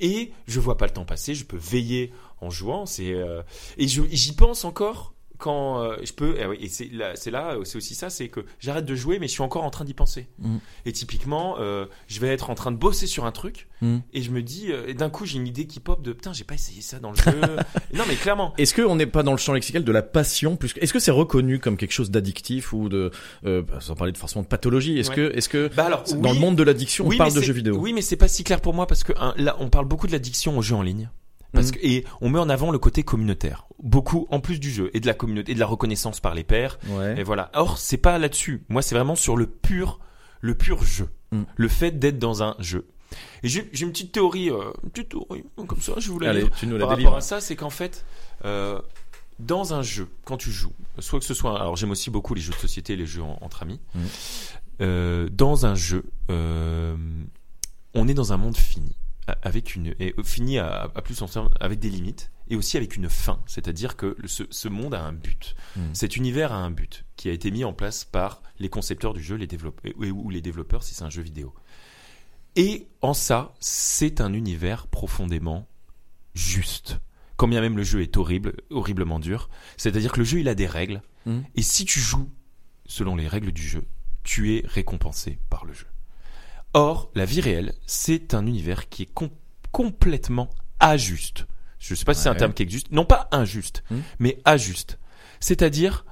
Et 0.00 0.32
je 0.46 0.58
vois 0.60 0.76
pas 0.78 0.86
le 0.86 0.92
temps 0.92 1.04
passer, 1.04 1.34
je 1.34 1.44
peux 1.44 1.56
veiller 1.58 2.12
en 2.40 2.48
jouant. 2.50 2.86
C'est 2.86 3.12
euh, 3.12 3.42
et 3.76 3.86
j'y 3.88 4.32
pense 4.34 4.64
encore 4.64 5.12
quand 5.38 5.82
euh, 5.82 5.96
je 6.02 6.12
peux, 6.12 6.36
eh 6.40 6.46
oui, 6.46 6.56
et 6.60 6.68
c'est 6.68 6.88
là, 6.92 7.12
c'est 7.14 7.30
là, 7.30 7.56
euh, 7.56 7.64
c'est 7.64 7.76
aussi 7.76 7.94
ça, 7.94 8.10
c'est 8.10 8.28
que 8.28 8.40
j'arrête 8.58 8.84
de 8.84 8.94
jouer, 8.94 9.18
mais 9.18 9.26
je 9.28 9.32
suis 9.32 9.42
encore 9.42 9.64
en 9.64 9.70
train 9.70 9.84
d'y 9.84 9.94
penser. 9.94 10.26
Mm. 10.38 10.56
Et 10.86 10.92
typiquement, 10.92 11.56
euh, 11.58 11.86
je 12.06 12.20
vais 12.20 12.28
être 12.28 12.50
en 12.50 12.54
train 12.54 12.72
de 12.72 12.76
bosser 12.76 13.06
sur 13.06 13.24
un 13.24 13.32
truc, 13.32 13.68
Mm. 13.82 13.98
et 14.14 14.22
je 14.22 14.30
me 14.30 14.42
dis, 14.42 14.72
euh, 14.72 14.86
et 14.88 14.94
d'un 14.94 15.10
coup, 15.10 15.26
j'ai 15.26 15.36
une 15.36 15.46
idée 15.46 15.66
qui 15.66 15.80
pop 15.80 16.02
de 16.02 16.12
putain, 16.14 16.32
j'ai 16.32 16.44
pas 16.44 16.54
essayé 16.54 16.80
ça 16.80 16.98
dans 16.98 17.10
le 17.10 17.16
jeu. 17.16 17.24
non, 17.94 18.04
mais 18.08 18.14
clairement. 18.14 18.54
Est-ce 18.56 18.74
qu'on 18.74 18.96
n'est 18.96 19.06
pas 19.06 19.22
dans 19.22 19.32
le 19.32 19.38
champ 19.38 19.52
lexical 19.52 19.84
de 19.84 19.92
la 19.92 20.02
passion 20.02 20.56
plus 20.56 20.72
que- 20.72 20.80
Est-ce 20.80 20.92
que 20.94 20.98
c'est 20.98 21.10
reconnu 21.10 21.58
comme 21.58 21.76
quelque 21.76 21.92
chose 21.92 22.10
d'addictif 22.10 22.72
ou 22.72 22.88
de 22.88 23.10
bah, 23.42 23.62
sans 23.80 23.94
parler 23.94 24.12
de 24.12 24.18
forcément 24.18 24.42
de 24.42 24.48
pathologie 24.48 24.98
Est-ce 24.98 25.10
Ouais. 25.10 25.16
que 25.16 25.32
est-ce 25.36 25.48
que 25.50 25.70
Bah 25.76 25.84
alors, 25.86 26.04
dans 26.04 26.30
oui, 26.30 26.34
le 26.34 26.40
monde 26.40 26.56
de 26.56 26.62
l'addiction 26.62 27.06
on 27.06 27.16
parle 27.16 27.34
de 27.34 27.42
jeux 27.42 27.52
vidéo? 27.52 27.76
Oui, 27.78 27.92
mais 27.92 28.00
c'est 28.02 28.16
pas 28.16 28.28
si 28.28 28.44
clair 28.44 28.60
pour 28.60 28.72
moi 28.74 28.86
parce 28.86 29.04
que 29.04 29.12
hein, 29.18 29.34
là, 29.36 29.56
on 29.60 29.68
parle 29.68 29.84
beaucoup 29.86 30.06
de 30.06 30.12
l'addiction 30.12 30.56
aux 30.56 30.62
jeux 30.62 30.74
en 30.76 30.82
ligne. 30.82 31.10
Parce 31.52 31.66
Mhm. 31.68 31.72
que, 31.72 31.78
et 31.82 32.04
on 32.20 32.28
met 32.30 32.38
en 32.38 32.48
avant 32.48 32.70
le 32.70 32.78
côté 32.78 33.02
communautaire. 33.02 33.66
Beaucoup, 33.82 34.26
en 34.30 34.40
plus 34.40 34.58
du 34.60 34.70
jeu, 34.70 34.90
et 34.94 35.00
de 35.00 35.06
la 35.06 35.14
communauté, 35.14 35.52
et 35.52 35.54
de 35.54 35.60
la 35.60 35.66
reconnaissance 35.66 36.20
par 36.20 36.34
les 36.34 36.44
pairs. 36.44 36.78
Ouais. 36.88 37.18
Et 37.18 37.22
voilà. 37.22 37.50
Or, 37.54 37.78
c'est 37.78 37.96
pas 37.98 38.18
là-dessus. 38.18 38.64
Moi, 38.68 38.82
c'est 38.82 38.94
vraiment 38.94 39.14
sur 39.16 39.36
le 39.36 39.46
pur, 39.46 40.00
le 40.40 40.54
pur 40.54 40.82
jeu. 40.84 41.08
Mm. 41.32 41.42
Le 41.56 41.68
fait 41.68 41.98
d'être 41.98 42.18
dans 42.18 42.42
un 42.42 42.54
jeu. 42.58 42.86
Et 43.42 43.48
j'ai 43.48 43.68
une 43.80 43.92
petite 43.92 44.12
théorie, 44.12 44.50
euh, 44.50 44.72
une 44.82 44.90
petite 44.90 45.10
théorie, 45.10 45.44
comme 45.66 45.80
ça, 45.80 45.92
je 45.98 46.10
vous 46.10 46.18
la 46.18 46.30
Allez, 46.30 46.46
tu 46.58 46.66
nous 46.66 46.76
la 46.76 46.86
Par 46.86 46.96
rapport 46.96 47.16
à 47.16 47.20
ça, 47.20 47.40
c'est 47.40 47.54
qu'en 47.56 47.70
fait, 47.70 48.04
euh, 48.44 48.80
dans 49.38 49.74
un 49.74 49.82
jeu, 49.82 50.08
quand 50.24 50.36
tu 50.36 50.50
joues, 50.50 50.72
soit 50.98 51.20
que 51.20 51.24
ce 51.24 51.34
soit, 51.34 51.60
alors 51.60 51.76
j'aime 51.76 51.90
aussi 51.92 52.10
beaucoup 52.10 52.34
les 52.34 52.40
jeux 52.40 52.52
de 52.52 52.58
société, 52.58 52.96
les 52.96 53.06
jeux 53.06 53.22
en- 53.22 53.38
entre 53.42 53.62
amis. 53.62 53.80
Mhm. 53.94 54.02
Euh, 54.82 55.28
dans 55.30 55.66
un 55.66 55.74
jeu, 55.74 56.04
on 57.94 58.08
est 58.08 58.14
dans 58.14 58.32
un 58.32 58.36
monde 58.36 58.56
fini, 58.56 58.96
avec 59.42 59.74
une 59.74 59.94
et 59.98 60.14
euh, 60.18 60.22
fini 60.22 60.58
à, 60.58 60.90
à 60.94 61.02
plus 61.02 61.22
en 61.22 61.26
termes, 61.26 61.50
avec 61.60 61.78
des 61.78 61.90
limites 61.90 62.30
et 62.48 62.56
aussi 62.56 62.76
avec 62.76 62.96
une 62.96 63.08
fin. 63.08 63.40
C'est-à-dire 63.46 63.96
que 63.96 64.16
ce, 64.24 64.44
ce 64.50 64.68
monde 64.68 64.94
a 64.94 65.02
un 65.02 65.12
but. 65.12 65.54
Mhm. 65.76 65.94
Cet 65.94 66.16
univers 66.16 66.52
a 66.52 66.56
un 66.56 66.70
but 66.70 67.04
qui 67.16 67.28
a 67.28 67.32
été 67.32 67.50
mis 67.50 67.64
en 67.64 67.72
place 67.72 68.04
par 68.04 68.42
les 68.58 68.68
concepteurs 68.68 69.14
du 69.14 69.22
jeu, 69.22 69.36
les 69.36 69.46
développeurs 69.46 69.92
ou 69.96 70.30
les 70.30 70.40
développeurs 70.40 70.82
si 70.82 70.94
c'est 70.94 71.04
un 71.04 71.10
jeu 71.10 71.22
vidéo. 71.22 71.54
Et 72.54 72.88
en 73.02 73.14
ça, 73.14 73.54
c'est 73.60 74.20
un 74.20 74.32
univers 74.32 74.86
profondément 74.86 75.68
juste. 76.34 76.98
Quand 77.36 77.48
bien 77.48 77.60
même 77.60 77.76
le 77.76 77.82
jeu 77.82 78.00
est 78.00 78.16
horrible, 78.16 78.54
horriblement 78.70 79.20
dur. 79.20 79.50
C'est-à-dire 79.76 80.12
que 80.12 80.20
le 80.20 80.24
jeu, 80.24 80.40
il 80.40 80.48
a 80.48 80.54
des 80.54 80.66
règles. 80.66 81.02
Mhm. 81.26 81.44
Et 81.54 81.62
si 81.62 81.84
tu 81.84 82.00
joues 82.00 82.30
selon 82.86 83.16
les 83.16 83.28
règles 83.28 83.52
du 83.52 83.62
jeu, 83.62 83.84
tu 84.22 84.54
es 84.54 84.62
récompensé 84.66 85.38
par 85.50 85.64
le 85.64 85.74
jeu. 85.74 85.86
Or, 86.78 87.10
la 87.14 87.24
vie 87.24 87.40
réelle, 87.40 87.72
c'est 87.86 88.34
un 88.34 88.46
univers 88.46 88.90
qui 88.90 89.04
est 89.04 89.12
com- 89.14 89.30
complètement 89.72 90.50
ajuste. 90.78 91.46
Je 91.78 91.94
sais 91.94 92.04
pas 92.04 92.12
si 92.12 92.20
c'est 92.22 92.28
un 92.28 92.34
terme 92.34 92.52
qui 92.52 92.62
existe. 92.62 92.90
Non 92.92 93.06
pas 93.06 93.28
injuste, 93.32 93.82
Mhm. 93.90 94.02
mais 94.18 94.38
ajuste. 94.44 94.98
C'est-à-dire 95.40 96.04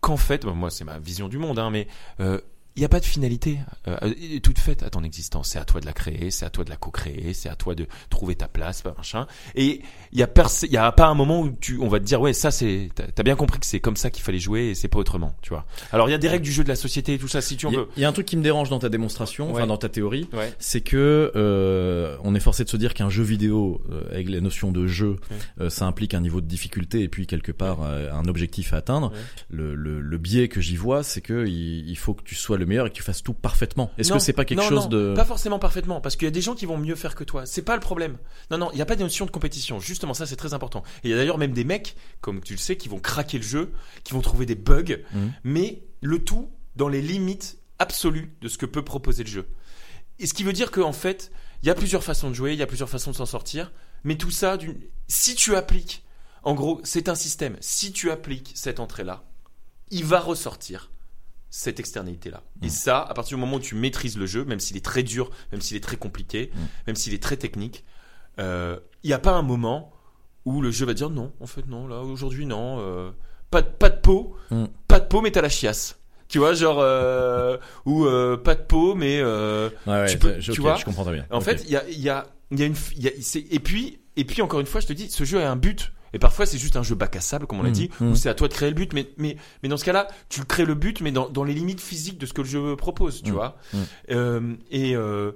qu'en 0.00 0.16
fait, 0.16 0.44
moi 0.44 0.70
c'est 0.70 0.82
ma 0.84 0.98
vision 0.98 1.28
du 1.28 1.38
monde, 1.38 1.60
hein, 1.60 1.70
mais 1.70 1.86
euh, 2.18 2.40
il 2.76 2.80
n'y 2.80 2.84
a 2.84 2.88
pas 2.88 3.00
de 3.00 3.04
finalité 3.04 3.58
euh, 3.86 3.96
euh, 4.02 4.40
toute 4.42 4.58
faite 4.58 4.82
à 4.82 4.90
ton 4.90 5.04
existence. 5.04 5.50
C'est 5.50 5.58
à 5.58 5.64
toi 5.64 5.80
de 5.80 5.86
la 5.86 5.92
créer, 5.92 6.30
c'est 6.30 6.44
à 6.44 6.50
toi 6.50 6.64
de 6.64 6.70
la 6.70 6.76
co-créer, 6.76 7.32
c'est 7.32 7.48
à 7.48 7.54
toi 7.56 7.74
de 7.74 7.86
trouver 8.10 8.34
ta 8.34 8.48
place, 8.48 8.82
machin. 8.84 9.26
Et 9.54 9.80
il 10.12 10.18
y 10.18 10.22
a 10.22 10.28
y 10.70 10.76
a 10.76 10.92
pas 10.92 11.06
un 11.06 11.14
moment 11.14 11.40
où 11.40 11.50
tu, 11.60 11.78
on 11.80 11.88
va 11.88 12.00
te 12.00 12.04
dire 12.04 12.20
ouais 12.20 12.32
ça 12.32 12.50
c'est, 12.50 12.88
t'as 13.14 13.22
bien 13.22 13.36
compris 13.36 13.60
que 13.60 13.66
c'est 13.66 13.80
comme 13.80 13.96
ça 13.96 14.10
qu'il 14.10 14.22
fallait 14.24 14.38
jouer 14.38 14.70
et 14.70 14.74
c'est 14.74 14.88
pas 14.88 14.98
autrement, 14.98 15.36
tu 15.42 15.50
vois. 15.50 15.66
Alors 15.92 16.08
il 16.08 16.12
y 16.12 16.14
a 16.14 16.18
des 16.18 16.28
règles 16.28 16.44
du 16.44 16.52
jeu 16.52 16.64
de 16.64 16.68
la 16.68 16.76
société 16.76 17.14
et 17.14 17.18
tout 17.18 17.28
ça 17.28 17.40
si 17.40 17.56
tu 17.56 17.66
en 17.66 17.70
veux. 17.70 17.88
il 17.96 18.02
y 18.02 18.04
a 18.04 18.08
un 18.08 18.12
truc 18.12 18.26
qui 18.26 18.36
me 18.36 18.42
dérange 18.42 18.70
dans 18.70 18.78
ta 18.80 18.88
démonstration, 18.88 19.50
enfin 19.52 19.66
dans 19.66 19.76
ta 19.78 19.88
théorie, 19.88 20.28
Ouais. 20.32 20.52
c'est 20.58 20.80
que 20.80 21.30
euh, 21.36 22.16
on 22.24 22.34
est 22.34 22.40
forcé 22.40 22.64
de 22.64 22.68
se 22.68 22.76
dire 22.76 22.94
qu'un 22.94 23.08
jeu 23.10 23.22
vidéo 23.22 23.80
euh, 23.90 24.02
avec 24.10 24.28
la 24.28 24.40
notion 24.40 24.72
de 24.72 24.86
jeu, 24.86 25.16
Ouais. 25.30 25.36
euh, 25.66 25.70
ça 25.70 25.86
implique 25.86 26.14
un 26.14 26.20
niveau 26.20 26.40
de 26.40 26.46
difficulté 26.46 27.02
et 27.02 27.08
puis 27.08 27.26
quelque 27.26 27.52
part 27.52 27.82
euh, 27.82 28.10
un 28.12 28.24
objectif 28.26 28.72
à 28.74 28.78
atteindre. 28.78 29.12
Le, 29.50 29.74
le, 29.74 30.00
le 30.00 30.18
biais 30.18 30.48
que 30.48 30.60
j'y 30.60 30.76
vois, 30.76 31.02
c'est 31.02 31.20
que 31.20 31.46
il, 31.46 31.88
il 31.88 31.96
faut 31.96 32.14
que 32.14 32.22
tu 32.24 32.34
sois 32.34 32.58
le 32.58 32.63
meilleur 32.66 32.86
et 32.86 32.90
que 32.90 32.94
tu 32.94 33.02
fasses 33.02 33.22
tout 33.22 33.34
parfaitement. 33.34 33.90
Est-ce 33.98 34.12
que 34.12 34.18
c'est 34.18 34.32
pas 34.32 34.44
quelque 34.44 34.60
non, 34.62 34.68
chose 34.68 34.82
non, 34.84 34.88
de 34.88 35.14
Pas 35.14 35.24
forcément 35.24 35.58
parfaitement, 35.58 36.00
parce 36.00 36.16
qu'il 36.16 36.26
y 36.26 36.28
a 36.28 36.32
des 36.32 36.40
gens 36.40 36.54
qui 36.54 36.66
vont 36.66 36.78
mieux 36.78 36.94
faire 36.96 37.14
que 37.14 37.24
toi. 37.24 37.46
C'est 37.46 37.62
pas 37.62 37.74
le 37.74 37.80
problème. 37.80 38.18
Non, 38.50 38.58
non, 38.58 38.70
il 38.72 38.76
n'y 38.76 38.82
a 38.82 38.86
pas 38.86 38.96
de 38.96 39.02
notion 39.02 39.26
de 39.26 39.30
compétition. 39.30 39.80
Justement, 39.80 40.14
ça, 40.14 40.26
c'est 40.26 40.36
très 40.36 40.54
important. 40.54 40.82
Et 41.02 41.08
il 41.08 41.10
y 41.10 41.14
a 41.14 41.16
d'ailleurs 41.16 41.38
même 41.38 41.52
des 41.52 41.64
mecs, 41.64 41.96
comme 42.20 42.40
tu 42.40 42.54
le 42.54 42.58
sais, 42.58 42.76
qui 42.76 42.88
vont 42.88 42.98
craquer 42.98 43.38
le 43.38 43.44
jeu, 43.44 43.72
qui 44.04 44.12
vont 44.12 44.20
trouver 44.20 44.46
des 44.46 44.54
bugs, 44.54 44.98
Mhm. 45.12 45.32
mais 45.44 45.82
le 46.00 46.22
tout 46.22 46.50
dans 46.76 46.88
les 46.88 47.02
limites 47.02 47.58
absolues 47.78 48.34
de 48.40 48.48
ce 48.48 48.58
que 48.58 48.66
peut 48.66 48.82
proposer 48.84 49.24
le 49.24 49.28
jeu. 49.30 49.46
Et 50.18 50.26
ce 50.26 50.34
qui 50.34 50.44
veut 50.44 50.52
dire 50.52 50.70
qu'en 50.70 50.92
fait, 50.92 51.32
il 51.62 51.66
y 51.66 51.70
a 51.70 51.74
plusieurs 51.74 52.04
façons 52.04 52.28
de 52.28 52.34
jouer, 52.34 52.52
il 52.52 52.58
y 52.58 52.62
a 52.62 52.66
plusieurs 52.66 52.88
façons 52.88 53.10
de 53.10 53.16
s'en 53.16 53.26
sortir, 53.26 53.72
mais 54.04 54.16
tout 54.16 54.30
ça, 54.30 54.56
si 55.08 55.34
tu 55.34 55.56
appliques, 55.56 56.04
en 56.42 56.54
gros, 56.54 56.80
c'est 56.84 57.08
un 57.08 57.14
système. 57.14 57.56
Si 57.60 57.92
tu 57.92 58.10
appliques 58.10 58.52
cette 58.54 58.78
entrée-là, 58.80 59.24
il 59.90 60.04
va 60.04 60.20
ressortir 60.20 60.90
cette 61.56 61.78
externalité-là. 61.78 62.42
Et 62.62 62.68
ça, 62.68 62.98
à 63.00 63.14
partir 63.14 63.36
du 63.36 63.40
moment 63.40 63.58
où 63.58 63.60
tu 63.60 63.76
maîtrises 63.76 64.18
le 64.18 64.26
jeu, 64.26 64.44
même 64.44 64.58
s'il 64.58 64.76
est 64.76 64.84
très 64.84 65.04
dur, 65.04 65.30
même 65.52 65.60
s'il 65.60 65.76
est 65.76 65.80
très 65.84 65.96
compliqué, 65.96 66.50
Mm. 66.52 66.58
même 66.88 66.96
s'il 66.96 67.14
est 67.14 67.22
très 67.22 67.36
technique, 67.36 67.84
euh, 68.40 68.80
il 69.04 69.06
n'y 69.08 69.12
a 69.12 69.20
pas 69.20 69.30
un 69.32 69.42
moment 69.42 69.92
où 70.44 70.60
le 70.60 70.72
jeu 70.72 70.84
va 70.84 70.94
dire 70.94 71.10
non, 71.10 71.32
en 71.40 71.46
fait 71.46 71.66
non, 71.68 71.86
là 71.86 72.00
aujourd'hui 72.00 72.44
non, 72.44 72.78
euh, 72.80 73.12
pas, 73.52 73.62
de- 73.62 73.68
pas 73.68 73.88
de 73.88 74.00
peau, 74.00 74.36
Mm. 74.50 74.64
pas 74.88 74.98
de 74.98 75.06
peau 75.06 75.20
mais 75.22 75.30
t'as 75.30 75.42
la 75.42 75.48
chiasse. 75.48 76.00
Tu 76.26 76.38
vois, 76.38 76.54
genre, 76.54 76.80
euh, 76.80 77.56
ou 77.86 78.04
euh, 78.04 78.36
pas 78.36 78.56
de 78.56 78.62
peau 78.62 78.96
mais... 78.96 79.20
euh, 79.20 79.70
Ouais, 79.86 79.92
ouais, 79.92 80.06
tu 80.08 80.18
peux- 80.18 80.40
je, 80.40 80.50
tu 80.50 80.60
vois, 80.60 80.74
je 80.74 80.84
comprends 80.84 81.04
très 81.04 81.12
bien. 81.14 81.26
en 81.30 81.40
fait, 81.40 81.62
il 81.66 81.70
y 81.70 81.76
a, 81.76 81.88
il 81.88 82.00
y 82.00 82.08
a, 82.08 82.26
y 82.50 82.62
a 82.62 82.66
une, 82.66 82.74
y 82.96 83.06
a- 83.06 83.12
et 83.50 83.58
puis, 83.60 84.00
et 84.16 84.24
puis 84.24 84.42
encore 84.42 84.58
une 84.58 84.66
fois, 84.66 84.80
je 84.80 84.88
te 84.88 84.92
dis, 84.92 85.08
ce 85.08 85.22
jeu 85.22 85.40
a 85.40 85.48
un 85.48 85.56
but. 85.56 85.92
Et 86.14 86.18
parfois, 86.18 86.46
c'est 86.46 86.56
juste 86.58 86.76
un 86.76 86.82
jeu 86.82 86.94
bac 86.94 87.14
à 87.16 87.20
sable, 87.20 87.46
comme 87.46 87.58
on 87.60 87.62
l'a 87.62 87.68
Mm, 87.70 87.72
dit, 87.72 87.90
où 88.00 88.14
c'est 88.14 88.28
à 88.30 88.34
toi 88.34 88.48
de 88.48 88.54
créer 88.54 88.70
le 88.70 88.74
but. 88.74 88.92
Mais, 88.94 89.08
mais, 89.18 89.36
mais 89.62 89.68
dans 89.68 89.76
ce 89.76 89.84
cas-là, 89.84 90.08
tu 90.30 90.42
crées 90.44 90.64
le 90.64 90.74
but, 90.74 91.00
mais 91.02 91.10
dans, 91.12 91.28
dans 91.28 91.44
les 91.44 91.52
limites 91.54 91.80
physiques 91.80 92.18
de 92.18 92.24
ce 92.26 92.32
que 92.32 92.40
le 92.40 92.46
jeu 92.48 92.76
propose, 92.76 93.22
tu 93.22 93.32
Mm, 93.32 93.34
vois. 93.34 93.56
Euh, 94.10 94.54
et, 94.70 94.94
euh, 94.96 95.32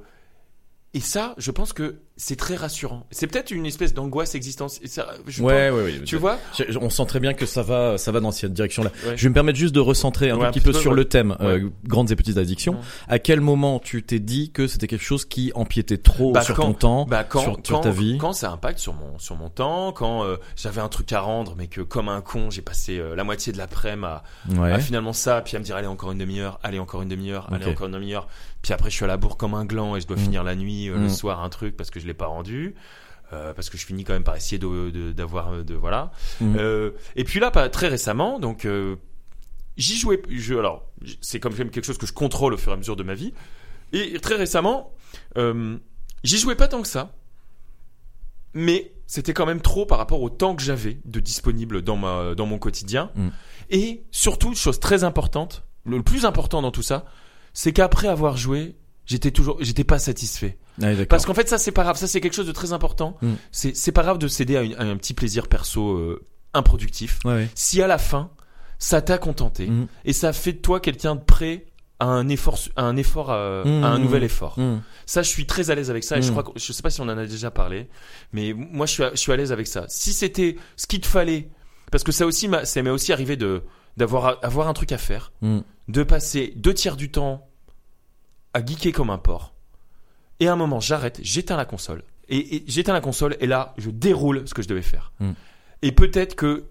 et 0.94 1.00
ça, 1.00 1.34
je 1.38 1.50
pense 1.50 1.72
que 1.72 2.00
c'est 2.16 2.34
très 2.36 2.56
rassurant. 2.56 3.06
C'est 3.12 3.26
peut-être 3.28 3.50
une 3.52 3.64
espèce 3.66 3.94
d'angoisse 3.94 4.34
existentielle. 4.34 4.84
et 4.86 4.88
ça, 4.88 5.06
je 5.26 5.42
ouais, 5.42 5.68
pense- 5.70 5.78
ouais, 5.78 5.84
ouais. 5.84 6.02
Tu 6.04 6.16
vois 6.16 6.38
On 6.80 6.90
sent 6.90 7.06
très 7.06 7.20
bien 7.20 7.32
que 7.34 7.46
ça 7.46 7.62
va, 7.62 7.96
ça 7.98 8.10
va 8.10 8.18
dans 8.20 8.32
cette 8.32 8.52
direction-là. 8.54 8.90
Ouais. 9.06 9.16
Je 9.16 9.22
vais 9.22 9.28
me 9.28 9.34
permettre 9.34 9.58
juste 9.58 9.74
de 9.74 9.78
recentrer 9.80 10.30
un 10.30 10.36
Ouais, 10.38 10.46
tout 10.46 10.54
petit 10.54 10.60
peu 10.60 10.72
sur 10.72 10.94
le 10.94 11.04
thème 11.04 11.36
euh, 11.40 11.68
grandes 11.84 12.10
et 12.10 12.16
petites 12.16 12.38
addictions. 12.38 12.76
À 13.06 13.18
quel 13.20 13.40
moment 13.40 13.78
tu 13.78 14.02
t'es 14.02 14.18
dit 14.18 14.50
que 14.50 14.66
c'était 14.66 14.88
quelque 14.88 15.04
chose 15.04 15.26
qui 15.26 15.52
empiétait 15.54 15.98
trop 15.98 16.32
Bah, 16.32 16.40
sur 16.42 16.56
quand- 16.56 16.62
ton 16.68 16.74
temps, 16.74 17.04
Bah 17.04 17.22
quand, 17.22 17.62
sur, 17.64 17.80
ta 17.82 17.90
vie? 17.90 18.18
quand 18.18 18.32
ça 18.32 18.50
impacte 18.50 18.78
sur 18.80 18.94
mon 18.94 19.16
sur 19.18 19.36
mon 19.36 19.48
temps, 19.50 19.92
quand 19.92 20.24
euh, 20.24 20.36
j'avais 20.56 20.80
un 20.80 20.88
truc 20.88 21.12
à 21.12 21.20
rendre, 21.20 21.54
mais 21.56 21.66
que 21.68 21.82
comme 21.82 22.08
un 22.08 22.20
con, 22.22 22.50
j'ai 22.50 22.62
passé 22.62 22.98
euh, 22.98 23.14
la 23.14 23.22
moitié 23.24 23.52
de 23.52 23.58
l'après-midi 23.58 24.06
à, 24.58 24.78
finalement 24.80 25.12
ça, 25.12 25.40
puis 25.42 25.54
à 25.54 25.60
me 25.60 25.64
dire 25.64 25.76
allez 25.76 25.86
encore 25.86 26.10
une 26.12 26.18
demi-heure, 26.18 26.58
allez 26.64 26.78
encore 26.80 27.02
une 27.02 27.08
demi-heure, 27.10 27.46
allez 27.52 27.66
encore 27.66 27.86
une 27.86 27.92
demi-heure, 27.92 28.26
puis 28.62 28.72
après 28.72 28.90
je 28.90 28.94
suis 28.96 29.04
à 29.04 29.08
la 29.08 29.16
bourre 29.16 29.36
comme 29.36 29.54
un 29.54 29.64
gland 29.64 29.96
et 29.96 30.00
je 30.00 30.06
dois 30.06 30.16
Mm. 30.16 30.20
finir 30.20 30.44
la 30.44 30.54
nuit, 30.54 30.88
euh, 30.88 30.94
le 30.96 31.04
Mm. 31.06 31.10
soir 31.10 31.42
un 31.42 31.48
truc 31.48 31.76
parce 31.76 31.90
que 31.90 32.00
je 32.00 32.06
l'ai 32.06 32.14
pas 32.14 32.26
rendu. 32.26 32.74
euh, 33.34 33.52
parce 33.52 33.68
que 33.68 33.76
je 33.76 33.84
finis 33.84 34.04
quand 34.04 34.14
même 34.14 34.24
par 34.24 34.36
essayer 34.36 34.58
de 34.58 34.88
de- 34.88 35.12
d'avoir 35.12 35.52
euh, 35.52 35.62
de, 35.62 35.74
voilà 35.74 36.12
Mm. 36.40 36.56
Euh, 36.58 36.92
et 37.14 37.24
puis 37.24 37.40
là 37.40 37.50
pas 37.50 37.68
très 37.68 37.88
récemment 37.88 38.38
donc 38.38 38.66
j'y 39.76 39.98
jouais 39.98 40.22
je, 40.30 40.54
alors 40.54 40.86
c'est 41.20 41.38
comme 41.38 41.54
même 41.54 41.68
quelque 41.70 41.84
chose 41.84 41.98
que 41.98 42.06
je 42.06 42.14
contrôle 42.14 42.54
au 42.54 42.56
fur 42.56 42.70
et 42.72 42.74
à 42.74 42.78
mesure 42.78 42.96
de 42.96 43.02
ma 43.02 43.12
vie 43.14 43.34
et 43.92 44.18
très 44.20 44.34
récemment 44.36 44.94
j'y 46.24 46.38
jouais 46.38 46.54
pas 46.54 46.68
tant 46.68 46.80
que 46.80 46.88
ça 46.88 47.12
mais 48.54 48.92
c'était 49.06 49.34
quand 49.34 49.46
même 49.46 49.60
trop 49.60 49.86
par 49.86 49.98
rapport 49.98 50.22
au 50.22 50.30
temps 50.30 50.54
que 50.56 50.62
j'avais 50.62 50.98
de 51.04 51.20
disponible 51.20 51.82
dans 51.82 51.96
ma 51.96 52.34
dans 52.34 52.46
mon 52.46 52.58
quotidien 52.58 53.10
et 53.70 54.04
surtout 54.10 54.54
chose 54.54 54.80
très 54.80 55.04
importante 55.04 55.64
le 55.84 56.02
plus 56.02 56.24
important 56.24 56.62
dans 56.62 56.70
tout 56.70 56.82
ça 56.82 57.04
c'est 57.54 57.72
qu'après 57.72 58.08
avoir 58.08 58.36
joué 58.36 58.76
j'étais 59.06 59.30
toujours 59.30 59.56
j'étais 59.60 59.84
pas 59.84 59.98
satisfait 59.98 60.58
d'accord. 60.78 61.06
parce 61.08 61.24
qu'en 61.26 61.34
fait 61.34 61.48
ça 61.48 61.58
c'est 61.58 61.72
pas 61.72 61.82
grave 61.82 61.96
ça 61.96 62.06
c'est 62.06 62.20
quelque 62.20 62.34
chose 62.36 62.46
de 62.46 62.52
très 62.52 62.72
important 62.72 63.16
Mm. 63.22 63.32
c'est 63.52 63.76
c'est 63.76 63.92
pas 63.92 64.02
grave 64.02 64.18
de 64.18 64.28
céder 64.28 64.56
à, 64.56 64.62
une- 64.62 64.74
à 64.74 64.82
un 64.82 64.96
petit 64.96 65.14
plaisir 65.14 65.48
perso 65.48 65.92
euh, 65.92 66.24
improductif 66.54 67.18
Ouais, 67.24 67.32
ouais. 67.32 67.48
si 67.54 67.80
à 67.82 67.86
la 67.86 67.98
fin 67.98 68.30
ça 68.78 69.00
t'a 69.02 69.18
contenté 69.18 69.66
Mm. 69.68 69.86
et 70.04 70.12
ça 70.12 70.32
fait 70.32 70.52
de 70.52 70.58
toi 70.58 70.80
quelqu'un 70.80 71.14
de 71.16 71.20
prêt 71.22 71.66
à 72.00 72.06
un 72.06 72.28
effort 72.28 72.58
à 72.76 72.82
un 72.84 72.96
effort 72.96 73.30
à, 73.30 73.62
Mm. 73.64 73.82
à 73.84 73.88
un 73.88 73.98
nouvel 73.98 74.22
effort 74.24 74.56
ça, 75.06 75.22
je 75.22 75.28
suis 75.30 75.46
très 75.46 75.70
à 75.70 75.74
l'aise 75.74 75.88
avec 75.90 76.04
ça 76.04 76.18
et 76.18 76.22
je 76.22 76.30
crois 76.30 76.42
que 76.42 76.50
je 76.56 76.70
sais 76.72 76.82
pas 76.82 76.90
si 76.90 77.00
on 77.00 77.04
en 77.04 77.16
a 77.16 77.24
déjà 77.26 77.50
parlé, 77.50 77.88
mais 78.34 78.52
moi 78.52 78.84
je 78.84 78.92
suis 78.92 79.02
à, 79.02 79.10
je 79.12 79.16
suis 79.16 79.32
à 79.32 79.36
l'aise 79.36 79.52
avec 79.52 79.66
ça. 79.66 79.86
Si 79.88 80.12
c'était 80.12 80.56
ce 80.76 80.86
qu'il 80.86 81.00
te 81.00 81.06
fallait, 81.06 81.48
parce 81.90 82.04
que 82.04 82.12
ça 82.12 82.26
aussi, 82.26 82.46
m'a- 82.46 82.66
ça 82.66 82.82
m'est 82.82 82.90
aussi 82.90 83.10
arrivé 83.10 83.36
de 83.38 83.62
d'avoir 83.98 84.38
avoir 84.42 84.68
un 84.68 84.72
truc 84.74 84.92
à 84.92 84.98
faire, 84.98 85.32
Mm. 85.42 85.58
de 85.88 86.02
passer 86.02 86.52
deux 86.56 86.72
tiers 86.72 86.96
du 86.96 87.10
temps 87.10 87.46
à 88.54 88.64
geeker 88.64 88.92
comme 88.92 89.10
un 89.10 89.18
porc, 89.18 89.52
et 90.40 90.48
à 90.48 90.52
un 90.52 90.56
moment 90.56 90.80
j'arrête, 90.80 91.18
j'éteins 91.22 91.56
la 91.56 91.64
console 91.66 92.02
et, 92.28 92.56
et 92.56 92.64
j'éteins 92.66 92.92
la 92.94 93.00
console 93.00 93.36
et 93.40 93.46
là 93.46 93.74
je 93.76 93.90
déroule 93.90 94.46
ce 94.48 94.54
que 94.54 94.62
je 94.62 94.68
devais 94.68 94.82
faire. 94.82 95.12
Mm. 95.20 95.32
Et 95.82 95.92
peut-être 95.92 96.34
que 96.34 96.64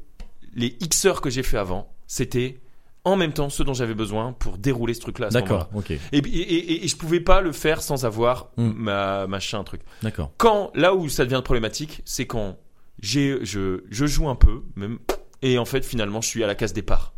les 0.55 0.75
X 0.80 1.05
heures 1.05 1.21
que 1.21 1.30
j'ai 1.30 1.43
fait 1.43 1.57
avant, 1.57 1.93
c'était 2.07 2.59
en 3.03 3.15
même 3.15 3.32
temps 3.32 3.49
ce 3.49 3.63
dont 3.63 3.73
j'avais 3.73 3.93
besoin 3.93 4.34
pour 4.34 4.57
dérouler 4.57 4.93
ce 4.93 4.99
truc-là. 5.01 5.30
D'accord, 5.30 5.69
ok, 5.73 5.91
Et, 5.91 5.99
et, 6.11 6.19
et, 6.19 6.84
et 6.84 6.88
je 6.88 6.97
pouvais 6.97 7.21
pas 7.21 7.39
le 7.41 7.51
faire 7.53 7.82
sans 7.82 8.05
avoir 8.05 8.49
Mm. 8.57 8.71
ma 8.75 9.28
machin 9.28 9.63
truc. 9.63 9.82
d'accord. 10.01 10.32
Quand 10.38 10.71
là 10.75 10.93
où 10.95 11.07
ça 11.09 11.23
devient 11.25 11.41
problématique, 11.43 12.01
c'est 12.05 12.25
quand 12.25 12.57
j'ai 12.99 13.38
je 13.45 13.84
je 13.89 14.05
joue 14.07 14.28
un 14.30 14.36
peu, 14.36 14.63
même 14.75 14.97
et 15.41 15.57
en 15.59 15.65
fait 15.65 15.86
finalement 15.86 16.21
je 16.21 16.28
suis 16.28 16.43
à 16.43 16.47
la 16.47 16.55
case 16.55 16.73
départ. 16.73 17.13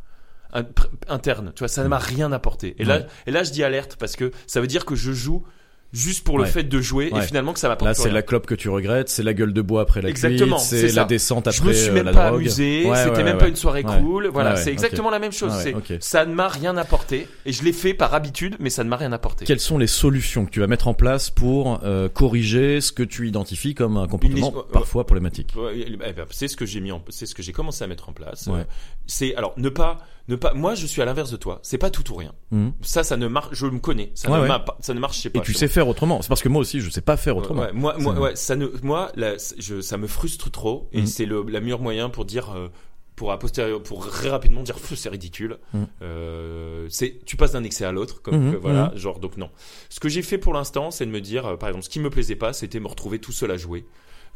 Interne, 1.07 1.51
tu 1.55 1.59
vois, 1.59 1.67
ça 1.67 1.83
ne 1.83 1.87
m'a 1.87 1.97
rien 1.99 2.31
apporté. 2.31 2.75
Et 2.79 2.83
là, 2.85 3.01
et 3.27 3.31
là, 3.31 3.43
je 3.43 3.51
dis 3.51 3.63
alerte 3.63 3.95
parce 3.99 4.15
que 4.15 4.31
ça 4.47 4.61
veut 4.61 4.67
dire 4.67 4.85
que 4.85 4.95
je 4.95 5.11
joue 5.11 5.43
juste 5.91 6.23
pour 6.23 6.37
le 6.37 6.43
Ouais. 6.43 6.49
fait 6.51 6.61
de 6.61 6.81
jouer 6.81 7.11
Ouais. 7.11 7.17
et 7.17 7.21
finalement 7.23 7.51
que 7.51 7.59
ça 7.59 7.67
m'apporte 7.67 7.87
Là, 7.87 7.95
c'est 7.95 8.11
la 8.11 8.21
clope 8.21 8.45
que 8.45 8.53
tu 8.53 8.69
regrettes, 8.69 9.09
c'est 9.09 9.23
la 9.23 9.33
gueule 9.33 9.53
de 9.53 9.61
bois 9.63 9.81
après 9.81 10.03
la 10.03 10.09
Exactement, 10.09 10.59
c'est 10.59 10.91
la 10.93 11.03
descente 11.05 11.47
après 11.47 11.59
je 11.59 11.67
me 11.67 11.73
suis 11.73 11.89
euh, 11.89 11.93
même 11.93 12.05
la 12.05 12.11
pas 12.11 12.27
drogue. 12.27 12.41
amusé, 12.41 12.85
Ouais, 12.85 12.95
c'était 13.03 13.23
même 13.23 13.39
pas 13.39 13.47
une 13.47 13.55
soirée 13.55 13.81
cool. 13.81 14.27
Voilà, 14.27 14.55
c'est 14.55 14.71
exactement 14.71 15.09
la 15.09 15.17
même 15.17 15.31
chose. 15.31 15.51
Ça 15.99 16.25
ne 16.27 16.33
m'a 16.35 16.47
rien 16.47 16.77
apporté 16.77 17.27
et 17.45 17.51
je 17.53 17.63
l'ai 17.63 17.73
fait 17.73 17.95
par 17.95 18.13
habitude, 18.13 18.55
mais 18.59 18.69
ça 18.69 18.83
ne 18.83 18.89
m'a 18.89 18.97
rien 18.97 19.11
apporté. 19.13 19.45
Quelles 19.45 19.59
sont 19.59 19.79
les 19.79 19.87
solutions 19.87 20.45
que 20.45 20.51
tu 20.51 20.59
vas 20.59 20.67
mettre 20.67 20.87
en 20.87 20.93
place 20.93 21.31
pour 21.31 21.79
euh, 21.83 22.07
corriger 22.07 22.81
ce 22.81 22.91
que 22.91 23.01
tu 23.03 23.27
identifies 23.27 23.73
comme 23.73 23.97
un 23.97 24.07
comportement 24.07 24.49
Une- 24.51 24.57
ouais, 24.57 24.63
parfois 24.71 25.07
problématique? 25.07 25.53
Eh 25.75 25.97
ben, 26.13 26.25
c'est 26.29 26.47
ce 26.47 26.55
que 26.55 26.67
j'ai 26.67 26.81
mis 26.81 26.91
en, 26.91 27.03
c'est 27.09 27.25
ce 27.25 27.33
que 27.33 27.41
j'ai 27.41 27.51
commencé 27.51 27.83
à 27.83 27.87
mettre 27.87 28.09
en 28.09 28.13
place. 28.13 28.47
Euh, 28.47 28.63
C'est 29.07 29.33
alors 29.35 29.53
ne 29.57 29.69
pas, 29.69 29.97
ne 30.29 30.35
pas. 30.37 30.53
Moi, 30.53 30.75
je 30.75 30.85
suis 30.85 31.01
à 31.01 31.05
l'inverse 31.05 31.31
de 31.31 31.37
toi. 31.37 31.59
C'est 31.63 31.77
pas 31.77 31.89
tout 31.89 32.09
ou 32.11 32.15
rien. 32.15 32.33
Mhm. 32.51 32.73
Ça, 32.81 33.03
ça 33.03 33.17
ne 33.17 33.27
marche. 33.27 33.49
Je 33.51 33.65
me 33.65 33.79
connais. 33.79 34.11
Ça 34.15 34.29
Ouais, 34.29 34.37
ne 34.37 34.41
ouais. 34.43 34.47
m'a 34.47 34.59
pas- 34.59 34.77
ça 34.79 34.93
ne 34.93 34.99
marche 34.99 35.27
pas. 35.29 35.39
Et 35.39 35.41
tu 35.41 35.53
sais 35.53 35.67
faire 35.67 35.87
autrement. 35.87 36.21
C'est 36.21 36.29
parce 36.29 36.41
que 36.41 36.49
moi 36.49 36.61
aussi, 36.61 36.79
je 36.81 36.89
sais 36.89 37.01
pas 37.01 37.17
faire 37.17 37.35
autrement. 37.37 37.63
Ouais, 37.63 37.73
moi, 37.73 37.95
moi, 37.99 38.13
C'est- 38.15 38.21
ouais, 38.21 38.35
ça 38.35 38.55
ne, 38.55 38.67
moi, 38.83 39.11
je, 39.57 39.81
ça 39.81 39.97
me 39.97 40.07
frustre 40.07 40.49
trop 40.51 40.87
et 40.93 41.01
Mhm. 41.01 41.05
c'est 41.07 41.25
le, 41.25 41.43
la 41.49 41.59
meilleure 41.59 41.81
moyen 41.81 42.09
pour 42.09 42.25
dire, 42.25 42.51
euh, 42.55 42.69
pour 43.15 43.31
a 43.33 43.37
posteriori, 43.39 43.81
pour 43.83 44.07
très 44.07 44.29
rapidement 44.29 44.63
dire, 44.63 44.77
c'est 44.95 45.09
ridicule. 45.09 45.57
Mhm. 45.73 45.87
Euh, 46.01 46.87
c'est, 46.89 47.19
tu 47.25 47.35
passes 47.35 47.51
d'un 47.51 47.63
excès 47.63 47.83
à 47.85 47.91
l'autre, 47.91 48.21
comme 48.21 48.51
que, 48.53 48.57
voilà, 48.57 48.91
genre 48.95 49.19
donc 49.19 49.35
non. 49.37 49.49
Ce 49.89 49.99
que 49.99 50.07
j'ai 50.09 50.21
fait 50.21 50.37
pour 50.37 50.53
l'instant, 50.53 50.89
c'est 50.91 51.05
de 51.05 51.11
me 51.11 51.19
dire, 51.21 51.45
euh, 51.45 51.55
par 51.57 51.69
exemple, 51.69 51.83
ce 51.85 51.89
qui 51.89 51.99
me 51.99 52.09
plaisait 52.09 52.35
pas, 52.37 52.53
c'était 52.53 52.79
me 52.79 52.87
retrouver 52.87 53.19
tout 53.19 53.31
seul 53.31 53.51
à 53.51 53.57
jouer 53.57 53.85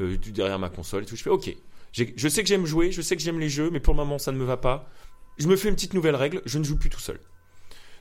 euh, 0.01 0.17
derrière 0.33 0.59
ma 0.59 0.69
console 0.69 1.03
et 1.03 1.05
tout. 1.05 1.15
Je 1.15 1.23
fais, 1.23 1.29
ok, 1.29 1.55
je 1.93 2.27
sais 2.27 2.41
que 2.41 2.49
j'aime 2.49 2.65
jouer, 2.65 2.91
je 2.91 3.01
sais 3.01 3.15
que 3.15 3.21
j'aime 3.21 3.39
les 3.39 3.49
jeux, 3.49 3.69
mais 3.71 3.79
pour 3.79 3.93
le 3.93 3.99
moment, 3.99 4.17
ça 4.17 4.31
ne 4.31 4.37
me 4.37 4.43
va 4.43 4.57
pas. 4.57 4.89
Je 5.37 5.47
me 5.47 5.55
fais 5.55 5.69
une 5.69 5.75
petite 5.75 5.93
nouvelle 5.93 6.15
règle, 6.15 6.41
je 6.45 6.59
ne 6.59 6.63
joue 6.63 6.77
plus 6.77 6.89
tout 6.89 6.99
seul. 6.99 7.19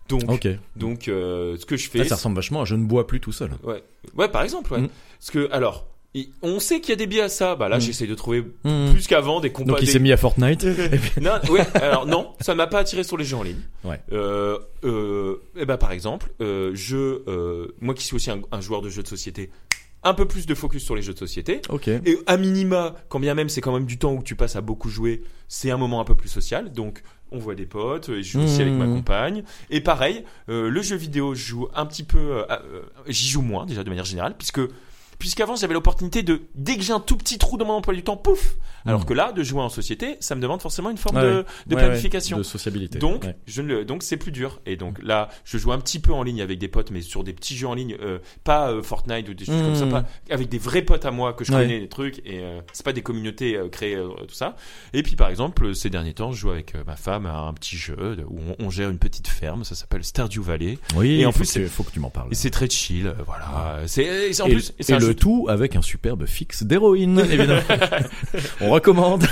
Donc, 0.08 0.46
donc, 0.76 1.08
euh, 1.08 1.56
ce 1.58 1.64
que 1.64 1.76
je 1.76 1.88
fais, 1.88 1.98
Ça, 1.98 2.04
ça 2.10 2.14
ressemble 2.16 2.36
vachement 2.36 2.62
à 2.62 2.64
je 2.64 2.74
ne 2.74 2.84
bois 2.84 3.06
plus 3.06 3.20
tout 3.20 3.32
seul. 3.32 3.50
Ouais, 3.62 3.82
ouais, 4.16 4.28
par 4.28 4.42
exemple, 4.42 4.72
ouais. 4.74 4.80
Mm. 4.82 4.88
Parce 5.18 5.30
que 5.30 5.48
alors, 5.52 5.86
on 6.42 6.60
sait 6.60 6.80
qu'il 6.80 6.90
y 6.90 6.92
a 6.92 6.96
des 6.96 7.06
biais 7.06 7.22
à 7.22 7.28
ça. 7.30 7.54
Bah 7.56 7.68
là, 7.70 7.78
Mm. 7.78 7.80
j'essaie 7.80 8.06
de 8.06 8.14
trouver 8.14 8.44
Mhm. 8.64 8.90
plus 8.92 9.06
qu'avant 9.06 9.40
des 9.40 9.50
compas. 9.52 9.70
Donc 9.72 9.80
il 9.80 9.86
des- 9.86 9.92
s'est 9.92 10.00
mis 10.00 10.12
à 10.12 10.16
Fortnite. 10.18 10.64
non, 11.22 11.30
ouais, 11.50 11.66
alors 11.76 12.04
non, 12.06 12.32
ça 12.40 12.54
m'a 12.54 12.66
pas 12.66 12.80
attiré 12.80 13.04
sur 13.04 13.16
les 13.16 13.24
jeux 13.24 13.36
en 13.36 13.42
ligne. 13.42 13.60
Ouais. 13.84 14.00
Euh, 14.12 14.58
euh, 14.84 15.36
et 15.56 15.64
ben 15.64 15.78
par 15.78 15.92
exemple, 15.92 16.30
euh, 16.42 16.72
je, 16.74 17.70
moi 17.80 17.94
qui 17.94 18.04
suis 18.04 18.16
aussi 18.16 18.30
un, 18.30 18.42
un 18.50 18.60
joueur 18.60 18.82
de 18.82 18.90
jeux 18.90 19.02
de 19.04 19.08
société, 19.08 19.50
un 20.02 20.14
peu 20.14 20.26
plus 20.26 20.44
de 20.46 20.54
focus 20.54 20.84
sur 20.84 20.96
les 20.96 21.02
jeux 21.02 21.14
de 21.14 21.18
société. 21.18 21.62
Ok. 21.70 21.86
Et 21.88 22.18
à 22.26 22.36
minima, 22.36 22.96
quand 23.08 23.20
bien 23.20 23.34
même 23.34 23.48
c'est 23.48 23.60
quand 23.62 23.72
même 23.72 23.86
du 23.86 23.98
temps 23.98 24.12
où 24.12 24.22
tu 24.22 24.34
passes 24.34 24.56
à 24.56 24.60
beaucoup 24.60 24.90
jouer, 24.90 25.22
c'est 25.48 25.70
un 25.70 25.78
moment 25.78 26.00
un 26.00 26.04
peu 26.04 26.16
plus 26.16 26.28
social. 26.28 26.72
Donc 26.72 27.02
on 27.32 27.38
voit 27.38 27.54
des 27.54 27.66
potes, 27.66 28.08
et 28.08 28.22
je 28.22 28.32
joue 28.32 28.42
aussi 28.44 28.58
Mmh. 28.58 28.60
avec 28.62 28.74
ma 28.74 28.86
compagne. 28.86 29.42
Et 29.70 29.80
pareil, 29.80 30.24
euh, 30.48 30.68
le 30.68 30.82
jeu 30.82 30.96
vidéo, 30.96 31.34
je 31.34 31.42
joue 31.44 31.68
un 31.74 31.86
petit 31.86 32.02
peu, 32.04 32.18
euh, 32.18 32.44
euh, 32.50 32.82
j'y 33.08 33.28
joue 33.28 33.42
moins 33.42 33.66
déjà 33.66 33.82
de 33.82 33.88
manière 33.88 34.04
générale, 34.04 34.34
puisque 34.36 34.60
puisqu'avant 35.22 35.54
j'avais 35.54 35.72
l'opportunité 35.74 36.24
de 36.24 36.42
dès 36.56 36.74
que 36.74 36.82
j'ai 36.82 36.92
un 36.92 36.98
tout 36.98 37.16
petit 37.16 37.38
trou 37.38 37.56
dans 37.56 37.64
mon 37.64 37.74
emploi 37.74 37.94
du 37.94 38.02
temps, 38.02 38.16
pouf. 38.16 38.56
Alors 38.84 39.02
Mmh. 39.02 39.04
que 39.04 39.14
là, 39.14 39.30
de 39.30 39.44
jouer 39.44 39.60
en 39.60 39.68
société, 39.68 40.16
ça 40.18 40.34
me 40.34 40.40
demande 40.40 40.60
forcément 40.60 40.90
une 40.90 40.96
forme 40.96 41.20
de, 41.20 41.44
planification. 41.76 42.38
De 42.38 42.42
sociabilité. 42.42 42.98
Donc, 42.98 43.24
je 43.46 43.62
ne 43.62 43.84
donc 43.84 44.02
c'est 44.02 44.16
plus 44.16 44.32
dur. 44.32 44.60
Et 44.66 44.74
donc 44.74 45.00
là, 45.00 45.28
je 45.44 45.58
joue 45.58 45.70
un 45.70 45.78
petit 45.78 46.00
peu 46.00 46.12
en 46.12 46.24
ligne 46.24 46.42
avec 46.42 46.58
des 46.58 46.66
potes, 46.66 46.90
mais 46.90 47.00
sur 47.02 47.22
des 47.22 47.32
petits 47.32 47.56
jeux 47.56 47.68
en 47.68 47.74
ligne, 47.74 47.96
euh, 48.00 48.18
pas 48.42 48.72
euh, 48.72 48.82
Fortnite 48.82 49.28
ou 49.28 49.34
des 49.34 49.44
choses 49.44 49.62
comme 49.62 49.76
ça, 49.76 49.86
pas 49.86 50.04
avec 50.28 50.48
des 50.48 50.58
vrais 50.58 50.82
potes 50.82 51.04
à 51.04 51.12
moi 51.12 51.34
que 51.34 51.44
je 51.44 51.52
connais 51.52 51.78
des 51.78 51.88
trucs 51.88 52.18
et 52.26 52.40
euh, 52.40 52.60
c'est 52.72 52.84
pas 52.84 52.92
des 52.92 53.02
communautés 53.02 53.56
euh, 53.56 53.68
créées 53.68 54.02
tout 54.26 54.34
ça. 54.34 54.56
Et 54.92 55.04
puis 55.04 55.14
par 55.14 55.28
exemple, 55.28 55.72
ces 55.76 55.88
derniers 55.88 56.14
temps, 56.14 56.32
je 56.32 56.40
joue 56.40 56.50
avec 56.50 56.74
ma 56.84 56.96
femme 56.96 57.26
à 57.26 57.38
un 57.38 57.54
petit 57.54 57.76
jeu 57.76 58.16
où 58.28 58.40
on, 58.58 58.66
on 58.66 58.70
gère 58.70 58.90
une 58.90 58.98
petite 58.98 59.28
ferme, 59.28 59.62
ça 59.62 59.76
s'appelle 59.76 60.02
Stardew 60.02 60.42
Valley. 60.42 60.78
Oui. 60.96 61.20
Et 61.20 61.26
en 61.26 61.30
faut 61.30 61.38
plus, 61.38 61.46
c'est- 61.46 61.66
faut 61.68 61.84
que 61.84 61.92
tu 61.92 62.00
m'en 62.00 62.10
parles. 62.10 62.28
Et 62.32 62.34
c'est 62.34 62.50
très 62.50 62.68
chill, 62.68 63.14
voilà. 63.26 63.82
C'est 63.86 64.40
en 64.42 64.46
et, 64.46 64.54
plus 64.54 64.72
le 65.12 65.16
tout 65.16 65.46
avec 65.48 65.76
un 65.76 65.82
superbe 65.82 66.26
fixe 66.26 66.62
d'héroïne, 66.62 67.18
évidemment. 67.20 67.62
On 68.60 68.70
recommande. 68.70 69.24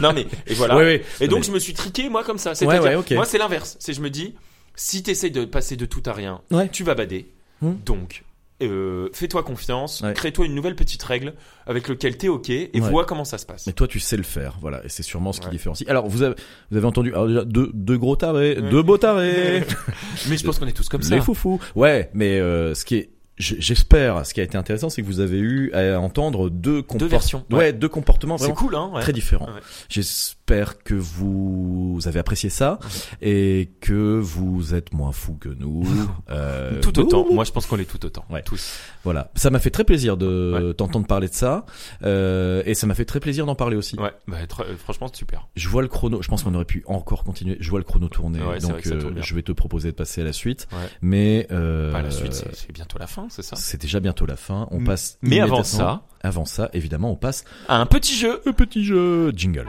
Non 0.00 0.12
mais 0.12 0.26
et 0.46 0.54
voilà. 0.54 0.76
Ouais, 0.76 0.82
ouais. 0.84 1.04
Et 1.20 1.28
donc 1.28 1.40
Mais- 1.40 1.46
je 1.46 1.52
me 1.52 1.58
suis 1.58 1.72
triqué 1.74 2.08
moi 2.08 2.24
comme 2.24 2.38
ça. 2.38 2.50
Ouais, 2.50 2.56
C'est-à-dire, 2.56 2.82
ouais, 2.82 2.94
ok. 2.96 3.10
moi 3.12 3.24
c'est 3.24 3.38
l'inverse. 3.38 3.76
C'est 3.80 3.92
je 3.92 4.00
me 4.00 4.10
dis, 4.10 4.34
si 4.74 5.02
t'essayes 5.02 5.30
de 5.30 5.44
passer 5.44 5.76
de 5.76 5.86
tout 5.86 6.02
à 6.06 6.12
rien, 6.12 6.40
tu 6.72 6.84
vas 6.84 6.94
bader. 6.94 7.26
Hmm. 7.60 7.72
Donc, 7.84 8.22
euh, 8.62 9.08
fais-toi 9.12 9.42
confiance, 9.42 10.00
Ouais. 10.00 10.12
crée-toi 10.14 10.46
une 10.46 10.54
nouvelle 10.54 10.74
petite 10.76 11.02
règle 11.02 11.34
avec 11.66 11.88
laquelle 11.88 12.16
t'es 12.16 12.28
ok 12.28 12.50
et 12.50 12.70
Ouais. 12.74 12.80
vois 12.80 13.04
comment 13.04 13.24
ça 13.24 13.38
se 13.38 13.46
passe. 13.46 13.66
Mais 13.66 13.72
toi, 13.72 13.86
tu 13.88 13.98
sais 14.00 14.16
le 14.16 14.22
faire, 14.24 14.56
voilà, 14.60 14.84
et 14.84 14.88
c'est 14.88 15.02
sûrement 15.02 15.32
ce 15.32 15.40
qui 15.40 15.46
Ouais. 15.46 15.52
différencie. 15.52 15.88
Alors, 15.88 16.08
vous 16.08 16.22
avez, 16.22 16.34
vous 16.70 16.76
avez 16.76 16.86
entendu, 16.86 17.10
alors 17.12 17.26
déjà, 17.28 17.44
deux, 17.44 17.70
deux 17.74 17.98
gros 17.98 18.14
tarés, 18.16 18.56
deux 18.56 18.82
beaux 18.82 18.98
tarés, 18.98 19.62
Mais 20.28 20.36
je 20.36 20.44
pense 20.44 20.58
qu'on 20.58 20.66
est 20.66 20.72
tous 20.72 20.88
comme 20.88 21.02
ça. 21.02 21.14
les 21.14 21.20
foufous. 21.20 21.60
Ouais, 21.76 22.10
mais 22.14 22.38
euh, 22.40 22.74
ce 22.74 22.84
qui 22.84 22.96
est, 22.96 23.10
j'espère, 23.38 24.26
ce 24.26 24.34
qui 24.34 24.40
a 24.40 24.42
été 24.42 24.58
intéressant, 24.58 24.90
c'est 24.90 25.02
que 25.02 25.06
vous 25.06 25.20
avez 25.20 25.38
eu 25.38 25.72
à 25.72 26.00
entendre 26.00 26.50
deux 26.50 26.82
comportements, 26.82 27.08
versions, 27.08 27.44
ouais, 27.50 27.58
ouais. 27.58 27.72
deux 27.72 27.88
comportements 27.88 28.36
vraiment 28.36 28.54
cool, 28.54 28.74
hein 28.74 28.90
ouais. 28.94 29.00
très 29.02 29.12
différents. 29.12 29.46
Ouais. 29.46 30.02
J'espère 30.48 30.82
que 30.82 30.94
vous 30.94 32.00
avez 32.06 32.18
apprécié 32.20 32.48
ça 32.48 32.78
et 33.20 33.70
que 33.82 34.18
vous 34.18 34.74
êtes 34.74 34.94
moins 34.94 35.12
fous 35.12 35.34
que 35.34 35.50
nous. 35.50 35.84
Euh, 36.30 36.80
Tout 36.82 36.98
autant. 36.98 37.26
Moi, 37.32 37.44
je 37.44 37.52
pense 37.52 37.64
qu'on 37.66 37.78
est 37.78 37.84
tout 37.86 38.04
autant. 38.04 38.24
Ouais. 38.30 38.42
Tous. 38.42 38.78
Voilà, 39.02 39.30
ça 39.34 39.48
m'a 39.50 39.58
fait 39.58 39.70
très 39.70 39.84
plaisir 39.84 40.16
de 40.18 40.52
Ouais. 40.68 40.74
t'entendre 40.74 41.06
parler 41.06 41.28
de 41.28 41.32
ça, 41.34 41.64
euh, 42.02 42.62
et 42.66 42.74
ça 42.74 42.86
m'a 42.86 42.94
fait 42.94 43.06
très 43.06 43.18
plaisir 43.18 43.46
d'en 43.46 43.54
parler 43.54 43.76
aussi. 43.76 43.96
Ouais. 43.98 44.12
Bah, 44.26 44.36
euh, 44.60 44.76
franchement, 44.76 45.08
super. 45.12 45.48
Je 45.56 45.68
vois 45.70 45.80
le 45.80 45.88
chrono. 45.88 46.20
Je 46.22 46.28
pense 46.28 46.42
qu'on 46.42 46.54
aurait 46.54 46.64
pu 46.66 46.82
encore 46.86 47.24
continuer. 47.24 47.56
Je 47.60 47.70
vois 47.70 47.78
le 47.80 47.84
chrono 47.84 48.08
tourner. 48.08 48.42
Ouais, 48.42 48.58
donc 48.58 48.86
euh, 48.86 49.12
je 49.16 49.34
vais 49.34 49.42
te 49.42 49.52
proposer 49.52 49.90
de 49.90 49.96
passer 49.96 50.20
à 50.20 50.24
la 50.24 50.34
suite. 50.34 50.66
Ouais. 50.72 50.78
Mais 51.00 51.46
euh, 51.50 51.92
Bah, 51.92 52.02
la 52.02 52.10
suite, 52.10 52.32
c'est 52.34 52.72
bientôt 52.72 52.98
la 52.98 53.06
fin, 53.06 53.26
c'est 53.30 53.42
ça? 53.42 53.56
c'est 53.56 53.80
déjà 53.80 54.00
bientôt 54.00 54.26
la 54.26 54.36
fin. 54.36 54.68
On 54.70 54.84
passe. 54.84 55.18
Mais 55.22 55.40
avant 55.40 55.62
ça, 55.64 56.02
avant 56.22 56.44
ça, 56.44 56.68
évidemment, 56.74 57.10
on 57.10 57.16
passe 57.16 57.44
un 57.68 57.86
petit 57.86 58.14
jeu. 58.16 58.40
un 58.46 58.52
petit 58.52 58.84
jeu 58.84 59.32
jingle. 59.34 59.66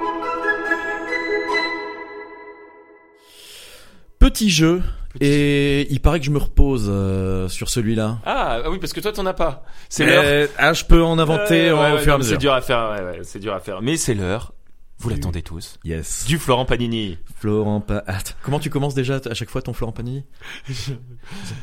Petit 4.20 4.50
jeu. 4.50 4.82
Petit 5.14 5.24
Et 5.26 5.92
il 5.92 6.00
paraît 6.02 6.20
que 6.20 6.26
je 6.26 6.32
me 6.32 6.38
repose 6.38 6.86
euh, 6.90 7.48
sur 7.48 7.70
celui-là. 7.70 8.20
Ah 8.26 8.62
ah 8.64 8.70
oui, 8.70 8.78
parce 8.80 8.94
que 8.94 9.00
toi, 9.00 9.12
t'en 9.12 9.26
as 9.26 9.34
pas. 9.34 9.64
C'est 9.90 10.04
Euh, 10.08 10.42
l'heure. 10.42 10.50
Ah, 10.58 10.74
je 10.74 10.86
peux 10.86 11.02
en 11.04 11.18
inventer 11.18 11.70
Euh, 11.70 11.76
ouais, 11.76 11.92
au 11.94 11.98
fur 11.98 12.12
et 12.12 12.16
à 12.16 12.18
non, 12.18 12.24
C'est 12.24 12.30
mesure. 12.32 12.38
dur 12.38 12.54
à 12.54 12.62
faire. 12.62 12.96
C'est 13.24 13.40
dur 13.40 13.54
à 13.54 13.60
faire. 13.60 13.82
Mais 13.82 13.98
c'est 13.98 14.14
l'heure. 14.14 14.54
Vous 15.02 15.10
l'attendez 15.10 15.42
tous. 15.42 15.80
Yes. 15.86 16.26
Du 16.28 16.38
Florent 16.38 16.66
Panini. 16.66 17.18
Florent 17.40 17.80
Pa- 17.80 18.04
Attends, 18.06 18.34
comment 18.44 18.60
tu 18.60 18.70
commences 18.70 18.94
déjà 18.96 19.22
à 19.30 19.34
chaque 19.34 19.50
fois 19.50 19.62
ton 19.62 19.72
Florent 19.72 19.94
Panini? 19.94 20.26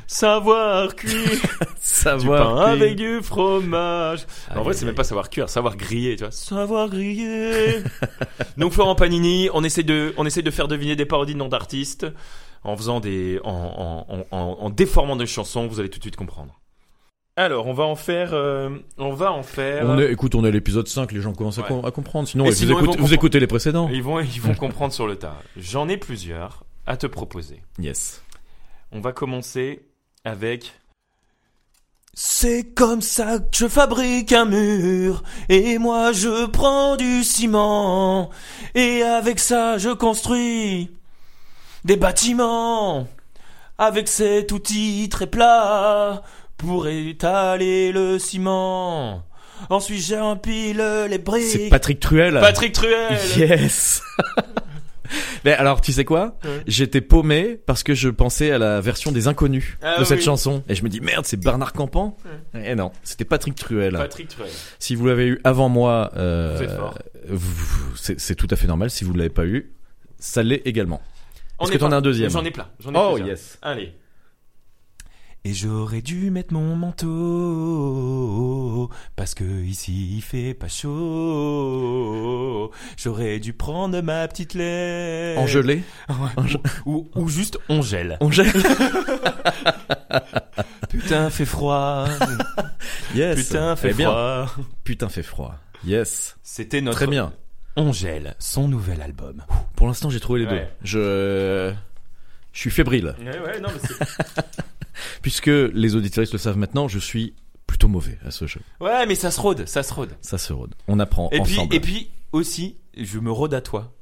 Savoir 0.07 0.95
cuire 0.97 1.13
du 1.31 1.37
Savoir. 1.79 2.55
pain 2.55 2.55
cuire. 2.63 2.69
avec 2.73 2.97
du 2.97 3.21
fromage. 3.23 4.27
en 4.55 4.63
vrai, 4.63 4.73
c'est 4.73 4.87
même 4.87 4.95
pas 4.95 5.05
savoir 5.05 5.29
cuire, 5.29 5.49
savoir 5.51 5.77
griller, 5.77 6.17
tu 6.17 6.23
vois. 6.25 6.31
Savoir 6.31 6.89
griller. 6.89 7.83
Donc 8.57 8.73
Florent 8.73 8.95
Panini, 8.95 9.51
on 9.53 9.63
essaie 9.65 9.83
de, 9.83 10.15
on 10.17 10.25
essaie 10.25 10.43
de 10.43 10.51
faire 10.51 10.67
deviner 10.67 10.97
des 10.97 11.05
parodies 11.07 11.35
de 11.35 11.39
noms 11.39 11.49
d'artistes 11.49 12.07
en 12.65 12.77
faisant 12.77 13.01
des, 13.01 13.41
en, 13.45 13.51
en, 13.51 14.15
en, 14.15 14.27
en, 14.31 14.57
en 14.61 14.71
déformant 14.71 15.17
des 15.17 15.27
chansons. 15.27 15.67
Vous 15.67 15.81
allez 15.81 15.91
tout 15.91 15.99
de 15.99 16.05
suite 16.05 16.17
comprendre. 16.17 16.59
Alors, 17.39 17.67
on 17.67 17.75
va 17.75 17.85
en 17.85 17.97
faire, 17.97 18.31
euh, 18.33 18.71
on 18.97 19.13
va 19.13 19.31
en 19.31 19.43
faire. 19.43 19.85
On 19.85 19.99
est, 19.99 20.11
écoute, 20.11 20.35
on 20.35 20.43
est 20.45 20.49
à 20.49 20.51
l'épisode 20.51 20.89
5, 20.89 21.13
les 21.13 21.21
gens 21.21 21.35
commencent 21.35 21.59
à, 21.59 21.63
Ouais. 21.63 21.69
com- 21.69 21.85
à 21.85 21.91
comprendre. 21.91 22.27
Sinon, 22.27 22.45
vous, 22.47 23.13
écoutez 23.15 23.39
les 23.41 23.47
précédents. 23.47 23.91
Ils 23.93 24.03
vont, 24.03 24.21
ils 24.21 24.41
vont 24.41 24.55
comprendre 24.55 24.95
sur 24.95 25.07
le 25.07 25.17
tas. 25.17 25.37
J'en 25.57 25.87
ai 25.89 25.99
plusieurs 25.99 26.65
à 26.87 26.97
te 26.97 27.07
proposer. 27.07 27.61
Yes. 27.79 28.23
On 28.91 29.01
va 29.01 29.13
commencer 29.13 29.83
avec. 30.25 30.73
C'est 32.19 32.65
comme 32.75 33.03
ça 33.03 33.39
que 33.41 33.45
je 33.55 33.69
fabrique 33.69 34.33
un 34.33 34.47
mur, 34.47 35.23
et 35.51 35.77
moi 35.77 36.13
je 36.13 36.47
prends 36.47 36.97
du 36.97 37.23
ciment, 37.23 38.31
et 38.75 39.03
avec 39.03 39.39
ça 39.39 39.77
je 39.77 39.91
construis 39.91 40.91
des 41.87 41.97
bâtiments, 41.97 43.07
avec 43.79 44.09
cet 44.09 44.51
outil 44.53 45.09
très 45.09 45.27
plat 45.29 46.23
pour 46.57 46.89
étaler 46.89 47.93
le 47.93 48.19
ciment. 48.19 49.23
Ensuite 49.71 50.05
j'empile 50.05 50.79
les 51.09 51.11
C'est 51.13 51.19
briques. 51.19 51.71
Patrick 51.71 52.01
Truel. 52.01 52.35
Patrick 52.41 52.73
Truel. 52.73 53.17
Yes. 53.37 54.03
Mais 55.45 55.53
alors, 55.53 55.81
tu 55.81 55.93
sais 55.93 56.05
quoi? 56.05 56.37
Ouais. 56.45 56.63
J'étais 56.67 57.01
paumé 57.01 57.61
parce 57.65 57.85
que 57.85 57.95
je 57.95 58.09
pensais 58.09 58.51
à 58.51 58.59
la 58.59 58.81
version 58.81 59.13
des 59.13 59.29
Inconnus 59.29 59.79
Ah 59.81 60.01
de 60.01 60.05
cette 60.05 60.19
oui. 60.19 60.25
chanson. 60.25 60.65
Et 60.69 60.75
je 60.75 60.83
me 60.83 60.89
dis, 60.89 61.01
merde, 61.01 61.25
c'est 61.25 61.37
Bernard 61.39 61.73
Campan? 61.73 62.17
Eh 62.55 62.75
non, 62.75 62.91
c'était 63.05 63.25
Patrick 63.25 63.55
Truel. 63.55 63.93
Patrick 63.93 64.27
Truel. 64.29 64.51
Si 64.81 64.97
vous 64.97 65.07
l'avez 65.07 65.27
eu 65.29 65.41
avant 65.45 65.69
moi, 65.69 66.11
euh, 66.17 66.59
c'est 67.95 68.19
c'est 68.19 68.35
tout 68.35 68.49
à 68.51 68.57
fait 68.57 68.67
normal. 68.67 68.91
Si 68.91 69.05
vous 69.05 69.13
ne 69.13 69.19
l'avez 69.19 69.31
pas 69.31 69.45
eu, 69.47 69.71
ça 70.19 70.43
l'est 70.43 70.63
également. 70.65 71.01
Est-ce 71.61 71.71
est 71.71 71.75
que 71.75 71.79
t'en 71.81 71.93
as 71.93 71.97
un 71.97 72.01
deuxième 72.03 72.31
J'en 72.31 72.45
ai 72.45 72.51
plein. 72.51 72.69
J'en 72.81 72.93
ai 72.93 72.97
Oh 72.99 73.11
plusieurs. 73.15 73.29
yes. 73.29 73.59
Allez. 73.63 73.95
Et 75.45 75.55
j'aurais 75.55 76.03
dû 76.03 76.31
mettre 76.33 76.53
mon 76.55 76.75
manteau 76.75 77.07
parce 79.15 79.33
que 79.35 79.45
ici 79.63 80.17
il 80.17 80.21
fait 80.23 80.55
pas 80.55 80.67
chaud. 80.67 80.93
J'aurais 82.97 83.39
dû 83.39 83.53
prendre 83.53 84.01
ma 84.01 84.27
petite 84.27 84.55
lettre. 84.55 85.41
Engelé. 85.41 85.85
Ou, 86.85 87.09
ou 87.15 87.29
juste 87.29 87.61
on 87.69 87.81
gèle. 87.81 88.17
On 88.21 88.33
gèle. 88.33 88.51
Putain, 90.89 91.31
fait 91.31 91.45
froid. 91.45 92.07
Yes. 93.15 93.37
Putain, 93.47 93.77
fait 93.77 93.91
Eh 93.91 93.95
bien. 93.95 94.11
froid. 94.11 94.47
Putain, 94.83 95.09
fait 95.09 95.23
froid. 95.23 95.55
Yes. 95.85 96.37
C'était 96.43 96.81
notre. 96.81 96.97
Très 96.97 97.07
bien. 97.07 97.33
On 97.77 97.93
gèle, 97.93 98.35
son 98.39 98.69
nouvel 98.69 99.03
album. 99.03 99.43
Pour 99.75 99.87
l'instant, 99.87 100.09
j'ai 100.11 100.21
trouvé 100.21 100.41
les 100.41 100.47
deux. 100.47 100.53
Ouais. 100.57 100.73
Je, 100.83 101.73
je 102.53 102.59
suis 102.59 102.71
fébrile. 102.71 103.15
Ouais, 103.21 103.39
ouais, 103.39 103.61
non, 103.61 103.69
mais 103.73 103.81
c'est- 103.89 104.43
Puisque 105.23 105.47
les 105.49 105.95
auditeurs 105.95 106.25
le 106.33 106.39
savent 106.39 106.57
maintenant, 106.57 106.89
je 106.89 106.99
suis 106.99 107.35
plutôt 107.67 107.89
mauvais 107.89 108.19
à 108.25 108.31
ce 108.31 108.47
jeu. 108.47 108.61
ouais, 108.81 109.05
mais 109.07 109.15
ça 109.15 109.31
se 109.31 109.41
rôde, 109.41 109.67
ça 109.69 109.83
se 109.83 109.93
rôde. 109.93 110.11
Ça 110.23 110.39
se 110.39 110.53
rôde. 110.53 110.75
On 110.89 110.99
apprend 111.01 111.29
Et 111.33 111.41
puis, 111.43 111.55
ensemble. 111.59 111.75
et 111.75 111.81
puis 111.81 112.11
aussi, 112.33 112.77
je 112.97 113.19
me 113.19 113.31
rôde 113.31 113.53
à 113.53 113.61
toi. 113.61 113.93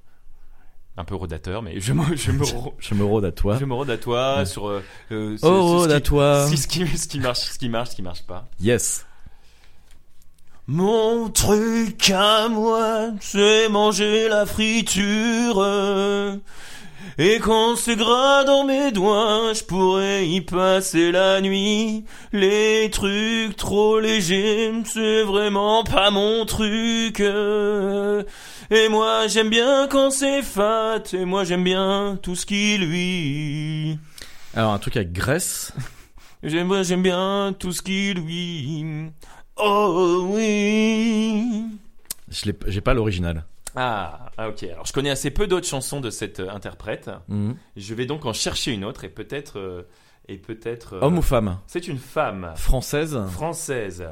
Un 0.97 1.05
peu 1.05 1.16
rôdateur, 1.16 1.61
mais 1.62 1.81
je 1.81 1.93
me, 1.93 2.14
je 2.14 2.31
me, 2.31 2.45
Je 2.79 2.95
me 2.95 3.03
rôde 3.05 3.25
à 3.25 3.33
toi. 3.33 3.57
je 3.59 3.64
me 3.64 3.75
rôde 3.75 3.91
à 3.91 3.99
toi 3.99 4.39
Ouais. 4.39 4.47
sur. 4.47 4.68
euh, 4.68 4.81
euh, 5.11 5.37
ce- 5.37 5.45
Oh, 5.45 5.49
ce- 5.49 5.49
ce 5.49 5.49
rôde 5.81 5.91
à 5.91 5.97
qui- 6.01 6.03
toi. 6.09 6.47
Ce 6.57 6.66
qui, 6.68 6.87
ce 6.97 7.09
qui 7.09 7.18
marche, 7.18 7.41
ce 7.41 7.59
qui 7.59 7.68
marche, 7.68 7.91
ce 7.91 7.97
qui 7.97 8.03
marche 8.03 8.22
pas. 8.22 8.49
Yes. 8.61 9.05
Mon 10.66 11.28
truc 11.28 12.10
à 12.10 12.48
moi, 12.48 13.10
c'est 13.20 13.68
manger 13.68 14.28
la 14.28 14.46
friture. 14.46 15.62
Et 17.18 17.38
quand 17.38 17.76
c'est 17.76 17.96
gras 17.96 18.44
dans 18.44 18.64
mes 18.64 18.90
doigts, 18.90 19.52
je 19.52 19.62
pourrais 19.62 20.26
y 20.26 20.40
passer 20.40 21.12
la 21.12 21.42
nuit. 21.42 22.06
Les 22.32 22.88
trucs 22.90 23.56
trop 23.56 24.00
légers, 24.00 24.72
c'est 24.86 25.22
vraiment 25.22 25.84
pas 25.84 26.10
mon 26.10 26.46
truc. 26.46 27.20
Et 27.20 28.88
moi 28.88 29.26
j'aime 29.28 29.50
bien 29.50 29.86
quand 29.86 30.10
c'est 30.10 30.40
fat, 30.40 31.02
et 31.12 31.26
moi 31.26 31.44
j'aime 31.44 31.62
bien 31.62 32.18
tout 32.22 32.34
ce 32.36 32.46
qui 32.46 32.78
lui. 32.78 33.98
Alors, 34.54 34.72
un 34.72 34.78
truc 34.78 34.96
avec 34.96 35.12
graisse? 35.12 35.72
J'aime 36.42 36.68
moi 36.68 36.82
j'aime 36.82 37.02
bien 37.02 37.54
tout 37.58 37.72
ce 37.72 37.82
qui 37.82 38.14
lui. 38.14 39.10
Oh 39.57 40.26
oui. 40.32 41.64
Je 42.30 42.46
l'ai- 42.46 42.57
J'ai 42.66 42.80
pas 42.80 42.94
l'original. 42.94 43.44
Ah, 43.76 44.30
ah, 44.36 44.48
ok. 44.48 44.62
Alors 44.64 44.86
je 44.86 44.92
connais 44.92 45.11
assez 45.11 45.30
peu 45.30 45.46
d'autres 45.46 45.66
chansons 45.66 46.00
de 46.00 46.11
cette 46.11 46.40
euh, 46.40 46.50
interprète. 46.50 47.11
Mhm. 47.28 47.57
Je 47.76 47.94
vais 47.94 48.07
donc 48.07 48.24
en 48.24 48.32
chercher 48.32 48.72
une 48.72 48.84
autre 48.84 49.05
et 49.05 49.09
peut-être 49.09 49.59
euh, 49.59 49.82
et 50.28 50.36
peut-être. 50.38 50.94
euh, 50.94 51.00
Homme 51.02 51.18
ou 51.18 51.22
femme? 51.22 51.59
C'est 51.66 51.86
une 51.88 51.98
femme 51.98 52.52
Française? 52.57 53.18
Française. 53.32 54.05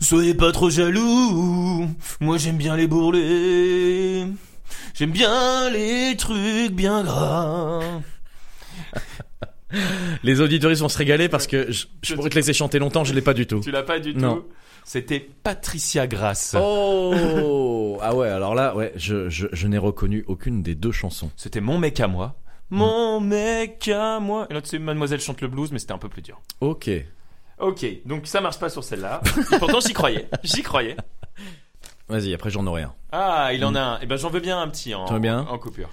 Soyez 0.00 0.34
pas 0.34 0.52
trop 0.52 0.68
jaloux. 0.70 1.88
Moi 2.20 2.36
j'aime 2.38 2.56
bien 2.58 2.76
les 2.76 2.86
bourrelets. 2.86 4.26
J'aime 4.94 5.10
bien 5.12 5.70
les 5.70 6.16
trucs 6.16 6.72
bien 6.72 7.02
gras. 7.04 7.80
Les 10.22 10.40
auditeurs 10.40 10.72
vont 10.74 10.88
se 10.88 10.96
régaler 10.98 11.28
parce 11.28 11.46
que 11.46 11.70
je, 11.72 11.86
je 12.02 12.14
pourrais 12.14 12.30
te 12.30 12.34
laisser 12.36 12.52
chanter 12.52 12.78
longtemps, 12.78 13.04
je 13.04 13.12
l'ai 13.12 13.20
pas 13.20 13.34
du 13.34 13.46
tout. 13.46 13.60
Tu 13.60 13.70
l'as 13.72 13.82
pas 13.82 13.98
du 13.98 14.14
Non. 14.14 14.44
C'était 14.88 15.18
Patricia 15.18 16.06
Grasse. 16.06 16.54
Oh 16.56 17.98
Ah 18.00 18.14
ouais, 18.14 18.28
alors 18.28 18.54
là, 18.54 18.76
ouais, 18.76 18.92
je, 18.94 19.28
je, 19.28 19.48
je 19.50 19.66
n'ai 19.66 19.78
reconnu 19.78 20.24
aucune 20.28 20.62
des 20.62 20.76
deux 20.76 20.92
chansons. 20.92 21.32
C'était 21.36 21.60
mon 21.60 21.76
mec 21.76 21.98
à 21.98 22.06
moi. 22.06 22.36
Mon 22.70 23.18
mec 23.18 23.88
à 23.88 24.20
moi. 24.20 24.46
Et 24.48 24.54
l'autre 24.54 24.68
c'est 24.68 24.78
Mademoiselle 24.78 25.20
chante 25.20 25.40
le 25.40 25.48
blues, 25.48 25.72
mais 25.72 25.80
c'était 25.80 25.92
un 25.92 25.98
peu 25.98 26.08
plus 26.08 26.22
dur. 26.22 26.40
Ok. 26.60 26.88
Ok, 27.58 27.84
donc 28.04 28.28
ça 28.28 28.40
marche 28.40 28.60
pas 28.60 28.68
sur 28.68 28.84
celle-là. 28.84 29.22
Et 29.52 29.58
pourtant 29.58 29.80
j'y 29.80 29.92
croyais. 29.92 30.28
J'y 30.44 30.62
croyais. 30.62 30.96
Vas-y, 32.08 32.32
après 32.32 32.50
j'en 32.50 32.64
aurai 32.68 32.82
un. 32.82 32.94
Ah, 33.10 33.50
il 33.52 33.64
en 33.64 33.74
a 33.74 33.80
un. 33.80 33.98
Eh 34.02 34.06
ben 34.06 34.16
j'en 34.16 34.30
veux 34.30 34.38
bien 34.40 34.60
un 34.60 34.68
petit 34.68 34.94
en, 34.94 35.06
veux 35.06 35.18
bien 35.18 35.40
en 35.40 35.58
coupure. 35.58 35.90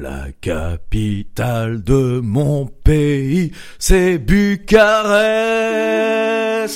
La 0.00 0.26
capitale 0.40 1.82
de 1.82 2.20
mon 2.20 2.66
pays, 2.66 3.50
c'est 3.80 4.18
Bucarest. 4.18 4.78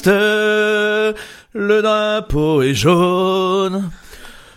Le 0.09 1.83
drapeau 1.83 2.63
est 2.63 2.75
jaune, 2.75 3.93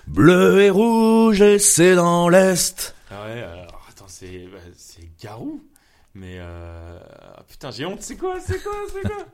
bleu 0.08 0.62
et 0.62 0.72
rouge 0.72 1.44
et 1.44 1.60
c'est 1.60 1.94
dans 1.94 2.28
l'Est. 2.28 2.96
Ah 3.12 3.28
ouais, 3.28 3.44
alors 3.44 3.86
attends, 3.88 4.06
c'est 4.08 4.48
bah, 4.52 4.58
c'est 4.76 5.12
Garou. 5.24 5.62
Mais 6.16 6.38
euh... 6.40 6.98
ah, 7.38 7.44
putain, 7.48 7.70
j'ai 7.70 7.86
honte. 7.86 8.02
C'est 8.02 8.18
quoi 8.18 8.38
C'est 8.44 8.64
quoi 8.64 8.74
C'est 8.92 9.08
quoi? 9.08 9.18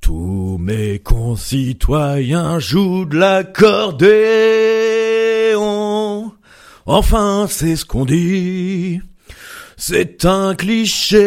Tous 0.00 0.58
mes 0.58 0.98
concitoyens 0.98 2.58
jouent 2.58 3.04
de 3.04 3.16
l'accordéon. 3.16 5.37
Enfin, 6.90 7.46
c'est 7.50 7.76
ce 7.76 7.84
qu'on 7.84 8.06
dit. 8.06 9.02
C'est 9.76 10.24
un 10.24 10.54
cliché. 10.54 11.18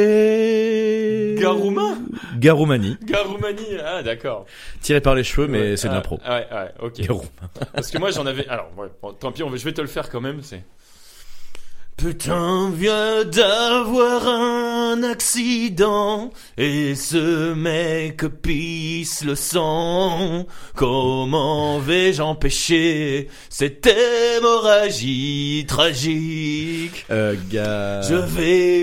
Garouma 1.37 1.99
Garoumanie. 2.39 2.97
Garoumanie. 3.03 3.77
Ah 3.85 4.01
d'accord. 4.01 4.47
Tiré 4.81 5.01
par 5.01 5.13
les 5.13 5.23
cheveux, 5.23 5.47
mais 5.47 5.59
Ouais, 5.59 5.77
c'est 5.77 5.87
de 5.87 5.93
ah, 5.93 5.97
l'impro. 5.97 6.19
Ouais, 6.27 6.47
ouais, 6.51 6.71
ok. 6.81 7.01
Garouma. 7.01 7.29
Parce 7.75 7.91
que 7.91 7.99
moi 7.99 8.09
j'en 8.09 8.25
avais. 8.25 8.47
Alors, 8.47 8.71
ouais, 8.75 8.87
bon, 9.03 9.13
tant 9.13 9.31
pis, 9.31 9.43
on 9.43 9.55
je 9.55 9.63
vais 9.63 9.71
te 9.71 9.81
le 9.81 9.87
faire 9.87 10.09
quand 10.09 10.19
même. 10.19 10.41
C'est. 10.41 10.63
Putain 11.97 12.71
vient 12.71 13.23
d'avoir 13.25 14.27
un 14.27 15.03
accident 15.03 16.31
et 16.57 16.95
ce 16.95 17.53
mec 17.53 18.25
pisse 18.41 19.23
le 19.23 19.35
sang. 19.35 20.47
Comment 20.75 21.77
vais-je 21.77 22.23
empêcher 22.23 23.27
cette 23.49 23.85
hémorragie 23.85 25.65
tragique? 25.67 27.05
Euh, 27.11 27.35
ga... 27.51 28.01
Je 28.01 28.15
vais 28.15 28.79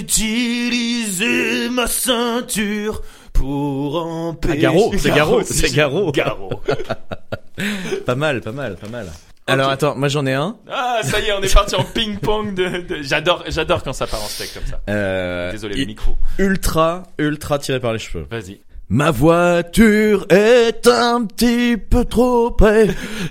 utiliser 0.00 1.70
ma 1.70 1.86
ceinture 1.86 3.00
pour 3.32 3.96
empêcher. 4.04 4.58
Ah, 4.58 4.60
Garot, 4.60 4.92
c'est 4.98 5.10
Garot, 5.10 5.42
c'est 5.42 5.74
Garot. 5.74 6.12
Garot. 6.12 6.60
Pas 8.06 8.14
mal, 8.14 8.40
pas 8.40 8.52
mal, 8.52 8.76
pas 8.76 8.88
mal. 8.88 9.08
Alors 9.48 9.70
attends, 9.70 9.96
moi 9.96 10.08
j'en 10.08 10.24
ai 10.26 10.34
un. 10.34 10.56
Ah, 10.70 11.00
ça 11.02 11.18
y 11.20 11.26
est, 11.26 11.32
on 11.32 11.40
est 11.42 11.52
parti 11.52 11.74
en 11.74 11.84
ping-pong 11.84 12.54
de, 12.54 12.82
de- 12.82 13.02
J'adore, 13.02 13.44
j'adore 13.48 13.82
quand 13.82 13.92
ça 13.92 14.06
part 14.06 14.22
en 14.22 14.26
steak 14.28 14.54
comme 14.54 14.66
ça. 14.66 14.80
Euh, 14.90 15.50
Désolé, 15.52 15.74
il- 15.76 15.80
le 15.82 15.86
micro. 15.86 16.16
Ultra, 16.38 17.04
ultra 17.18 17.58
tiré 17.58 17.80
par 17.80 17.92
les 17.92 17.98
cheveux. 17.98 18.26
Vas-y. 18.30 18.60
Ma 18.90 19.10
voiture 19.10 20.24
est 20.30 20.86
un 20.86 21.26
petit 21.26 21.76
peu 21.76 22.06
trop 22.06 22.50
près 22.52 22.86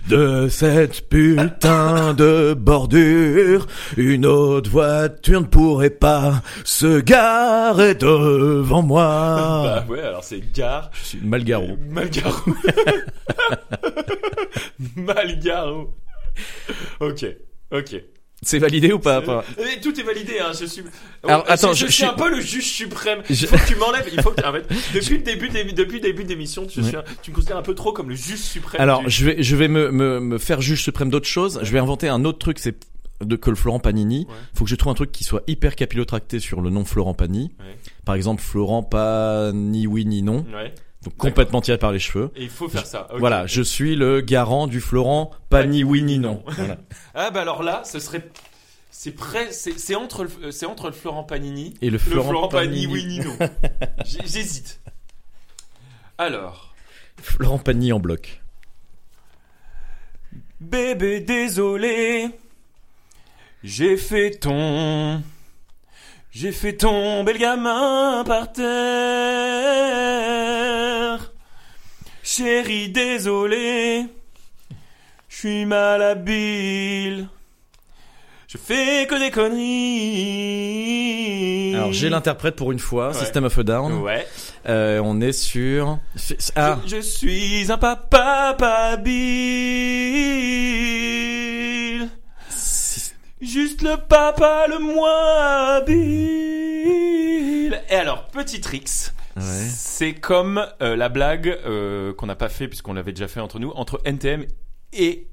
de 0.08 0.48
cette 0.52 1.10
putain 1.10 2.14
de 2.14 2.54
bordure. 2.54 3.66
Une 3.98 4.28
autre 4.28 4.70
voiture 4.70 5.42
ne 5.42 5.48
pourrait 5.48 5.90
pas 5.90 6.44
se 6.64 7.00
garer 7.00 7.96
devant 7.96 8.84
Bah 8.84 8.88
moi. 8.88 9.84
ouais, 9.90 10.02
alors 10.04 10.24
c'est 10.24 10.44
gare. 10.54 10.92
Je 10.94 11.04
suis 11.08 11.20
Malgaro. 11.24 11.70
Malgaro. 11.90 12.36
Malgaro. 14.96 15.94
Ok, 17.00 17.26
ok. 17.72 18.04
C'est 18.44 18.60
validé 18.60 18.94
ou 18.94 19.00
pas, 19.00 19.20
pas 19.24 19.44
Et 19.58 19.80
tout 19.82 20.00
est 20.00 20.04
validé, 20.04 20.40
hein, 20.40 20.52
je 20.60 20.66
suis. 20.68 20.84
Alors, 21.24 21.44
Oh, 21.48 21.52
attends, 21.52 21.74
je, 21.74 21.80
je- 21.80 21.86
je 21.88 21.92
je 21.92 21.96
suis 21.96 22.06
un 22.06 22.14
peu 22.14 22.30
le 22.30 22.40
juge 22.40 22.66
suprême. 22.72 23.24
Je- 23.28 23.34
Il 23.46 23.48
faut 23.48 23.58
que 23.58 23.68
tu 23.68 23.76
m'enlèves. 23.78 24.08
Il 24.14 24.22
faut 24.22 24.30
que, 24.30 24.46
en 24.46 24.54
fait, 24.54 24.68
depuis 24.94 25.18
le 25.18 25.24
début, 25.24 25.50
depuis 25.74 25.96
le 25.96 26.02
début 26.02 26.24
d'émission, 26.24 26.68
tu, 26.68 26.82
Ouais. 26.82 26.88
suis 26.88 26.96
un- 26.98 27.04
tu 27.24 27.32
me 27.32 27.36
considères 27.36 27.58
un 27.58 27.64
peu 27.64 27.74
trop 27.74 27.94
comme 27.94 28.10
le 28.10 28.16
juge 28.16 28.38
suprême. 28.38 28.80
Alors, 28.80 29.02
du- 29.04 29.10
je 29.10 29.26
vais, 29.26 29.42
je 29.42 29.56
vais 29.56 29.68
me, 29.68 29.90
me, 29.92 30.20
me 30.20 30.38
faire 30.38 30.62
juge 30.62 30.84
suprême 30.84 31.10
d'autres 31.10 31.28
choses. 31.28 31.60
Je 31.64 31.72
vais 31.72 31.80
inventer 31.80 32.10
un 32.10 32.26
autre 32.26 32.38
truc, 32.38 32.60
c'est 32.60 32.76
de 33.22 33.36
que 33.36 33.50
le 33.50 33.56
Florent 33.56 33.80
Panini. 33.80 34.28
Ouais. 34.30 34.36
Faut 34.54 34.66
que 34.66 34.70
je 34.70 34.76
trouve 34.76 34.92
un 34.92 34.96
truc 34.96 35.12
qui 35.12 35.24
soit 35.24 35.42
hyper 35.48 35.76
capillotracté 35.76 36.40
sur 36.40 36.62
le 36.62 36.70
nom 36.70 36.86
Florent 36.86 37.16
Pani. 37.16 37.56
Ouais. 37.60 37.76
Par 38.06 38.14
exemple, 38.14 38.44
Florent 38.44 38.84
pas 38.84 39.52
ni 39.52 39.88
oui 39.88 40.06
ni 40.06 40.22
non. 40.22 40.46
Donc 41.04 41.16
complètement 41.18 41.62
tiré 41.62 41.78
par 41.78 41.92
les 41.92 42.00
cheveux. 42.00 42.32
Et 42.36 42.44
il 42.44 42.50
faut 42.50 42.68
faire 42.68 42.86
ça. 42.86 43.08
Voilà, 43.18 43.46
je 43.46 43.62
suis 43.62 43.96
le 43.96 44.22
garant 44.22 44.68
du 44.68 44.82
Florent 44.82 45.32
pas 45.50 45.66
ni 45.66 45.84
oui 45.84 46.02
ni 46.02 46.20
non. 46.20 46.44
Voilà. 46.48 46.78
Ah 47.14 47.32
bah 47.32 47.42
alors 47.42 47.64
là, 47.64 47.84
ce 47.86 48.00
serait. 48.00 48.30
C'est 48.90 49.12
près, 49.12 49.52
c'est 49.52 49.78
c'est 49.78 49.96
entre 49.96 50.24
le, 50.24 50.30
euh, 50.44 50.52
c'est 50.52 50.66
entre 50.66 50.88
le 50.88 50.94
Florent 50.94 51.24
Panini 51.24 51.76
Et 51.82 51.88
le 51.88 51.94
le 51.94 51.98
Florent, 52.00 52.30
Florent 52.30 52.48
Panini. 52.48 52.88
Panini, 52.88 52.94
oui 52.94 53.06
ni 53.06 53.20
non. 53.20 53.38
J'hésite. 54.06 54.80
Alors, 56.18 56.74
Florent 57.22 57.60
Pagny 57.60 57.94
en 57.94 58.00
bloc. 58.00 58.42
bébé 60.60 61.20
désolé, 61.20 62.30
j'ai 63.64 63.98
fait 63.98 64.32
ton, 64.32 65.22
j'ai 66.40 66.52
fait 66.52 66.74
tomber 66.74 67.34
le 67.34 67.40
gamin 67.40 68.24
par 68.24 68.52
terre. 68.52 68.68
Chérie 72.22 72.90
désolé, 72.90 74.06
je 75.30 75.36
suis 75.36 75.66
malhabile. 75.66 77.28
Je 78.48 78.58
Je 78.60 78.64
fais 78.64 79.08
que 79.08 79.18
des 79.20 79.32
conneries. 79.32 79.64
Alors 81.76 81.92
j'ai 81.92 82.10
l'interprète 82.10 82.56
pour 82.56 82.72
une 82.72 82.78
fois, 82.78 83.08
Ouais. 83.08 83.14
System 83.16 83.46
of 83.46 83.58
a 83.58 83.64
Down. 83.64 83.94
Ouais. 84.04 84.28
Euh, 84.70 85.02
on 85.04 85.20
est 85.20 85.32
sur... 85.32 85.98
Ah, 86.56 86.78
Je, 86.86 86.98
je 86.98 87.02
suis 87.02 87.72
un 87.72 87.80
papa 87.80 88.56
habile. 88.92 89.18
Juste 93.42 93.82
le 93.84 93.98
papa 93.98 94.66
le 94.68 94.80
moins 94.80 95.76
habile. 95.76 97.80
Et 97.90 97.96
alors, 97.96 98.26
petit 98.28 98.62
tricks. 98.62 99.12
Ouais. 99.36 99.44
C'est 99.44 100.14
comme 100.14 100.66
euh, 100.82 100.96
la 100.96 101.10
blague 101.10 101.48
euh, 101.66 102.14
qu'on 102.14 102.26
n'a 102.26 102.36
pas 102.36 102.50
fait 102.50 102.68
puisqu'on 102.68 102.94
l'avait 102.94 103.12
déjà 103.12 103.28
fait 103.28 103.40
entre 103.40 103.60
nous, 103.60 103.72
entre 103.76 104.02
NTM 104.06 104.46
et 104.94 105.28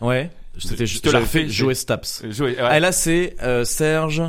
ouais. 0.00 0.30
C'était 0.58 0.86
Je 0.86 1.00
te 1.00 1.10
la 1.10 1.20
fait 1.20 1.48
Joey 1.48 1.74
Staps. 1.74 2.22
Joey. 2.30 2.52
Ouais. 2.52 2.56
Ah 2.60 2.80
là 2.80 2.92
c'est 2.92 3.36
euh, 3.42 3.64
Serge. 3.64 4.22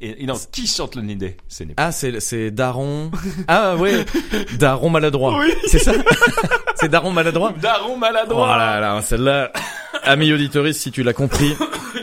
Et, 0.00 0.22
et 0.22 0.26
non, 0.26 0.34
qui 0.50 0.66
chante 0.66 0.96
le 0.96 1.02
Nidé 1.02 1.36
Ah 1.76 1.92
c'est 1.92 2.18
c'est 2.20 2.50
Daron. 2.50 3.10
Ah 3.46 3.76
ouais, 3.76 4.04
Daron 4.58 4.90
maladroit. 4.90 5.38
Oui. 5.38 5.52
C'est 5.68 5.78
ça 5.78 5.92
C'est 6.74 6.88
Daron 6.88 7.12
maladroit 7.12 7.52
Daron 7.60 7.92
Oh 7.94 7.96
maladroit. 7.96 8.56
là 8.58 8.80
là, 8.80 9.00
celle-là, 9.02 9.52
ami 10.02 10.32
auditoriste, 10.32 10.80
si 10.80 10.90
tu 10.90 11.02
l'as 11.04 11.12
compris, 11.12 11.54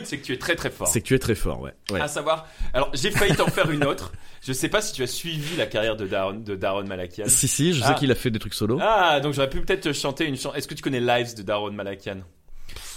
C'est 0.08 0.18
que 0.18 0.26
tu 0.26 0.34
es 0.34 0.38
très 0.38 0.56
très 0.56 0.70
fort. 0.70 0.88
c'est 0.88 1.02
que 1.02 1.06
tu 1.08 1.14
es 1.16 1.20
très 1.20 1.36
fort, 1.36 1.62
ouais. 1.62 1.74
ouais. 1.92 2.00
À 2.02 2.08
savoir, 2.08 2.48
alors 2.74 2.90
j'ai 2.94 3.12
failli 3.12 3.36
t'en 3.36 3.48
faire 3.48 3.70
une 3.70 3.84
autre. 3.86 4.12
Je 4.46 4.54
sais 4.54 4.70
pas 4.70 4.82
si 4.82 4.94
tu 4.94 5.04
as 5.04 5.08
suivi 5.08 5.58
la 5.58 5.66
carrière 5.66 5.96
de 5.98 6.08
Daron, 6.08 6.34
de 6.34 6.56
Daron 6.56 6.84
Malakian. 6.86 7.26
Si 7.28 7.48
si, 7.48 7.74
je 7.74 7.82
sais 7.82 7.88
Ah. 7.90 7.94
qu'il 7.96 8.12
a 8.12 8.16
fait 8.16 8.32
des 8.32 8.40
trucs 8.40 8.54
solo. 8.54 8.80
Ah, 8.82 9.20
donc 9.20 9.34
j'aurais 9.34 9.50
pu 9.50 9.60
peut-être 9.62 9.82
te 9.82 9.94
chanter 9.94 10.26
une 10.26 10.36
chanson. 10.36 10.54
Est-ce 10.54 10.68
que 10.68 10.74
tu 10.76 10.82
connais 10.82 11.02
Lives 11.02 11.36
de 11.36 11.42
Daron 11.42 11.72
Malakian? 11.72 12.18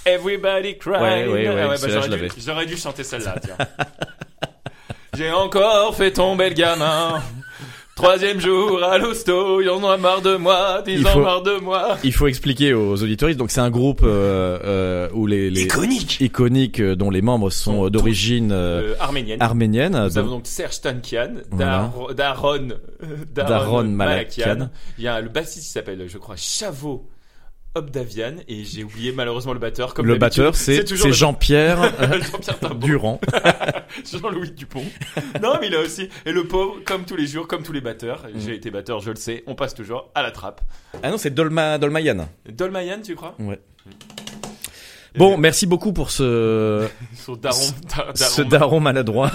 Everybody 0.06 0.78
crying. 0.78 1.02
Ouais, 1.02 1.26
ouais, 1.28 1.48
ouais, 1.48 1.60
Ah 1.62 1.68
bah, 1.68 1.88
j'aurais, 2.38 2.66
dû, 2.66 2.74
dû 2.74 2.80
chanter 2.80 3.04
celle-là. 3.04 3.34
J'ai 5.14 5.30
encore 5.32 5.94
fait 5.96 6.12
tomber 6.12 6.48
le 6.50 6.54
gamin. 6.54 7.22
Troisième 8.02 8.40
jour 8.40 8.82
à 8.82 8.96
l'hosto, 8.98 9.60
il 9.60 9.68
en 9.68 9.86
a 9.88 9.96
marre 9.96 10.22
de 10.22 10.36
moi, 10.36 10.82
ils 10.86 11.00
Il 11.00 11.06
en 11.06 11.10
faut- 11.10 11.20
marre 11.22 11.42
de 11.42 11.58
moi. 11.60 11.98
Il 12.02 12.12
faut 12.12 12.26
expliquer 12.28 12.72
aux 12.72 13.02
auditoristes. 13.02 13.38
Donc 13.38 13.50
c'est 13.50 13.60
un 13.60 13.70
groupe 13.70 14.00
euh, 14.02 14.58
euh, 14.64 15.08
où 15.12 15.26
les, 15.26 15.50
les 15.50 15.62
Iconique. 15.64 16.20
iconiques 16.20 16.80
euh, 16.80 16.96
dont 16.96 17.10
les 17.10 17.20
membres 17.22 17.50
sont 17.50 17.86
euh, 17.86 17.90
d'origine 17.90 18.52
arménienne. 18.98 19.40
arménienne. 19.42 19.92
Nous 19.92 20.08
Donc, 20.08 20.16
avons 20.16 20.30
donc 20.30 20.46
Serge 20.46 20.80
Tankian. 20.80 21.34
Dar- 21.52 21.92
Daron, 22.14 22.68
Daron 23.34 23.84
Malakian. 23.84 24.46
Malakian. 24.46 24.70
Il 24.98 25.04
y 25.04 25.08
a 25.08 25.20
le 25.20 25.28
bassiste 25.28 25.66
qui 25.66 25.72
s'appelle, 25.72 26.04
je 26.08 26.18
crois, 26.18 26.36
Chavo 26.36 27.06
Obdavian, 27.74 28.34
et 28.48 28.64
j'ai 28.64 28.82
oublié 28.82 29.12
malheureusement 29.12 29.52
le 29.52 29.60
batteur. 29.60 29.94
Comme 29.94 30.06
le 30.06 30.16
batteur, 30.16 30.56
c'est 30.56 30.84
Jean-Pierre 31.12 31.80
euh. 32.00 32.74
Durand. 32.74 33.20
Jean-Louis 34.12 34.50
Dupont. 34.50 34.84
non, 35.40 35.54
mais 35.60 35.68
il 35.68 35.74
a 35.76 35.80
aussi. 35.80 36.08
Et 36.26 36.32
le 36.32 36.44
pauvre, 36.44 36.78
comme 36.84 37.04
tous 37.04 37.16
les 37.16 37.26
jours, 37.26 37.46
comme 37.46 37.62
tous 37.62 37.72
les 37.72 37.80
batteurs, 37.80 38.24
Mm. 38.34 38.40
j'ai 38.40 38.54
été 38.54 38.70
batteur, 38.70 39.00
je 39.00 39.10
le 39.10 39.16
sais, 39.16 39.44
on 39.46 39.54
passe 39.54 39.74
toujours 39.74 40.10
à 40.14 40.22
la 40.22 40.30
trappe. 40.30 40.60
Ah 41.02 41.10
non, 41.10 41.16
c'est 41.18 41.30
Dolma 41.30 41.78
Dolmayan. 41.78 42.28
Dolmayan, 42.48 43.00
tu 43.02 43.14
crois? 43.14 43.34
Ouais. 43.38 43.60
Bon, 45.16 45.36
merci 45.36 45.66
beaucoup 45.66 45.92
pour 45.92 46.10
ce 46.10 46.86
Daron. 47.42 47.60
Ce 48.14 48.42
Daron. 48.42 48.80
maladroit. 48.80 49.30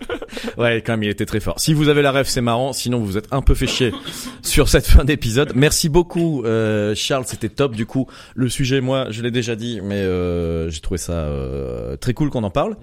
ouais, 0.58 0.82
quand 0.84 0.92
même, 0.92 1.04
il 1.04 1.08
était 1.10 1.26
très 1.26 1.40
fort. 1.40 1.58
Si 1.58 1.72
vous 1.72 1.88
avez 1.88 2.02
la 2.02 2.12
rêve, 2.12 2.26
c'est 2.28 2.40
marrant. 2.40 2.72
Sinon, 2.72 2.98
vous 2.98 3.06
vous 3.06 3.18
êtes 3.18 3.32
un 3.32 3.42
peu 3.42 3.54
fait 3.54 3.66
chier 3.66 3.92
sur 4.42 4.68
cette 4.68 4.86
fin 4.86 5.04
d'épisode. 5.04 5.52
Merci 5.54 5.88
beaucoup, 5.88 6.44
euh, 6.44 6.94
Charles. 6.94 7.24
C'était 7.26 7.48
top. 7.48 7.74
Du 7.74 7.86
coup, 7.86 8.06
le 8.34 8.48
sujet, 8.48 8.80
moi, 8.80 9.06
je 9.10 9.22
l'ai 9.22 9.30
déjà 9.30 9.56
dit, 9.56 9.80
mais 9.82 10.00
euh, 10.00 10.68
j'ai 10.70 10.80
trouvé 10.80 10.98
ça 10.98 11.12
euh, 11.12 11.96
très 11.96 12.12
cool 12.12 12.30
qu'on 12.30 12.44
en 12.44 12.50
parle. 12.50 12.76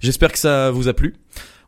J'espère 0.00 0.32
que 0.32 0.38
ça 0.38 0.70
vous 0.70 0.88
a 0.88 0.92
plu. 0.92 1.14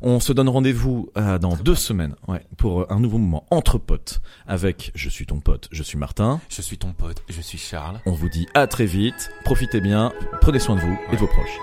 On 0.01 0.20
se 0.20 0.32
donne 0.32 0.49
rendez-vous 0.49 1.11
euh, 1.16 1.40
dans 1.40 1.57
deux 1.57 1.74
semaines, 1.74 2.14
ouais, 2.28 2.46
pour 2.57 2.82
euh, 2.82 2.86
un 2.88 3.01
nouveau 3.01 3.18
moment 3.18 3.44
entre 3.51 3.78
potes 3.78 4.20
avec 4.46 4.92
Je 4.94 5.09
suis 5.09 5.26
ton 5.26 5.40
pote, 5.40 5.68
je 5.72 5.82
suis 5.82 5.99
Martin. 5.99 6.40
Je 6.49 6.62
suis 6.62 6.78
ton 6.78 6.92
pote, 6.92 7.24
je 7.28 7.40
suis 7.40 7.59
Charles. 7.59 7.99
On 8.07 8.12
vous 8.12 8.28
dit 8.28 8.46
à 8.55 8.68
très 8.68 8.86
vite. 8.86 9.30
Profitez 9.44 9.80
bien, 9.80 10.12
prenez 10.40 10.61
soin 10.61 10.76
de 10.76 10.82
vous 10.82 10.96
et 11.11 11.16
de 11.16 11.20
vos 11.20 11.26
proches. 11.26 11.59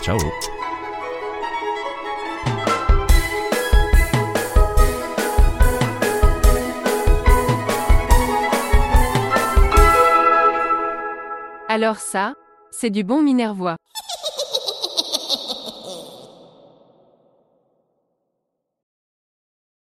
Ciao. 0.00 0.18
Alors 11.68 11.96
ça, 11.96 12.34
c'est 12.70 12.90
du 12.90 13.02
bon 13.02 13.22
minervois. 13.22 13.76